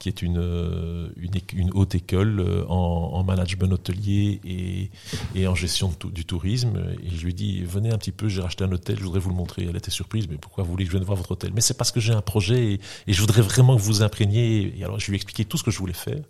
qui 0.00 0.08
est 0.08 0.22
une, 0.22 0.38
euh, 0.38 1.10
une, 1.16 1.32
une 1.52 1.70
haute 1.74 1.94
école 1.94 2.40
euh, 2.40 2.64
en, 2.68 3.10
en 3.12 3.22
management 3.22 3.70
hôtelier 3.70 4.40
et, 4.44 4.90
et 5.34 5.46
en 5.46 5.54
gestion 5.54 5.94
du 6.12 6.24
tourisme. 6.24 6.82
Et 7.04 7.10
je 7.14 7.22
lui 7.22 7.30
ai 7.30 7.34
dit, 7.34 7.62
venez 7.62 7.92
un 7.92 7.98
petit 7.98 8.10
peu, 8.10 8.28
j'ai 8.28 8.40
racheté 8.40 8.64
un 8.64 8.72
hôtel, 8.72 8.96
je 8.98 9.04
voudrais 9.04 9.20
vous 9.20 9.28
le 9.28 9.36
montrer. 9.36 9.66
Elle 9.68 9.76
était 9.76 9.90
surprise, 9.90 10.26
mais 10.28 10.38
pourquoi 10.38 10.64
vous 10.64 10.70
voulez 10.70 10.84
que 10.84 10.90
je 10.90 10.96
vienne 10.96 11.04
voir 11.04 11.18
votre 11.18 11.32
hôtel? 11.32 11.52
Mais 11.54 11.60
c'est 11.60 11.76
parce 11.76 11.92
que 11.92 12.00
j'ai 12.00 12.14
un 12.14 12.22
projet 12.22 12.72
et, 12.72 12.80
et 13.06 13.12
je 13.12 13.20
voudrais 13.20 13.42
vraiment 13.42 13.76
que 13.76 13.82
vous 13.82 14.02
imprégniez. 14.02 14.74
Et 14.78 14.84
alors, 14.84 14.98
je 14.98 15.06
lui 15.06 15.12
ai 15.12 15.16
expliqué 15.16 15.44
tout 15.44 15.58
ce 15.58 15.62
que 15.62 15.70
je 15.70 15.78
voulais 15.78 15.92
faire. 15.92 16.22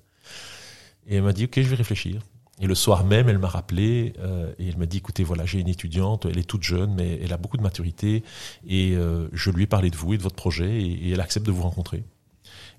Et 1.06 1.16
elle 1.16 1.22
m'a 1.22 1.32
dit, 1.32 1.44
ok, 1.44 1.54
je 1.56 1.68
vais 1.68 1.76
réfléchir. 1.76 2.20
Et 2.60 2.66
le 2.66 2.74
soir 2.74 3.04
même, 3.04 3.28
elle 3.28 3.38
m'a 3.38 3.48
rappelé 3.48 4.12
euh, 4.20 4.52
et 4.58 4.68
elle 4.68 4.76
m'a 4.76 4.84
dit, 4.86 4.98
écoutez, 4.98 5.24
voilà, 5.24 5.46
j'ai 5.46 5.60
une 5.60 5.68
étudiante, 5.68 6.26
elle 6.26 6.38
est 6.38 6.44
toute 6.46 6.62
jeune, 6.62 6.94
mais 6.94 7.18
elle 7.22 7.32
a 7.32 7.38
beaucoup 7.38 7.56
de 7.56 7.62
maturité 7.62 8.22
et 8.68 8.92
euh, 8.94 9.28
je 9.32 9.50
lui 9.50 9.62
ai 9.62 9.66
parlé 9.66 9.88
de 9.90 9.96
vous 9.96 10.12
et 10.12 10.18
de 10.18 10.22
votre 10.22 10.36
projet 10.36 10.70
et, 10.82 11.08
et 11.08 11.10
elle 11.12 11.20
accepte 11.20 11.46
de 11.46 11.52
vous 11.52 11.62
rencontrer. 11.62 12.04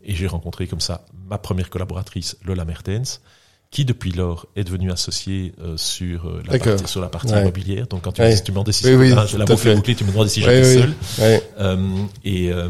Et 0.04 0.14
j'ai 0.16 0.28
rencontré 0.28 0.68
comme 0.68 0.82
ça 0.82 1.06
ma 1.28 1.38
première 1.40 1.70
collaboratrice, 1.72 2.38
Lola 2.46 2.64
Mertens, 2.66 3.22
qui 3.72 3.86
depuis 3.86 4.12
lors 4.12 4.48
est 4.56 4.66
devenue 4.66 4.92
associée 4.92 5.54
euh, 5.62 5.78
sur, 5.78 6.28
euh, 6.28 6.44
la 6.46 6.60
partie, 6.60 6.88
sur 6.88 7.02
la 7.02 7.08
partie 7.08 7.34
Ouais. 7.34 7.42
immobilière. 7.42 7.88
Donc 7.88 8.02
quand 8.04 8.12
tu, 8.12 8.22
Ouais. 8.22 8.30
me 8.32 8.36
dis- 8.36 8.44
tu 8.44 8.52
me 8.52 8.56
demandais 8.56 8.72
si 8.74 8.86
Oui, 8.86 8.96
oui, 8.96 9.10
la 9.10 9.46
boucle 9.46 9.68
est 9.70 9.76
bouclée, 9.76 9.96
tu 9.96 10.04
me 10.04 10.12
demandais 10.12 10.30
si 10.30 10.42
j'étais 10.42 10.60
oui. 10.68 10.74
seul. 10.82 10.94
Ouais. 11.20 11.42
Euh, 11.60 12.04
et, 12.26 12.52
euh, 12.52 12.70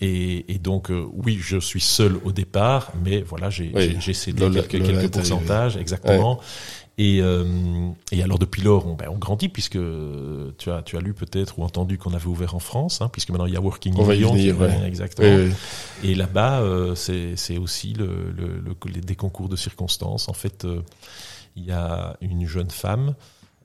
et, 0.00 0.52
et 0.54 0.58
donc, 0.58 0.90
euh, 0.90 1.06
oui, 1.12 1.38
je 1.40 1.58
suis 1.58 1.80
seul 1.80 2.16
au 2.24 2.32
départ, 2.32 2.92
mais 3.04 3.22
voilà, 3.22 3.48
j'ai 3.50 3.72
Oui. 3.74 4.14
cédé 4.14 4.40
Lola- 4.42 4.62
quelques, 4.62 4.86
Lola 4.86 5.00
quelques 5.00 5.12
pourcentages, 5.12 5.76
exactement. 5.76 6.38
Et, 6.98 7.20
euh, 7.20 7.44
et 8.10 8.22
alors 8.22 8.38
depuis 8.38 8.62
lors, 8.62 8.86
on, 8.86 8.94
ben, 8.94 9.08
on 9.10 9.18
grandit 9.18 9.50
puisque 9.50 9.78
tu 10.56 10.70
as, 10.70 10.80
tu 10.82 10.96
as 10.96 11.00
lu 11.00 11.12
peut-être 11.12 11.58
ou 11.58 11.62
entendu 11.62 11.98
qu'on 11.98 12.14
avait 12.14 12.26
ouvert 12.26 12.54
en 12.54 12.58
France, 12.58 13.02
hein, 13.02 13.10
puisque 13.12 13.28
maintenant 13.28 13.44
il 13.44 13.52
y 13.52 13.56
a 13.56 13.60
Working 13.60 13.94
On 13.98 14.08
in 14.08 14.14
Lyon, 14.14 14.32
venir, 14.32 14.58
ouais. 14.58 14.80
exactement. 14.86 15.28
Oui, 15.36 15.50
oui. 16.02 16.10
Et 16.10 16.14
là-bas, 16.14 16.60
euh, 16.62 16.94
c'est 16.94 17.36
c'est 17.36 17.58
aussi 17.58 17.92
le, 17.92 18.06
le, 18.34 18.46
le- 18.64 18.76
les- 18.94 19.02
des 19.02 19.14
concours 19.14 19.50
de 19.50 19.56
circonstances. 19.56 20.30
En 20.30 20.32
fait, 20.32 20.64
euh, 20.64 20.80
il 21.54 21.66
y 21.66 21.70
a 21.70 22.16
une 22.22 22.46
jeune 22.46 22.70
femme 22.70 23.14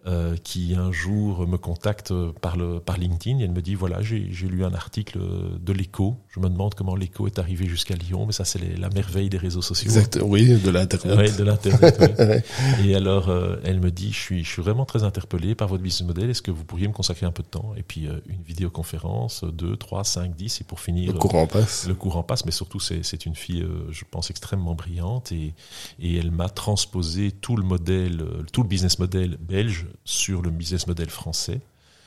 euh, 0.08 0.36
qui 0.44 0.74
un 0.76 0.92
jour 0.92 1.48
me 1.48 1.58
contacte 1.58 2.12
par, 2.42 2.58
le, 2.58 2.80
par 2.80 2.98
LinkedIn 2.98 3.40
et 3.40 3.44
elle 3.44 3.52
me 3.52 3.62
dit 3.62 3.76
voilà, 3.76 4.02
j'ai 4.02 4.48
lu 4.48 4.66
un 4.66 4.74
article 4.74 5.20
de 5.60 5.74
l'écho. 5.74 6.18
Je 6.30 6.40
me 6.40 6.50
demande 6.50 6.74
comment 6.74 6.96
l'écho 6.96 7.28
est 7.28 7.40
arrivé 7.40 7.68
jusqu'à 7.68 7.96
Lyon, 7.96 8.26
mais 8.26 8.34
ça, 8.34 8.46
c'est 8.46 8.60
la 8.78 8.90
merveille 8.90 9.30
des 9.30 9.38
réseaux 9.38 9.62
sociaux. 9.62 9.92
Exact. 9.92 10.20
Oui, 10.24 10.60
de 10.60 10.70
l'internet. 10.70 11.18
Ouais, 11.18 11.32
de 11.32 11.44
l'internet. 11.44 12.00
ouais. 12.20 12.44
Et 12.84 12.96
alors, 12.96 13.30
euh, 13.30 13.58
elle 13.64 13.80
me 13.80 13.92
dit, 13.92 14.12
je 14.12 14.20
suis, 14.20 14.44
je 14.44 14.50
suis 14.50 14.62
vraiment 14.62 14.86
très 14.86 15.04
interpellé 15.04 15.56
par 15.56 15.68
votre 15.68 15.84
business 15.84 16.08
model. 16.08 16.30
Est-ce 16.30 16.42
que 16.42 16.52
vous 16.52 16.64
pourriez 16.64 16.88
me 16.88 16.94
consacrer 16.94 17.26
un 17.26 17.32
peu 17.32 17.44
de 17.44 17.48
temps? 17.48 17.74
Et 17.78 17.84
puis 17.84 18.08
euh, 18.08 18.20
une 18.28 18.42
vidéoconférence, 18.42 19.44
2, 19.44 19.76
3, 19.78 20.04
5, 20.04 20.36
10, 20.36 20.62
et 20.62 20.64
pour 20.64 20.80
finir. 20.80 21.14
Le 21.14 21.20
courant 21.20 21.48
passe. 21.48 21.88
Le 21.88 21.94
courant 21.94 22.24
passe, 22.24 22.46
mais 22.46 22.52
surtout 22.52 22.80
c'est 22.80 23.26
une 23.26 23.36
fille, 23.36 23.66
je 23.92 24.04
pense, 24.10 24.30
extrêmement 24.30 24.74
brillante 24.74 25.32
et, 25.32 25.54
et 26.00 26.16
elle 26.18 26.32
m'a 26.32 26.50
transposé 26.50 27.32
tout 27.32 27.56
le 27.56 27.64
modèle, 27.64 28.26
tout 28.52 28.64
le 28.64 28.68
business 28.68 29.00
model 29.00 29.38
belge 29.40 29.86
sur 30.06 30.42
le 30.42 30.50
business 30.50 30.88
model 30.88 31.10
français. 31.10 31.60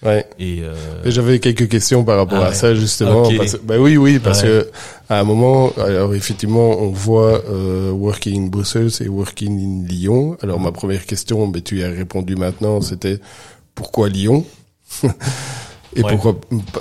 Ouais. 0.03 0.27
Et, 0.39 0.61
euh, 0.61 0.75
J'avais 1.07 1.39
quelques 1.39 1.67
questions 1.69 2.05
par 2.05 2.19
rapport 2.19 2.39
Ah 2.43 2.47
à 2.47 2.49
ouais. 2.51 2.55
ça 2.55 2.75
justement. 2.75 3.23
Ok. 3.23 3.37
Parce, 3.39 3.57
bah 3.63 3.77
oui, 3.79 3.97
oui, 3.97 4.19
parce 4.19 4.43
Ouais. 4.43 4.49
que 4.49 4.71
à 5.09 5.21
un 5.21 5.25
moment, 5.25 5.73
alors 5.79 6.15
effectivement, 6.15 6.79
on 6.79 6.91
voit 6.91 7.43
euh, 7.49 7.91
Working 7.91 8.45
in 8.45 8.47
Brussels 8.49 8.91
et 9.01 9.09
Working 9.09 9.59
in 9.85 9.89
Lyon. 9.89 10.37
Alors 10.43 10.61
ma 10.61 10.73
première 10.73 11.07
question, 11.07 11.47
mais 11.47 11.63
tu 11.63 11.79
y 11.79 11.83
as 11.85 11.89
répondu 11.89 12.37
maintenant, 12.37 12.83
c'était 12.83 13.19
pourquoi 13.75 14.09
Lyon? 14.11 14.45
Et 15.97 16.03
Ouais. 16.03 16.11
pourquoi 16.13 16.37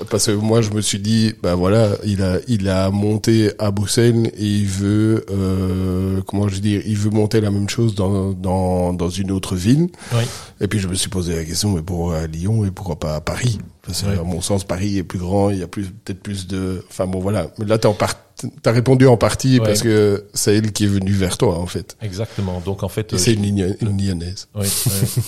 Parce 0.09 0.26
que 0.26 0.32
moi, 0.32 0.61
je 0.61 0.72
me 0.72 0.82
suis 0.82 0.99
dit, 0.99 1.34
bah 1.43 1.55
voilà, 1.55 1.89
il 2.03 2.22
a 2.24 2.39
il 2.47 2.68
a 2.68 2.89
monté 2.89 3.51
à 3.59 3.70
Bruxelles 3.72 4.32
et 4.38 4.45
il 4.45 4.66
veut, 4.66 5.26
euh, 5.30 6.22
comment 6.28 6.47
je 6.47 6.55
veux 6.55 6.61
dire, 6.61 6.82
il 6.86 6.97
veut 6.97 7.09
monter 7.11 7.39
la 7.41 7.51
même 7.51 7.70
chose 7.70 7.93
dans 7.95 8.32
dans 8.32 8.93
dans 8.93 9.09
une 9.09 9.32
autre 9.32 9.55
ville. 9.55 9.88
oui. 10.14 10.24
Et 10.61 10.68
puis 10.68 10.80
je 10.80 10.88
me 10.88 10.93
suis 10.95 11.09
posé 11.09 11.36
la 11.36 11.43
question, 11.43 11.72
mais 11.72 11.82
pourquoi 11.82 12.18
à 12.20 12.28
Lyon 12.28 12.64
et 12.66 12.72
pourquoi 12.72 12.97
pas 12.97 13.16
à 13.16 13.22
Paris? 13.22 13.59
Parce 13.86 14.01
que 14.03 14.07
Ouais. 14.07 14.18
à 14.20 14.24
mon 14.24 14.39
sens, 14.41 14.64
Paris 14.64 14.97
est 14.97 15.03
plus 15.03 15.20
grand, 15.20 15.49
il 15.49 15.59
y 15.59 15.64
a 15.64 15.68
plus 15.68 15.88
peut-être 15.88 16.22
plus 16.24 16.47
de. 16.47 16.84
Enfin 16.89 17.05
bon, 17.05 17.20
voilà. 17.20 17.47
Mais 17.59 17.66
là, 17.66 17.78
t'as 17.78 17.89
en 17.89 17.93
part... 17.93 18.16
t'as 18.62 18.72
répondu 18.72 19.08
en 19.08 19.18
partie 19.18 19.60
Ouais. 19.60 19.66
parce 19.66 19.82
que 19.82 20.26
c'est 20.34 20.56
elle 20.56 20.72
qui 20.72 20.86
est 20.86 20.88
venue 20.88 21.12
vers 21.12 21.38
toi 21.38 21.58
en 21.60 21.66
fait. 21.66 21.98
Exactement. 22.02 22.62
Donc 22.66 22.84
en 22.84 22.89
fait, 22.89 23.14
euh, 23.14 23.18
c'est 23.18 23.34
une, 23.34 23.76
lyonnaise. 23.82 24.48
oui, 24.56 24.68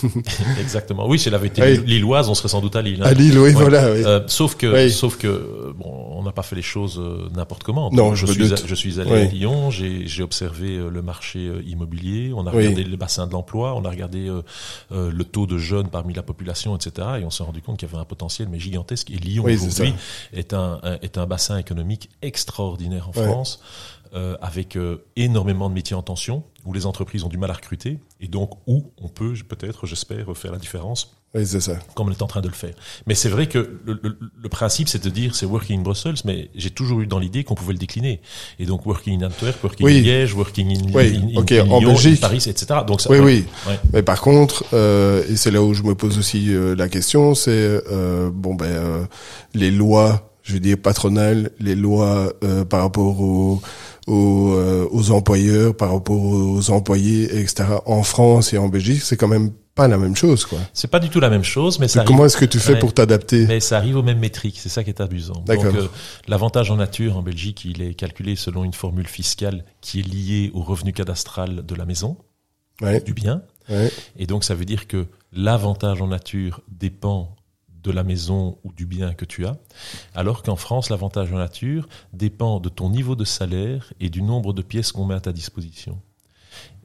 oui. 0.04 0.22
exactement. 0.62 1.08
Oui, 1.08 1.20
si 1.20 1.28
elle 1.28 1.36
avait 1.36 1.48
été 1.48 1.62
Oui. 1.62 1.82
lilloise, 1.86 2.30
on 2.30 2.36
serait 2.36 2.50
sans 2.50 2.62
doute 2.62 2.76
à 2.76 2.82
Lille. 2.82 3.02
hein. 3.04 3.08
À 3.08 3.14
Lille, 3.14 3.38
oui, 3.38 3.50
Ouais. 3.50 3.52
voilà. 3.54 3.84
Euh, 3.86 4.22
sauf 4.28 4.56
que, 4.56 4.88
sauf 4.90 5.18
que, 5.18 5.28
euh, 5.28 5.74
bon, 5.78 5.92
on 6.12 6.15
n'a 6.26 6.32
pas 6.34 6.44
fait 6.44 6.56
les 6.56 6.62
choses 6.62 7.00
euh, 7.00 7.30
n'importe 7.34 7.64
comment. 7.64 7.90
Non, 7.92 8.14
je, 8.16 8.26
je 8.26 8.32
suis, 8.34 8.50
doute. 8.50 8.64
je 8.68 8.76
suis 8.76 9.00
allé 9.00 9.12
Oui. 9.12 9.18
à 9.20 9.26
Lyon, 9.26 9.70
j'ai 9.72 10.22
observé 10.24 10.76
euh, 10.78 10.90
le 10.90 11.02
marché 11.02 11.40
euh, 11.48 11.64
immobilier, 11.66 12.34
on 12.36 12.46
a 12.48 12.52
Oui. 12.52 12.58
regardé 12.64 12.84
le 12.84 12.98
bassin 12.98 13.28
de 13.28 13.32
l'emploi, 13.32 13.74
on 13.76 13.86
a 13.86 13.90
regardé 13.90 14.28
euh, 14.30 14.42
le 15.12 15.24
taux 15.24 15.46
de 15.48 15.58
jeunes 15.58 15.88
parmi 15.88 16.14
la 16.14 16.24
population, 16.24 16.76
etc. 16.76 17.08
Et 17.22 17.26
on 17.26 17.30
s'est 17.30 17.44
rendu 17.44 17.62
compte 17.62 17.78
qu'il 17.78 17.88
y 17.88 17.92
avait 17.92 18.02
un 18.02 18.06
potentiel 18.06 18.50
mais 18.50 18.60
gigantesque. 18.60 19.10
Et 19.12 19.18
Lyon 19.18 19.44
Oui, 19.46 19.56
aujourd'hui 19.56 19.94
est 20.34 20.54
un, 20.54 20.80
un- 20.84 20.98
est 21.02 21.18
un 21.18 21.26
bassin 21.26 21.58
économique 21.58 22.10
extraordinaire 22.22 23.10
en. 23.10 23.14
France. 23.14 23.60
Euh, 24.14 24.36
avec 24.42 24.76
euh, 24.76 24.98
énormément 25.16 25.70
de 25.70 25.74
métiers 25.74 25.96
en 25.96 26.02
tension, 26.04 26.44
où 26.66 26.74
les 26.74 26.86
entreprises 26.86 27.24
ont 27.24 27.30
du 27.30 27.38
mal 27.38 27.50
à 27.52 27.54
recruter, 27.54 28.00
et 28.22 28.28
donc 28.28 28.52
où 28.68 28.92
on 29.02 29.08
peut 29.08 29.34
peut-être, 29.48 29.86
j'espère, 29.86 30.26
faire 30.36 30.52
la 30.52 30.58
différence 30.58 31.16
Oui, 31.36 31.46
c'est 31.46 31.60
ça. 31.60 31.74
comme 31.94 32.08
on 32.08 32.12
est 32.12 32.22
en 32.24 32.28
train 32.28 32.42
de 32.42 32.48
le 32.48 32.54
faire. 32.54 32.74
Mais 33.06 33.14
c'est 33.14 33.30
vrai 33.30 33.48
que 33.48 33.80
le, 33.86 34.00
le- 34.02 34.18
le 34.42 34.50
principe, 34.50 34.88
c'est 34.90 35.04
de 35.04 35.10
dire 35.10 35.36
c'est 35.36 35.46
working 35.46 35.80
in 35.80 35.84
Brussels, 35.84 36.16
mais 36.26 36.50
j'ai 36.56 36.70
toujours 36.72 37.02
eu 37.02 37.08
dans 37.08 37.20
l'idée 37.20 37.44
qu'on 37.44 37.54
pouvait 37.56 37.74
le 37.74 37.78
décliner. 37.80 38.22
Et 38.58 38.66
donc 38.66 38.86
working 38.86 39.22
in 39.22 39.28
Antwerp, 39.28 39.62
working 39.64 39.86
Oui. 39.86 39.98
in 40.00 40.02
Liège, 40.02 40.34
working 40.34 40.72
in, 40.76 40.92
Oui, 40.94 41.18
in- 41.18 41.40
in- 41.40 41.64
Lyon, 41.66 41.80
Belgique. 41.94 42.22
Paris, 42.22 42.44
etc. 42.48 42.80
Donc 42.88 43.02
ça, 43.02 43.12
Oui, 43.12 43.20
ouais, 43.20 43.24
oui. 43.26 43.46
ouais. 43.68 43.80
Mais 43.94 44.02
par 44.02 44.22
contre, 44.22 44.64
euh, 44.74 45.24
et 45.30 45.36
c'est 45.36 45.52
là 45.52 45.62
où 45.62 45.74
je 45.74 45.84
me 45.84 45.94
pose 45.94 46.18
aussi 46.18 46.54
euh, 46.54 46.76
la 46.76 46.90
question, 46.90 47.36
c'est 47.36 47.52
euh, 47.52 48.32
bon 48.34 48.56
ben 48.56 48.66
euh, 48.66 49.06
les 49.54 49.70
lois, 49.72 50.32
je 50.42 50.54
veux 50.54 50.60
dire 50.60 50.78
patronales, 50.82 51.52
les 51.60 51.76
lois 51.76 52.32
euh, 52.44 52.64
par 52.66 52.82
rapport 52.82 53.20
aux 53.22 53.62
aux, 54.08 54.54
euh, 54.54 54.88
aux 54.92 55.12
employeurs, 55.12 55.76
par 55.76 55.92
rapport 55.94 56.22
aux 56.22 56.70
employés, 56.72 57.24
etc. 57.40 57.66
En 57.86 58.04
France 58.04 58.54
et 58.54 58.58
en 58.58 58.68
Belgique, 58.70 59.02
c'est 59.02 59.18
quand 59.18 59.28
même 59.28 59.52
pas 59.74 59.88
la 59.90 59.98
même 59.98 60.16
chose, 60.16 60.46
quoi. 60.46 60.60
C'est 60.74 60.90
pas 60.90 61.00
du 61.00 61.10
tout 61.10 61.20
la 61.20 61.30
même 61.30 61.44
chose, 61.44 61.80
mais 61.80 61.88
ça 61.90 62.00
arrive, 62.00 62.08
Comment 62.08 62.26
est-ce 62.26 62.38
que 62.38 62.46
tu 62.46 62.60
fais 62.60 62.74
Ouais. 62.74 62.80
pour 62.80 62.94
t'adapter 62.94 63.46
mais 63.46 63.60
ça 63.60 63.76
arrive 63.78 63.98
aux 63.98 64.04
mêmes 64.04 64.20
métriques. 64.20 64.58
C'est 64.58 64.70
ça 64.70 64.84
qui 64.86 64.90
est 64.90 65.02
amusant. 65.02 65.44
Donc 65.46 65.66
euh, 65.66 65.88
l'avantage 66.30 66.72
en 66.72 66.78
nature 66.78 67.18
en 67.18 67.22
Belgique, 67.24 67.66
il 67.66 67.82
est 67.82 67.94
calculé 67.94 68.36
selon 68.38 68.64
une 68.64 68.72
formule 68.74 69.08
fiscale 69.08 69.66
qui 69.82 70.00
est 70.00 70.04
liée 70.04 70.52
au 70.54 70.62
revenu 70.62 70.94
cadastral 70.94 71.66
de 71.66 71.76
la 71.76 71.84
maison, 71.86 72.16
Ouais, 72.82 73.02
du 73.02 73.14
bien. 73.14 73.42
ouais, 73.70 73.92
Et 74.18 74.28
donc, 74.28 74.44
ça 74.46 74.54
veut 74.56 74.66
dire 74.66 74.88
que 74.88 75.08
l'avantage 75.34 76.02
en 76.02 76.08
nature 76.08 76.62
dépend 76.70 77.36
de 77.86 77.92
la 77.92 78.04
maison 78.04 78.58
ou 78.64 78.74
du 78.74 78.86
bien 78.86 79.14
que 79.14 79.26
tu 79.26 79.46
as, 79.46 79.58
alors 80.14 80.44
qu'en 80.44 80.56
France, 80.56 80.90
l'avantage 80.90 81.32
en 81.32 81.38
nature 81.38 81.88
dépend 82.14 82.60
de 82.60 82.70
ton 82.70 82.90
niveau 82.90 83.16
de 83.16 83.26
salaire 83.26 83.94
et 84.00 84.10
du 84.10 84.22
nombre 84.22 84.54
de 84.54 84.62
pièces 84.62 84.92
qu'on 84.92 85.06
met 85.06 85.16
à 85.16 85.22
ta 85.22 85.32
disposition. 85.32 86.02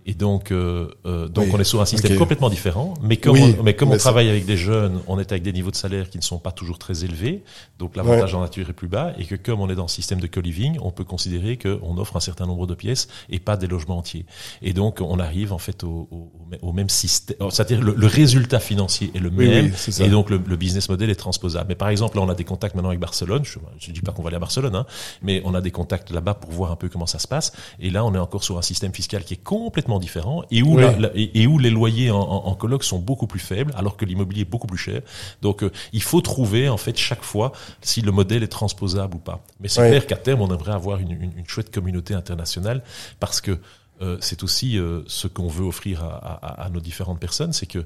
Et 0.07 0.15
donc, 0.15 0.51
euh, 0.51 0.89
euh, 1.07 1.29
donc 1.29 1.45
Oui, 1.47 1.51
on 1.55 1.61
est 1.61 1.65
sur 1.65 1.81
un 1.81 1.85
système 1.87 2.17
complètement 2.17 2.49
différent. 2.49 2.95
Mais 3.03 3.17
comme 3.19 3.35
Oui, 3.35 3.55
on, 3.59 3.63
mais 3.63 3.75
comme 3.75 3.91
mais 3.91 3.97
on 3.97 3.99
travaille 3.99 4.29
avec 4.29 4.47
des 4.47 4.57
jeunes, 4.57 5.01
on 5.07 5.19
est 5.19 5.31
avec 5.31 5.43
des 5.43 5.53
niveaux 5.53 5.71
de 5.71 5.77
salaire 5.77 6.09
qui 6.09 6.17
ne 6.19 6.23
sont 6.23 6.39
pas 6.39 6.53
toujours 6.53 6.79
très 6.79 7.05
élevés. 7.05 7.43
Donc 7.79 7.97
l'avantage 7.97 8.35
en 8.35 8.41
nature 8.41 8.69
est 8.71 8.73
plus 8.75 8.89
bas. 8.89 9.13
Et 9.19 9.25
que 9.25 9.35
comme 9.35 9.61
on 9.61 9.69
est 9.69 9.75
dans 9.75 9.85
le 9.85 9.89
système 9.89 10.21
de 10.21 10.27
co-living, 10.27 10.79
on 10.83 10.91
peut 10.91 11.05
considérer 11.05 11.59
qu'on 11.59 11.97
offre 11.99 12.17
un 12.17 12.21
certain 12.21 12.47
nombre 12.47 12.67
de 12.67 12.75
pièces 12.75 13.09
et 13.29 13.39
pas 13.39 13.57
des 13.57 13.67
logements 13.67 13.99
entiers. 13.99 14.25
Et 14.63 14.73
donc 14.73 15.01
on 15.01 15.19
arrive 15.19 15.53
en 15.53 15.59
fait 15.59 15.85
au, 15.85 16.09
au, 16.11 16.31
au 16.63 16.73
même 16.73 16.89
système. 16.89 17.37
C'est-à-dire 17.51 17.81
le, 17.83 17.95
le 17.95 18.07
résultat 18.07 18.61
financier 18.61 19.11
est 19.15 19.19
le 19.19 19.29
Oui, 19.29 19.49
même. 19.49 19.73
et 20.01 20.09
donc 20.09 20.31
le, 20.31 20.41
le 20.45 20.57
business 20.57 20.89
model 20.89 21.11
est 21.11 21.15
transposable. 21.15 21.67
Mais 21.69 21.75
par 21.75 21.89
exemple, 21.89 22.17
là, 22.17 22.23
on 22.23 22.29
a 22.29 22.35
des 22.35 22.45
contacts 22.45 22.75
maintenant 22.75 22.89
avec 22.89 23.01
Barcelone. 23.01 23.45
Je 23.45 23.59
ne 23.91 23.95
dis 23.95 24.01
pas 24.01 24.13
qu'on 24.13 24.23
va 24.23 24.29
aller 24.29 24.37
à 24.37 24.41
Barcelone, 24.41 24.75
hein, 24.75 24.87
mais 25.23 25.43
on 25.45 25.55
a 25.55 25.61
des 25.61 25.71
contacts 25.71 26.11
là-bas 26.11 26.35
pour 26.35 26.51
voir 26.51 26.73
un 26.73 26.77
peu 26.77 26.89
comment 26.89 27.07
ça 27.07 27.19
se 27.19 27.29
passe. 27.29 27.53
Et 27.81 27.91
là, 27.91 28.05
on 28.05 28.15
est 28.15 28.19
encore 28.19 28.45
sur 28.45 28.57
un 28.59 28.63
système 28.63 28.93
fiscal 28.95 29.25
qui 29.25 29.35
est 29.35 29.43
complètement 29.43 29.90
complètement 29.91 29.99
différent 29.99 30.45
et 30.51 30.63
où, 30.63 30.77
Oui. 30.77 30.83
la- 30.83 30.99
la- 30.99 31.11
et, 31.15 31.43
et 31.43 31.47
où 31.47 31.59
les 31.59 31.71
loyers 31.71 32.11
en, 32.11 32.19
en, 32.21 32.47
en 32.47 32.55
coloc 32.55 32.85
sont 32.85 32.99
beaucoup 32.99 33.27
plus 33.27 33.41
faibles, 33.41 33.73
alors 33.77 33.97
que 33.97 34.05
l'immobilier 34.05 34.43
est 34.43 34.51
beaucoup 34.51 34.67
plus 34.67 34.79
cher. 34.79 35.03
Donc, 35.43 35.63
euh, 35.63 35.71
il 35.93 36.03
faut 36.03 36.21
trouver 36.21 36.69
en 36.69 36.77
fait 36.77 36.97
chaque 36.97 37.23
fois 37.23 37.53
si 37.83 38.01
le 38.03 38.13
modèle 38.13 38.43
est 38.43 38.49
transposable 38.49 39.17
ou 39.17 39.19
pas. 39.19 39.41
Mais 39.61 39.69
c'est 39.69 39.83
Oui. 39.83 39.89
clair 39.89 40.07
qu'à 40.07 40.17
terme, 40.17 40.41
on 40.43 40.49
aimerait 40.55 40.73
avoir 40.73 40.99
une, 41.01 41.11
une, 41.13 41.33
une 41.37 41.47
chouette 41.47 41.73
communauté 41.73 42.15
internationale 42.15 42.83
parce 43.19 43.41
que 43.41 43.59
euh, 44.03 44.17
c'est 44.21 44.43
aussi 44.43 44.79
euh, 44.79 45.03
ce 45.09 45.27
qu'on 45.29 45.49
veut 45.49 45.67
offrir 45.67 46.03
à, 46.03 46.09
à- 46.09 46.63
à 46.67 46.71
nos 46.71 46.81
différentes 46.81 47.21
personnes, 47.21 47.53
c'est 47.53 47.67
que 47.67 47.85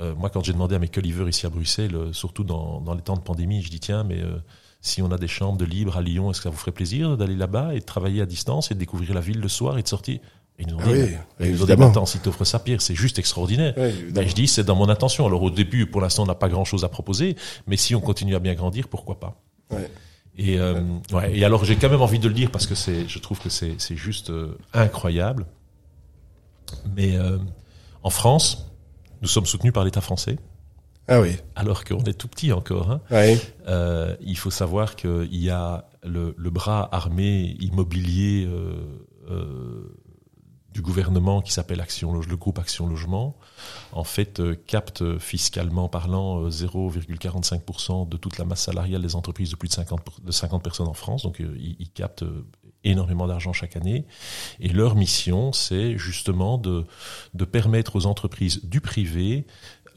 euh, 0.00 0.14
moi, 0.14 0.30
quand 0.30 0.44
j'ai 0.44 0.52
demandé 0.52 0.74
à 0.76 0.78
mes 0.78 0.88
coliveurs 0.88 1.28
ici 1.28 1.46
à 1.46 1.50
Bruxelles, 1.50 1.96
surtout 2.12 2.44
dans, 2.44 2.80
dans 2.80 2.94
les 2.94 3.02
temps 3.02 3.16
de 3.16 3.22
pandémie, 3.22 3.62
je 3.62 3.70
dis 3.70 3.80
tiens, 3.80 4.04
mais 4.04 4.20
si 4.80 5.02
on 5.02 5.10
a 5.10 5.18
des 5.18 5.26
chambres 5.26 5.58
de 5.58 5.64
libre 5.64 5.96
à 5.96 6.02
Lyon, 6.02 6.30
est-ce 6.30 6.38
que 6.40 6.44
ça 6.44 6.50
vous 6.50 6.56
ferait 6.56 6.70
plaisir 6.70 7.16
d'aller 7.16 7.34
là-bas 7.34 7.74
et 7.74 7.80
de 7.80 7.84
travailler 7.84 8.22
à 8.22 8.26
distance 8.26 8.70
et 8.70 8.74
de 8.74 8.78
découvrir 8.78 9.12
la 9.14 9.20
ville 9.20 9.40
le 9.40 9.48
soir 9.48 9.76
et 9.78 9.82
de 9.82 9.88
sortir? 9.88 10.20
Ils 10.58 10.66
nous 10.66 10.74
ont 10.76 10.80
Ah 10.82 10.86
dit, 10.86 10.92
oui, 10.92 11.08
ils 11.40 11.52
nous 11.52 11.62
ont 11.62 11.66
dit, 11.66 11.72
attends, 11.72 12.06
si 12.06 12.18
t'offres 12.18 12.44
ça, 12.44 12.58
Pierre, 12.58 12.80
c'est 12.82 12.94
juste 12.94 13.18
extraordinaire. 13.18 13.76
Évidemment. 13.78 14.12
Ben, 14.12 14.28
je 14.28 14.34
dis, 14.34 14.48
c'est 14.48 14.64
dans 14.64 14.74
mon 14.76 14.88
intention. 14.88 15.26
Alors 15.26 15.42
au 15.42 15.50
début, 15.50 15.86
pour 15.86 16.00
l'instant, 16.00 16.24
on 16.24 16.26
n'a 16.26 16.34
pas 16.34 16.48
grand-chose 16.48 16.84
à 16.84 16.88
proposer, 16.88 17.36
mais 17.66 17.76
si 17.76 17.94
on 17.94 18.00
continue 18.00 18.34
à 18.34 18.38
bien 18.40 18.54
grandir, 18.54 18.88
pourquoi 18.88 19.20
pas? 19.20 19.40
Ouais. 19.70 19.90
et, 20.36 20.58
euh, 20.58 20.80
ouais, 21.12 21.36
et 21.36 21.44
alors 21.44 21.64
j'ai 21.64 21.76
quand 21.76 21.90
même 21.90 22.00
envie 22.02 22.18
de 22.18 22.26
le 22.28 22.34
dire 22.34 22.50
parce 22.50 22.66
que 22.66 22.74
c'est, 22.74 23.06
je 23.08 23.18
trouve 23.18 23.38
que 23.38 23.50
c'est, 23.50 23.74
c'est 23.78 23.96
juste 23.96 24.30
euh, 24.30 24.56
incroyable. 24.72 25.46
Mais 26.96 27.16
euh, 27.16 27.38
en 28.02 28.10
France, 28.10 28.66
nous 29.22 29.28
sommes 29.28 29.46
soutenus 29.46 29.72
par 29.72 29.84
l'État 29.84 30.00
français, 30.00 30.38
Ah 31.08 31.20
oui. 31.20 31.36
alors 31.56 31.84
qu'on 31.84 32.02
est 32.04 32.12
tout 32.14 32.28
petit 32.28 32.52
encore. 32.52 32.90
Hein. 32.90 33.00
Ouais. 33.10 33.38
Euh, 33.68 34.16
il 34.20 34.36
faut 34.36 34.50
savoir 34.50 34.96
qu'il 34.96 35.28
y 35.36 35.50
a 35.50 35.86
le, 36.02 36.34
le 36.36 36.50
bras 36.50 36.88
armé 36.92 37.56
immobilier 37.60 38.46
euh, 38.46 38.74
euh, 39.30 39.97
du 40.72 40.82
gouvernement 40.82 41.40
qui 41.40 41.52
s'appelle 41.52 41.80
Action 41.80 42.12
le 42.12 42.36
groupe 42.36 42.58
Action 42.58 42.86
Logement, 42.86 43.36
en 43.92 44.04
fait 44.04 44.38
euh, 44.40 44.54
capte 44.66 45.02
euh, 45.02 45.18
fiscalement 45.18 45.88
parlant 45.88 46.44
euh, 46.44 46.50
0,45% 46.50 48.08
de 48.08 48.16
toute 48.16 48.38
la 48.38 48.44
masse 48.44 48.62
salariale 48.64 49.02
des 49.02 49.16
entreprises 49.16 49.50
de 49.50 49.56
plus 49.56 49.68
de 49.68 49.72
50, 49.74 50.02
pour- 50.02 50.20
de 50.20 50.30
50 50.32 50.62
personnes 50.62 50.88
en 50.88 50.94
France. 50.94 51.22
Donc 51.22 51.40
euh, 51.40 51.56
ils, 51.58 51.90
captent 51.90 52.22
euh, 52.22 52.46
énormément 52.84 53.26
d'argent 53.26 53.52
chaque 53.52 53.76
année. 53.76 54.04
Et 54.60 54.68
leur 54.68 54.94
mission, 54.94 55.52
c'est 55.52 55.96
justement 55.98 56.58
de, 56.58 56.84
de 57.34 57.44
permettre 57.44 57.96
aux 57.96 58.06
entreprises 58.06 58.64
du 58.64 58.80
privé 58.80 59.46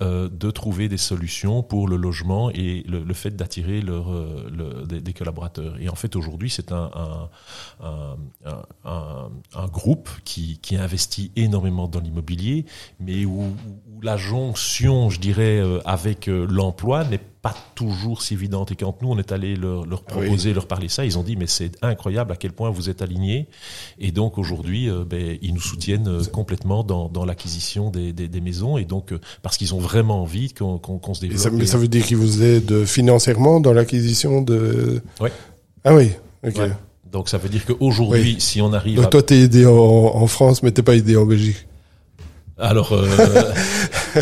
euh, 0.02 0.30
de 0.30 0.49
trouver 0.52 0.89
des 0.89 0.97
solutions 0.97 1.62
pour 1.64 1.88
le 1.88 1.95
logement 1.95 2.49
et 2.49 2.84
le, 2.88 3.14
fait 3.14 3.36
d'attirer 3.36 3.82
leur, 3.82 4.12
euh, 4.12 4.86
des, 4.86 5.14
collaborateurs. 5.14 5.76
Et 5.80 5.89
en 5.89 5.95
fait, 5.95 6.16
aujourd'hui, 6.16 6.49
c'est 6.49 6.72
un, 6.72 6.89
un, 7.82 8.18
un, 8.84 9.68
groupe 9.68 10.10
qui, 10.24 10.58
qui 10.60 10.76
investit 10.76 11.32
énormément 11.36 11.88
dans 11.88 11.99
l'immobilier, 11.99 12.66
mais 12.99 13.26
où, 13.26 13.41
où 13.41 14.02
la 14.02 14.18
jonction, 14.18 15.10
je 15.10 15.20
dirais, 15.20 15.60
euh, 15.60 15.80
avec 15.86 16.28
l'emploi 16.28 17.04
n'est 17.04 17.22
pas 17.42 17.56
toujours 17.74 18.22
si 18.22 18.36
évidente. 18.36 18.72
Et 18.72 18.76
quand 18.76 19.02
nous, 19.02 19.10
on 19.10 19.18
est 19.18 19.32
allé 19.32 19.56
leur, 19.56 19.86
leur 19.88 20.04
Ah 20.08 20.14
oui. 20.18 20.26
proposer, 20.28 20.54
leur 20.54 20.68
parler 20.68 20.89
ça, 20.89 21.06
ils 21.06 21.18
ont 21.18 21.24
dit, 21.24 21.36
mais 21.36 21.48
c'est 21.48 21.72
incroyable 21.82 22.32
à 22.32 22.36
quel 22.36 22.52
point 22.52 22.70
vous 22.70 22.89
êtes 22.89 23.02
alignés. 23.02 23.48
Et 24.00 24.12
donc, 24.12 24.38
aujourd'hui, 24.38 24.89
euh, 24.89 25.04
ben, 25.10 25.38
ils 25.42 25.54
nous 25.54 25.60
soutiennent 25.62 26.08
euh, 26.08 26.24
complètement 26.24 26.84
dans, 26.84 27.10
dans 27.10 27.26
l'acquisition 27.26 27.89
des, 27.89 28.14
des, 28.14 28.28
des 28.28 28.42
maisons. 28.42 28.78
Et 28.78 28.86
donc, 28.86 29.12
euh, 29.12 29.20
parce 29.42 29.58
qu'ils 29.58 29.74
ont 29.74 29.80
vraiment 29.80 30.22
envie 30.22 30.54
qu'on 30.54 30.78
qu'on 30.78 31.00
qu'on 31.00 31.14
se 31.16 31.26
Et 31.26 31.30
développe. 31.30 31.44
ça, 31.44 31.50
mais 31.52 31.66
ça 31.66 31.78
veut 31.80 31.88
dire 31.88 32.06
qu'ils 32.06 32.18
vous 32.18 32.44
aident 32.44 32.86
financièrement 32.86 33.60
dans 33.60 33.74
l'acquisition 33.74 34.42
de. 34.44 35.02
Ouais. 35.20 35.32
Ah 35.84 35.96
oui. 35.96 36.12
Ok. 36.46 36.58
Ouais. 36.58 36.72
Donc, 37.12 37.28
ça 37.28 37.38
veut 37.39 37.50
dire 37.50 37.66
qu'aujourd'hui, 37.66 38.34
Oui. 38.36 38.36
si 38.39 38.62
on 38.62 38.72
arrive 38.72 38.98
Donc 38.98 39.06
à... 39.06 39.10
toi, 39.10 39.24
t'es 39.24 39.39
aidé 39.39 39.66
en, 39.66 39.72
en 39.74 40.28
France, 40.28 40.62
mais 40.64 40.72
t'es 40.72 40.84
pas 40.84 40.96
aidé 40.96 41.18
en 41.18 41.26
Belgique. 41.26 41.66
Alors, 42.60 42.92
euh, 42.94 43.08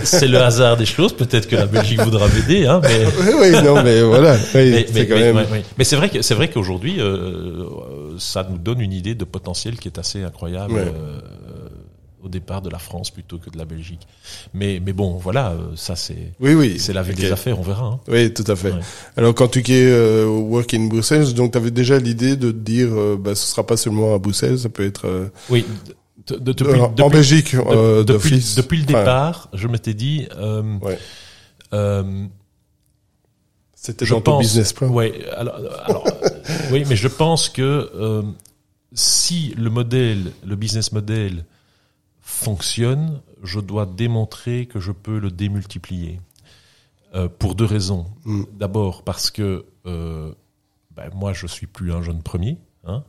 c'est 0.04 0.28
le 0.28 0.38
hasard 0.40 0.78
des 0.78 0.86
choses. 0.86 1.14
Peut-être 1.14 1.48
que 1.48 1.56
la 1.56 1.66
Belgique 1.66 2.02
voudra 2.02 2.28
m'aider, 2.28 2.66
hein, 2.66 2.80
mais... 2.84 3.06
Oui, 3.20 3.34
oui, 3.40 3.64
non, 3.64 3.82
mais 3.84 4.02
voilà. 4.02 4.36
Oui, 4.56 4.86
Mais, 4.94 5.08
quand 5.08 5.16
mais- 5.16 5.34
même. 5.34 5.46
Mais 5.78 5.84
c'est 5.84 5.96
vrai 5.96 6.10
que 6.10 6.22
c'est 6.22 6.36
vrai 6.36 6.50
qu'aujourd'hui, 6.50 6.96
euh, 7.00 7.66
ça 8.18 8.48
nous 8.50 8.58
donne 8.58 8.82
une 8.82 8.94
idée 8.94 9.16
de 9.16 9.26
potentiel 9.26 9.78
qui 9.78 9.88
est 9.88 9.98
assez 10.00 10.24
incroyable 10.24 10.74
Ouais. 10.74 10.82
euh, 10.82 11.20
au 12.22 12.28
départ 12.28 12.62
de 12.62 12.70
la 12.70 12.80
France 12.80 13.12
plutôt 13.12 13.38
que 13.38 13.50
de 13.50 13.58
la 13.58 13.64
Belgique. 13.64 14.06
Mais 14.54 14.82
mais 14.86 14.92
bon, 14.92 15.14
voilà, 15.18 15.52
euh, 15.52 15.76
ça 15.76 15.96
c'est 15.96 16.34
Oui, 16.42 16.54
oui. 16.54 16.78
c'est 16.78 16.92
la 16.92 17.02
vie 17.02 17.14
des 17.16 17.32
affaires, 17.32 17.58
on 17.58 17.64
verra. 17.64 17.86
hein. 17.86 18.00
Oui, 18.10 18.34
tout 18.34 18.44
à 18.52 18.58
fait. 18.58 18.72
Ouais. 18.72 18.80
Alors, 19.16 19.34
quand 19.34 19.48
tu 19.48 19.60
es 19.60 19.86
euh, 19.86 20.26
au 20.26 20.40
Work 20.50 20.74
in 20.74 20.88
Brussels, 20.88 21.34
donc 21.34 21.54
tu 21.54 21.58
avais 21.58 21.72
déjà 21.72 21.98
l'idée 21.98 22.36
de 22.36 22.52
te 22.52 22.58
dire, 22.58 22.90
euh, 22.92 23.18
bah, 23.18 23.36
ce 23.36 23.48
sera 23.48 23.66
pas 23.66 23.78
seulement 23.78 24.14
à 24.14 24.18
Bruxelles, 24.18 24.60
ça 24.60 24.68
peut 24.68 24.86
être 24.86 25.08
euh, 25.08 25.30
Oui. 25.50 25.64
De- 26.28 26.36
de- 26.36 26.54
depuis, 26.54 26.80
euh, 26.80 26.84
en 26.84 26.90
depuis- 26.90 27.10
Belgique 27.10 27.54
euh, 27.56 28.04
depuis, 28.04 28.36
le 28.36 28.84
Enfin, 28.84 28.86
départ, 28.86 29.50
je 29.54 29.68
m'étais 29.68 29.94
dit. 29.94 30.28
Euh, 30.36 30.78
Ouais. 30.80 30.98
euh, 31.74 32.26
C'était 33.74 34.06
dans 34.06 34.22
ton 34.22 34.32
pense- 34.34 34.42
business 34.44 34.74
plan. 34.74 34.90
Ouais, 34.90 35.26
alors, 35.36 35.56
alors, 35.86 36.08
euh, 36.08 36.30
oui, 36.72 36.84
mais 36.90 36.96
je 36.96 37.08
pense 37.08 37.48
que 37.50 38.24
si 38.94 39.54
le 39.58 39.70
modèle, 39.70 40.32
le 40.46 40.56
business 40.56 40.92
model 40.92 41.46
fonctionne, 42.20 43.22
je 43.44 43.60
dois 43.60 43.86
démontrer 43.86 44.66
que 44.66 44.80
je 44.80 44.92
peux 44.92 45.20
le 45.20 45.32
démultiplier. 45.32 46.20
Pour 47.40 47.56
deux 47.56 47.66
raisons. 47.66 48.06
Mm. 48.26 48.44
D'abord 48.54 49.04
parce 49.04 49.32
que 49.32 49.66
ben, 49.86 51.10
moi 51.16 51.34
je 51.34 51.48
suis 51.48 51.66
plus 51.66 51.92
un 51.92 52.04
jeune 52.04 52.22
premier, 52.22 52.58
hein, 52.86 53.04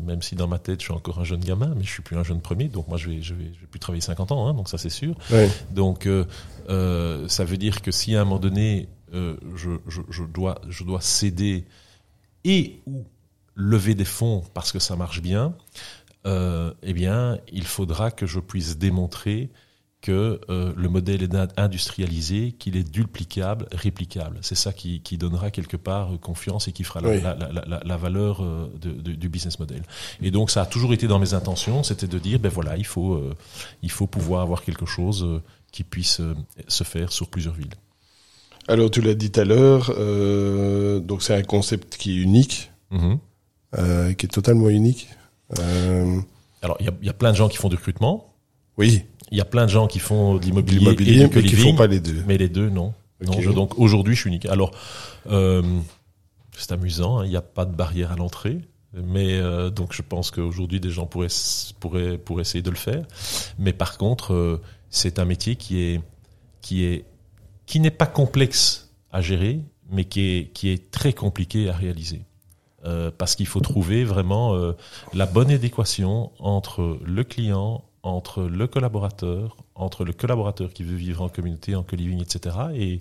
même 0.00 0.22
si 0.22 0.36
dans 0.36 0.48
ma 0.48 0.58
tête 0.58 0.80
je 0.80 0.84
suis 0.86 0.94
encore 0.94 1.18
un 1.18 1.24
jeune 1.24 1.40
gamin, 1.40 1.74
mais 1.76 1.82
je 1.84 1.90
suis 1.90 2.02
plus 2.02 2.16
un 2.16 2.24
jeune 2.24 2.40
premier, 2.40 2.68
donc 2.68 2.88
moi 2.88 2.96
je 2.96 3.10
vais 3.10 3.22
je 3.22 3.34
vais, 3.34 3.50
je 3.54 3.60
vais 3.60 3.66
plus 3.66 3.80
travailler 3.80 4.00
50 4.00 4.32
ans, 4.32 4.46
hein, 4.46 4.54
donc 4.54 4.68
ça 4.68 4.78
c'est 4.78 4.90
sûr. 4.90 5.14
Ouais. 5.30 5.50
Donc, 5.70 6.06
euh, 6.06 6.24
euh, 6.70 7.28
ça 7.28 7.44
veut 7.44 7.56
dire 7.56 7.82
que 7.82 7.90
si 7.90 8.14
à 8.14 8.22
un 8.22 8.24
moment 8.24 8.38
donné, 8.38 8.88
euh, 9.12 9.36
je, 9.56 9.70
je, 9.88 10.00
je 10.08 10.24
dois, 10.24 10.60
je 10.68 10.84
dois 10.84 11.00
céder 11.00 11.66
et 12.44 12.80
ou 12.86 13.04
lever 13.54 13.94
des 13.94 14.04
fonds 14.04 14.42
parce 14.54 14.72
que 14.72 14.78
ça 14.78 14.96
marche 14.96 15.20
bien, 15.20 15.54
euh, 16.26 16.72
eh 16.82 16.92
bien, 16.92 17.38
il 17.52 17.64
faudra 17.66 18.10
que 18.10 18.26
je 18.26 18.40
puisse 18.40 18.78
démontrer 18.78 19.50
que 20.02 20.40
euh, 20.50 20.72
le 20.76 20.88
modèle 20.88 21.22
est 21.22 21.32
in- 21.34 21.48
industrialisé, 21.56 22.52
qu'il 22.58 22.76
est 22.76 22.82
duplicable, 22.82 23.66
réplicable. 23.72 24.38
C'est 24.42 24.56
ça 24.56 24.72
qui, 24.72 25.00
qui 25.00 25.16
donnera 25.16 25.50
quelque 25.52 25.76
part 25.76 26.12
euh, 26.12 26.18
confiance 26.18 26.66
et 26.68 26.72
qui 26.72 26.82
fera 26.84 27.00
la, 27.00 27.08
Oui. 27.08 27.20
la, 27.22 27.80
la, 27.84 27.96
valeur 27.96 28.42
euh, 28.42 28.66
de, 28.80 28.90
de- 28.90 29.12
du 29.12 29.28
business 29.28 29.58
model. 29.60 29.82
Et 30.20 30.30
donc, 30.32 30.50
ça 30.50 30.62
a 30.62 30.66
toujours 30.66 30.92
été 30.92 31.06
dans 31.06 31.20
mes 31.20 31.34
intentions, 31.34 31.82
c'était 31.84 32.08
de 32.08 32.18
dire, 32.18 32.40
ben 32.40 32.48
voilà, 32.50 32.76
il 32.76 32.84
faut, 32.84 33.14
euh, 33.14 33.32
il 33.82 33.90
faut 33.92 34.08
pouvoir 34.08 34.42
avoir 34.42 34.62
quelque 34.64 34.86
chose 34.86 35.22
euh, 35.24 35.40
qui 35.70 35.84
puisse 35.84 36.20
se 36.68 36.84
faire 36.84 37.12
sur 37.12 37.28
plusieurs 37.28 37.54
villes. 37.54 37.74
Alors, 38.68 38.90
tu 38.90 39.00
l'as 39.02 39.14
dit 39.14 39.30
tout 39.30 39.40
à 39.40 39.44
l'heure, 39.44 39.86
donc 41.00 41.22
c'est 41.22 41.34
un 41.34 41.42
concept 41.42 41.96
qui 41.96 42.18
est 42.18 42.22
unique, 42.22 42.70
Mhm. 42.90 43.18
euh, 43.78 44.12
qui 44.14 44.26
est 44.26 44.28
totalement 44.28 44.68
unique. 44.68 45.08
Alors, 46.62 46.76
il 46.80 46.86
y 47.02 47.06
y 47.06 47.08
a 47.08 47.12
plein 47.12 47.30
de 47.32 47.36
gens 47.36 47.48
qui 47.48 47.56
font 47.56 47.68
du 47.68 47.76
recrutement, 47.76 48.34
oui, 48.78 49.04
il 49.32 49.38
y 49.38 49.40
a 49.40 49.44
plein 49.44 49.64
de 49.64 49.70
gens 49.70 49.88
qui 49.88 49.98
font 49.98 50.36
de 50.36 50.42
l'immobilier 50.44 50.90
et 50.92 51.26
du 51.28 51.34
mais 51.34 51.42
qui 51.42 51.56
font 51.56 51.74
pas 51.74 51.88
les 51.88 51.98
deux. 52.00 52.22
mais 52.26 52.38
les 52.38 52.48
deux, 52.48 52.68
non. 52.70 52.94
Non, 53.24 53.32
Ok. 53.32 53.40
je- 53.40 53.50
donc 53.50 53.78
aujourd'hui, 53.78 54.14
je 54.14 54.20
suis 54.20 54.28
unique. 54.28 54.46
Alors, 54.46 54.70
euh, 55.30 55.62
c'est 56.56 56.70
amusant, 56.72 57.18
hein, 57.18 57.24
il 57.24 57.30
n'y 57.30 57.36
a 57.36 57.42
pas 57.42 57.64
de 57.64 57.74
barrière 57.74 58.12
à 58.12 58.16
l'entrée. 58.16 58.58
Mais 58.94 59.38
euh, 59.40 59.70
donc 59.70 59.94
je 59.94 60.02
pense 60.02 60.30
qu'aujourd'hui 60.30 60.78
des 60.78 60.90
gens 60.90 61.06
pourraient, 61.06 61.28
pourraient 61.80 62.18
pourraient 62.18 62.42
essayer 62.42 62.60
de 62.62 62.68
le 62.68 62.76
faire. 62.76 63.04
Mais 63.58 63.72
par 63.72 63.96
contre, 63.96 64.34
euh, 64.34 64.60
c'est 64.90 65.18
un 65.18 65.24
métier 65.24 65.56
qui 65.56 65.80
est 65.80 66.00
qui 66.60 66.84
est 66.84 67.04
qui 67.64 67.80
n'est 67.80 67.90
pas 67.90 68.04
complexe 68.06 68.92
à 69.10 69.22
gérer, 69.22 69.60
mais 69.90 70.04
qui 70.04 70.20
est 70.36 70.52
qui 70.52 70.68
est 70.68 70.90
très 70.90 71.14
compliqué 71.14 71.70
à 71.70 71.72
réaliser. 71.72 72.20
Euh, 72.84 73.10
parce 73.16 73.34
qu'il 73.34 73.46
faut 73.46 73.60
trouver 73.60 74.04
vraiment 74.04 74.54
euh, 74.56 74.72
la 75.14 75.24
bonne 75.24 75.50
adéquation 75.50 76.30
entre 76.38 76.98
le 77.02 77.24
client, 77.24 77.82
entre 78.02 78.42
le 78.42 78.66
collaborateur, 78.66 79.56
entre 79.74 80.04
le 80.04 80.12
collaborateur 80.12 80.72
qui 80.72 80.82
veut 80.82 80.96
vivre 80.96 81.22
en 81.22 81.28
communauté, 81.28 81.74
en 81.76 81.82
co-living, 81.82 82.20
etc. 82.20 82.56
Et 82.74 83.00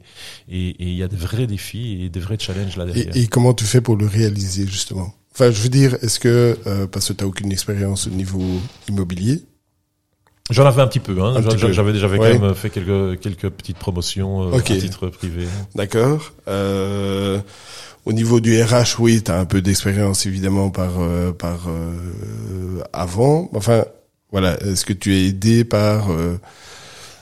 et 0.50 0.70
et 0.70 0.84
il 0.88 0.96
y 0.96 1.04
a 1.04 1.08
des 1.08 1.16
vrais 1.16 1.48
défis 1.48 2.04
et 2.04 2.10
des 2.10 2.20
vrais 2.20 2.38
challenges 2.40 2.78
là 2.78 2.86
derrière. 2.86 3.16
Et, 3.16 3.22
et 3.24 3.28
comment 3.28 3.54
tu 3.54 3.66
fais 3.66 3.82
pour 3.82 3.96
le 3.98 4.06
réaliser, 4.06 4.68
justement? 4.68 5.14
Enfin, 5.34 5.50
je 5.50 5.62
veux 5.62 5.70
dire, 5.70 5.96
est-ce 6.02 6.20
que, 6.20 6.58
euh, 6.68 6.88
parce 6.88 7.08
que 7.08 7.14
tu 7.14 7.24
n'as 7.24 7.28
aucune 7.30 7.52
expérience 7.52 8.08
au 8.08 8.12
niveau 8.12 8.44
immobilier, 8.90 9.42
J'en 10.50 10.66
avais 10.66 10.82
un 10.82 10.88
petit 10.88 11.00
peu, 11.00 11.22
hein. 11.22 11.42
J'avais 11.72 11.96
j'avais 11.96 12.20
Ouais. 12.20 12.34
quand 12.38 12.40
même 12.48 12.56
fait 12.56 12.70
quelques 12.70 13.22
quelques 13.22 13.50
petites 13.50 13.78
promotions 13.78 14.52
euh, 14.52 14.58
à 14.58 14.62
titre 14.62 15.08
privé. 15.08 15.46
d'accord 15.76 16.34
euh, 16.50 17.40
Au 18.06 18.12
niveau 18.12 18.42
du 18.42 18.62
RH, 18.62 19.00
oui, 19.00 19.24
tu 19.24 19.32
as 19.32 19.40
un 19.40 19.46
peu 19.46 19.62
d'expérience, 19.62 20.26
évidemment, 20.26 20.70
par, 20.70 21.00
euh, 21.00 21.32
par 21.32 21.70
euh, 21.70 22.82
avant. 22.92 23.50
Enfin, 23.54 23.86
voilà, 24.32 24.60
est-ce 24.62 24.86
que 24.86 24.94
tu 24.94 25.14
es 25.16 25.28
aidé 25.28 25.64
par 25.64 26.10
euh, 26.12 26.38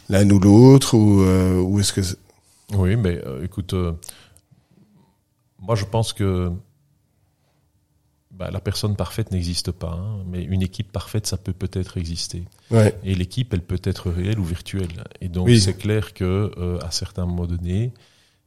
l'un 0.10 0.30
ou 0.30 0.40
l'autre, 0.40 0.96
ou, 0.96 1.22
euh, 1.22 1.60
ou 1.62 1.80
est-ce 1.80 1.94
que... 1.94 2.02
Oui, 2.74 2.96
mais 2.96 3.20
euh, 3.26 3.44
écoute, 3.44 3.74
euh, 3.74 3.94
moi 5.60 5.76
je 5.76 5.86
pense 5.86 6.14
que 6.14 6.52
bah, 8.32 8.52
la 8.52 8.60
personne 8.62 8.96
parfaite 8.96 9.32
n'existe 9.32 9.72
pas, 9.72 9.92
hein, 10.00 10.24
mais 10.30 10.44
une 10.44 10.62
équipe 10.62 10.92
parfaite, 10.92 11.26
ça 11.28 11.36
peut 11.36 11.52
peut-être 11.52 11.98
exister. 11.98 12.44
Ouais. 12.72 12.96
Et 13.04 13.16
l'équipe, 13.16 13.54
elle 13.54 13.62
peut 13.64 13.82
être 13.84 14.10
réelle 14.12 14.40
ou 14.40 14.46
virtuelle. 14.46 15.04
Et 15.20 15.28
donc, 15.28 15.48
Oui. 15.48 15.60
c'est 15.60 15.74
clair 15.74 16.14
que 16.14 16.52
euh, 16.58 16.78
à 16.82 16.92
certains 16.92 17.26
moments 17.26 17.48
donnés, 17.48 17.92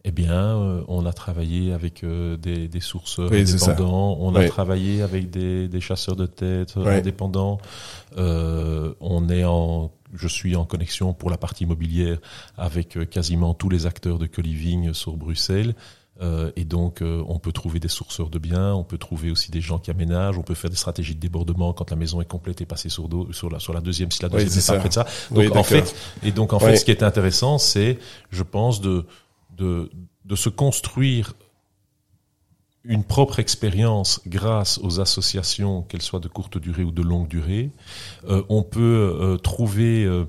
eh 0.05 0.11
bien, 0.11 0.33
euh, 0.59 0.83
on 0.89 1.07
a 1.07 1.13
travaillé 1.13 1.73
avec 1.73 2.03
euh, 2.03 2.37
des, 2.37 2.67
des 2.69 2.81
Oui, 2.81 3.47
ça. 3.47 3.71
indépendants, 3.71 4.17
on 4.21 4.35
Oui. 4.35 4.45
a 4.45 4.49
travaillé 4.49 5.03
avec 5.03 5.31
des, 5.31 5.69
des 5.69 5.81
chasseurs 5.81 6.17
de 6.17 6.27
tête 6.27 6.75
euh, 6.77 6.99
indépendants. 6.99 7.59
Euh, 8.19 8.95
on 9.01 9.29
est 9.29 9.45
en, 9.45 9.93
je 10.15 10.27
suis 10.29 10.57
en 10.57 10.65
connexion 10.65 11.13
pour 11.15 11.31
la 11.31 11.37
partie 11.37 11.65
immobilière 11.65 12.19
avec 12.57 12.97
euh, 12.97 13.05
quasiment 13.05 13.55
tous 13.55 13.69
les 13.69 13.87
acteurs 13.87 14.19
de 14.19 14.27
co-living 14.27 14.93
sur 14.93 15.17
Bruxelles. 15.17 15.75
Euh, 16.21 16.51
et 16.57 16.65
donc, 16.65 17.01
euh, 17.01 17.23
on 17.27 17.39
peut 17.39 17.53
trouver 17.53 17.81
des 17.81 17.89
sourceurs 17.89 18.29
de 18.29 18.39
biens, 18.39 18.75
on 18.75 18.85
peut 18.85 18.99
trouver 18.99 19.31
aussi 19.31 19.51
des 19.51 19.61
gens 19.63 19.79
qui 19.79 19.91
aménagent, 19.91 20.37
on 20.37 20.43
peut 20.43 20.55
faire 20.55 20.71
des 20.71 20.77
stratégies 20.77 21.15
de 21.15 21.21
débordement 21.21 21.73
quand 21.73 21.91
la 21.91 21.97
maison 21.97 22.21
est 22.21 22.27
complète 22.27 22.61
et 22.61 22.67
passer 22.67 22.89
sur, 22.91 23.09
sur, 23.33 23.51
la, 23.51 23.59
sur 23.59 23.73
la 23.73 23.81
deuxième, 23.81 24.11
si 24.11 24.23
la 24.23 24.29
deuxième 24.29 24.51
n'est 24.51 24.55
pas 24.57 24.61
ça. 24.61 24.79
près 24.79 24.89
de 24.89 24.95
ça. 24.95 25.07
Donc, 25.31 25.57
en 25.57 25.63
fait, 25.63 25.95
et 26.23 26.31
donc, 26.31 26.53
en 26.53 26.59
fait, 26.59 26.77
ce 26.77 26.85
qui 26.85 26.91
est 26.91 27.03
intéressant, 27.03 27.57
c'est, 27.59 27.99
je 28.31 28.43
pense, 28.43 28.81
de, 28.81 29.07
de, 29.57 29.91
de 30.25 30.37
se 30.37 30.49
construire 30.49 31.35
une 32.85 33.05
propre 33.05 33.39
expérience 33.39 34.21
grâce 34.27 34.79
aux 34.83 35.01
associations, 35.01 35.83
qu'elles 35.83 36.03
soient 36.03 36.21
de 36.21 36.29
courte 36.29 36.59
durée 36.59 36.83
ou 36.83 36.91
de 36.91 37.03
longue 37.03 37.29
durée. 37.29 37.71
Euh, 38.29 38.43
on 38.49 38.63
peut 38.65 38.81
euh, 39.21 39.37
trouver 39.37 40.05
euh, 40.05 40.25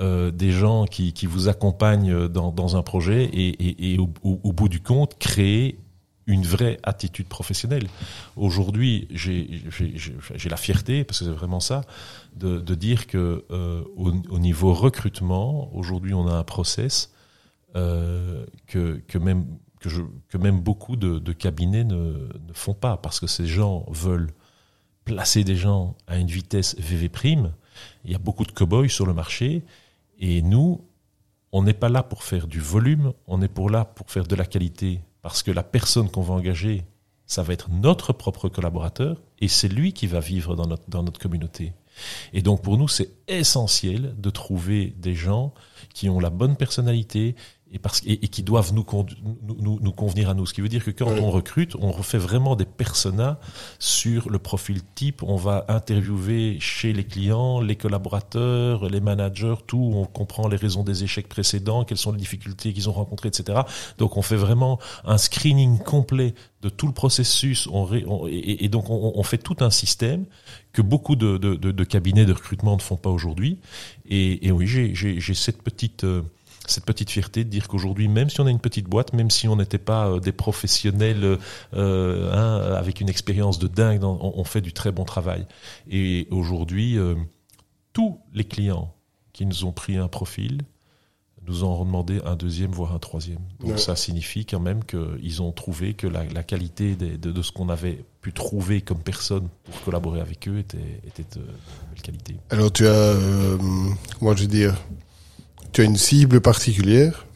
euh, 0.00 0.30
des 0.32 0.50
gens 0.50 0.86
qui, 0.86 1.12
qui 1.12 1.26
vous 1.26 1.48
accompagnent 1.48 2.26
dans, 2.28 2.50
dans 2.50 2.76
un 2.76 2.82
projet 2.82 3.24
et, 3.24 3.48
et, 3.48 3.94
et 3.94 3.98
au, 3.98 4.52
bout 4.52 4.68
du 4.68 4.80
compte, 4.80 5.16
créer 5.18 5.78
une 6.26 6.42
vraie 6.42 6.78
attitude 6.82 7.28
professionnelle. 7.28 7.88
Aujourd'hui, 8.36 9.06
j'ai 9.10 9.60
la 10.48 10.56
fierté, 10.56 11.04
parce 11.04 11.20
que 11.20 11.24
c'est 11.26 11.30
vraiment 11.30 11.60
ça, 11.60 11.82
de, 12.36 12.58
de 12.58 12.74
dire 12.74 13.06
que 13.06 13.44
euh, 13.50 13.82
au, 13.96 14.12
au 14.30 14.38
niveau 14.38 14.72
recrutement, 14.72 15.70
aujourd'hui, 15.74 16.14
on 16.14 16.26
a 16.26 16.32
un 16.32 16.44
process 16.44 17.12
euh, 17.76 18.44
que, 18.66 19.02
que 19.06 19.18
même 19.18 19.46
que, 19.80 19.88
je, 19.88 20.02
que 20.28 20.38
même 20.38 20.60
beaucoup 20.60 20.96
de, 20.96 21.18
de 21.18 21.32
cabinets 21.32 21.84
ne, 21.84 22.28
ne 22.46 22.52
font 22.52 22.74
pas, 22.74 22.96
parce 22.96 23.18
que 23.18 23.26
ces 23.26 23.46
gens 23.46 23.84
veulent 23.88 24.30
placer 25.04 25.44
des 25.44 25.56
gens 25.56 25.96
à 26.06 26.18
une 26.18 26.28
vitesse 26.28 26.76
VV 26.78 27.08
prime. 27.08 27.52
Il 28.04 28.12
y 28.12 28.14
a 28.14 28.18
beaucoup 28.18 28.44
de 28.44 28.52
cow-boys 28.52 28.88
sur 28.88 29.06
le 29.06 29.14
marché, 29.14 29.64
et 30.18 30.42
nous, 30.42 30.84
on 31.50 31.62
n'est 31.62 31.74
pas 31.74 31.88
là 31.88 32.02
pour 32.02 32.22
faire 32.22 32.46
du 32.46 32.60
volume, 32.60 33.12
on 33.26 33.42
est 33.42 33.48
pour 33.48 33.70
là 33.70 33.84
pour 33.84 34.10
faire 34.10 34.26
de 34.26 34.36
la 34.36 34.44
qualité, 34.44 35.00
parce 35.20 35.42
que 35.42 35.50
la 35.50 35.62
personne 35.62 36.10
qu'on 36.10 36.22
va 36.22 36.34
engager, 36.34 36.84
ça 37.26 37.42
va 37.42 37.52
être 37.52 37.70
notre 37.70 38.12
propre 38.12 38.48
collaborateur, 38.48 39.20
et 39.40 39.48
c'est 39.48 39.68
lui 39.68 39.92
qui 39.92 40.06
va 40.06 40.20
vivre 40.20 40.54
dans 40.54 40.66
notre, 40.66 40.88
dans 40.88 41.02
notre 41.02 41.20
communauté. 41.20 41.72
Et 42.32 42.42
donc 42.42 42.62
pour 42.62 42.78
nous, 42.78 42.88
c'est 42.88 43.10
essentiel 43.28 44.14
de 44.16 44.30
trouver 44.30 44.94
des 44.96 45.14
gens 45.14 45.52
qui 45.92 46.08
ont 46.08 46.20
la 46.20 46.30
bonne 46.30 46.56
personnalité 46.56 47.34
et, 47.72 47.78
parce, 47.78 48.02
et, 48.04 48.24
et 48.24 48.28
qui 48.28 48.42
doivent 48.42 48.72
nous, 48.74 48.84
nous, 49.58 49.78
nous, 49.80 49.92
convenir 49.92 50.28
à 50.28 50.34
nous. 50.34 50.44
Ce 50.46 50.52
qui 50.54 50.60
veut 50.60 50.68
dire 50.68 50.84
que 50.84 50.90
quand 50.90 51.08
on 51.08 51.30
recrute, 51.30 51.74
on 51.76 51.90
refait 51.90 52.18
vraiment 52.18 52.54
des 52.54 52.66
personas 52.66 53.38
sur 53.78 54.28
le 54.30 54.38
profil 54.38 54.82
type. 54.94 55.22
On 55.22 55.36
va 55.36 55.64
interviewer 55.68 56.58
chez 56.60 56.92
les 56.92 57.04
clients, 57.04 57.60
les 57.60 57.76
collaborateurs, 57.76 58.88
les 58.88 59.00
managers, 59.00 59.54
tout. 59.66 59.92
On 59.94 60.04
comprend 60.04 60.48
les 60.48 60.56
raisons 60.56 60.84
des 60.84 61.04
échecs 61.04 61.28
précédents, 61.28 61.84
quelles 61.84 61.98
sont 61.98 62.12
les 62.12 62.18
difficultés 62.18 62.72
qu'ils 62.72 62.88
ont 62.88 62.92
rencontrées, 62.92 63.28
etc. 63.28 63.60
Donc 63.98 64.16
on 64.16 64.22
fait 64.22 64.36
vraiment 64.36 64.78
un 65.04 65.18
screening 65.18 65.78
complet 65.78 66.34
de 66.62 66.68
tout 66.68 66.86
le 66.86 66.92
processus. 66.92 67.68
On 67.72 67.84
ré- 67.84 68.04
on- 68.06 68.26
et, 68.28 68.64
et 68.64 68.68
donc 68.68 68.90
on, 68.90 69.12
on 69.14 69.22
fait 69.22 69.38
tout 69.38 69.56
un 69.60 69.70
système 69.70 70.26
que 70.72 70.82
beaucoup 70.82 71.16
de, 71.16 71.36
de, 71.38 71.54
de, 71.54 71.70
de 71.72 71.84
cabinets 71.84 72.26
de 72.26 72.32
recrutement 72.32 72.76
ne 72.76 72.82
font 72.82 72.96
pas 72.96 73.10
aujourd'hui. 73.10 73.58
Et, 74.08 74.46
et 74.46 74.52
oui, 74.52 74.66
j'ai- 74.66 74.94
j'ai 74.94 75.20
j'ai 75.20 75.34
cette 75.34 75.62
petite 75.62 76.04
euh, 76.04 76.22
cette 76.72 76.84
petite 76.84 77.10
fierté 77.10 77.44
de 77.44 77.50
dire 77.50 77.68
qu'aujourd'hui, 77.68 78.08
même 78.08 78.30
si 78.30 78.40
on 78.40 78.46
a 78.46 78.50
une 78.50 78.58
petite 78.60 78.86
boîte, 78.86 79.12
même 79.12 79.30
si 79.30 79.46
on 79.48 79.56
n'était 79.56 79.78
pas 79.78 80.08
euh, 80.08 80.20
des 80.20 80.32
professionnels 80.32 81.38
euh, 81.74 82.32
hein, 82.32 82.74
avec 82.74 83.00
une 83.00 83.08
expérience 83.08 83.58
de 83.58 83.68
dingue, 83.68 84.02
on, 84.04 84.32
on 84.34 84.44
fait 84.44 84.60
du 84.60 84.72
très 84.72 84.90
bon 84.92 85.04
travail. 85.04 85.46
Et 85.90 86.26
aujourd'hui, 86.30 86.98
euh, 86.98 87.14
tous 87.92 88.18
les 88.32 88.44
clients 88.44 88.92
qui 89.32 89.46
nous 89.46 89.64
ont 89.64 89.72
pris 89.72 89.96
un 89.96 90.08
profil 90.08 90.62
nous 91.48 91.64
ont 91.64 91.84
demandé 91.84 92.20
un 92.24 92.36
deuxième, 92.36 92.70
voire 92.70 92.94
un 92.94 93.00
troisième. 93.00 93.40
Donc 93.58 93.70
Ouais. 93.72 93.76
ça 93.76 93.96
signifie 93.96 94.46
quand 94.46 94.60
même 94.60 94.84
qu'ils 94.84 95.42
ont 95.42 95.50
trouvé 95.50 95.92
que 95.92 96.06
la, 96.06 96.22
la 96.24 96.44
qualité 96.44 96.94
des- 96.94 97.18
de, 97.18 97.32
de 97.32 97.42
ce 97.42 97.50
qu'on 97.50 97.68
avait 97.68 98.04
pu 98.20 98.32
trouver 98.32 98.80
comme 98.80 99.00
personne 99.02 99.48
pour 99.64 99.80
collaborer 99.82 100.20
avec 100.20 100.46
eux 100.46 100.58
était, 100.58 100.78
de 100.78 101.40
belle 101.40 102.02
qualité. 102.02 102.36
Alors 102.50 102.70
tu 102.72 102.86
as, 102.86 102.90
euh, 102.92 103.58
comment 104.20 104.36
je 104.36 104.42
veux 104.42 104.48
dire, 104.48 104.76
tu 105.72 105.80
as 105.80 105.84
une 105.84 105.96
cible 105.96 106.40
particulière 106.40 107.26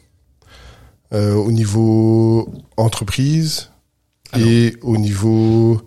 euh, 1.13 1.33
au 1.33 1.51
niveau 1.51 2.53
entreprise 2.77 3.71
et 4.37 4.75
au 4.81 4.97
niveau 4.97 5.81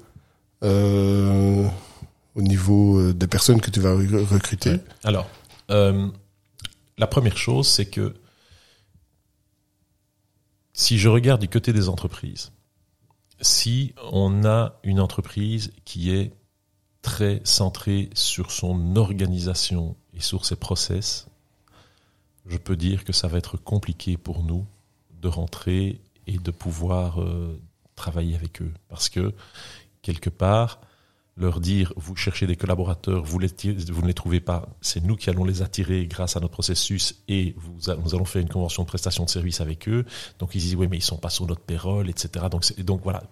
euh, 0.62 1.68
au 2.34 2.42
niveau 2.42 2.98
euh, 2.98 3.12
des 3.14 3.26
personnes 3.26 3.60
que 3.60 3.70
tu 3.70 3.80
vas 3.80 3.94
re- 3.94 4.24
recruter. 4.24 4.70
Ouais. 4.70 4.84
Alors, 5.04 5.28
euh, 5.70 6.08
la 6.98 7.06
première 7.06 7.36
chose, 7.36 7.68
c'est 7.68 7.86
que 7.86 8.14
si 10.72 10.98
je 10.98 11.08
regarde 11.08 11.40
du 11.40 11.48
côté 11.48 11.72
des 11.72 11.88
entreprises, 11.88 12.52
si 13.40 13.94
on 14.12 14.44
a 14.44 14.78
une 14.84 15.00
entreprise 15.00 15.72
qui 15.84 16.10
est 16.10 16.32
très 17.02 17.40
centrée 17.44 18.10
sur 18.14 18.50
son 18.50 18.96
organisation 18.96 19.96
et 20.14 20.20
sur 20.20 20.44
ses 20.44 20.56
process, 20.56 21.26
je 22.50 22.58
peux 22.58 22.76
dire 22.76 23.04
que 23.04 23.12
ça 23.12 23.28
va 23.28 23.38
être 23.38 23.56
compliqué 23.56 24.16
pour 24.16 24.42
nous 24.42 24.66
de 25.22 25.28
rentrer 25.28 26.00
et 26.26 26.38
de 26.38 26.50
pouvoir 26.50 27.20
euh, 27.20 27.58
travailler 27.94 28.34
avec 28.34 28.60
eux. 28.60 28.72
Parce 28.88 29.08
que, 29.08 29.32
quelque 30.02 30.30
part, 30.30 30.80
leur 31.36 31.60
dire, 31.60 31.92
vous 31.96 32.16
cherchez 32.16 32.46
des 32.46 32.56
collaborateurs, 32.56 33.22
vous, 33.22 33.38
ne 33.38 34.06
les 34.06 34.14
trouvez 34.14 34.40
pas, 34.40 34.68
c'est 34.80 35.02
nous 35.02 35.16
qui 35.16 35.30
allons 35.30 35.44
les 35.44 35.62
attirer 35.62 36.06
grâce 36.06 36.36
à 36.36 36.40
notre 36.40 36.52
processus 36.52 37.22
et 37.28 37.54
nous 37.76 38.14
allons 38.14 38.24
faire 38.24 38.42
une 38.42 38.48
convention 38.48 38.82
de 38.82 38.88
prestation 38.88 39.24
de 39.24 39.30
service 39.30 39.60
avec 39.60 39.88
eux. 39.88 40.04
Donc 40.38 40.54
ils 40.54 40.60
disent, 40.60 40.74
oui, 40.74 40.88
mais 40.90 40.98
ils 40.98 41.02
sont 41.02 41.16
pas 41.16 41.30
sur 41.30 41.46
notre 41.46 41.62
payroll, 41.62 42.10
etc. 42.10 42.46
Donc, 42.82 43.00
voilà, 43.02 43.22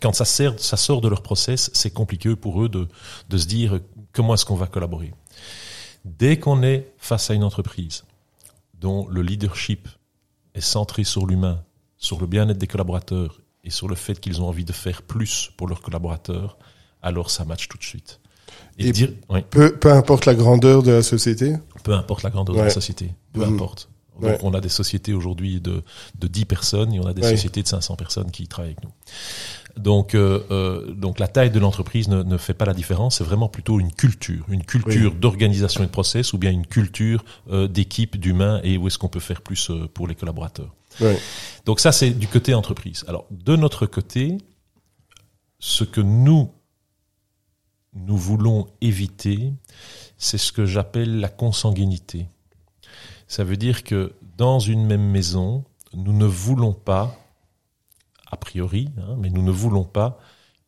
quand 0.00 0.14
ça, 0.14 0.24
sort 0.24 1.00
de 1.00 1.08
leur 1.08 1.22
process, 1.22 1.70
c'est 1.74 1.92
compliqué 1.92 2.34
pour 2.36 2.62
eux 2.62 2.68
de 2.68 3.36
se 3.36 3.46
dire 3.46 3.80
comment 4.12 4.34
est-ce 4.34 4.46
qu'on 4.46 4.56
va 4.56 4.66
collaborer? 4.66 5.12
Dès 6.04 6.38
qu'on 6.38 6.62
est 6.62 6.92
face 6.96 7.30
à 7.30 7.34
une 7.34 7.44
entreprise 7.44 8.04
dont 8.80 9.06
le 9.08 9.22
leadership 9.22 9.88
est 10.54 10.60
centré 10.60 11.04
sur 11.04 11.26
l'humain, 11.26 11.62
sur 11.96 12.20
le 12.20 12.26
bien-être 12.26 12.58
des 12.58 12.66
collaborateurs 12.66 13.40
et 13.64 13.70
sur 13.70 13.88
le 13.88 13.94
fait 13.94 14.20
qu'ils 14.20 14.40
ont 14.40 14.48
envie 14.48 14.64
de 14.64 14.72
faire 14.72 15.02
plus 15.02 15.50
pour 15.56 15.66
leurs 15.68 15.82
collaborateurs, 15.82 16.58
alors 17.02 17.30
ça 17.30 17.44
match 17.44 17.68
tout 17.68 17.78
de 17.78 17.82
suite. 17.84 18.20
Et, 18.78 18.88
Et- 18.88 18.92
dire, 18.92 19.10
oui, 19.28 19.40
Peu, 19.50 19.76
peu 19.76 19.92
importe 19.92 20.24
la 20.26 20.34
grandeur 20.34 20.82
de 20.82 20.92
la 20.92 21.02
société. 21.02 21.56
peu 21.82 21.92
importe 21.92 22.22
la 22.22 22.30
grandeur 22.30 22.54
de 22.56 22.60
la 22.62 22.70
société, 22.70 23.12
peu 23.32 23.44
Mhm. 23.44 23.54
importe. 23.54 23.88
Donc, 24.20 24.30
Ouais. 24.30 24.38
on 24.42 24.52
a 24.54 24.60
des 24.60 24.68
sociétés 24.68 25.12
aujourd'hui 25.12 25.60
de, 25.60 25.84
de 26.18 26.26
10 26.26 26.44
personnes 26.44 26.92
et 26.92 26.98
on 26.98 27.06
a 27.06 27.14
des 27.14 27.22
Ouais. 27.22 27.30
sociétés 27.30 27.62
de 27.62 27.68
500 27.68 27.94
personnes 27.94 28.30
qui 28.32 28.48
travaillent 28.48 28.72
avec 28.72 28.82
nous. 28.82 28.90
Donc, 29.78 30.14
euh, 30.14 30.40
euh, 30.50 30.92
donc 30.92 31.18
la 31.18 31.28
taille 31.28 31.50
de 31.50 31.58
l'entreprise 31.58 32.08
ne, 32.08 32.22
ne 32.22 32.36
fait 32.36 32.54
pas 32.54 32.64
la 32.64 32.74
différence, 32.74 33.18
c'est 33.18 33.24
vraiment 33.24 33.48
plutôt 33.48 33.78
une 33.78 33.92
culture, 33.92 34.44
une 34.48 34.64
culture 34.64 35.14
d'organisation 35.14 35.84
et 35.84 35.86
de 35.86 35.92
process 35.92 36.32
ou 36.32 36.38
bien 36.38 36.50
une 36.50 36.66
culture 36.66 37.24
euh, 37.50 37.68
d'équipe, 37.68 38.16
d'humain 38.16 38.60
et 38.64 38.76
où 38.76 38.88
est-ce 38.88 38.98
qu'on 38.98 39.08
peut 39.08 39.20
faire 39.20 39.40
plus 39.40 39.70
euh, 39.70 39.88
pour 39.92 40.08
les 40.08 40.16
collaborateurs. 40.16 40.74
Ouais. 41.00 41.16
Donc 41.64 41.78
ça, 41.78 41.92
c'est 41.92 42.10
du 42.10 42.26
côté 42.26 42.54
entreprise. 42.54 43.04
Alors, 43.06 43.26
de 43.30 43.54
notre 43.54 43.86
côté, 43.86 44.38
ce 45.60 45.84
que 45.84 46.00
nous, 46.00 46.50
nous 47.94 48.16
voulons 48.16 48.66
éviter, 48.80 49.52
c'est 50.16 50.38
ce 50.38 50.50
que 50.50 50.66
j'appelle 50.66 51.20
la 51.20 51.28
consanguinité. 51.28 52.26
Ça 53.28 53.44
veut 53.44 53.56
dire 53.56 53.84
que 53.84 54.12
dans 54.36 54.58
une 54.58 54.84
même 54.84 55.08
maison, 55.08 55.64
nous 55.94 56.12
ne 56.12 56.26
voulons 56.26 56.72
pas, 56.72 57.16
a 58.30 58.36
priori, 58.36 58.88
hein, 58.98 59.16
mais 59.18 59.30
nous 59.30 59.42
ne 59.42 59.50
voulons 59.50 59.84
pas 59.84 60.18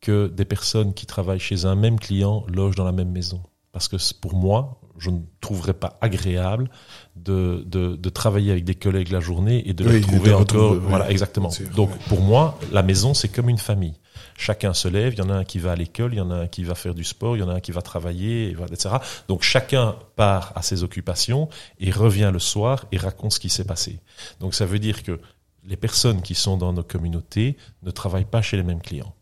que 0.01 0.27
des 0.27 0.45
personnes 0.45 0.93
qui 0.93 1.05
travaillent 1.05 1.39
chez 1.39 1.65
un 1.65 1.75
même 1.75 1.99
client 1.99 2.43
logent 2.47 2.75
dans 2.75 2.85
la 2.85 2.91
même 2.91 3.11
maison. 3.11 3.41
Parce 3.71 3.87
que 3.87 3.95
pour 4.19 4.33
moi, 4.35 4.81
je 4.97 5.09
ne 5.11 5.19
trouverais 5.39 5.73
pas 5.73 5.97
agréable 6.01 6.69
de, 7.15 7.63
de, 7.65 7.95
de 7.95 8.09
travailler 8.09 8.51
avec 8.51 8.65
des 8.65 8.75
collègues 8.75 9.11
la 9.11 9.19
journée 9.19 9.67
et 9.69 9.73
de 9.73 9.85
Oui, 9.85 9.91
les 9.93 9.99
retrouver 9.99 10.33
encore. 10.33 10.75
voilà, 10.75 11.09
exactement. 11.11 11.49
sûr, 11.49 11.69
Donc, 11.69 11.95
pour 12.09 12.21
moi, 12.21 12.59
la 12.71 12.83
maison, 12.83 13.13
c'est 13.13 13.29
comme 13.29 13.47
une 13.49 13.57
famille. 13.57 13.93
Chacun 14.37 14.73
se 14.73 14.87
lève, 14.87 15.13
il 15.13 15.19
y 15.19 15.21
en 15.21 15.29
a 15.29 15.35
un 15.35 15.43
qui 15.43 15.59
va 15.59 15.71
à 15.71 15.75
l'école, 15.75 16.13
il 16.13 16.17
y 16.17 16.21
en 16.21 16.31
a 16.31 16.35
un 16.35 16.47
qui 16.47 16.63
va 16.63 16.75
faire 16.75 16.93
du 16.95 17.03
sport, 17.03 17.37
il 17.37 17.39
y 17.39 17.43
en 17.43 17.49
a 17.49 17.53
un 17.53 17.59
qui 17.59 17.71
va 17.71 17.81
travailler, 17.81 18.49
et 18.49 18.53
va- 18.55 18.65
etc. 18.65 18.95
Donc 19.27 19.43
chacun 19.43 19.95
part 20.15 20.51
à 20.55 20.61
ses 20.63 20.83
occupations 20.83 21.47
et 21.79 21.91
revient 21.91 22.29
le 22.33 22.39
soir 22.39 22.85
et 22.91 22.97
raconte 22.97 23.33
ce 23.33 23.39
qui 23.39 23.49
s'est 23.49 23.63
passé. 23.65 23.99
Donc 24.39 24.53
ça 24.55 24.65
veut 24.65 24.79
dire 24.79 25.03
que 25.03 25.19
les 25.65 25.77
personnes 25.77 26.21
qui 26.21 26.35
sont 26.35 26.57
dans 26.57 26.73
nos 26.73 26.83
communautés 26.83 27.57
ne 27.83 27.91
travaillent 27.91 28.25
pas 28.25 28.41
chez 28.41 28.57
les 28.57 28.63
mêmes 28.63 28.81
clients. 28.81 29.13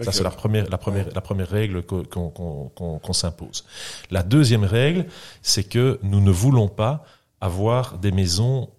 Ça, 0.00 0.10
c'est 0.10 0.24
la 0.24 0.30
première, 0.30 0.68
la 0.68 0.78
première, 0.78 1.06
la 1.14 1.20
première 1.20 1.48
règle 1.48 1.84
qu'on 1.84 2.02
qu'on 2.04 2.68
qu'on 2.70 2.98
qu'on 2.98 3.12
s'impose. 3.12 3.64
La 4.10 4.24
deuxième 4.24 4.64
règle, 4.64 5.06
c'est 5.40 5.64
que 5.64 6.00
nous 6.02 6.20
ne 6.20 6.32
voulons 6.32 6.68
pas 6.68 7.04
avoir 7.40 7.98
des 7.98 8.10
maisons 8.10 8.70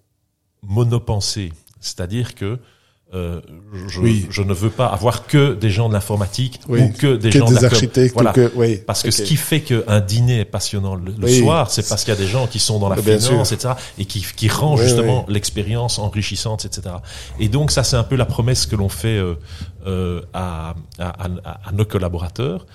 monopensées. 0.62 1.52
C'est-à-dire 1.80 2.34
que 2.34 2.58
euh, 3.14 3.40
je, 3.88 4.00
Oui. 4.00 4.26
je 4.30 4.42
ne 4.42 4.52
veux 4.52 4.68
pas 4.70 4.86
avoir 4.88 5.26
que 5.26 5.54
des 5.54 5.70
gens 5.70 5.88
de 5.88 5.94
l'informatique 5.94 6.60
Oui, 6.68 6.80
ou 6.82 6.88
que 6.92 7.14
des 7.16 7.30
que 7.30 7.38
gens 7.38 7.44
des 7.46 7.50
de 7.56 7.60
la 7.60 7.68
com. 7.68 7.74
architectes. 7.76 8.14
Voilà. 8.14 8.30
ou 8.30 8.34
que, 8.34 8.52
oui, 8.56 8.80
Parce 8.84 9.02
que 9.04 9.10
ce 9.12 9.22
qui 9.22 9.36
fait 9.36 9.60
qu'un 9.60 10.00
dîner 10.00 10.40
est 10.40 10.44
passionnant 10.44 10.96
le, 10.96 11.28
soir, 11.28 11.70
c'est 11.70 11.88
parce 11.88 12.04
qu'il 12.04 12.12
y 12.12 12.16
a 12.16 12.20
des 12.20 12.26
gens 12.26 12.46
qui 12.48 12.58
sont 12.58 12.78
dans 12.80 12.88
la 12.88 12.96
Bien 12.96 13.18
finance, 13.18 13.48
sûr. 13.48 13.56
etc., 13.56 13.74
et 13.98 14.04
qui, 14.06 14.24
qui 14.36 14.48
rend 14.48 14.76
justement 14.76 15.24
l'expérience 15.28 15.98
enrichissante, 16.00 16.64
etc. 16.64 16.96
Et 17.38 17.48
donc 17.48 17.70
ça, 17.70 17.84
c'est 17.84 17.96
un 17.96 18.04
peu 18.04 18.16
la 18.16 18.26
promesse 18.26 18.66
que 18.66 18.74
l'on 18.76 18.88
fait 18.88 19.16
euh, 19.18 19.34
euh, 19.86 20.20
à, 20.34 20.74
à, 20.98 21.08
à- 21.44 21.60
à 21.68 21.72
nos 21.72 21.84
collaborateurs. 21.84 22.66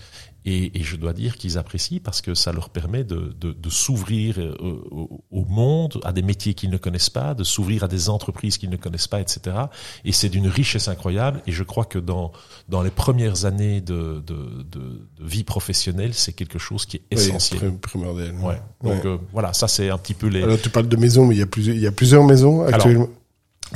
Et, 0.44 0.80
et 0.80 0.84
je 0.84 0.96
dois 0.96 1.14
dire 1.14 1.38
qu'ils 1.38 1.58
apprécient 1.60 2.00
parce 2.04 2.20
que 2.22 2.34
ça 2.34 2.52
leur 2.52 2.70
permet 2.70 3.04
de, 3.04 3.36
de, 3.40 3.52
de 3.52 3.70
s'ouvrir 3.70 4.40
euh, 4.40 4.56
au, 4.60 5.24
au 5.30 5.46
monde, 5.46 6.02
à 6.04 6.12
des 6.14 6.24
métiers 6.24 6.56
qu'ils 6.56 6.72
ne 6.72 6.78
connaissent 6.78 7.12
pas, 7.12 7.36
de 7.36 7.44
s'ouvrir 7.44 7.84
à 7.84 7.88
des 7.88 8.10
entreprises 8.10 8.58
qu'ils 8.58 8.72
ne 8.72 8.76
connaissent 8.78 9.08
pas, 9.08 9.22
etc. 9.22 9.56
Et 10.04 10.12
c'est 10.12 10.30
d'une 10.30 10.48
richesse 10.48 10.88
incroyable. 10.88 11.42
Et 11.46 11.52
je 11.52 11.62
crois 11.64 11.86
que 11.86 12.00
dans, 12.00 12.32
dans 12.70 12.82
les 12.82 12.90
premières 12.90 13.46
années 13.46 13.82
de, 13.82 14.24
de, 14.26 14.64
de, 14.64 15.08
vie 15.20 15.44
professionnelle, 15.44 16.14
c'est 16.16 16.34
quelque 16.34 16.58
chose 16.58 16.86
qui 16.88 16.98
est 16.98 17.04
Oui, 17.12 17.22
essentiel. 17.22 17.60
prim- 17.60 17.78
primordial. 17.80 18.34
Ouais. 18.42 18.60
Donc 18.84 19.04
Ouais. 19.04 19.10
euh, 19.12 19.18
voilà, 19.32 19.54
ça 19.54 19.68
c'est 19.68 19.90
un 19.92 19.98
petit 20.00 20.16
peu 20.16 20.26
les. 20.28 20.42
Alors 20.42 20.60
tu 20.60 20.70
parles 20.72 20.88
de 20.88 20.98
maisons, 20.98 21.28
mais 21.28 21.36
il 21.36 21.40
y 21.40 21.44
a 21.44 21.46
plusieurs, 21.46 21.76
il 21.76 21.82
y 21.84 21.88
a 21.88 21.92
plusieurs 21.92 22.24
maisons 22.24 22.64
actuellement. 22.66 23.10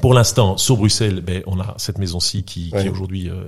Pour 0.02 0.14
l'instant, 0.14 0.58
sur 0.58 0.78
Bruxelles, 0.78 1.22
ben, 1.22 1.42
on 1.48 1.60
a 1.60 1.74
cette 1.78 1.98
maison-ci 1.98 2.44
qui, 2.44 2.72
qui 2.72 2.90
aujourd'hui 2.90 3.30
euh, 3.30 3.44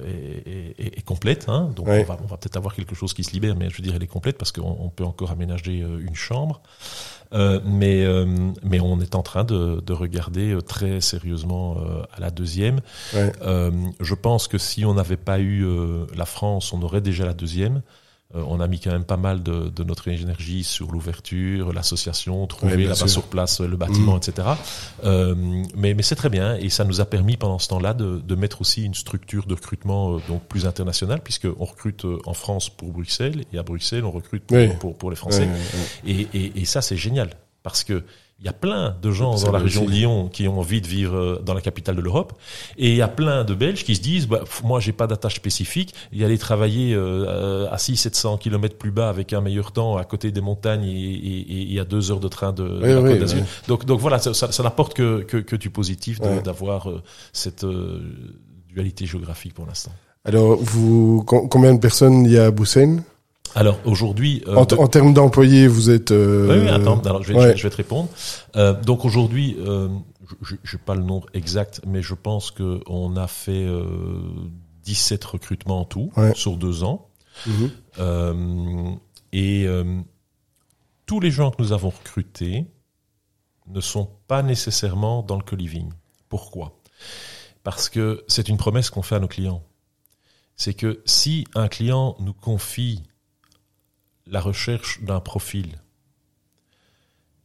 est, 0.46 0.80
est- 0.86 0.98
est 0.98 1.02
complète. 1.06 1.46
Hein, 1.50 1.72
donc 1.76 1.88
Ouais. 1.88 2.02
on 2.08 2.12
va, 2.14 2.18
on 2.24 2.28
va 2.28 2.38
peut-être 2.38 2.58
avoir 2.58 2.74
quelque 2.74 2.96
chose 2.96 3.14
qui 3.14 3.24
se 3.24 3.32
libère, 3.32 3.56
mais 3.56 3.70
je 3.70 3.78
veux 3.78 3.84
dire, 3.84 3.94
elle 3.96 4.04
est 4.04 4.08
complète 4.08 4.38
parce 4.38 4.52
qu'on 4.52 4.78
on 4.80 4.90
peut 4.90 5.04
encore 5.04 5.32
aménager 5.32 5.82
euh, 5.82 6.00
une 6.00 6.16
chambre. 6.16 6.62
Euh, 7.34 7.60
mais, 7.66 8.06
euh, 8.06 8.26
mais 8.64 8.80
on 8.80 9.02
est 9.02 9.14
en 9.14 9.22
train 9.22 9.44
de, 9.44 9.82
de 9.86 9.94
regarder 9.94 10.54
euh, 10.54 10.62
très 10.62 11.02
sérieusement 11.02 11.76
euh, 11.80 12.02
à 12.14 12.22
la 12.22 12.32
deuxième. 12.32 12.80
Ouais. 13.14 13.32
Euh, 13.42 13.70
je 14.00 14.16
pense 14.16 14.48
que 14.48 14.58
si 14.58 14.86
on 14.86 14.94
n'avait 14.94 15.18
pas 15.18 15.40
eu 15.40 15.66
euh, 15.66 16.06
la 16.16 16.26
France, 16.26 16.72
on 16.72 16.82
aurait 16.82 17.02
déjà 17.02 17.26
la 17.26 17.34
deuxième. 17.34 17.82
Euh, 18.36 18.44
on 18.46 18.60
a 18.60 18.68
mis 18.68 18.82
quand 18.82 18.92
même 18.92 19.06
pas 19.06 19.16
mal 19.16 19.42
de, 19.42 19.70
de 19.70 19.84
notre 19.86 20.10
énergie 20.10 20.66
sur 20.66 20.92
l'ouverture, 20.92 21.72
l'association, 21.72 22.46
trouver 22.46 22.84
là-bas 22.84 23.08
sur 23.08 23.24
place 23.24 23.62
euh, 23.62 23.68
le 23.68 23.78
bâtiment, 23.78 24.16
Mhm. 24.16 24.18
etc. 24.18 24.48
Euh, 25.06 25.34
mais 25.76 25.94
mais 25.94 26.04
c'est 26.04 26.16
très 26.16 26.30
bien 26.30 26.56
et 26.58 26.70
ça 26.70 26.84
nous 26.84 27.00
a 27.00 27.06
permis 27.06 27.38
pendant 27.38 27.58
ce 27.58 27.70
temps-là 27.70 27.94
de, 27.94 28.20
de 28.20 28.36
mettre 28.36 28.60
aussi 28.60 28.84
une 28.84 28.96
structure 28.96 29.46
de 29.46 29.54
recrutement 29.54 30.16
euh, 30.16 30.20
donc 30.28 30.44
plus 30.44 30.66
internationale 30.66 31.22
puisque 31.24 31.48
on 31.58 31.64
recrute 31.64 32.06
en 32.26 32.34
France 32.34 32.70
pour 32.70 32.90
Bruxelles 32.92 33.46
et 33.54 33.58
à 33.60 33.64
Bruxelles 33.64 34.04
on 34.04 34.12
recrute 34.12 34.44
pour, 34.44 34.58
Oui. 34.58 34.68
pour, 34.80 34.98
pour 34.98 35.10
les 35.10 35.16
Français. 35.16 35.48
Et, 36.06 36.28
et, 36.34 36.60
et 36.62 36.66
ça, 36.66 36.82
c'est 36.82 36.98
génial 36.98 37.30
parce 37.64 37.86
que 37.86 38.04
il 38.40 38.46
y 38.46 38.50
a 38.50 38.54
plein 38.54 38.96
de 39.02 39.10
gens 39.12 39.34
dans 39.42 39.52
la 39.52 39.58
région 39.58 39.86
de. 39.86 39.90
Lyon 39.90 40.30
qui 40.32 40.48
ont 40.48 40.60
envie 40.60 40.80
de 40.80 40.86
vivre 40.88 41.16
euh, 41.18 41.42
dans 41.44 41.56
la 41.56 41.62
capitale 41.62 41.96
de 41.96 42.02
l'Europe, 42.02 42.34
et 42.78 42.92
il 42.92 42.96
y 42.96 43.02
a 43.02 43.08
plein 43.08 43.44
de 43.44 43.56
Belges 43.56 43.84
qui 43.84 43.96
se 43.96 44.02
disent 44.02 44.28
bah, 44.28 44.42
moi 44.64 44.80
j'ai 44.80 44.92
pas 44.92 45.08
d'attache 45.08 45.36
spécifique, 45.38 45.96
y 46.14 46.24
aller 46.24 46.38
travailler 46.38 46.94
euh, 46.94 47.68
à 47.72 47.78
600-700 47.78 48.38
kilomètres 48.38 48.78
plus 48.78 48.92
bas 48.92 49.10
avec 49.10 49.34
un 49.34 49.42
meilleur 49.42 49.72
temps 49.72 49.98
à 49.98 50.04
côté 50.04 50.32
des 50.32 50.42
montagnes 50.42 50.84
et, 50.84 50.92
et, 50.92 51.74
et 51.74 51.80
a 51.80 51.84
deux 51.86 52.12
heures 52.12 52.20
de 52.20 52.28
train 52.28 52.52
de, 52.54 52.64
de 52.68 52.80
Oui, 52.84 52.90
la 52.90 53.02
oui, 53.02 53.10
Côte 53.12 53.20
d'Azur. 53.22 53.40
oui. 53.40 53.46
Donc, 53.68 53.86
donc 53.86 54.00
voilà, 54.00 54.20
ça, 54.20 54.34
ça, 54.36 54.52
ça 54.52 54.62
n'apporte 54.62 54.94
que, 54.94 55.22
que, 55.24 55.38
que 55.38 55.56
du 55.56 55.70
positif 55.72 56.20
de- 56.22 56.40
d'avoir 56.42 56.90
euh, 56.92 57.02
cette 57.34 57.64
euh, 57.64 58.02
dualité 58.70 59.06
géographique 59.08 59.56
pour 59.56 59.66
l'instant. 59.66 59.92
Alors 60.26 60.58
vous, 60.58 61.24
com- 61.26 61.48
combien 61.50 61.74
de 61.74 61.80
personnes 61.80 62.26
il 62.26 62.34
y 62.34 62.38
a 62.38 62.46
à 62.46 62.52
Boussen 62.52 63.02
Alors 63.56 63.80
aujourd'hui, 63.86 64.44
euh, 64.48 64.56
en, 64.56 64.66
de- 64.66 64.76
en 64.76 64.88
termes 64.88 65.14
d'employés, 65.14 65.68
vous 65.68 65.90
êtes. 65.90 66.12
euh, 66.12 66.48
Oui, 66.50 66.64
oui, 66.64 66.70
attends, 66.70 67.00
alors 67.02 67.24
je 67.24 67.30
vais, 67.34 67.40
ouais. 67.40 67.42
je 67.44 67.48
vais- 67.52 67.58
je 67.58 67.64
vais 67.64 67.70
te 67.70 67.76
répondre. 67.78 68.10
Euh, 68.56 68.74
donc 68.82 69.04
aujourd'hui, 69.06 69.56
euh, 69.60 69.90
je 70.42 70.56
n'ai 70.56 70.82
pas 70.86 70.96
le 70.96 71.04
nombre 71.04 71.28
exact, 71.34 71.82
mais 71.86 72.02
je 72.02 72.14
pense 72.14 72.52
qu'on 72.52 73.16
a 73.18 73.28
fait 73.28 73.66
euh, 73.66 73.84
17 74.84 75.24
recrutements 75.26 75.82
en 75.82 75.86
tout 75.86 76.12
Ouais. 76.18 76.34
sur 76.36 76.58
deux 76.58 76.84
ans. 76.84 77.10
Euh, 78.00 78.92
et 79.32 79.66
euh, 79.66 79.84
tous 81.06 81.20
les 81.20 81.32
gens 81.32 81.52
que 81.52 81.62
nous 81.62 81.72
avons 81.72 81.90
recrutés 81.90 82.66
ne 83.68 83.82
sont 83.82 84.10
pas 84.28 84.44
nécessairement 84.44 85.24
dans 85.24 85.36
le 85.36 85.44
co-living. 85.44 85.90
Pourquoi? 86.30 86.80
Parce 87.64 87.90
que 87.90 88.24
c'est 88.28 88.50
une 88.50 88.58
promesse 88.58 88.90
qu'on 88.90 89.02
fait 89.02 89.16
à 89.16 89.20
nos 89.20 89.28
clients. 89.28 89.62
C'est 90.56 90.74
que 90.74 91.02
si 91.06 91.46
un 91.54 91.68
client 91.68 92.16
nous 92.20 92.34
confie 92.34 93.04
la 94.30 94.42
recherche 94.42 95.02
d'un 95.02 95.20
profil, 95.20 95.82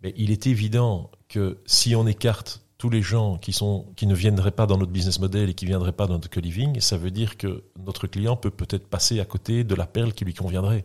mais 0.02 0.12
il 0.16 0.30
est 0.30 0.46
évident 0.46 1.10
que 1.28 1.58
si 1.66 1.94
on 1.94 2.06
écarte 2.06 2.62
tous 2.78 2.90
les 2.90 3.02
gens 3.02 3.38
qui 3.38 3.52
sont 3.52 3.86
qui 3.96 4.06
ne 4.06 4.14
viendraient 4.14 4.50
pas 4.50 4.66
dans 4.66 4.76
notre 4.76 4.90
business 4.90 5.20
model 5.20 5.50
et 5.50 5.54
qui 5.54 5.66
viendraient 5.66 5.92
pas 5.92 6.06
dans 6.06 6.14
notre 6.14 6.28
co-living, 6.30 6.80
ça 6.80 6.96
veut 6.96 7.12
dire 7.12 7.36
que 7.36 7.62
notre 7.78 8.06
client 8.08 8.36
peut 8.36 8.50
peut-être 8.50 8.88
passer 8.88 9.20
à 9.20 9.24
côté 9.24 9.62
de 9.62 9.74
la 9.76 9.86
perle 9.86 10.12
qui 10.12 10.24
lui 10.24 10.34
conviendrait. 10.34 10.84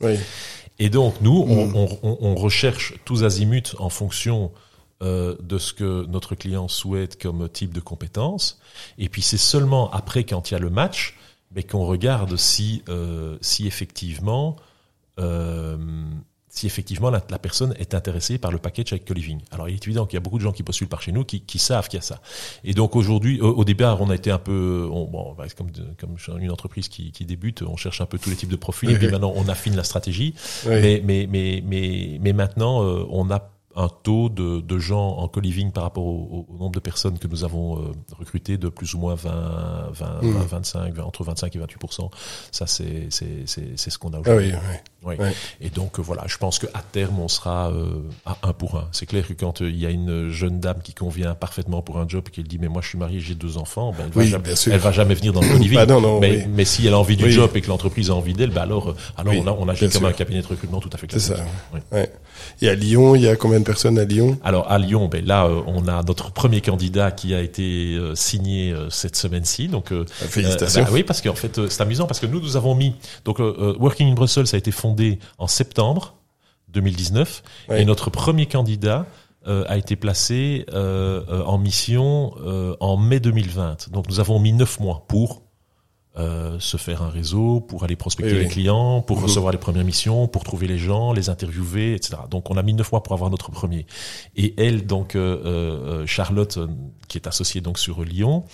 Oui. 0.00 0.16
Et 0.78 0.90
donc, 0.90 1.20
nous, 1.22 1.44
on, 1.48 1.66
Mm. 1.68 1.88
on- 2.02 2.34
recherche 2.34 2.94
tous 3.04 3.22
azimuts 3.24 3.74
en 3.78 3.88
fonction 3.88 4.52
euh, 5.02 5.36
de 5.42 5.58
ce 5.58 5.72
que 5.74 6.06
notre 6.06 6.34
client 6.34 6.68
souhaite 6.68 7.20
comme 7.22 7.48
type 7.50 7.72
de 7.74 7.80
compétences. 7.80 8.58
Et 8.98 9.08
puis, 9.10 9.20
c'est 9.22 9.36
seulement 9.38 9.90
après, 9.92 10.24
quand 10.24 10.50
il 10.50 10.54
y 10.54 10.56
a 10.56 10.58
le 10.60 10.70
match, 10.70 11.16
mais 11.52 11.62
qu'on 11.62 11.84
regarde 11.84 12.36
si, 12.36 12.82
euh, 12.88 13.36
si 13.42 13.66
effectivement, 13.66 14.56
si 16.48 16.66
effectivement 16.66 17.10
la, 17.10 17.22
la 17.28 17.38
personne 17.38 17.74
est 17.78 17.92
intéressée 17.92 18.38
par 18.38 18.50
le 18.50 18.56
package 18.56 18.92
avec 18.92 19.04
co-living. 19.04 19.40
Alors, 19.50 19.68
il 19.68 19.74
est 19.74 19.86
évident 19.86 20.06
qu'il 20.06 20.16
y 20.16 20.16
a 20.16 20.20
beaucoup 20.20 20.38
de 20.38 20.42
gens 20.42 20.52
qui 20.52 20.62
postulent 20.62 20.88
par 20.88 21.02
chez 21.02 21.12
nous 21.12 21.22
qui, 21.24 21.42
qui 21.42 21.58
savent 21.58 21.88
qu'il 21.88 21.98
y 21.98 22.00
a 22.00 22.02
ça. 22.02 22.20
Et 22.64 22.72
donc 22.72 22.96
aujourd'hui, 22.96 23.40
au, 23.42 23.48
au 23.52 23.64
départ, 23.64 24.00
on 24.00 24.08
a 24.08 24.14
été 24.14 24.30
un 24.30 24.38
peu, 24.38 24.88
on, 24.90 25.04
bon, 25.04 25.34
bah, 25.36 25.44
comme, 25.56 25.70
de- 25.70 25.86
comme 26.00 26.16
une 26.40 26.50
entreprise 26.50 26.88
qui, 26.88 27.12
qui 27.12 27.26
débute, 27.26 27.60
on 27.62 27.76
cherche 27.76 28.00
un 28.00 28.06
peu 28.06 28.18
tous 28.18 28.30
les 28.30 28.36
types 28.36 28.48
de 28.48 28.56
profils. 28.56 28.88
Et 28.90 28.94
puis 28.96 29.06
Oui. 29.06 29.12
maintenant, 29.12 29.34
on 29.36 29.48
affine 29.48 29.76
la 29.76 29.84
stratégie. 29.84 30.34
Oui. 30.64 30.80
Mais, 30.80 31.02
mais, 31.04 31.26
mais, 31.30 31.62
mais, 31.66 32.18
mais 32.22 32.32
maintenant, 32.32 32.82
euh, 32.84 33.04
on 33.10 33.30
a 33.30 33.50
un 33.76 33.88
taux 34.02 34.28
de, 34.28 34.60
de 34.60 34.78
gens 34.78 35.16
en 35.18 35.28
co-living 35.28 35.70
par 35.70 35.84
rapport 35.84 36.04
au, 36.06 36.46
au 36.48 36.56
nombre 36.58 36.72
de 36.72 36.80
personnes 36.80 37.18
que 37.18 37.26
nous 37.28 37.44
avons 37.44 37.78
euh, 37.78 37.92
recrutées 38.18 38.56
de 38.56 38.68
plus 38.68 38.94
ou 38.94 38.98
moins 38.98 39.14
20, 39.14 39.90
20, 39.92 40.22
Mm. 40.22 40.30
20, 40.32 40.46
25, 40.46 40.94
20, 40.94 41.02
entre 41.04 41.24
25 41.24 41.54
et 41.54 41.58
28 41.58 41.78
Ça, 42.52 42.66
c'est 42.66 43.06
c'est 43.10 43.42
c'est 43.46 43.76
c'est 43.76 43.90
ce 43.90 43.98
qu'on 43.98 44.12
a 44.12 44.16
Ah 44.16 44.20
aujourd'hui. 44.20 44.52
oui, 44.52 44.58
oui. 44.70 44.76
Oui. 45.04 45.14
Ouais. 45.20 45.32
Et 45.60 45.70
donc 45.70 45.98
euh, 46.00 46.02
voilà, 46.02 46.24
je 46.26 46.36
pense 46.36 46.58
qu'à 46.58 46.82
terme, 46.90 47.20
on 47.20 47.28
sera 47.28 47.70
euh, 47.70 48.00
à 48.24 48.38
un 48.42 48.52
pour 48.52 48.76
un. 48.76 48.88
C'est 48.90 49.06
clair 49.06 49.24
que 49.28 49.34
quand 49.34 49.62
euh, 49.62 49.70
il 49.70 49.76
y 49.78 49.86
a 49.86 49.90
une 49.90 50.30
jeune 50.30 50.58
dame 50.58 50.78
qui 50.82 50.94
convient 50.94 51.34
parfaitement 51.36 51.80
pour 51.80 51.98
un 52.00 52.08
job 52.08 52.24
et 52.26 52.30
qu'elle 52.32 52.48
dit 52.48 52.58
mais 52.58 52.66
moi 52.66 52.82
je 52.82 52.88
suis 52.88 52.98
mariée, 52.98 53.20
j'ai 53.20 53.36
deux 53.36 53.56
enfants, 53.56 53.92
ben, 53.96 54.06
elle, 54.06 54.10
va 54.12 54.24
jamais, 54.24 54.48
elle 54.66 54.78
va 54.80 54.90
jamais 54.92 55.14
venir 55.14 55.32
dans 55.32 55.42
le 55.42 55.48
co-living. 55.48 55.76
Bah 55.76 55.86
non, 56.00 56.18
mais, 56.18 56.64
si 56.64 56.86
elle 56.88 56.94
a 56.94 56.98
envie 56.98 57.16
du 57.16 57.30
job 57.30 57.50
et 57.54 57.60
que 57.60 57.68
l'entreprise 57.68 58.10
a 58.10 58.14
envie 58.14 58.32
d'elle, 58.34 58.50
ben 58.50 58.62
alors, 58.62 58.94
alors 59.16 59.34
on, 59.36 59.46
a, 59.46 59.52
on 59.52 59.68
agit 59.68 59.82
comme 59.82 59.90
sûr. 60.00 60.06
un 60.06 60.12
cabinet 60.12 60.42
de 60.42 60.46
recrutement 60.48 60.80
tout 60.80 60.90
à 60.92 60.96
fait 60.96 61.06
C'est 61.12 61.18
classique. 61.28 61.36
ça. 61.36 61.44
Oui. 61.74 61.80
Ouais. 61.92 62.10
Et 62.62 62.68
à 62.68 62.74
Lyon, 62.74 63.14
il 63.14 63.22
y 63.22 63.28
a 63.28 63.36
combien 63.36 63.60
de 63.60 63.64
personnes 63.66 63.98
à 63.98 64.04
Lyon 64.04 64.38
Alors 64.42 64.70
à 64.70 64.78
Lyon, 64.78 65.08
ben 65.08 65.24
là, 65.26 65.46
euh, 65.46 65.60
on 65.66 65.86
a 65.88 66.02
notre 66.02 66.30
premier 66.32 66.60
candidat 66.62 67.10
qui 67.10 67.34
a 67.34 67.40
été 67.42 67.94
euh, 67.96 68.14
signé 68.14 68.72
euh, 68.72 68.88
cette 68.90 69.16
semaine-ci. 69.16 69.68
Donc 69.68 69.92
euh, 69.92 70.04
Félicitations. 70.08 70.84
bah 70.84 70.88
oui, 70.92 71.02
parce 71.02 71.20
qu'en 71.20 71.34
fait, 71.34 71.68
c'est 71.68 71.82
amusant 71.82 72.06
parce 72.06 72.20
que 72.20 72.26
nous, 72.26 72.40
nous 72.40 72.56
avons 72.56 72.74
mis 72.74 72.94
donc 73.24 73.38
Working 73.40 74.10
in 74.10 74.14
Brussels 74.14 74.46
a 74.52 74.56
été 74.56 74.70
fondé 74.70 75.18
en 75.38 75.46
septembre 75.46 76.14
2019 76.68 77.42
Ouais. 77.68 77.82
et 77.82 77.84
notre 77.84 78.10
premier 78.10 78.46
candidat 78.46 79.06
a 79.68 79.76
été 79.76 79.94
placé 79.94 80.66
euh, 80.72 81.22
en 81.44 81.56
mission 81.56 82.34
euh, 82.44 82.74
en 82.80 82.96
mai 82.96 83.20
2020. 83.20 83.90
Donc 83.92 84.08
nous 84.08 84.18
avons 84.18 84.40
mis 84.40 84.52
neuf 84.52 84.80
mois 84.80 85.04
pour 85.06 85.42
euh, 86.18 86.56
se 86.60 86.76
faire 86.78 87.02
un 87.02 87.10
réseau, 87.10 87.60
pour 87.60 87.84
aller 87.84 87.94
prospecter 87.96 88.32
Oui, 88.32 88.38
les 88.38 88.44
oui. 88.46 88.50
clients, 88.50 89.02
pour 89.02 89.20
recevoir 89.20 89.52
les 89.52 89.58
premières 89.58 89.84
missions, 89.84 90.28
pour 90.28 90.44
trouver 90.44 90.66
les 90.66 90.78
gens, 90.78 91.12
les 91.12 91.28
interviewer, 91.28 91.94
etc. 91.94 92.14
Donc 92.30 92.50
on 92.50 92.56
a 92.56 92.62
mis 92.62 92.72
neuf 92.74 92.90
mois 92.92 93.02
pour 93.02 93.12
avoir 93.12 93.30
notre 93.30 93.50
premier. 93.50 93.84
Et 94.36 94.54
elle, 94.56 94.86
donc 94.86 95.14
euh, 95.14 95.42
euh, 95.44 96.06
Charlotte, 96.06 96.58
qui 97.08 97.18
est 97.18 97.26
associée 97.26 97.60
donc 97.60 97.78
sur 97.78 98.02
Lyon, 98.02 98.44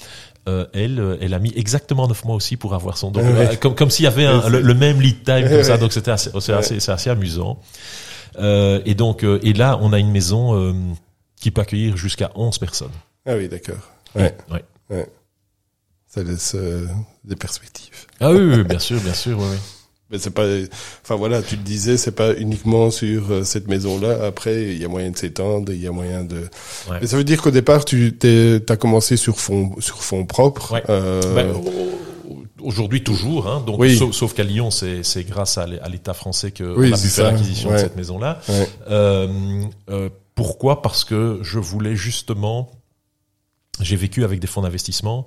euh, 0.49 0.67
elle, 0.73 1.19
elle 1.21 1.35
a 1.35 1.39
mis 1.39 1.53
exactement 1.55 2.09
neuf 2.09 2.25
mois 2.25 2.35
aussi 2.35 2.57
pour 2.57 2.75
avoir 2.75 2.97
son. 2.99 3.13
Donc, 3.13 3.23
Ah 3.25 3.31
ouais. 3.31 3.53
euh, 3.53 3.57
comme 3.57 3.75
comme 3.77 3.91
s'il 3.91 4.05
y 4.05 4.09
avait 4.09 4.27
un- 4.27 4.41
Ouais, 4.41 4.51
le, 4.51 4.61
le 4.61 4.75
même 4.75 5.01
lead 5.01 5.23
time 5.23 5.43
comme 5.45 5.53
Ouais, 5.53 5.63
ça. 5.63 5.75
ouais. 5.75 5.79
Donc 5.79 5.93
c'était 5.93 6.11
assez, 6.11 6.31
c'est 6.41 6.53
Ouais. 6.53 6.59
assez, 6.59 6.91
assez 6.91 7.11
amusant. 7.11 7.61
Et 8.41 8.95
donc 8.95 9.23
et 9.25 9.53
là, 9.53 9.79
on 9.83 9.93
a 9.93 9.99
une 9.99 10.11
maison 10.11 10.75
qui 11.41 11.51
peut 11.51 11.61
accueillir 11.61 11.97
jusqu'à 11.97 12.31
11 12.35 12.59
personnes. 12.59 12.91
Ah 13.27 13.35
oui, 13.37 13.49
d'accord. 13.49 13.77
Ouais. 14.17 14.35
Ouais. 14.91 15.07
Ça 16.15 16.23
laisse 16.23 16.53
euh, 16.55 16.87
des 17.25 17.37
perspectives. 17.37 18.07
Ah 18.21 18.33
oui, 18.33 18.41
oui, 18.41 18.65
bien 18.65 18.79
sûr, 18.79 19.01
bien 19.01 19.15
sûr, 19.15 19.39
oui, 19.39 19.47
oui. 19.51 19.57
Mais 20.11 20.19
c'est 20.19 20.31
pas, 20.31 20.45
enfin 21.03 21.15
voilà, 21.15 21.41
tu 21.41 21.57
le 21.57 21.63
disais, 21.63 21.97
c'est 21.97 22.13
pas 22.13 22.35
uniquement 22.37 22.91
sur 22.91 23.31
euh, 23.31 23.45
cette 23.45 23.67
maison-là. 23.67 24.27
Après, 24.27 24.65
il 24.65 24.77
y 24.77 24.85
a 24.85 24.89
moyen 24.89 25.11
de 25.11 25.17
s'étendre, 25.17 25.73
il 25.73 25.81
y 25.81 25.87
a 25.87 25.91
moyen 25.91 26.23
de. 26.23 26.41
Ouais. 26.91 26.99
Mais 27.01 27.07
ça 27.07 27.17
veut 27.17 27.25
dire 27.25 27.41
qu'au 27.41 27.51
départ, 27.51 27.87
tu 27.87 28.15
t'es, 28.19 28.61
t'as 28.61 28.77
commencé 28.77 29.17
sur 29.17 29.41
fond, 29.41 29.75
sur 29.79 30.03
fond 30.05 30.27
propre. 30.27 30.73
Ouais. 30.75 30.83
Euh, 30.91 31.23
Ben, 31.35 31.49
au, 31.51 31.63
Aujourd'hui 32.61 33.03
toujours, 33.03 33.49
hein, 33.49 33.61
donc 33.67 33.81
Oui. 33.81 33.97
sauf, 33.97 34.13
sauf 34.15 34.35
qu'à 34.35 34.45
Lyon, 34.45 34.71
c'est 34.71 35.03
c'est 35.03 35.25
grâce 35.25 35.59
à 35.59 35.67
l'É- 35.67 35.81
à 35.81 35.89
l'État 35.89 36.15
français 36.15 36.53
que 36.53 36.63
Oui, 36.63 36.91
on 36.93 36.95
a 36.95 37.01
pu 37.01 37.09
faire 37.09 37.33
l'acquisition 37.33 37.73
de 37.73 37.79
cette 37.79 37.97
maison-là. 37.97 38.39
Ouais. 38.49 38.69
Euh, 38.89 39.63
euh, 39.91 40.09
pourquoi? 40.37 40.81
Parce 40.83 41.03
que 41.05 41.41
je 41.43 41.59
voulais 41.59 41.97
justement, 41.97 42.71
j'ai 43.81 43.97
vécu 43.97 44.23
avec 44.23 44.39
des 44.39 44.47
fonds 44.47 44.61
d'investissement 44.63 45.27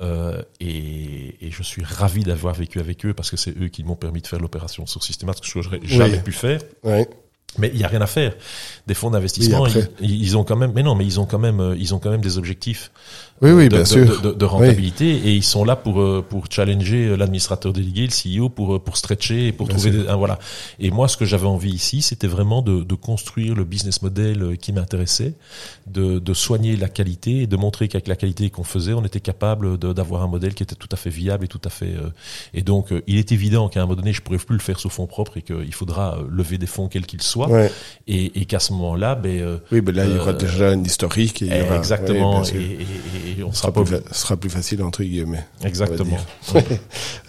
euh, 0.00 0.42
et, 0.60 1.46
et 1.46 1.50
je 1.50 1.62
suis 1.62 1.82
ravi 1.82 2.22
d'avoir 2.22 2.54
vécu 2.54 2.80
avec 2.80 3.04
eux 3.06 3.14
parce 3.14 3.30
que 3.30 3.36
c'est 3.36 3.56
eux 3.58 3.68
qui 3.68 3.84
m'ont 3.84 3.96
permis 3.96 4.22
de 4.22 4.26
faire 4.26 4.40
l'opération 4.40 4.86
sur 4.86 5.02
Systémat, 5.02 5.32
ce 5.34 5.40
que 5.40 5.62
j'aurais 5.62 5.80
jamais 5.84 6.20
pu 6.20 6.32
faire. 6.32 6.60
Ouais. 6.84 7.08
Mais 7.56 7.70
il 7.72 7.80
y 7.80 7.84
a 7.84 7.88
rien 7.88 8.02
à 8.02 8.06
faire. 8.06 8.34
Des 8.86 8.94
fonds 8.94 9.10
d'investissement, 9.10 9.62
Oui, 9.62 9.70
ils, 10.00 10.22
ils 10.22 10.36
ont 10.36 10.44
quand 10.44 10.54
même, 10.56 10.72
mais 10.74 10.82
non, 10.82 10.94
mais 10.94 11.04
ils 11.04 11.18
ont 11.18 11.26
quand 11.26 11.38
même, 11.38 11.60
euh, 11.60 11.76
ils 11.78 11.94
ont 11.94 11.98
quand 11.98 12.10
même 12.10 12.20
des 12.20 12.38
objectifs 12.38 12.90
Oui, 13.42 13.50
oui, 13.50 13.64
de, 13.64 13.70
bien 13.70 13.80
de- 13.80 13.84
sûr. 13.84 14.20
de, 14.22 14.32
de 14.32 14.44
rentabilité 14.44 15.10
et 15.10 15.34
ils 15.34 15.42
sont 15.42 15.64
là 15.64 15.74
pour 15.76 16.00
euh, 16.00 16.24
pour 16.28 16.44
challenger 16.50 17.06
euh, 17.08 17.16
l'administrateur 17.16 17.72
délégué, 17.72 18.06
le 18.06 18.40
CEO, 18.40 18.48
pour 18.48 18.76
euh, 18.76 18.78
pour 18.78 18.96
stretcher 18.96 19.48
et 19.48 19.52
pour 19.52 19.66
Bien 19.66 19.76
trouver 19.76 19.90
des, 19.90 20.04
voilà. 20.14 20.38
Et 20.78 20.90
moi, 20.90 21.08
ce 21.08 21.16
que 21.16 21.24
j'avais 21.24 21.46
envie 21.46 21.70
ici, 21.72 22.00
c'était 22.00 22.26
vraiment 22.28 22.62
de, 22.62 22.94
construire 22.94 23.54
le 23.54 23.64
business 23.64 24.02
model 24.02 24.42
euh, 24.42 24.56
qui 24.56 24.72
m'intéressait, 24.72 25.34
de, 25.86 26.18
de 26.18 26.34
soigner 26.34 26.76
la 26.76 26.88
qualité 26.88 27.42
et 27.42 27.46
de 27.46 27.56
montrer 27.56 27.88
qu'avec 27.88 28.08
la 28.08 28.16
qualité 28.16 28.50
qu'on 28.50 28.64
faisait, 28.64 28.92
on 28.92 29.04
était 29.04 29.20
capable 29.20 29.78
d'avoir 29.78 30.22
un 30.22 30.28
modèle 30.28 30.54
qui 30.54 30.62
était 30.62 30.74
tout 30.76 30.88
à 30.92 30.96
fait 30.96 31.10
viable 31.10 31.44
et 31.44 31.48
tout 31.48 31.60
à 31.64 31.70
fait. 31.70 31.94
euh, 31.96 32.10
et 32.54 32.62
donc, 32.62 32.92
euh, 32.92 33.02
il 33.06 33.16
est 33.18 33.32
évident 33.32 33.68
qu'à 33.68 33.80
un 33.80 33.86
moment 33.86 33.96
donné, 33.96 34.12
je 34.12 34.22
pourrais 34.22 34.38
plus 34.38 34.54
le 34.56 34.60
faire 34.62 34.78
sous 34.78 34.90
fonds 34.90 35.06
propres 35.06 35.36
et 35.38 35.42
qu'il 35.42 35.74
faudra 35.74 36.18
euh, 36.18 36.24
lever 36.30 36.56
des 36.58 36.66
fonds 36.66 36.88
quels 36.88 37.06
qu'ils 37.06 37.22
soient. 37.22 37.37
Ouais. 37.46 37.70
Et, 38.08 38.40
et 38.40 38.44
qu'à 38.46 38.58
ce 38.58 38.72
moment-là, 38.72 39.14
ben 39.14 39.38
euh, 39.40 39.58
Oui, 39.70 39.80
ben 39.80 39.94
là, 39.94 40.06
il 40.06 40.14
y 40.14 40.18
aura 40.18 40.30
Euh, 40.30 40.34
déjà 40.34 40.70
un 40.70 40.82
historique. 40.82 41.42
Et 41.42 41.46
il 41.46 41.56
y 41.56 41.60
aura- 41.62 41.76
exactement. 41.76 42.40
ouais, 42.40 42.48
et, 42.54 43.36
et- 43.36 43.40
et 43.40 43.44
on 43.44 43.52
Ce 43.52 43.60
sera 43.60 43.72
sera, 43.72 43.84
plus, 43.84 43.96
sera 44.12 44.36
plus 44.36 44.50
facile 44.50 44.82
entre 44.82 45.02
guillemets. 45.04 45.44
exactement. 45.64 46.16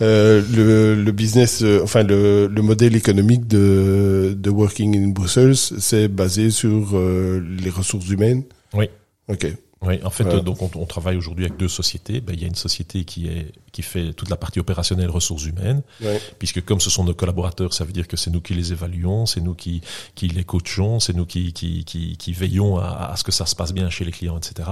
Euh, 0.01 0.41
le, 0.55 0.95
le 0.95 1.11
business, 1.11 1.61
euh, 1.61 1.81
enfin 1.83 2.03
le, 2.03 2.47
le 2.47 2.61
modèle 2.61 2.95
économique 2.95 3.47
de, 3.47 4.33
de 4.37 4.49
Working 4.49 4.97
in 4.97 5.09
Brussels, 5.09 5.55
c'est 5.55 6.07
basé 6.07 6.51
sur 6.51 6.91
euh, 6.97 7.43
les 7.61 7.69
ressources 7.69 8.07
humaines. 8.09 8.43
Oui. 8.73 8.89
Ok. 9.27 9.47
Oui, 9.81 9.97
en 10.03 10.09
fait, 10.09 10.25
euh, 10.25 10.41
donc 10.41 10.61
on, 10.61 10.69
on 10.75 10.85
travaille 10.85 11.15
aujourd'hui 11.15 11.45
avec 11.45 11.57
deux 11.57 11.69
sociétés. 11.69 12.19
Ben, 12.19 12.33
il 12.35 12.41
y 12.41 12.43
a 12.43 12.47
une 12.47 12.55
société 12.55 13.05
qui 13.05 13.27
est 13.27 13.53
qui 13.71 13.81
fait 13.81 14.11
toute 14.11 14.29
la 14.29 14.35
partie 14.35 14.59
opérationnelle 14.59 15.09
ressources 15.09 15.45
humaines, 15.45 15.83
Ouais. 16.01 16.19
puisque 16.37 16.61
comme 16.65 16.81
ce 16.81 16.89
sont 16.89 17.05
nos 17.05 17.13
collaborateurs, 17.13 17.73
ça 17.73 17.85
veut 17.85 17.93
dire 17.93 18.05
que 18.09 18.17
c'est 18.17 18.29
nous 18.29 18.41
qui 18.41 18.53
les 18.55 18.73
évaluons, 18.73 19.25
c'est 19.25 19.39
nous 19.39 19.53
qui 19.53 19.79
qui 20.15 20.27
les 20.27 20.43
coachons, 20.43 20.99
c'est 20.99 21.13
nous 21.15 21.25
qui 21.25 21.53
qui 21.53 21.85
qui, 21.85 22.17
qui 22.17 22.33
veillons 22.33 22.77
à, 22.77 23.09
à 23.11 23.15
ce 23.15 23.23
que 23.23 23.31
ça 23.31 23.45
se 23.45 23.55
passe 23.55 23.71
bien 23.73 23.89
chez 23.89 24.03
les 24.03 24.11
clients, 24.11 24.37
etc. 24.37 24.69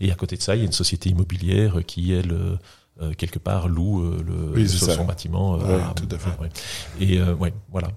Et 0.00 0.10
à 0.10 0.16
côté 0.16 0.36
de 0.36 0.42
ça, 0.42 0.56
il 0.56 0.58
y 0.58 0.62
a 0.62 0.66
une 0.66 0.72
société 0.72 1.10
immobilière 1.10 1.76
qui 1.86 2.12
elle 2.12 2.32
euh, 2.32 2.56
euh, 3.02 3.12
quelque 3.16 3.38
part 3.38 3.68
loue 3.68 4.02
euh, 4.02 4.20
le 4.26 4.52
Oui, 4.60 4.68
son, 4.68 4.86
ça. 4.86 4.96
bâtiment. 5.04 5.60
euh, 5.60 5.76
Ouais, 5.78 5.82
tout 5.94 6.08
à 6.12 6.18
fait. 6.18 6.30
ouais. 6.42 6.48
Et 7.00 7.20
euh, 7.20 7.34
ouais, 7.36 7.52
voilà. 7.70 7.92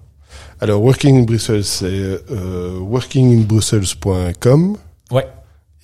Alors 0.60 0.80
Working 0.82 1.18
in 1.18 1.22
Brussels, 1.24 1.64
c'est 1.64 1.86
euh, 2.30 2.78
workinginbrussels.com 2.78 4.76
Ouais. 5.10 5.26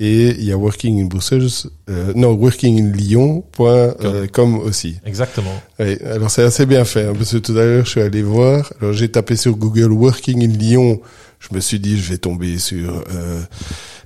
Et 0.00 0.30
il 0.30 0.44
y 0.44 0.50
a 0.50 0.56
Working 0.56 1.02
in 1.02 1.06
Brussels, 1.06 1.68
euh, 1.88 2.12
non 2.16 2.32
workinginlyon.com 2.32 4.58
aussi. 4.58 4.96
Exactement. 5.04 5.52
Ouais, 5.78 6.02
alors 6.04 6.30
c'est 6.30 6.42
assez 6.42 6.66
bien 6.66 6.84
fait, 6.84 7.04
hein, 7.04 7.12
parce 7.16 7.32
que 7.32 7.38
tout 7.38 7.52
à 7.52 7.64
l'heure 7.64 7.84
je 7.84 7.90
suis 7.90 8.00
allé 8.00 8.22
voir, 8.22 8.72
alors 8.80 8.92
j'ai 8.94 9.10
tapé 9.10 9.36
sur 9.36 9.54
Google 9.56 9.92
Working 9.92 10.42
in 10.42 10.56
Lyon, 10.56 11.00
je 11.38 11.54
me 11.54 11.60
suis 11.60 11.78
dit 11.78 11.98
je 12.00 12.10
vais 12.10 12.18
tomber 12.18 12.58
sur 12.58 13.04
euh, 13.12 13.40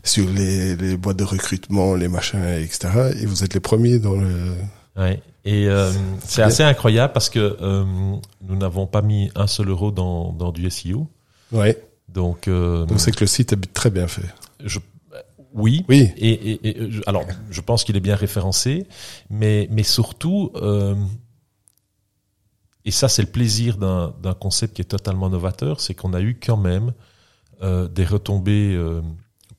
sur 0.03 0.29
les, 0.29 0.77
les 0.77 0.97
boîtes 0.97 1.17
de 1.17 1.25
recrutement, 1.25 1.95
les 1.95 2.09
machins, 2.09 2.45
etc. 2.61 3.13
Et 3.21 3.27
vous 3.27 3.43
êtes 3.43 3.55
les 3.55 3.61
premiers 3.61 3.99
dans 3.99 4.17
le... 4.17 4.53
Ouais. 4.97 5.21
Et 5.47 5.69
euh, 5.69 5.91
c'est 6.25 6.43
assez 6.43 6.63
incroyable 6.63 7.13
parce 7.13 7.29
que 7.29 7.57
euh, 7.61 7.85
nous 7.85 8.57
n'avons 8.57 8.87
pas 8.87 9.03
mis 9.03 9.31
un 9.35 9.47
seul 9.47 9.69
euro 9.69 9.91
dans, 9.91 10.33
dans 10.33 10.53
du 10.53 10.71
SEO. 10.71 11.07
Ouais, 11.53 11.79
Donc, 12.09 12.49
euh, 12.49 12.87
donc 12.87 12.99
c'est 13.01 13.13
que 13.13 13.21
le 13.21 13.27
site 13.27 13.53
est 13.53 13.73
très 13.73 13.91
bien 13.91 14.09
fait. 14.09 14.23
je, 14.65 14.79
oui. 15.55 15.85
Oui, 15.89 16.11
Et, 16.17 16.31
et, 16.33 16.69
et, 16.69 16.91
je- 16.91 17.03
alors, 17.07 17.25
je 17.51 17.61
pense 17.61 17.85
qu'il 17.85 17.97
est 17.97 18.01
bien 18.01 18.17
référencé, 18.17 18.87
mais, 19.31 19.69
mais 19.71 19.83
surtout, 19.85 20.51
euh, 20.57 20.95
et 22.85 22.91
ça 22.91 23.09
c'est 23.09 23.23
le 23.23 23.29
plaisir 23.29 23.77
d'un 23.79 24.15
d'un 24.23 24.35
concept 24.35 24.75
qui 24.77 24.83
est 24.83 24.87
totalement 24.87 25.31
novateur, 25.31 25.81
c'est 25.81 25.95
qu'on 25.95 26.13
a 26.13 26.21
eu 26.21 26.39
quand 26.41 26.57
même 26.59 26.93
euh, 27.63 27.89
des 27.89 28.05
retombées 28.05 28.75
euh, 28.75 29.01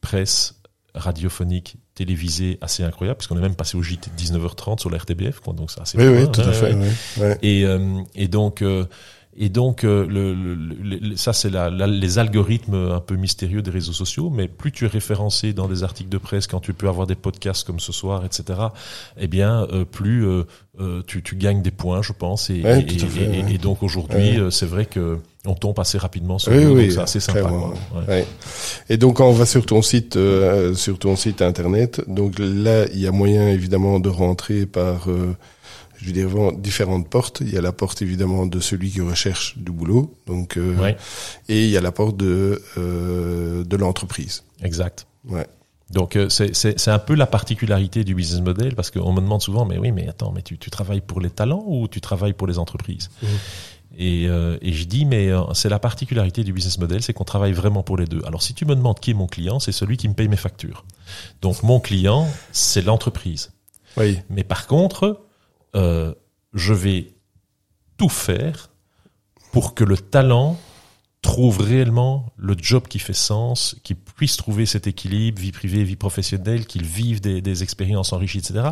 presse, 0.01 0.61
radiophoniques, 0.93 1.77
télévisées 1.95 2.57
assez 2.61 2.83
incroyables, 2.83 3.17
puisqu'on 3.17 3.37
est 3.37 3.41
même 3.41 3.55
passé 3.55 3.77
au 3.77 3.81
JT 3.81 4.11
de 4.11 4.21
19h30 4.21 4.79
sur 4.79 4.89
la 4.89 4.97
RTBF, 4.97 5.39
quoi, 5.39 5.53
donc 5.53 5.71
c'est 5.71 5.81
assez 5.81 5.97
oui, 5.97 6.07
oui, 6.07 6.21
hein. 6.23 6.27
tout 6.27 6.41
à 6.41 6.51
fait. 6.51 6.73
ouais. 6.73 6.87
ouais, 7.17 7.23
ouais. 7.23 7.37
Et, 7.41 7.65
euh, 7.65 8.01
et 8.13 8.27
donc, 8.27 8.61
et 9.37 9.49
donc 9.49 9.83
euh, 9.83 10.05
le, 10.07 10.33
le- 10.33 10.55
le- 10.55 11.15
ça, 11.17 11.33
c'est 11.33 11.49
la, 11.49 11.69
la- 11.69 11.87
les 11.87 12.19
algorithmes 12.19 12.91
un 12.91 12.99
peu 12.99 13.15
mystérieux 13.15 13.61
des 13.61 13.71
réseaux 13.71 13.91
sociaux. 13.93 14.29
Mais 14.29 14.47
plus 14.47 14.71
tu 14.71 14.85
es 14.85 14.87
référencé 14.87 15.51
dans 15.53 15.67
des 15.67 15.83
articles 15.83 16.09
de 16.09 16.17
presse, 16.17 16.47
quand 16.47 16.59
tu 16.61 16.73
peux 16.73 16.87
avoir 16.87 17.05
des 17.07 17.15
podcasts 17.15 17.65
comme 17.65 17.79
ce 17.79 17.91
soir, 17.91 18.23
etc. 18.25 18.59
Eh 19.17 19.27
bien, 19.27 19.67
euh, 19.71 19.83
plus 19.85 20.25
euh, 20.25 20.43
euh, 20.79 21.01
tu, 21.05 21.21
tu 21.21 21.35
gagnes 21.35 21.61
des 21.61 21.71
points, 21.71 22.01
je 22.01 22.13
pense. 22.13 22.49
Et, 22.49 22.61
Ouais, 22.61 22.85
et, 22.87 22.97
fait, 22.99 23.23
et- 23.23 23.43
ouais. 23.43 23.53
et 23.53 23.57
donc 23.57 23.83
aujourd'hui, 23.83 24.31
Ouais. 24.31 24.39
euh, 24.39 24.49
c'est 24.51 24.65
vrai 24.65 24.85
que 24.85 25.17
on 25.47 25.53
tombe 25.53 25.79
assez 25.79 25.97
rapidement 25.99 26.39
sur 26.39 26.51
Oui, 26.51 26.65
oui, 26.65 26.91
c'est 26.91 26.99
assez 27.01 27.19
sympa. 27.19 27.41
quoi. 27.41 27.73
Ouais. 27.93 28.07
Ouais. 28.07 28.25
Et 28.89 28.97
donc 28.97 29.17
quand 29.17 29.27
on 29.27 29.31
va 29.33 29.45
sur 29.45 29.63
ton 29.65 29.81
site, 29.83 30.15
euh, 30.15 30.73
sur 30.73 30.97
ton 30.97 31.15
site 31.15 31.41
internet, 31.43 32.01
donc 32.07 32.39
là 32.39 32.85
il 32.91 32.99
y 32.99 33.05
a 33.05 33.11
moyen 33.11 33.47
évidemment 33.49 33.99
de 33.99 34.09
rentrer 34.09 34.65
par, 34.65 35.07
euh, 35.11 35.35
je 36.05 36.09
veux 36.11 36.13
dire 36.13 36.29
vraiment 36.29 36.51
différentes 36.51 37.09
portes. 37.09 37.41
Il 37.41 37.51
y 37.51 37.57
a 37.57 37.61
la 37.61 37.71
porte 37.71 38.03
évidemment 38.03 38.45
de 38.45 38.59
celui 38.59 38.91
qui 38.91 39.01
recherche 39.01 39.57
du 39.57 39.71
boulot, 39.71 40.13
donc 40.27 40.55
euh, 40.57 40.75
Ouais, 40.77 40.95
et 41.49 41.63
il 41.65 41.71
y 41.71 41.77
a 41.77 41.81
la 41.81 41.91
porte 41.91 42.15
de 42.15 42.61
euh, 42.77 43.63
de 43.63 43.75
l'entreprise. 43.75 44.43
exact. 44.61 45.07
Ouais. 45.27 45.47
Donc 45.89 46.15
euh, 46.15 46.29
c'est 46.29 46.87
un 46.89 46.99
peu 46.99 47.15
la 47.15 47.25
particularité 47.25 48.03
du 48.03 48.13
business 48.15 48.41
model 48.41 48.75
parce 48.75 48.91
qu'on 48.91 49.13
me 49.13 49.21
demande 49.21 49.41
souvent 49.41 49.65
mais 49.65 49.77
oui 49.79 49.91
mais 49.91 50.07
attends 50.07 50.31
mais 50.31 50.41
tu 50.43 50.57
tu 50.59 50.69
travailles 50.69 51.01
pour 51.01 51.21
les 51.21 51.29
talents 51.31 51.63
ou 51.67 51.87
tu 51.87 52.01
travailles 52.01 52.33
pour 52.33 52.47
les 52.47 52.57
entreprises? 52.59 53.09
Mhm. 53.21 53.29
et 53.97 54.27
euh, 54.27 54.57
et 54.61 54.73
je 54.73 54.83
dis 54.85 55.05
mais 55.05 55.29
euh, 55.29 55.41
c'est 55.53 55.69
la 55.69 55.77
particularité 55.79 56.43
du 56.43 56.53
business 56.53 56.77
model 56.79 57.01
c'est 57.03 57.13
qu'on 57.13 57.23
travaille 57.23 57.53
vraiment 57.53 57.83
pour 57.83 57.97
les 57.97 58.05
deux. 58.05 58.21
Alors 58.25 58.41
si 58.43 58.53
tu 58.55 58.65
me 58.65 58.75
demandes 58.75 58.99
qui 58.99 59.11
est 59.11 59.13
mon 59.23 59.27
client 59.27 59.59
c'est 59.59 59.71
celui 59.71 59.95
qui 59.97 60.07
me 60.09 60.13
paye 60.15 60.27
mes 60.27 60.37
factures. 60.37 60.85
Donc 61.43 61.61
mon 61.63 61.79
client 61.79 62.27
c'est 62.51 62.81
l'entreprise. 62.83 63.51
Oui. 63.97 64.19
Mais 64.29 64.43
par 64.43 64.65
contre 64.67 65.21
euh, 65.75 66.13
je 66.53 66.73
vais 66.73 67.13
tout 67.97 68.09
faire 68.09 68.69
pour 69.51 69.73
que 69.73 69.83
le 69.83 69.97
talent 69.97 70.57
trouve 71.21 71.59
réellement 71.59 72.31
le 72.37 72.55
job 72.57 72.87
qui 72.87 72.99
fait 72.99 73.13
sens, 73.13 73.75
qu'il 73.83 73.95
puisse 73.95 74.37
trouver 74.37 74.65
cet 74.65 74.85
équilibre, 74.85 75.41
vie 75.41 75.51
privée, 75.51 75.83
vie 75.83 75.95
professionnelle, 75.95 76.67
qu'il 76.67 76.83
vive 76.85 77.19
des, 77.19 77.41
des 77.41 77.63
expériences 77.63 78.13
enrichies, 78.13 78.37
etc. 78.37 78.69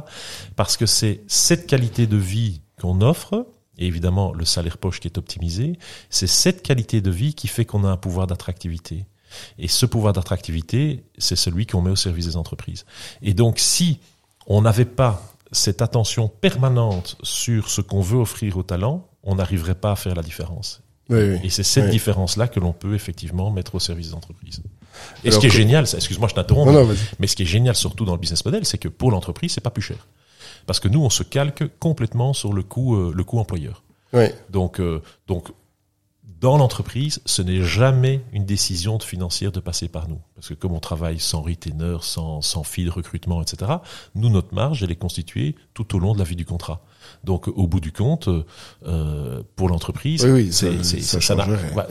Parce 0.55 0.77
que 0.77 0.85
c'est 0.85 1.23
cette 1.27 1.65
qualité 1.65 2.05
de 2.05 2.17
vie 2.17 2.61
qu'on 2.79 3.01
offre, 3.01 3.47
et 3.77 3.87
évidemment 3.87 4.33
le 4.33 4.45
salaire 4.45 4.77
poche 4.77 4.99
qui 4.99 5.07
est 5.07 5.17
optimisé, 5.17 5.79
c'est 6.09 6.27
cette 6.27 6.61
qualité 6.61 7.01
de 7.01 7.09
vie 7.09 7.33
qui 7.33 7.47
fait 7.47 7.65
qu'on 7.65 7.83
a 7.83 7.89
un 7.89 7.97
pouvoir 7.97 8.27
d'attractivité. 8.27 9.07
Et 9.57 9.67
ce 9.67 9.87
pouvoir 9.87 10.13
d'attractivité, 10.13 11.03
c'est 11.17 11.35
celui 11.35 11.65
qu'on 11.65 11.81
met 11.81 11.89
au 11.89 11.95
service 11.95 12.27
des 12.27 12.37
entreprises. 12.37 12.85
Et 13.23 13.33
donc 13.33 13.57
si 13.57 13.99
on 14.45 14.61
n'avait 14.61 14.85
pas 14.85 15.32
cette 15.53 15.81
attention 15.81 16.27
permanente 16.27 17.17
sur 17.23 17.69
ce 17.69 17.81
qu'on 17.81 18.01
veut 18.01 18.19
offrir 18.19 18.57
aux 18.57 18.63
talents, 18.63 19.07
on 19.23 19.35
n'arriverait 19.35 19.75
pas 19.75 19.91
à 19.91 19.95
faire 19.95 20.15
la 20.15 20.21
différence. 20.23 20.81
Oui, 21.09 21.19
oui. 21.19 21.39
Et 21.43 21.49
c'est 21.49 21.63
cette 21.63 21.85
Oui. 21.85 21.91
différence-là 21.91 22.47
que 22.47 22.59
l'on 22.59 22.73
peut 22.73 22.93
effectivement 22.95 23.51
mettre 23.51 23.75
au 23.75 23.79
service 23.79 24.09
des 24.09 24.13
entreprises. 24.13 24.61
Et 25.23 25.27
Alors 25.29 25.35
ce 25.35 25.39
qui 25.39 25.47
est 25.47 25.55
génial, 25.57 25.83
excuse-moi, 25.83 26.27
je 26.29 26.33
t'interromps, 26.35 26.67
Non, 26.71 26.73
mais- 26.73 26.81
non, 26.81 26.87
vas-y. 26.93 26.97
mais 27.19 27.27
ce 27.27 27.35
qui 27.35 27.43
est 27.43 27.47
génial 27.47 27.75
surtout 27.75 28.05
dans 28.05 28.13
le 28.13 28.19
business 28.19 28.43
model, 28.45 28.65
c'est 28.65 28.77
que 28.77 28.87
pour 28.87 29.11
l'entreprise, 29.11 29.51
c'est 29.53 29.61
pas 29.61 29.69
plus 29.71 29.81
cher. 29.81 30.07
Parce 30.65 30.79
que 30.79 30.87
nous, 30.87 31.03
on 31.03 31.09
se 31.09 31.23
calque 31.23 31.63
complètement 31.79 32.33
sur 32.33 32.53
le 32.53 32.63
coût, 32.63 32.95
euh, 32.95 33.11
le 33.13 33.23
coût 33.23 33.39
employeur. 33.39 33.83
Donc, 34.49 34.79
euh, 34.79 35.01
donc, 35.27 35.49
dans 36.43 36.57
l'entreprise, 36.57 37.21
ce 37.25 37.41
n'est 37.41 37.63
jamais 37.63 38.21
une 38.33 38.43
décision 38.43 38.97
de 38.97 39.03
financière 39.03 39.53
de 39.53 39.61
passer 39.61 39.87
par 39.87 40.09
nous. 40.09 40.19
Parce 40.35 40.49
que 40.49 40.53
comme 40.53 40.73
on 40.73 40.81
travaille 40.81 41.17
sans 41.17 41.41
retainer, 41.41 41.95
sans, 42.01 42.41
sans 42.41 42.63
fil 42.65 42.87
de 42.87 42.91
recrutement, 42.91 43.41
etc., 43.41 43.71
nous, 44.13 44.27
notre 44.29 44.53
marge, 44.53 44.83
elle 44.83 44.91
est 44.91 44.97
constituée 44.97 45.55
tout 45.73 45.95
au 45.95 45.99
long 45.99 46.11
de 46.13 46.19
la 46.19 46.25
vie 46.25 46.35
du 46.35 46.43
contrat. 46.43 46.81
Donc, 47.23 47.47
au 47.47 47.65
bout 47.65 47.79
du 47.79 47.93
compte, 47.93 48.27
euh, 48.85 49.41
pour 49.55 49.69
l'entreprise, 49.69 50.25
Oui, 50.25 50.31
oui, 50.31 50.51
ça- 50.51 50.83
ça 50.83 51.35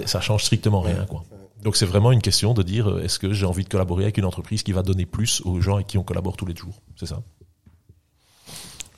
ça 0.07 0.20
change 0.20 0.45
strictement 0.45 0.83
rien. 0.83 1.07
Quoi. 1.07 1.24
Donc, 1.62 1.74
c'est 1.77 1.87
vraiment 1.87 2.12
une 2.12 2.20
question 2.20 2.53
de 2.53 2.62
dire, 2.62 2.91
euh, 2.91 3.03
est-ce 3.03 3.19
que 3.19 3.33
j'ai 3.33 3.47
envie 3.47 3.65
de 3.65 3.70
collaborer 3.70 4.03
avec 4.05 4.19
une 4.19 4.27
entreprise 4.27 4.62
qui 4.62 4.73
va 4.73 4.83
donner 4.83 5.07
plus 5.07 5.41
aux 5.47 5.62
gens 5.62 5.77
avec 5.77 5.87
qui 5.87 5.97
on 5.97 6.03
collabore 6.03 6.37
tous 6.37 6.45
les 6.47 6.55
jours? 6.55 6.83
C'est 6.97 7.07
ça 7.07 7.23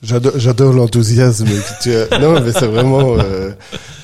J'adore, 0.05 0.33
j'adore 0.37 0.73
l'enthousiasme. 0.73 1.47
Non, 2.21 2.41
mais 2.41 2.53
c'est 2.53 2.67
vraiment, 2.67 3.17
euh, 3.19 3.51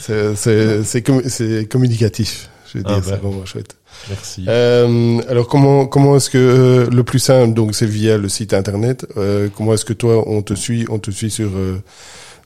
c'est, 0.01 0.35
c'est, 0.35 0.83
c'est, 0.85 1.07
commu- 1.07 1.29
c'est 1.29 1.69
communicatif. 1.71 2.49
Je 2.73 2.79
veux 2.79 2.85
Ah 2.87 2.95
dire, 2.95 3.03
ben. 3.03 3.09
c'est 3.09 3.21
vraiment 3.27 3.45
chouette. 3.45 3.77
Merci. 4.09 4.45
Euh, 4.49 5.21
alors 5.29 5.47
comment 5.47 5.87
comment 5.87 6.17
est-ce 6.17 6.31
que 6.31 6.39
euh, 6.39 6.87
le 6.91 7.03
plus 7.03 7.19
simple 7.19 7.53
donc 7.53 7.75
c'est 7.75 7.87
via 7.87 8.17
le 8.17 8.29
site 8.29 8.55
internet. 8.55 9.07
Euh, 9.17 9.49
comment 9.55 9.75
est-ce 9.75 9.85
que 9.85 9.93
toi 9.93 10.25
on 10.27 10.41
te 10.43 10.55
suit 10.55 10.87
on 10.89 10.99
te 10.99 11.11
suit 11.11 11.31
sur 11.31 11.51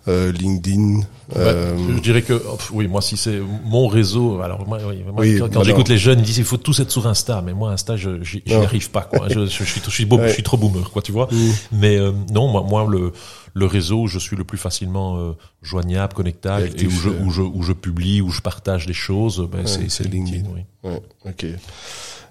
euh, 0.08 0.32
LinkedIn. 0.32 1.00
Euh... 1.36 1.74
je 1.96 2.00
dirais 2.00 2.22
que 2.22 2.34
oh, 2.34 2.58
oui, 2.72 2.88
moi 2.88 3.00
si 3.00 3.16
c'est 3.16 3.40
mon 3.64 3.86
réseau, 3.86 4.40
alors 4.42 4.66
moi, 4.68 4.78
oui, 4.86 5.02
moi 5.04 5.14
oui, 5.16 5.40
quand, 5.50 5.62
j'écoute 5.64 5.88
les 5.88 5.96
jeunes, 5.96 6.18
ils 6.18 6.24
disent 6.24 6.38
il 6.38 6.44
faut 6.44 6.58
tous 6.58 6.78
être 6.80 6.90
sur 6.90 7.06
Insta, 7.06 7.42
mais 7.44 7.54
moi 7.54 7.70
Insta, 7.70 7.96
je 7.96 8.22
j'y 8.22 8.42
arrive 8.52 8.90
pas 8.90 9.02
quoi. 9.02 9.28
je, 9.28 9.34
je, 9.34 9.44
je, 9.46 9.48
suis, 9.48 9.64
je, 9.64 9.90
suis, 9.90 10.06
je 10.06 10.28
suis 10.28 10.42
trop 10.42 10.58
boomer 10.58 10.90
quoi, 10.90 11.00
tu 11.00 11.12
vois. 11.12 11.28
Mm. 11.30 11.50
Mais 11.72 11.96
euh, 11.96 12.12
non, 12.32 12.48
moi, 12.48 12.64
moi 12.68 12.86
le 12.90 13.12
le 13.54 13.66
réseau 13.66 14.02
où 14.02 14.06
je 14.08 14.18
suis 14.18 14.36
le 14.36 14.44
plus 14.44 14.58
facilement 14.58 15.16
euh, 15.16 15.32
joignable, 15.62 16.12
connectable 16.12 16.70
et, 16.76 16.86
où 16.86 16.90
je, 16.90 17.08
où 17.08 17.30
je 17.30 17.42
où 17.42 17.62
je 17.62 17.72
publie, 17.72 18.20
où 18.20 18.30
je 18.30 18.40
partage 18.40 18.86
des 18.86 18.92
choses, 18.92 19.48
ben, 19.50 19.64
ouais, 19.64 19.88
c'est 19.88 20.04
LinkedIn. 20.04 20.48
Oui. 20.52 20.60
Ouais, 20.82 21.00
ok. 21.24 21.46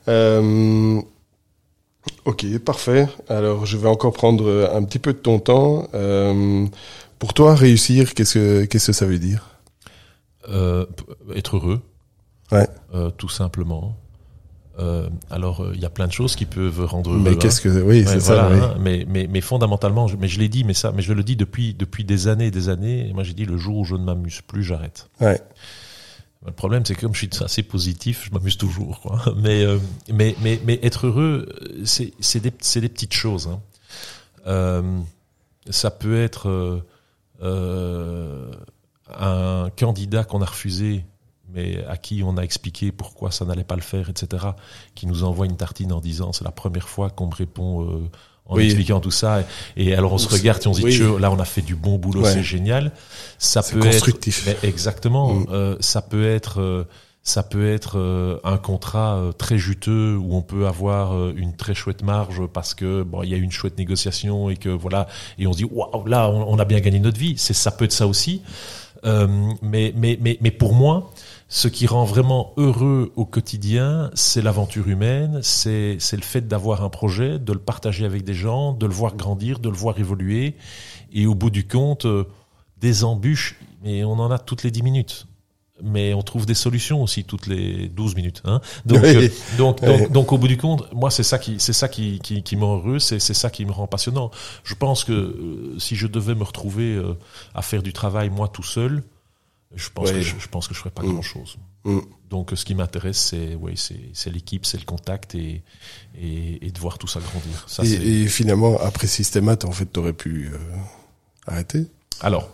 Euh, 0.10 1.02
ok, 2.26 2.58
parfait. 2.60 3.08
Alors, 3.30 3.66
je 3.66 3.78
vais 3.78 3.88
encore 3.88 4.14
prendre 4.14 4.70
un 4.74 4.84
petit 4.84 5.00
peu 5.00 5.14
de 5.14 5.18
ton 5.18 5.40
temps. 5.40 5.88
Euh, 5.94 6.68
pour 7.20 7.34
toi, 7.34 7.56
réussir, 7.56 8.14
qu'est-ce 8.14 8.34
que 8.34 8.66
qu'est-ce 8.66 8.88
que 8.88 8.94
ça 8.94 9.06
veut 9.06 9.20
dire? 9.20 9.50
Euh, 10.50 10.86
Être 11.34 11.56
heureux. 11.56 11.82
Ouais. 12.52 12.68
Euh, 12.94 13.10
tout 13.12 13.30
simplement. 13.30 13.96
Euh, 14.80 15.08
alors, 15.30 15.66
il 15.74 15.80
y 15.80 15.86
a 15.86 15.90
plein 15.90 16.08
de 16.08 16.12
choses 16.12 16.36
qui 16.36 16.46
peuvent 16.46 16.84
rendre 16.86 17.12
heureux. 17.12 17.20
Mais 17.20 17.38
qu'est-ce 17.38 17.62
que 17.62 17.70
oui, 17.82 18.06
c'est 18.08 18.20
ça. 18.20 18.48
Hein, 18.48 18.76
mais, 18.80 19.06
mais 19.08 19.28
mais 19.30 19.42
fondamentalement, 19.42 20.08
je, 20.08 20.18
mais 20.18 20.28
je 20.28 20.40
l'ai 20.40 20.50
dit, 20.50 20.64
mais 20.64 20.74
ça, 20.74 20.92
mais 20.92 21.04
je 21.04 21.14
le 21.14 21.24
dis 21.24 21.36
depuis 21.36 21.74
depuis 21.74 22.04
des 22.04 22.28
années 22.28 22.48
et 22.48 22.52
des 22.52 22.70
années. 22.70 23.08
Et 23.08 23.14
moi, 23.14 23.24
j'ai 23.24 23.34
dit 23.34 23.46
le 23.46 23.58
jour 23.58 23.78
où 23.78 23.86
je 23.86 23.96
ne 23.96 24.04
m'amuse 24.04 24.42
plus, 24.42 24.64
j'arrête. 24.64 25.10
Ouais. 25.22 25.40
Le 26.46 26.52
problème, 26.52 26.86
c'est 26.86 26.96
que 26.96 27.02
comme 27.02 27.14
je 27.14 27.20
suis 27.20 27.30
assez 27.44 27.64
positif, 27.64 28.26
je 28.26 28.32
m'amuse 28.32 28.58
toujours. 28.58 29.00
Quoi. 29.02 29.22
Mais, 29.38 29.64
euh, 29.64 29.78
mais, 30.12 30.36
mais, 30.42 30.60
mais 30.66 30.80
être 30.84 31.08
heureux, 31.08 31.48
c'est, 31.86 32.14
c'est, 32.20 32.42
des, 32.42 32.52
c'est 32.60 32.82
des 32.82 32.90
petites 32.90 33.14
choses. 33.14 33.48
Hein. 33.48 33.62
Euh, 34.48 35.00
ça 35.70 35.90
peut 35.90 36.22
être 36.22 36.84
euh, 37.42 38.52
un 39.08 39.70
candidat 39.78 40.26
qu'on 40.26 40.42
a 40.42 40.46
refusé, 40.46 41.06
mais 41.54 41.84
à 41.86 41.98
qui 41.98 42.24
on 42.24 42.38
a 42.38 42.42
expliqué 42.42 42.92
pourquoi 42.92 43.32
ça 43.32 43.46
n'allait 43.46 43.64
pas 43.64 43.76
le 43.76 43.82
faire, 43.82 44.10
etc., 44.10 44.46
qui 44.96 45.08
nous 45.08 45.24
envoie 45.24 45.46
une 45.46 45.58
tartine 45.58 45.94
en 45.94 46.00
disant 46.00 46.34
c'est 46.34 46.44
la 46.44 46.52
première 46.52 46.90
fois 46.90 47.10
qu'on 47.10 47.28
me 47.28 47.36
répond 47.36 47.84
euh, 47.84 48.10
en 48.46 48.58
expliquant 48.58 49.00
tout 49.00 49.12
ça. 49.12 49.44
Et, 49.78 49.96
alors 49.96 50.14
on 50.14 50.18
se 50.18 50.30
regarde 50.30 50.62
et 50.64 50.68
on 50.68 50.74
se 50.74 50.82
dit 50.82 51.00
là 51.20 51.32
on 51.32 51.40
a 51.40 51.46
fait 51.46 51.62
du 51.62 51.76
bon 51.76 51.98
boulot, 51.98 52.26
c'est 52.26 52.44
génial. 52.44 52.92
Ça 53.38 53.62
peut 53.64 53.80
constructif. 53.80 54.48
être 54.48 54.64
exactement. 54.64 55.34
Mm. 55.34 55.46
Euh, 55.52 55.76
ça 55.80 56.02
peut 56.02 56.28
être 56.28 56.60
euh, 56.60 56.84
ça 57.24 57.42
peut 57.42 57.72
être 57.72 57.98
euh, 57.98 58.38
un 58.44 58.58
contrat 58.58 59.16
euh, 59.16 59.32
très 59.32 59.58
juteux 59.58 60.18
où 60.18 60.36
on 60.36 60.42
peut 60.42 60.68
avoir 60.68 61.16
euh, 61.16 61.34
une 61.38 61.56
très 61.56 61.74
chouette 61.74 62.04
marge 62.04 62.46
parce 62.48 62.74
que 62.74 63.02
bon 63.04 63.24
il 63.24 63.30
y 63.30 63.34
a 63.34 63.38
une 63.38 63.52
chouette 63.52 63.78
négociation 63.78 64.50
et 64.50 64.58
que 64.58 64.68
voilà 64.68 65.08
et 65.40 65.48
on 65.48 65.54
se 65.54 65.60
dit 65.60 65.64
waouh 65.64 66.06
là 66.06 66.30
on, 66.30 66.60
a 66.60 66.66
bien 66.66 66.82
gagné 66.82 67.00
notre 67.00 67.18
vie 67.18 67.36
c'est 67.38 67.54
ça 67.54 67.72
peut 67.72 67.86
être 67.86 67.94
ça 67.94 68.08
aussi 68.08 68.42
mais 69.06 69.94
mais 69.96 70.18
mais 70.22 70.38
mais 70.40 70.52
pour 70.52 70.74
moi 70.74 71.12
ce 71.50 71.68
qui 71.68 71.86
rend 71.88 72.06
vraiment 72.06 72.54
heureux 72.58 73.12
au 73.16 73.26
quotidien, 73.26 74.10
c'est 74.14 74.42
l'aventure 74.42 74.88
humaine, 74.88 75.40
c'est 75.44 75.98
c'est 76.00 76.18
le 76.18 76.24
fait 76.24 76.48
d'avoir 76.48 76.84
un 76.84 76.90
projet, 76.90 77.40
de 77.40 77.54
le 77.54 77.60
partager 77.60 78.06
avec 78.06 78.24
des 78.24 78.34
gens, 78.34 78.74
de 78.74 78.86
le 78.86 78.94
voir 78.94 79.16
grandir, 79.16 79.60
de 79.60 79.70
le 79.70 79.76
voir 79.76 80.00
évoluer, 80.00 80.56
et 81.12 81.28
au 81.28 81.36
bout 81.36 81.50
du 81.50 81.68
compte, 81.68 82.08
des 82.80 83.04
embûches, 83.04 83.60
mais 83.84 84.04
on 84.04 84.14
en 84.14 84.32
a 84.32 84.40
toutes 84.40 84.64
les 84.64 84.72
dix 84.72 84.84
minutes 84.84 85.28
mais 85.82 86.14
on 86.14 86.22
trouve 86.22 86.46
des 86.46 86.54
solutions 86.54 87.02
aussi 87.02 87.24
toutes 87.24 87.48
les 87.48 87.90
12 87.90 88.16
minutes. 88.16 88.42
Hein 88.46 88.62
donc, 88.86 89.04
euh, 89.04 89.30
donc, 89.58 89.82
donc, 89.82 90.12
donc, 90.12 90.32
au 90.32 90.38
bout 90.38 90.48
du 90.48 90.58
compte, 90.58 90.92
moi, 90.94 91.10
c'est 91.10 91.24
ça 91.24 91.40
qui, 91.40 91.56
c'est 91.60 91.74
ça 91.74 91.88
qui, 91.88 92.20
qui, 92.20 92.44
qui 92.44 92.56
me 92.56 92.64
rend 92.64 92.78
heureux, 92.78 93.00
c'est, 93.00 93.20
c'est 93.20 93.34
ça 93.34 93.50
qui 93.50 93.66
me 93.66 93.72
rend 93.72 93.88
passionnant. 93.88 94.32
Je 94.64 94.76
pense 94.76 95.04
que 95.04 95.12
euh, 95.12 95.80
si 95.80 95.96
je 95.96 96.08
devais 96.08 96.36
me 96.36 96.44
retrouver 96.44 96.96
euh, 96.96 97.18
à 97.56 97.62
faire 97.62 97.82
du 97.82 97.92
travail 97.92 98.30
moi 98.30 98.48
tout 98.48 98.64
seul, 98.64 99.04
je 99.76 99.90
pense 99.90 100.12
que 100.12 100.22
je, 100.22 100.48
pense 100.50 100.68
que 100.68 100.74
je 100.74 100.80
ferais 100.80 100.92
pas 100.92 101.04
mm. 101.04 101.12
grand 101.12 101.22
chose. 101.22 101.58
Mm. 101.84 102.00
Donc, 102.30 102.52
ce 102.56 102.66
qui 102.66 102.76
m'intéresse, 102.76 103.18
c'est, 103.18 103.56
oui, 103.56 103.74
c'est, 103.76 104.10
c'est 104.14 104.32
l'équipe, 104.32 104.66
c'est 104.66 104.80
le 104.80 104.86
contact 104.86 105.36
et, 105.36 105.64
et, 106.16 106.66
et, 106.66 106.72
de 106.72 106.80
voir 106.80 106.98
tout 106.98 107.08
ça 107.08 107.20
grandir. 107.20 107.66
Ça, 107.68 107.84
et, 107.84 108.24
et, 108.24 108.28
finalement, 108.28 108.80
après 108.80 109.08
Systémat, 109.08 109.58
en 109.66 109.72
fait, 109.72 109.86
t'aurais 109.86 110.14
pu 110.14 110.52
arrêter. 111.46 111.86
Alors, 112.22 112.50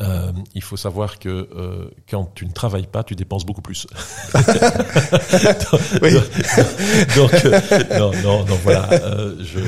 euh, 0.00 0.30
il 0.54 0.62
faut 0.62 0.76
savoir 0.76 1.18
que 1.18 1.28
euh, 1.28 1.90
quand 2.08 2.30
tu 2.34 2.44
ne 2.44 2.52
travailles 2.52 2.86
pas, 2.86 3.02
tu 3.02 3.14
dépenses 3.14 3.46
beaucoup 3.46 3.62
plus. 3.62 3.86
donc, 4.34 4.44
oui. 6.02 6.12
donc, 7.16 7.44
euh, 7.44 7.60
non, 7.98 8.12
non, 8.22 8.44
non, 8.44 8.54
voilà. 8.62 8.92
Euh, 8.92 9.36
je, 9.42 9.60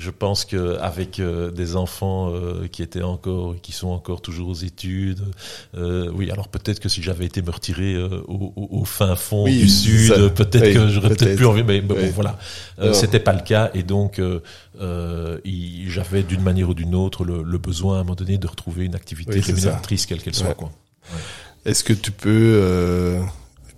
je 0.00 0.10
pense 0.10 0.44
que 0.44 0.78
avec 0.78 1.20
euh, 1.20 1.50
des 1.50 1.76
enfants 1.76 2.32
qui 2.72 2.82
étaient 2.82 3.02
encore, 3.02 3.54
qui 3.60 3.72
sont 3.72 3.88
encore 3.88 4.22
toujours 4.22 4.48
aux 4.48 4.54
études, 4.54 5.22
oui. 5.74 6.30
Alors 6.30 6.48
peut-être 6.48 6.80
que 6.80 6.88
si 6.88 7.02
j'avais 7.02 7.26
été 7.26 7.42
me 7.42 7.50
retirer 7.50 7.96
au, 8.02 8.52
au, 8.56 8.84
fin 8.84 9.14
fond 9.16 9.44
du 9.44 9.68
sud, 9.68 10.12
peut-être 10.34 10.72
que 10.72 10.88
j'aurais 10.88 11.10
peut-être 11.10 11.36
plus 11.36 11.46
envie. 11.46 11.62
Mais 11.62 11.80
bon, 11.80 11.96
voilà, 12.14 12.38
c'était 12.92 13.20
pas 13.20 13.32
le 13.32 13.42
cas, 13.42 13.70
et 13.74 13.82
donc 13.82 14.20
j'avais 14.78 16.22
d'une 16.22 16.42
manière 16.42 16.70
ou 16.70 16.74
d'une 16.74 16.94
autre 16.94 17.24
le, 17.24 17.42
le, 17.42 17.58
besoin 17.58 17.98
à 17.98 18.00
un 18.00 18.02
moment 18.02 18.14
donné 18.14 18.38
de 18.38 18.46
retrouver 18.46 18.84
une 18.84 18.94
activité 18.94 19.40
rémunératrice, 19.40 20.06
quelle 20.06 20.22
qu'elle 20.22 20.34
soit, 20.34 20.54
quoi. 20.54 20.70
Est-ce 21.64 21.84
que 21.84 21.92
tu 21.92 22.10
peux 22.10 22.60
euh, 22.62 23.22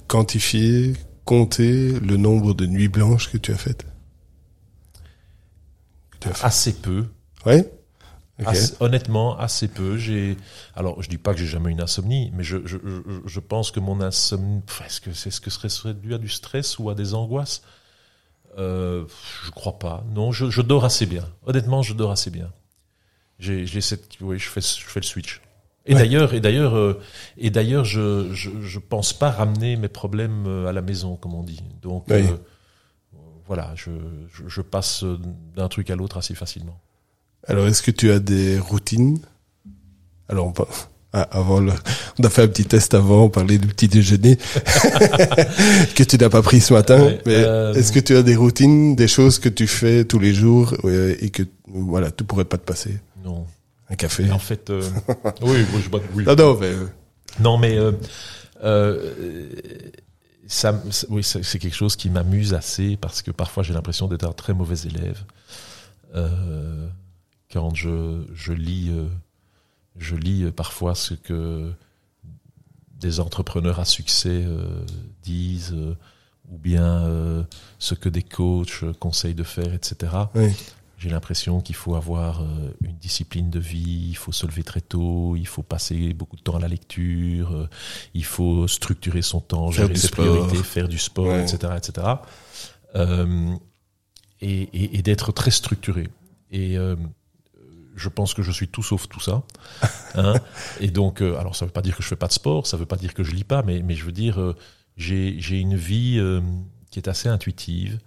quantifier, 0.06 0.92
compter 1.24 1.98
le 2.00 2.16
nombre 2.16 2.54
de 2.54 2.66
nuits 2.66 2.88
blanches 2.88 3.30
que 3.30 3.38
tu 3.38 3.52
as 3.52 3.56
faites? 3.56 3.84
Assez 6.42 6.74
peu. 6.74 7.06
Oui. 7.46 7.62
honnêtement, 8.80 9.38
assez 9.38 9.68
peu. 9.68 9.96
J'ai, 9.96 10.36
alors, 10.74 11.02
je 11.02 11.08
dis 11.08 11.18
pas 11.18 11.32
que 11.32 11.40
j'ai 11.40 11.46
jamais 11.46 11.70
eu 11.70 11.72
une 11.72 11.80
insomnie, 11.80 12.32
mais 12.34 12.44
je, 12.44 12.58
je, 12.64 12.78
je, 13.24 13.40
pense 13.40 13.70
que 13.70 13.80
mon 13.80 14.00
insomnie, 14.00 14.62
est-ce 14.84 15.00
que 15.00 15.12
c'est 15.12 15.30
ce 15.30 15.40
que 15.40 15.50
serait, 15.50 15.68
serait 15.68 15.94
dû 15.94 16.14
à 16.14 16.18
du 16.18 16.28
stress 16.28 16.78
ou 16.78 16.90
à 16.90 16.94
des 16.94 17.14
angoisses? 17.14 17.62
Euh, 18.58 19.04
Je 19.44 19.50
crois 19.50 19.78
pas. 19.78 20.04
Non, 20.14 20.32
je, 20.32 20.50
je 20.50 20.62
dors 20.62 20.84
assez 20.84 21.06
bien. 21.06 21.28
Honnêtement, 21.46 21.82
je 21.82 21.94
dors 21.94 22.10
assez 22.10 22.30
bien. 22.30 22.52
J'ai, 23.38 23.66
j'ai 23.66 23.80
cette, 23.80 24.20
oui, 24.20 24.38
je 24.38 24.48
fais, 24.48 24.60
je 24.60 24.86
fais 24.86 25.00
le 25.00 25.06
switch. 25.06 25.40
Et 25.84 25.94
d'ailleurs, 25.94 26.32
et 26.32 26.40
d'ailleurs, 26.40 26.76
euh, 26.76 27.00
et 27.36 27.50
d'ailleurs, 27.50 27.84
je, 27.84 28.32
je, 28.32 28.50
je 28.60 28.78
pense 28.78 29.12
pas 29.12 29.30
ramener 29.30 29.76
mes 29.76 29.88
problèmes 29.88 30.44
euh, 30.46 30.68
à 30.68 30.72
la 30.72 30.82
maison, 30.82 31.16
comme 31.16 31.34
on 31.34 31.42
dit. 31.42 31.60
Donc 31.82 32.10
euh, 32.10 32.22
voilà, 33.46 33.72
je, 33.74 33.90
je, 34.46 34.60
passe 34.60 35.04
d'un 35.56 35.68
truc 35.68 35.90
à 35.90 35.96
l'autre 35.96 36.16
assez 36.16 36.34
facilement. 36.34 36.78
Alors, 37.46 37.66
est-ce 37.66 37.82
que 37.82 37.90
tu 37.90 38.10
as 38.10 38.18
des 38.18 38.58
routines? 38.58 39.18
Alors, 40.28 40.46
on, 40.46 40.66
ah, 41.12 41.22
avant, 41.30 41.60
le, 41.60 41.72
on 42.18 42.24
a 42.24 42.30
fait 42.30 42.42
un 42.42 42.48
petit 42.48 42.64
test 42.64 42.94
avant, 42.94 43.24
on 43.24 43.28
parlait 43.28 43.58
du 43.58 43.68
petit 43.68 43.88
déjeuner 43.88 44.36
que 45.94 46.02
tu 46.02 46.16
n'as 46.16 46.30
pas 46.30 46.42
pris 46.42 46.60
ce 46.60 46.72
matin. 46.72 47.10
mais 47.26 47.42
est-ce 47.74 47.92
que 47.92 48.00
tu 48.00 48.16
as 48.16 48.22
des 48.22 48.36
routines, 48.36 48.96
des 48.96 49.08
choses 49.08 49.38
que 49.38 49.48
tu 49.48 49.66
fais 49.66 50.04
tous 50.04 50.18
les 50.18 50.32
jours 50.32 50.74
et 50.84 51.30
que 51.30 51.42
voilà, 51.66 52.10
tu 52.10 52.24
pourrais 52.24 52.44
pas 52.44 52.58
te 52.58 52.64
passer? 52.64 52.98
Non. 53.24 53.46
Un 53.92 53.94
café? 53.94 54.30
En 54.30 54.38
fait, 54.38 54.70
euh, 54.70 54.82
oui, 55.42 55.66
je 55.84 55.88
bois. 55.90 56.00
Oui. 56.14 56.24
Non, 56.24 56.34
non, 56.34 56.56
mais 56.58 56.66
euh. 56.66 56.86
non, 57.40 57.58
mais 57.58 57.76
euh, 57.76 57.92
euh, 58.64 59.12
oui, 61.08 61.22
c'est 61.22 61.58
quelque 61.58 61.74
chose 61.74 61.96
qui 61.96 62.10
m'amuse 62.10 62.54
assez 62.54 62.96
parce 62.96 63.22
que 63.22 63.30
parfois 63.30 63.62
j'ai 63.62 63.72
l'impression 63.72 64.08
d'être 64.08 64.24
un 64.24 64.32
très 64.32 64.54
mauvais 64.54 64.76
élève 64.86 65.22
euh, 66.14 66.88
quand 67.50 67.74
je 67.74 68.24
je 68.34 68.52
lis 68.52 68.90
je 69.96 70.16
lis 70.16 70.50
parfois 70.50 70.94
ce 70.94 71.14
que 71.14 71.72
des 72.98 73.20
entrepreneurs 73.20 73.78
à 73.78 73.84
succès 73.84 74.44
disent 75.22 75.76
ou 76.50 76.58
bien 76.58 77.46
ce 77.78 77.94
que 77.94 78.08
des 78.08 78.22
coachs 78.22 78.84
conseillent 78.98 79.34
de 79.34 79.44
faire, 79.44 79.72
etc. 79.74 80.12
J'ai 81.02 81.10
l'impression 81.10 81.60
qu'il 81.60 81.74
faut 81.74 81.96
avoir 81.96 82.42
euh, 82.42 82.76
une 82.80 82.96
discipline 82.96 83.50
de 83.50 83.58
vie, 83.58 84.06
il 84.10 84.16
faut 84.16 84.30
se 84.30 84.46
lever 84.46 84.62
très 84.62 84.80
tôt, 84.80 85.34
il 85.34 85.48
faut 85.48 85.64
passer 85.64 86.14
beaucoup 86.14 86.36
de 86.36 86.42
temps 86.42 86.54
à 86.54 86.60
la 86.60 86.68
lecture, 86.68 87.50
euh, 87.50 87.68
il 88.14 88.24
faut 88.24 88.68
structurer 88.68 89.20
son 89.20 89.40
temps, 89.40 89.72
gérer 89.72 89.96
ses 89.96 90.10
priorités, 90.10 90.62
faire 90.62 90.86
du 90.86 90.98
sport, 90.98 91.34
etc., 91.34 91.72
etc. 91.76 92.06
Euh, 92.94 93.52
et, 94.40 94.62
et, 94.62 94.98
et 94.98 95.02
d'être 95.02 95.32
très 95.32 95.50
structuré. 95.50 96.08
Et 96.52 96.78
euh, 96.78 96.94
je 97.96 98.08
pense 98.08 98.32
que 98.32 98.42
je 98.42 98.52
suis 98.52 98.68
tout 98.68 98.84
sauf 98.84 99.08
tout 99.08 99.20
ça. 99.20 99.42
Hein 100.14 100.34
et 100.78 100.92
donc, 100.92 101.20
alors 101.20 101.56
ça 101.56 101.64
veut 101.64 101.72
pas 101.72 101.82
dire 101.82 101.96
que 101.96 102.02
je 102.04 102.08
fais 102.08 102.16
pas 102.16 102.28
de 102.28 102.32
sport, 102.32 102.68
ça 102.68 102.76
veut 102.76 102.86
pas 102.86 102.96
dire 102.96 103.12
que 103.12 103.24
je 103.24 103.32
lis 103.32 103.44
pas, 103.44 103.62
mais, 103.62 103.82
mais 103.82 103.96
je 103.96 104.04
veux 104.04 104.12
dire, 104.12 104.54
j'ai 104.96 105.40
j'ai 105.40 105.58
une 105.58 105.74
vie 105.74 106.22
qui 106.90 107.00
est 107.00 107.08
assez 107.08 107.28
intuitive. 107.28 107.98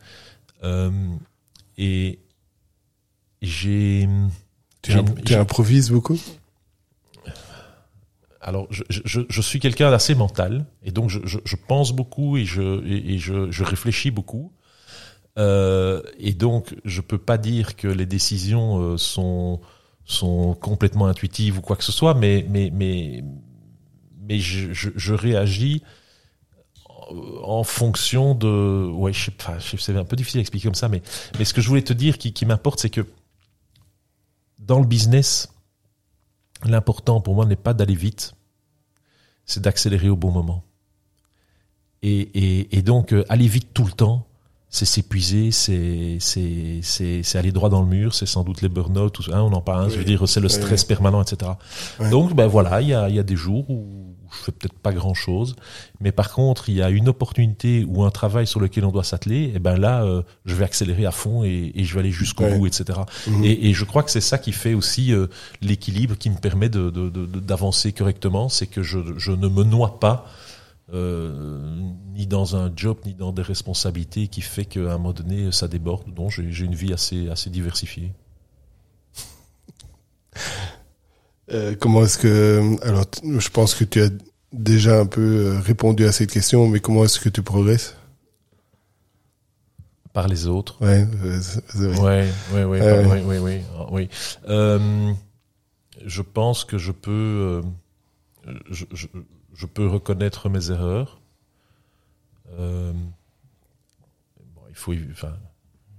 et 1.78 2.20
j'ai. 3.46 4.08
Tu, 4.82 4.94
improvises 5.36 5.90
beaucoup? 5.90 6.20
Alors, 8.40 8.68
je, 8.70 8.84
je, 8.90 9.22
je 9.28 9.42
suis 9.42 9.60
quelqu'un 9.60 9.90
d'assez 9.90 10.14
mental, 10.14 10.66
et 10.84 10.92
donc 10.92 11.10
je, 11.10 11.20
je, 11.26 11.56
pense 11.56 11.94
beaucoup 11.94 12.38
et 12.38 12.46
je, 12.46 12.86
et, 12.86 13.18
je, 13.18 13.50
je 13.50 13.64
réfléchis 13.64 14.12
beaucoup. 14.12 14.52
Euh, 15.40 16.04
et 16.20 16.34
donc, 16.34 16.76
je 16.86 17.02
peux 17.02 17.18
pas 17.18 17.40
dire 17.40 17.76
que 17.76 17.88
les 17.88 18.06
décisions 18.06 18.80
euh, 18.80 18.98
sont 18.98 19.62
sont 20.06 20.54
complètement 20.54 21.08
intuitives 21.08 21.58
ou 21.58 21.62
quoi 21.62 21.76
que 21.76 21.84
ce 21.84 21.92
soit, 21.92 22.14
mais 22.14 22.46
mais 22.48 22.70
mais 22.72 23.24
mais 24.28 24.40
je, 24.40 25.14
réagis 25.14 25.82
en 27.44 27.64
fonction 27.64 28.36
de 28.36 28.88
ouais 28.92 29.14
je 29.14 29.26
sais 29.26 29.32
pas 29.32 29.58
c'est 29.60 29.96
un 29.96 30.06
peu 30.06 30.16
difficile 30.16 30.40
à 30.40 30.42
expliquer 30.42 30.68
comme 30.68 30.76
ça 30.76 30.90
mais 30.90 31.04
mais 31.38 31.46
ce 31.46 31.54
que 31.54 31.62
je 31.62 31.68
voulais 31.68 31.84
te 31.84 31.94
dire 31.94 32.18
qui, 32.18 32.34
qui 32.34 32.48
m'importe 32.48 32.80
c'est 32.80 32.90
que 32.90 33.06
dans 34.66 34.80
le 34.80 34.86
business 34.86 35.50
l'important 36.64 37.22
pour 37.22 37.36
moi 37.36 37.46
n'est 37.46 37.56
pas 37.56 37.74
d'aller 37.74 37.96
vite 37.96 38.34
c'est 39.46 39.62
d'accélérer 39.62 40.10
au 40.10 40.16
bon 40.16 40.32
moment 40.32 40.64
et, 42.02 42.20
et, 42.20 42.78
et 42.78 42.82
donc 42.82 43.14
euh, 43.14 43.24
aller 43.30 43.48
vite 43.48 43.70
tout 43.74 43.86
le 43.86 43.92
temps 43.92 44.28
c'est 44.76 44.86
s'épuiser, 44.86 45.52
c'est 45.52 46.18
c'est 46.20 46.80
c'est 46.82 47.24
c'est 47.24 47.38
aller 47.38 47.54
droit 47.54 47.70
dans 47.70 47.82
le 47.82 47.88
mur, 47.88 48.14
c'est 48.14 48.26
sans 48.26 48.44
doute 48.44 48.62
les 48.62 48.68
burn-out, 48.68 49.22
hein, 49.32 49.42
on 49.42 49.54
en 49.54 49.62
parle. 49.62 49.86
Hein, 49.86 49.90
je 49.90 49.98
veux 49.98 50.04
dire, 50.04 50.28
c'est 50.28 50.42
le 50.42 50.50
stress 50.50 50.82
oui. 50.82 50.88
permanent, 50.88 51.22
etc. 51.22 51.52
Donc 52.12 52.36
ben 52.36 52.48
voilà, 52.48 52.82
il 52.82 52.90
y 52.90 52.94
a 52.94 53.08
il 53.08 53.16
y 53.16 53.20
a 53.20 53.24
des 53.24 53.38
jours 53.38 53.70
où 53.70 54.15
je 54.38 54.44
fais 54.46 54.52
peut-être 54.52 54.78
pas 54.78 54.92
grand 54.94 55.14
chose, 55.14 55.56
mais 56.00 56.12
par 56.12 56.32
contre 56.34 56.70
il 56.70 56.76
y 56.76 56.82
a 56.82 56.90
une 56.90 57.08
opportunité 57.10 57.86
ou 57.88 58.04
un 58.04 58.12
travail 58.12 58.46
sur 58.48 58.60
lequel 58.60 58.86
on 58.86 58.92
doit 58.92 59.04
s'atteler, 59.04 59.52
et 59.56 59.60
ben 59.60 59.78
là 59.78 60.04
euh, 60.04 60.22
je 60.46 60.56
vais 60.56 60.66
accélérer 60.66 61.06
à 61.06 61.12
fond 61.12 61.44
et, 61.44 61.72
et 61.76 61.84
je 61.84 61.94
vais 61.94 62.02
aller 62.02 62.12
jusqu'au 62.12 62.44
Ouais. 62.46 62.58
bout, 62.58 62.68
etc. 62.68 63.00
Mhm. 63.28 63.44
Et, 63.46 63.70
et 63.70 63.74
je 63.74 63.86
crois 63.86 64.04
que 64.04 64.12
c'est 64.12 64.22
ça 64.22 64.38
qui 64.38 64.52
fait 64.52 64.74
aussi 64.74 65.14
euh, 65.14 65.28
l'équilibre 65.62 66.16
qui 66.18 66.30
me 66.30 66.38
permet 66.38 66.70
de 66.70 66.90
de- 66.90 67.10
de- 67.10 67.26
de- 67.26 67.40
d'avancer 67.40 67.92
correctement, 67.94 68.50
c'est 68.50 68.68
que 68.68 68.84
je 68.84 69.00
je 69.18 69.32
ne 69.32 69.48
me 69.48 69.64
noie 69.64 70.00
pas. 70.00 70.26
euh, 70.94 71.68
ni 72.14 72.28
dans 72.28 72.56
un 72.56 72.72
job 72.76 72.98
ni 73.06 73.14
dans 73.16 73.32
des 73.32 73.42
responsabilités 73.42 74.28
qui 74.28 74.42
fait 74.42 74.66
qu'à 74.66 74.82
un 74.82 74.98
moment 74.98 75.14
donné 75.14 75.52
ça 75.52 75.68
déborde 75.68 76.14
donc 76.14 76.30
j'ai 76.32 76.52
j'ai 76.52 76.66
une 76.66 76.76
vie 76.76 76.94
assez 76.94 77.28
assez 77.30 77.50
diversifiée 77.50 78.12
Euh, 81.52 81.76
comment 81.80 82.04
est-ce 82.04 82.18
que 82.18 82.76
alors 82.84 83.06
je 83.24 83.50
pense 83.50 83.76
que 83.76 83.84
tu 83.84 84.02
as 84.02 84.10
déjà 84.52 85.00
un 85.00 85.06
peu 85.06 85.22
euh, 85.22 85.60
répondu 85.60 86.06
à 86.06 86.12
cette 86.12 86.32
question, 86.32 86.68
mais 86.68 86.80
comment 86.80 87.04
est-ce 87.04 87.20
que 87.20 87.30
tu 87.30 87.44
progresses? 87.44 87.96
Par 90.12 90.28
les 90.28 90.48
autres 90.48 90.82
Ouais, 90.82 91.06
euh. 91.24 91.40
Ouais, 92.02 92.28
ouais, 92.54 92.64
ouais, 92.64 92.82
Euh, 92.82 93.06
oui, 93.08 93.20
oui, 93.26 93.38
oui, 93.38 93.62
ah, 93.78 93.88
oui. 93.92 94.10
Je 96.06 96.22
pense 96.22 96.66
que 96.66 96.78
je 96.78 96.92
peux, 96.92 97.62
je, 98.70 98.86
je, 98.94 99.08
je 99.54 99.66
peux 99.66 99.88
reconnaître 99.88 100.50
mes 100.50 100.72
erreurs. 100.72 101.22
Bon, 102.58 102.94
il 104.70 104.76
faut, 104.76 104.94
enfin, 105.12 105.34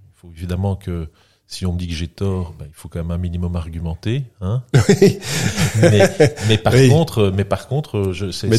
il 0.07 0.15
faut 0.15 0.29
évidemment 0.31 0.75
que 0.75 1.09
si 1.49 1.65
on 1.65 1.71
me 1.71 1.77
dit 1.79 1.87
que 1.87 1.93
j'ai 1.93 2.09
tort, 2.09 2.53
ben, 2.59 2.65
il 2.67 2.73
faut 2.73 2.89
quand 2.89 2.99
même 2.99 3.11
un 3.11 3.17
minimum 3.17 3.55
argumenter, 3.55 4.23
hein. 4.41 4.63
mais, 5.81 6.09
mais 6.49 6.57
par 6.57 6.73
Oui. 6.73 6.89
contre, 6.89 7.31
mais 7.33 7.45
par 7.45 7.69
contre, 7.69 8.11
je, 8.11 8.31
c'est, 8.31 8.49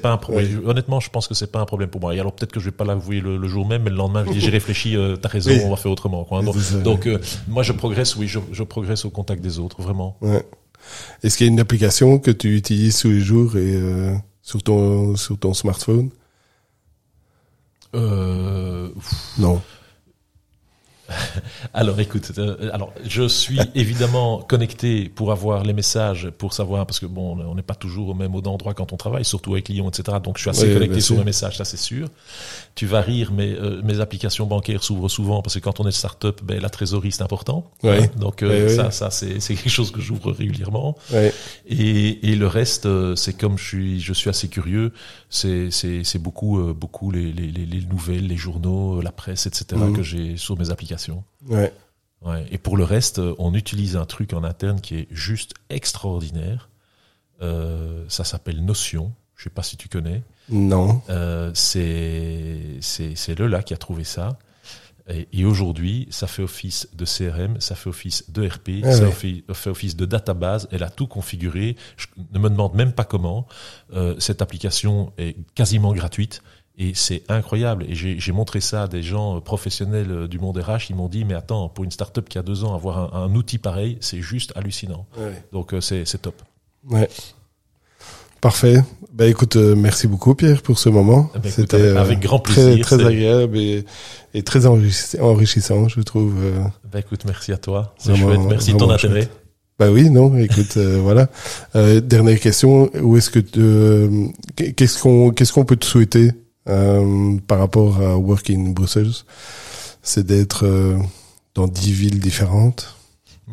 pas 0.00 0.12
un 0.12 0.16
problème. 0.16 0.46
Oui. 0.60 0.64
Honnêtement, 0.64 1.00
je 1.00 1.10
pense 1.10 1.26
que 1.26 1.34
c'est 1.34 1.50
pas 1.50 1.58
un 1.58 1.64
problème 1.64 1.90
pour 1.90 2.00
moi. 2.00 2.14
Et 2.14 2.20
alors 2.20 2.32
peut-être 2.32 2.52
que 2.52 2.60
je 2.60 2.66
vais 2.66 2.70
pas 2.76 2.84
l'avouer 2.84 3.20
le, 3.20 3.36
le 3.36 3.48
jour 3.48 3.66
même, 3.66 3.82
mais 3.82 3.90
le 3.90 3.96
lendemain, 3.96 4.24
je 4.26 4.30
dis, 4.32 4.40
j'ai 4.42 4.50
réfléchi, 4.50 4.96
euh, 4.96 5.16
t'as 5.16 5.28
raison, 5.28 5.50
on 5.64 5.70
va 5.70 5.76
faire 5.76 5.90
autrement. 5.90 6.24
Quoi, 6.24 6.38
hein. 6.38 6.44
Donc, 6.44 6.82
donc, 6.84 7.06
euh, 7.08 7.18
moi, 7.48 7.64
je 7.64 7.72
progresse, 7.72 8.14
oui, 8.14 8.28
je, 8.28 8.38
je 8.52 8.62
progresse 8.62 9.04
au 9.04 9.10
contact 9.10 9.42
des 9.42 9.58
autres, 9.58 9.82
vraiment. 9.82 10.16
Ouais. 10.20 10.46
Est-ce 11.24 11.36
qu'il 11.36 11.46
y 11.46 11.50
a 11.50 11.52
une 11.52 11.60
application 11.60 12.18
que 12.20 12.30
tu 12.30 12.56
utilises 12.56 12.98
tous 13.00 13.08
les 13.08 13.20
jours 13.20 13.56
et 13.56 13.74
euh, 13.74 14.14
sur 14.42 14.62
ton 14.62 15.16
sur 15.16 15.36
ton 15.38 15.52
smartphone? 15.52 16.10
Euh, 17.94 18.88
Non. 19.38 19.60
alors, 21.74 21.98
écoute, 22.00 22.32
euh, 22.38 22.70
alors, 22.72 22.92
je 23.06 23.26
suis 23.28 23.58
évidemment 23.74 24.40
connecté 24.42 25.08
pour 25.08 25.32
avoir 25.32 25.62
les 25.62 25.72
messages, 25.72 26.30
pour 26.38 26.52
savoir, 26.52 26.86
parce 26.86 27.00
que 27.00 27.06
bon, 27.06 27.38
on 27.38 27.54
n'est 27.54 27.62
pas 27.62 27.74
toujours 27.74 28.08
au 28.08 28.14
même 28.14 28.34
endroit 28.34 28.74
quand 28.74 28.92
on 28.92 28.96
travaille, 28.96 29.24
surtout 29.24 29.52
avec 29.52 29.68
Lyon, 29.68 29.88
etc. 29.88 30.18
Donc, 30.22 30.38
je 30.38 30.42
suis 30.42 30.50
assez 30.50 30.66
Oui, 30.66 30.74
connecté 30.74 31.00
sur 31.00 31.16
mes 31.16 31.24
messages, 31.24 31.56
ça 31.56 31.64
c'est 31.64 31.76
sûr. 31.76 32.08
Tu 32.74 32.86
vas 32.86 33.00
rire, 33.00 33.32
mais 33.32 33.52
euh, 33.52 33.82
mes 33.82 34.00
applications 34.00 34.46
bancaires 34.46 34.82
s'ouvrent 34.82 35.08
souvent 35.08 35.42
parce 35.42 35.54
que 35.54 35.60
quand 35.60 35.80
on 35.80 35.86
est 35.86 35.92
start-up, 35.92 36.40
ben, 36.42 36.60
la 36.60 36.70
trésorerie 36.70 37.12
c'est 37.12 37.22
important. 37.22 37.70
Hein, 37.84 38.06
Donc, 38.16 38.42
euh, 38.42 38.68
ça, 38.68 38.90
ça 38.90 39.10
c'est 39.10 39.38
quelque 39.38 39.68
chose 39.68 39.90
que 39.90 40.00
j'ouvre 40.00 40.32
régulièrement. 40.32 40.96
Ouais. 41.12 41.32
Et, 41.66 42.30
et 42.30 42.36
le 42.36 42.46
reste, 42.46 42.88
c'est 43.16 43.34
comme 43.34 43.58
je 43.58 43.64
suis, 43.64 44.00
je 44.00 44.12
suis 44.12 44.30
assez 44.30 44.48
curieux. 44.48 44.92
C'est, 45.30 46.18
beaucoup, 46.18 46.72
beaucoup 46.74 47.10
les, 47.10 47.32
les, 47.32 47.48
les, 47.48 47.66
les 47.66 47.80
nouvelles, 47.86 48.26
les 48.26 48.36
journaux, 48.36 49.00
la 49.00 49.12
presse, 49.12 49.46
etc. 49.46 49.66
Mhm. 49.76 49.96
que 49.96 50.02
j'ai 50.02 50.36
sur 50.36 50.58
mes 50.58 50.70
applications. 50.70 50.94
Ouais. 51.46 51.72
Ouais. 52.22 52.46
Et 52.50 52.58
pour 52.58 52.76
le 52.76 52.84
reste, 52.84 53.20
on 53.38 53.54
utilise 53.54 53.96
un 53.96 54.06
truc 54.06 54.32
en 54.32 54.44
interne 54.44 54.80
qui 54.80 54.96
est 54.96 55.08
juste 55.10 55.52
extraordinaire. 55.70 56.68
Euh, 57.42 58.04
ça 58.08 58.24
s'appelle 58.24 58.64
Notion. 58.64 59.12
Je 59.36 59.44
sais 59.44 59.50
pas 59.50 59.62
si 59.62 59.76
tu 59.76 59.88
connais. 59.88 60.22
Non. 60.48 61.02
Euh, 61.10 61.50
c'est 61.54 62.60
c'est 62.80 63.14
c'est 63.16 63.38
Lola 63.38 63.62
qui 63.62 63.74
a 63.74 63.76
trouvé 63.76 64.04
ça. 64.04 64.38
Et, 65.10 65.28
et 65.34 65.44
aujourd'hui, 65.44 66.06
ça 66.10 66.26
fait 66.26 66.42
office 66.42 66.88
de 66.94 67.04
CRM, 67.04 67.60
ça 67.60 67.74
fait 67.74 67.90
office 67.90 68.30
de 68.30 68.46
RP, 68.48 68.70
Ah 68.84 68.92
ça 68.92 69.04
ouais. 69.04 69.10
fait, 69.12 69.44
fait 69.52 69.68
office 69.68 69.96
de 69.96 70.06
database. 70.06 70.66
Elle 70.72 70.82
a 70.82 70.88
tout 70.88 71.06
configuré. 71.06 71.76
Je 71.98 72.06
ne 72.32 72.38
me 72.38 72.48
demande 72.48 72.74
même 72.74 72.92
pas 72.94 73.04
comment. 73.04 73.46
Euh, 73.92 74.14
cette 74.18 74.40
application 74.40 75.12
est 75.18 75.36
quasiment 75.54 75.92
gratuite. 75.92 76.42
Et 76.76 76.92
c'est 76.94 77.22
incroyable. 77.28 77.84
Et 77.88 77.94
j'ai 77.94 78.32
montré 78.32 78.60
ça 78.60 78.82
à 78.82 78.88
des 78.88 79.02
gens 79.02 79.36
euh, 79.36 79.40
professionnels 79.40 80.10
euh, 80.10 80.26
du 80.28 80.40
monde 80.40 80.58
RH. 80.58 80.90
Ils 80.90 80.96
m'ont 80.96 81.08
dit, 81.08 81.24
mais 81.24 81.34
attends, 81.34 81.68
pour 81.68 81.84
une 81.84 81.92
startup 81.92 82.28
qui 82.28 82.36
a 82.36 82.42
deux 82.42 82.64
ans, 82.64 82.74
avoir 82.74 83.14
un, 83.14 83.22
un 83.26 83.34
outil 83.36 83.58
pareil, 83.58 83.96
c'est 84.00 84.20
juste 84.20 84.52
hallucinant. 84.56 85.06
Ouais. 85.16 85.40
Donc 85.52 85.72
euh, 85.72 85.80
c'est 85.80 86.04
top. 86.20 86.34
Ouais. 86.90 87.08
Parfait. 88.40 88.82
Bah 89.12 89.26
écoute, 89.26 89.56
euh, 89.56 89.74
merci 89.74 90.06
beaucoup 90.06 90.34
Pierre 90.34 90.60
pour 90.60 90.78
ce 90.78 90.90
moment. 90.90 91.30
Ben, 91.32 91.40
écoute, 91.40 91.52
C'était 91.52 91.96
avec- 91.96 92.20
grand 92.20 92.40
très 92.40 92.54
plaisir, 92.62 92.84
très 92.84 92.96
c'est- 92.98 93.04
agréable 93.06 93.56
et, 93.56 93.84
et 94.34 94.42
très 94.42 94.66
enrichi- 94.66 95.18
enrichissant, 95.18 95.88
je 95.88 96.00
trouve. 96.02 96.34
Ben, 96.92 96.98
écoute, 96.98 97.24
merci 97.24 97.52
à 97.52 97.56
toi. 97.56 97.94
C'est 97.96 98.14
chouette. 98.14 98.40
Merci 98.50 98.72
de 98.74 98.78
ton 98.78 98.90
intérêt. 98.90 99.22
chouette. 99.22 99.30
Bah 99.78 99.90
oui, 99.90 100.10
non, 100.10 100.36
écoute, 100.36 100.76
euh, 100.76 100.98
voilà. 101.02 101.28
Euh, 101.74 102.00
dernière 102.00 102.38
question, 102.38 102.90
où 103.00 103.16
est-ce 103.16 103.30
que 103.30 103.40
euh, 103.58 104.26
qu'est-ce 104.56 105.00
qu'on 105.02 105.30
qu'est-ce 105.30 105.52
qu'on 105.52 105.64
peut 105.64 105.76
te 105.76 105.86
souhaiter? 105.86 106.32
Euh, 106.68 107.36
par 107.46 107.58
rapport 107.58 108.00
à 108.00 108.16
Work 108.16 108.50
in 108.50 108.70
Brussels 108.70 109.24
C'est 110.02 110.24
d'être 110.26 110.64
euh, 110.64 110.98
dans 111.54 111.66
dix 111.68 111.92
villes 111.92 112.20
différentes. 112.20 112.94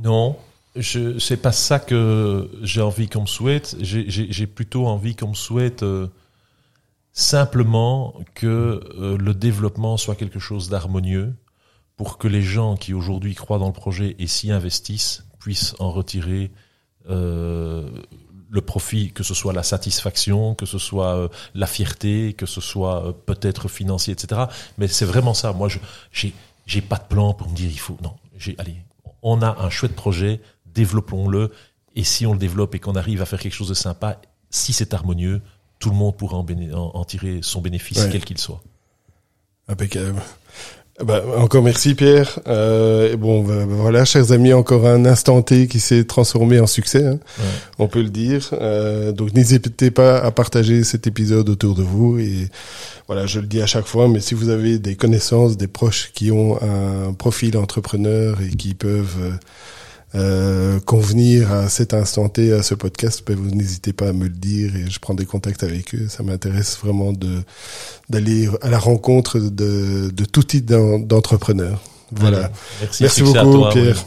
Non, 0.04 0.38
je 0.76 1.20
c'est 1.20 1.38
pas 1.38 1.52
ça 1.52 1.80
que 1.80 2.50
j'ai 2.62 2.82
envie 2.82 3.10
qu'on 3.10 3.22
me 3.22 3.28
souhaite. 3.28 3.76
J'ai- 3.82 4.48
plutôt 4.48 4.88
envie 4.88 5.16
qu'on 5.16 5.30
me 5.30 5.34
souhaite 5.36 5.84
euh, 5.84 6.08
simplement 7.14 8.16
que 8.36 8.80
le 9.20 9.34
développement 9.34 9.98
soit 9.98 10.16
quelque 10.16 10.40
chose 10.40 10.70
d'harmonieux 10.70 11.34
pour 11.98 12.18
que 12.18 12.28
les 12.30 12.42
gens 12.42 12.78
qui 12.78 12.94
aujourd'hui 12.94 13.36
croient 13.36 13.60
dans 13.60 13.68
le 13.68 13.74
projet 13.74 14.16
et 14.18 14.28
s'y 14.28 14.52
investissent 14.52 15.26
puissent 15.40 15.76
en 15.80 15.92
retirer 15.92 16.52
le 18.54 18.62
profit, 18.62 19.12
que 19.14 19.24
ce 19.24 19.34
soit 19.34 19.54
la 19.54 19.64
satisfaction, 19.64 20.54
que 20.56 20.66
ce 20.66 20.78
soit 20.78 21.16
euh, 21.16 21.28
la 21.56 21.66
fierté, 21.68 22.34
que 22.34 22.46
ce 22.46 22.60
soit 22.62 23.06
euh, 23.08 23.12
peut-être 23.14 23.68
financier, 23.70 24.12
etc. 24.14 24.42
Mais 24.78 24.88
c'est 24.88 25.06
vraiment 25.06 25.34
ça. 25.34 25.54
Moi, 25.54 25.70
je 25.70 25.80
j'ai 26.12 26.34
j'ai 26.68 26.82
pas 26.82 26.98
de 26.98 27.06
plan 27.06 27.34
pour 27.34 27.50
me 27.50 27.56
dire 27.56 27.70
il 27.72 27.80
faut. 27.80 27.98
Non, 28.04 28.14
j'ai 28.38 28.56
allez, 28.60 28.76
on 29.24 29.42
a 29.42 29.58
un 29.60 29.70
chouette 29.70 29.96
projet, 29.96 30.42
développons-le. 30.66 31.52
Et 31.96 32.04
si 32.04 32.26
on 32.26 32.34
le 32.34 32.40
développe 32.40 32.76
et 32.76 32.80
qu'on 32.80 32.96
arrive 32.96 33.22
à 33.22 33.26
faire 33.26 33.40
quelque 33.40 33.54
chose 33.56 33.70
de 33.70 33.74
sympa, 33.74 34.20
si 34.50 34.72
c'est 34.74 34.94
harmonieux, 34.94 35.42
tout 35.80 35.90
le 35.90 35.96
monde 35.96 36.16
pourra 36.18 36.38
en, 36.38 36.44
béné- 36.44 36.74
en- 36.74 36.92
en 36.94 37.04
tirer 37.06 37.40
son 37.42 37.62
bénéfice, 37.62 37.98
Ouais. 38.00 38.10
quel 38.12 38.24
qu'il 38.26 38.38
soit. 38.38 38.62
Impeccable. 39.68 40.22
Bah, 41.06 41.24
encore 41.38 41.64
merci 41.64 41.96
Pierre. 41.96 42.40
Euh, 42.48 43.14
et 43.14 43.16
bon, 43.18 43.42
bah, 43.44 43.54
bah, 43.60 43.66
voilà, 43.70 44.06
chers 44.06 44.32
amis, 44.32 44.54
encore 44.54 44.86
un 44.86 45.06
instant 45.06 45.42
T 45.42 45.68
qui 45.68 45.80
s'est 45.80 46.04
transformé 46.04 46.60
en 46.60 46.68
succès, 46.68 47.06
hein, 47.06 47.20
Ouais. 47.40 47.46
on 47.80 47.88
peut 47.88 48.02
le 48.02 48.10
dire. 48.10 48.50
Euh, 48.54 49.12
donc 49.12 49.34
n'hésitez 49.34 49.90
pas 49.92 50.20
à 50.20 50.32
partager 50.32 50.84
cet 50.84 51.08
épisode 51.08 51.50
autour 51.50 51.74
de 51.76 51.82
vous. 51.84 52.20
Et 52.20 52.50
voilà, 53.08 53.26
je 53.26 53.40
le 53.40 53.48
dis 53.48 53.62
à 53.62 53.66
chaque 53.66 53.88
fois, 53.88 54.08
mais 54.08 54.20
si 54.20 54.34
vous 54.36 54.50
avez 54.50 54.78
des 54.80 54.96
connaissances, 54.96 55.58
des 55.58 55.68
proches 55.68 56.12
qui 56.14 56.32
ont 56.32 56.60
un 56.62 57.14
profil 57.14 57.58
entrepreneur 57.58 58.38
et 58.42 58.56
qui 58.56 58.74
peuvent 58.74 59.16
euh, 59.22 59.32
euh, 60.16 60.80
convenir 60.82 61.52
à 61.52 61.70
cet 61.70 61.94
instant 61.94 62.28
T, 62.30 62.52
à 62.54 62.64
ce 62.64 62.74
podcast, 62.76 63.24
ben, 63.26 63.36
vous 63.36 63.50
n'hésitez 63.52 63.94
pas 63.94 64.10
à 64.10 64.14
me 64.14 64.24
le 64.26 64.30
dire 64.30 64.76
et 64.76 64.90
je 64.90 65.00
prends 65.00 65.14
des 65.14 65.26
contacts 65.26 65.64
avec 65.64 65.96
eux. 65.96 66.08
Ça 66.10 66.24
m'intéresse 66.24 66.78
vraiment 66.84 67.14
de 67.14 67.42
d'aller 68.10 68.50
à 68.62 68.70
la 68.70 68.80
rencontre 68.80 69.40
de, 69.40 70.10
de 70.14 70.26
tout 70.26 70.44
type 70.44 70.66
d'en- 70.66 71.00
d'entrepreneurs. 71.00 71.82
Voilà. 72.12 72.40
Allez, 72.46 72.48
Merci, 72.82 73.04
Merci 73.04 73.22
beaucoup, 73.24 73.52
toi, 73.54 73.70
Pierre. 73.72 73.96
ouais. 73.96 74.04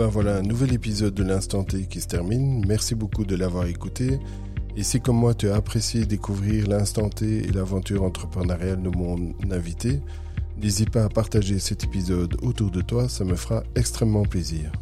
Ben 0.00 0.06
voilà, 0.06 0.36
un 0.38 0.42
nouvel 0.42 0.72
épisode 0.72 1.12
de 1.12 1.22
l'Instant 1.22 1.62
T 1.62 1.82
qui 1.84 2.00
se 2.00 2.06
termine. 2.06 2.64
Merci 2.66 2.94
beaucoup 2.94 3.26
de 3.26 3.36
l'avoir 3.36 3.66
écouté. 3.66 4.18
Et 4.74 4.82
si 4.82 4.98
comme 4.98 5.16
moi 5.16 5.34
tu 5.34 5.50
as 5.50 5.56
apprécié 5.56 6.06
découvrir 6.06 6.68
l'instant 6.68 7.10
T 7.10 7.46
et 7.46 7.52
l'aventure 7.52 8.02
entrepreneuriale 8.02 8.80
de 8.80 8.88
mon 8.88 9.34
invité, 9.50 10.00
n'hésite 10.56 10.88
pas 10.88 11.04
à 11.04 11.10
partager 11.10 11.58
cet 11.58 11.84
épisode 11.84 12.34
autour 12.40 12.70
de 12.70 12.80
toi, 12.80 13.10
ça 13.10 13.24
me 13.24 13.34
fera 13.34 13.62
extrêmement 13.74 14.22
plaisir. 14.22 14.72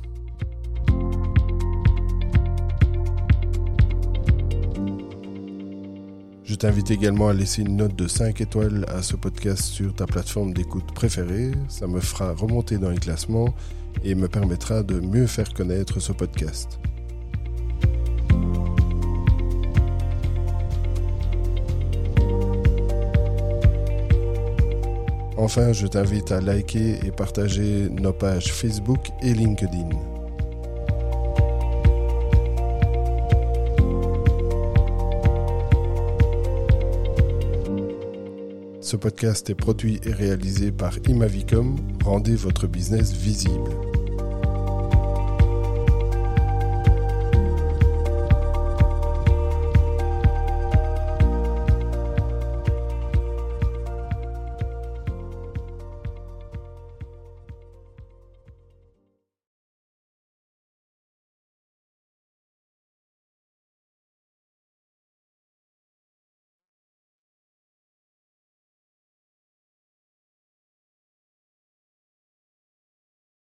Je 6.44 6.54
t'invite 6.54 6.92
également 6.92 7.26
à 7.26 7.32
laisser 7.32 7.62
une 7.62 7.76
note 7.76 7.96
de 7.96 8.06
5 8.06 8.40
étoiles 8.40 8.86
à 8.86 9.02
ce 9.02 9.16
podcast 9.16 9.64
sur 9.64 9.92
ta 9.96 10.06
plateforme 10.06 10.54
d'écoute 10.54 10.94
préférée. 10.94 11.50
Ça 11.68 11.88
me 11.88 11.98
fera 11.98 12.32
remonter 12.34 12.78
dans 12.78 12.90
les 12.90 12.98
classements 12.98 13.52
et 14.04 14.14
me 14.14 14.28
permettra 14.28 14.82
de 14.82 15.00
mieux 15.00 15.26
faire 15.26 15.52
connaître 15.52 16.00
ce 16.00 16.12
podcast. 16.12 16.78
Enfin, 25.36 25.72
je 25.72 25.86
t'invite 25.86 26.32
à 26.32 26.40
liker 26.40 26.98
et 27.06 27.12
partager 27.12 27.88
nos 27.90 28.12
pages 28.12 28.52
Facebook 28.52 29.08
et 29.22 29.32
LinkedIn. 29.32 30.17
Ce 38.88 38.96
podcast 38.96 39.50
est 39.50 39.54
produit 39.54 40.00
et 40.04 40.12
réalisé 40.12 40.72
par 40.72 40.96
Imavicom. 41.06 41.76
Rendez 42.02 42.36
votre 42.36 42.66
business 42.66 43.12
visible. 43.12 43.97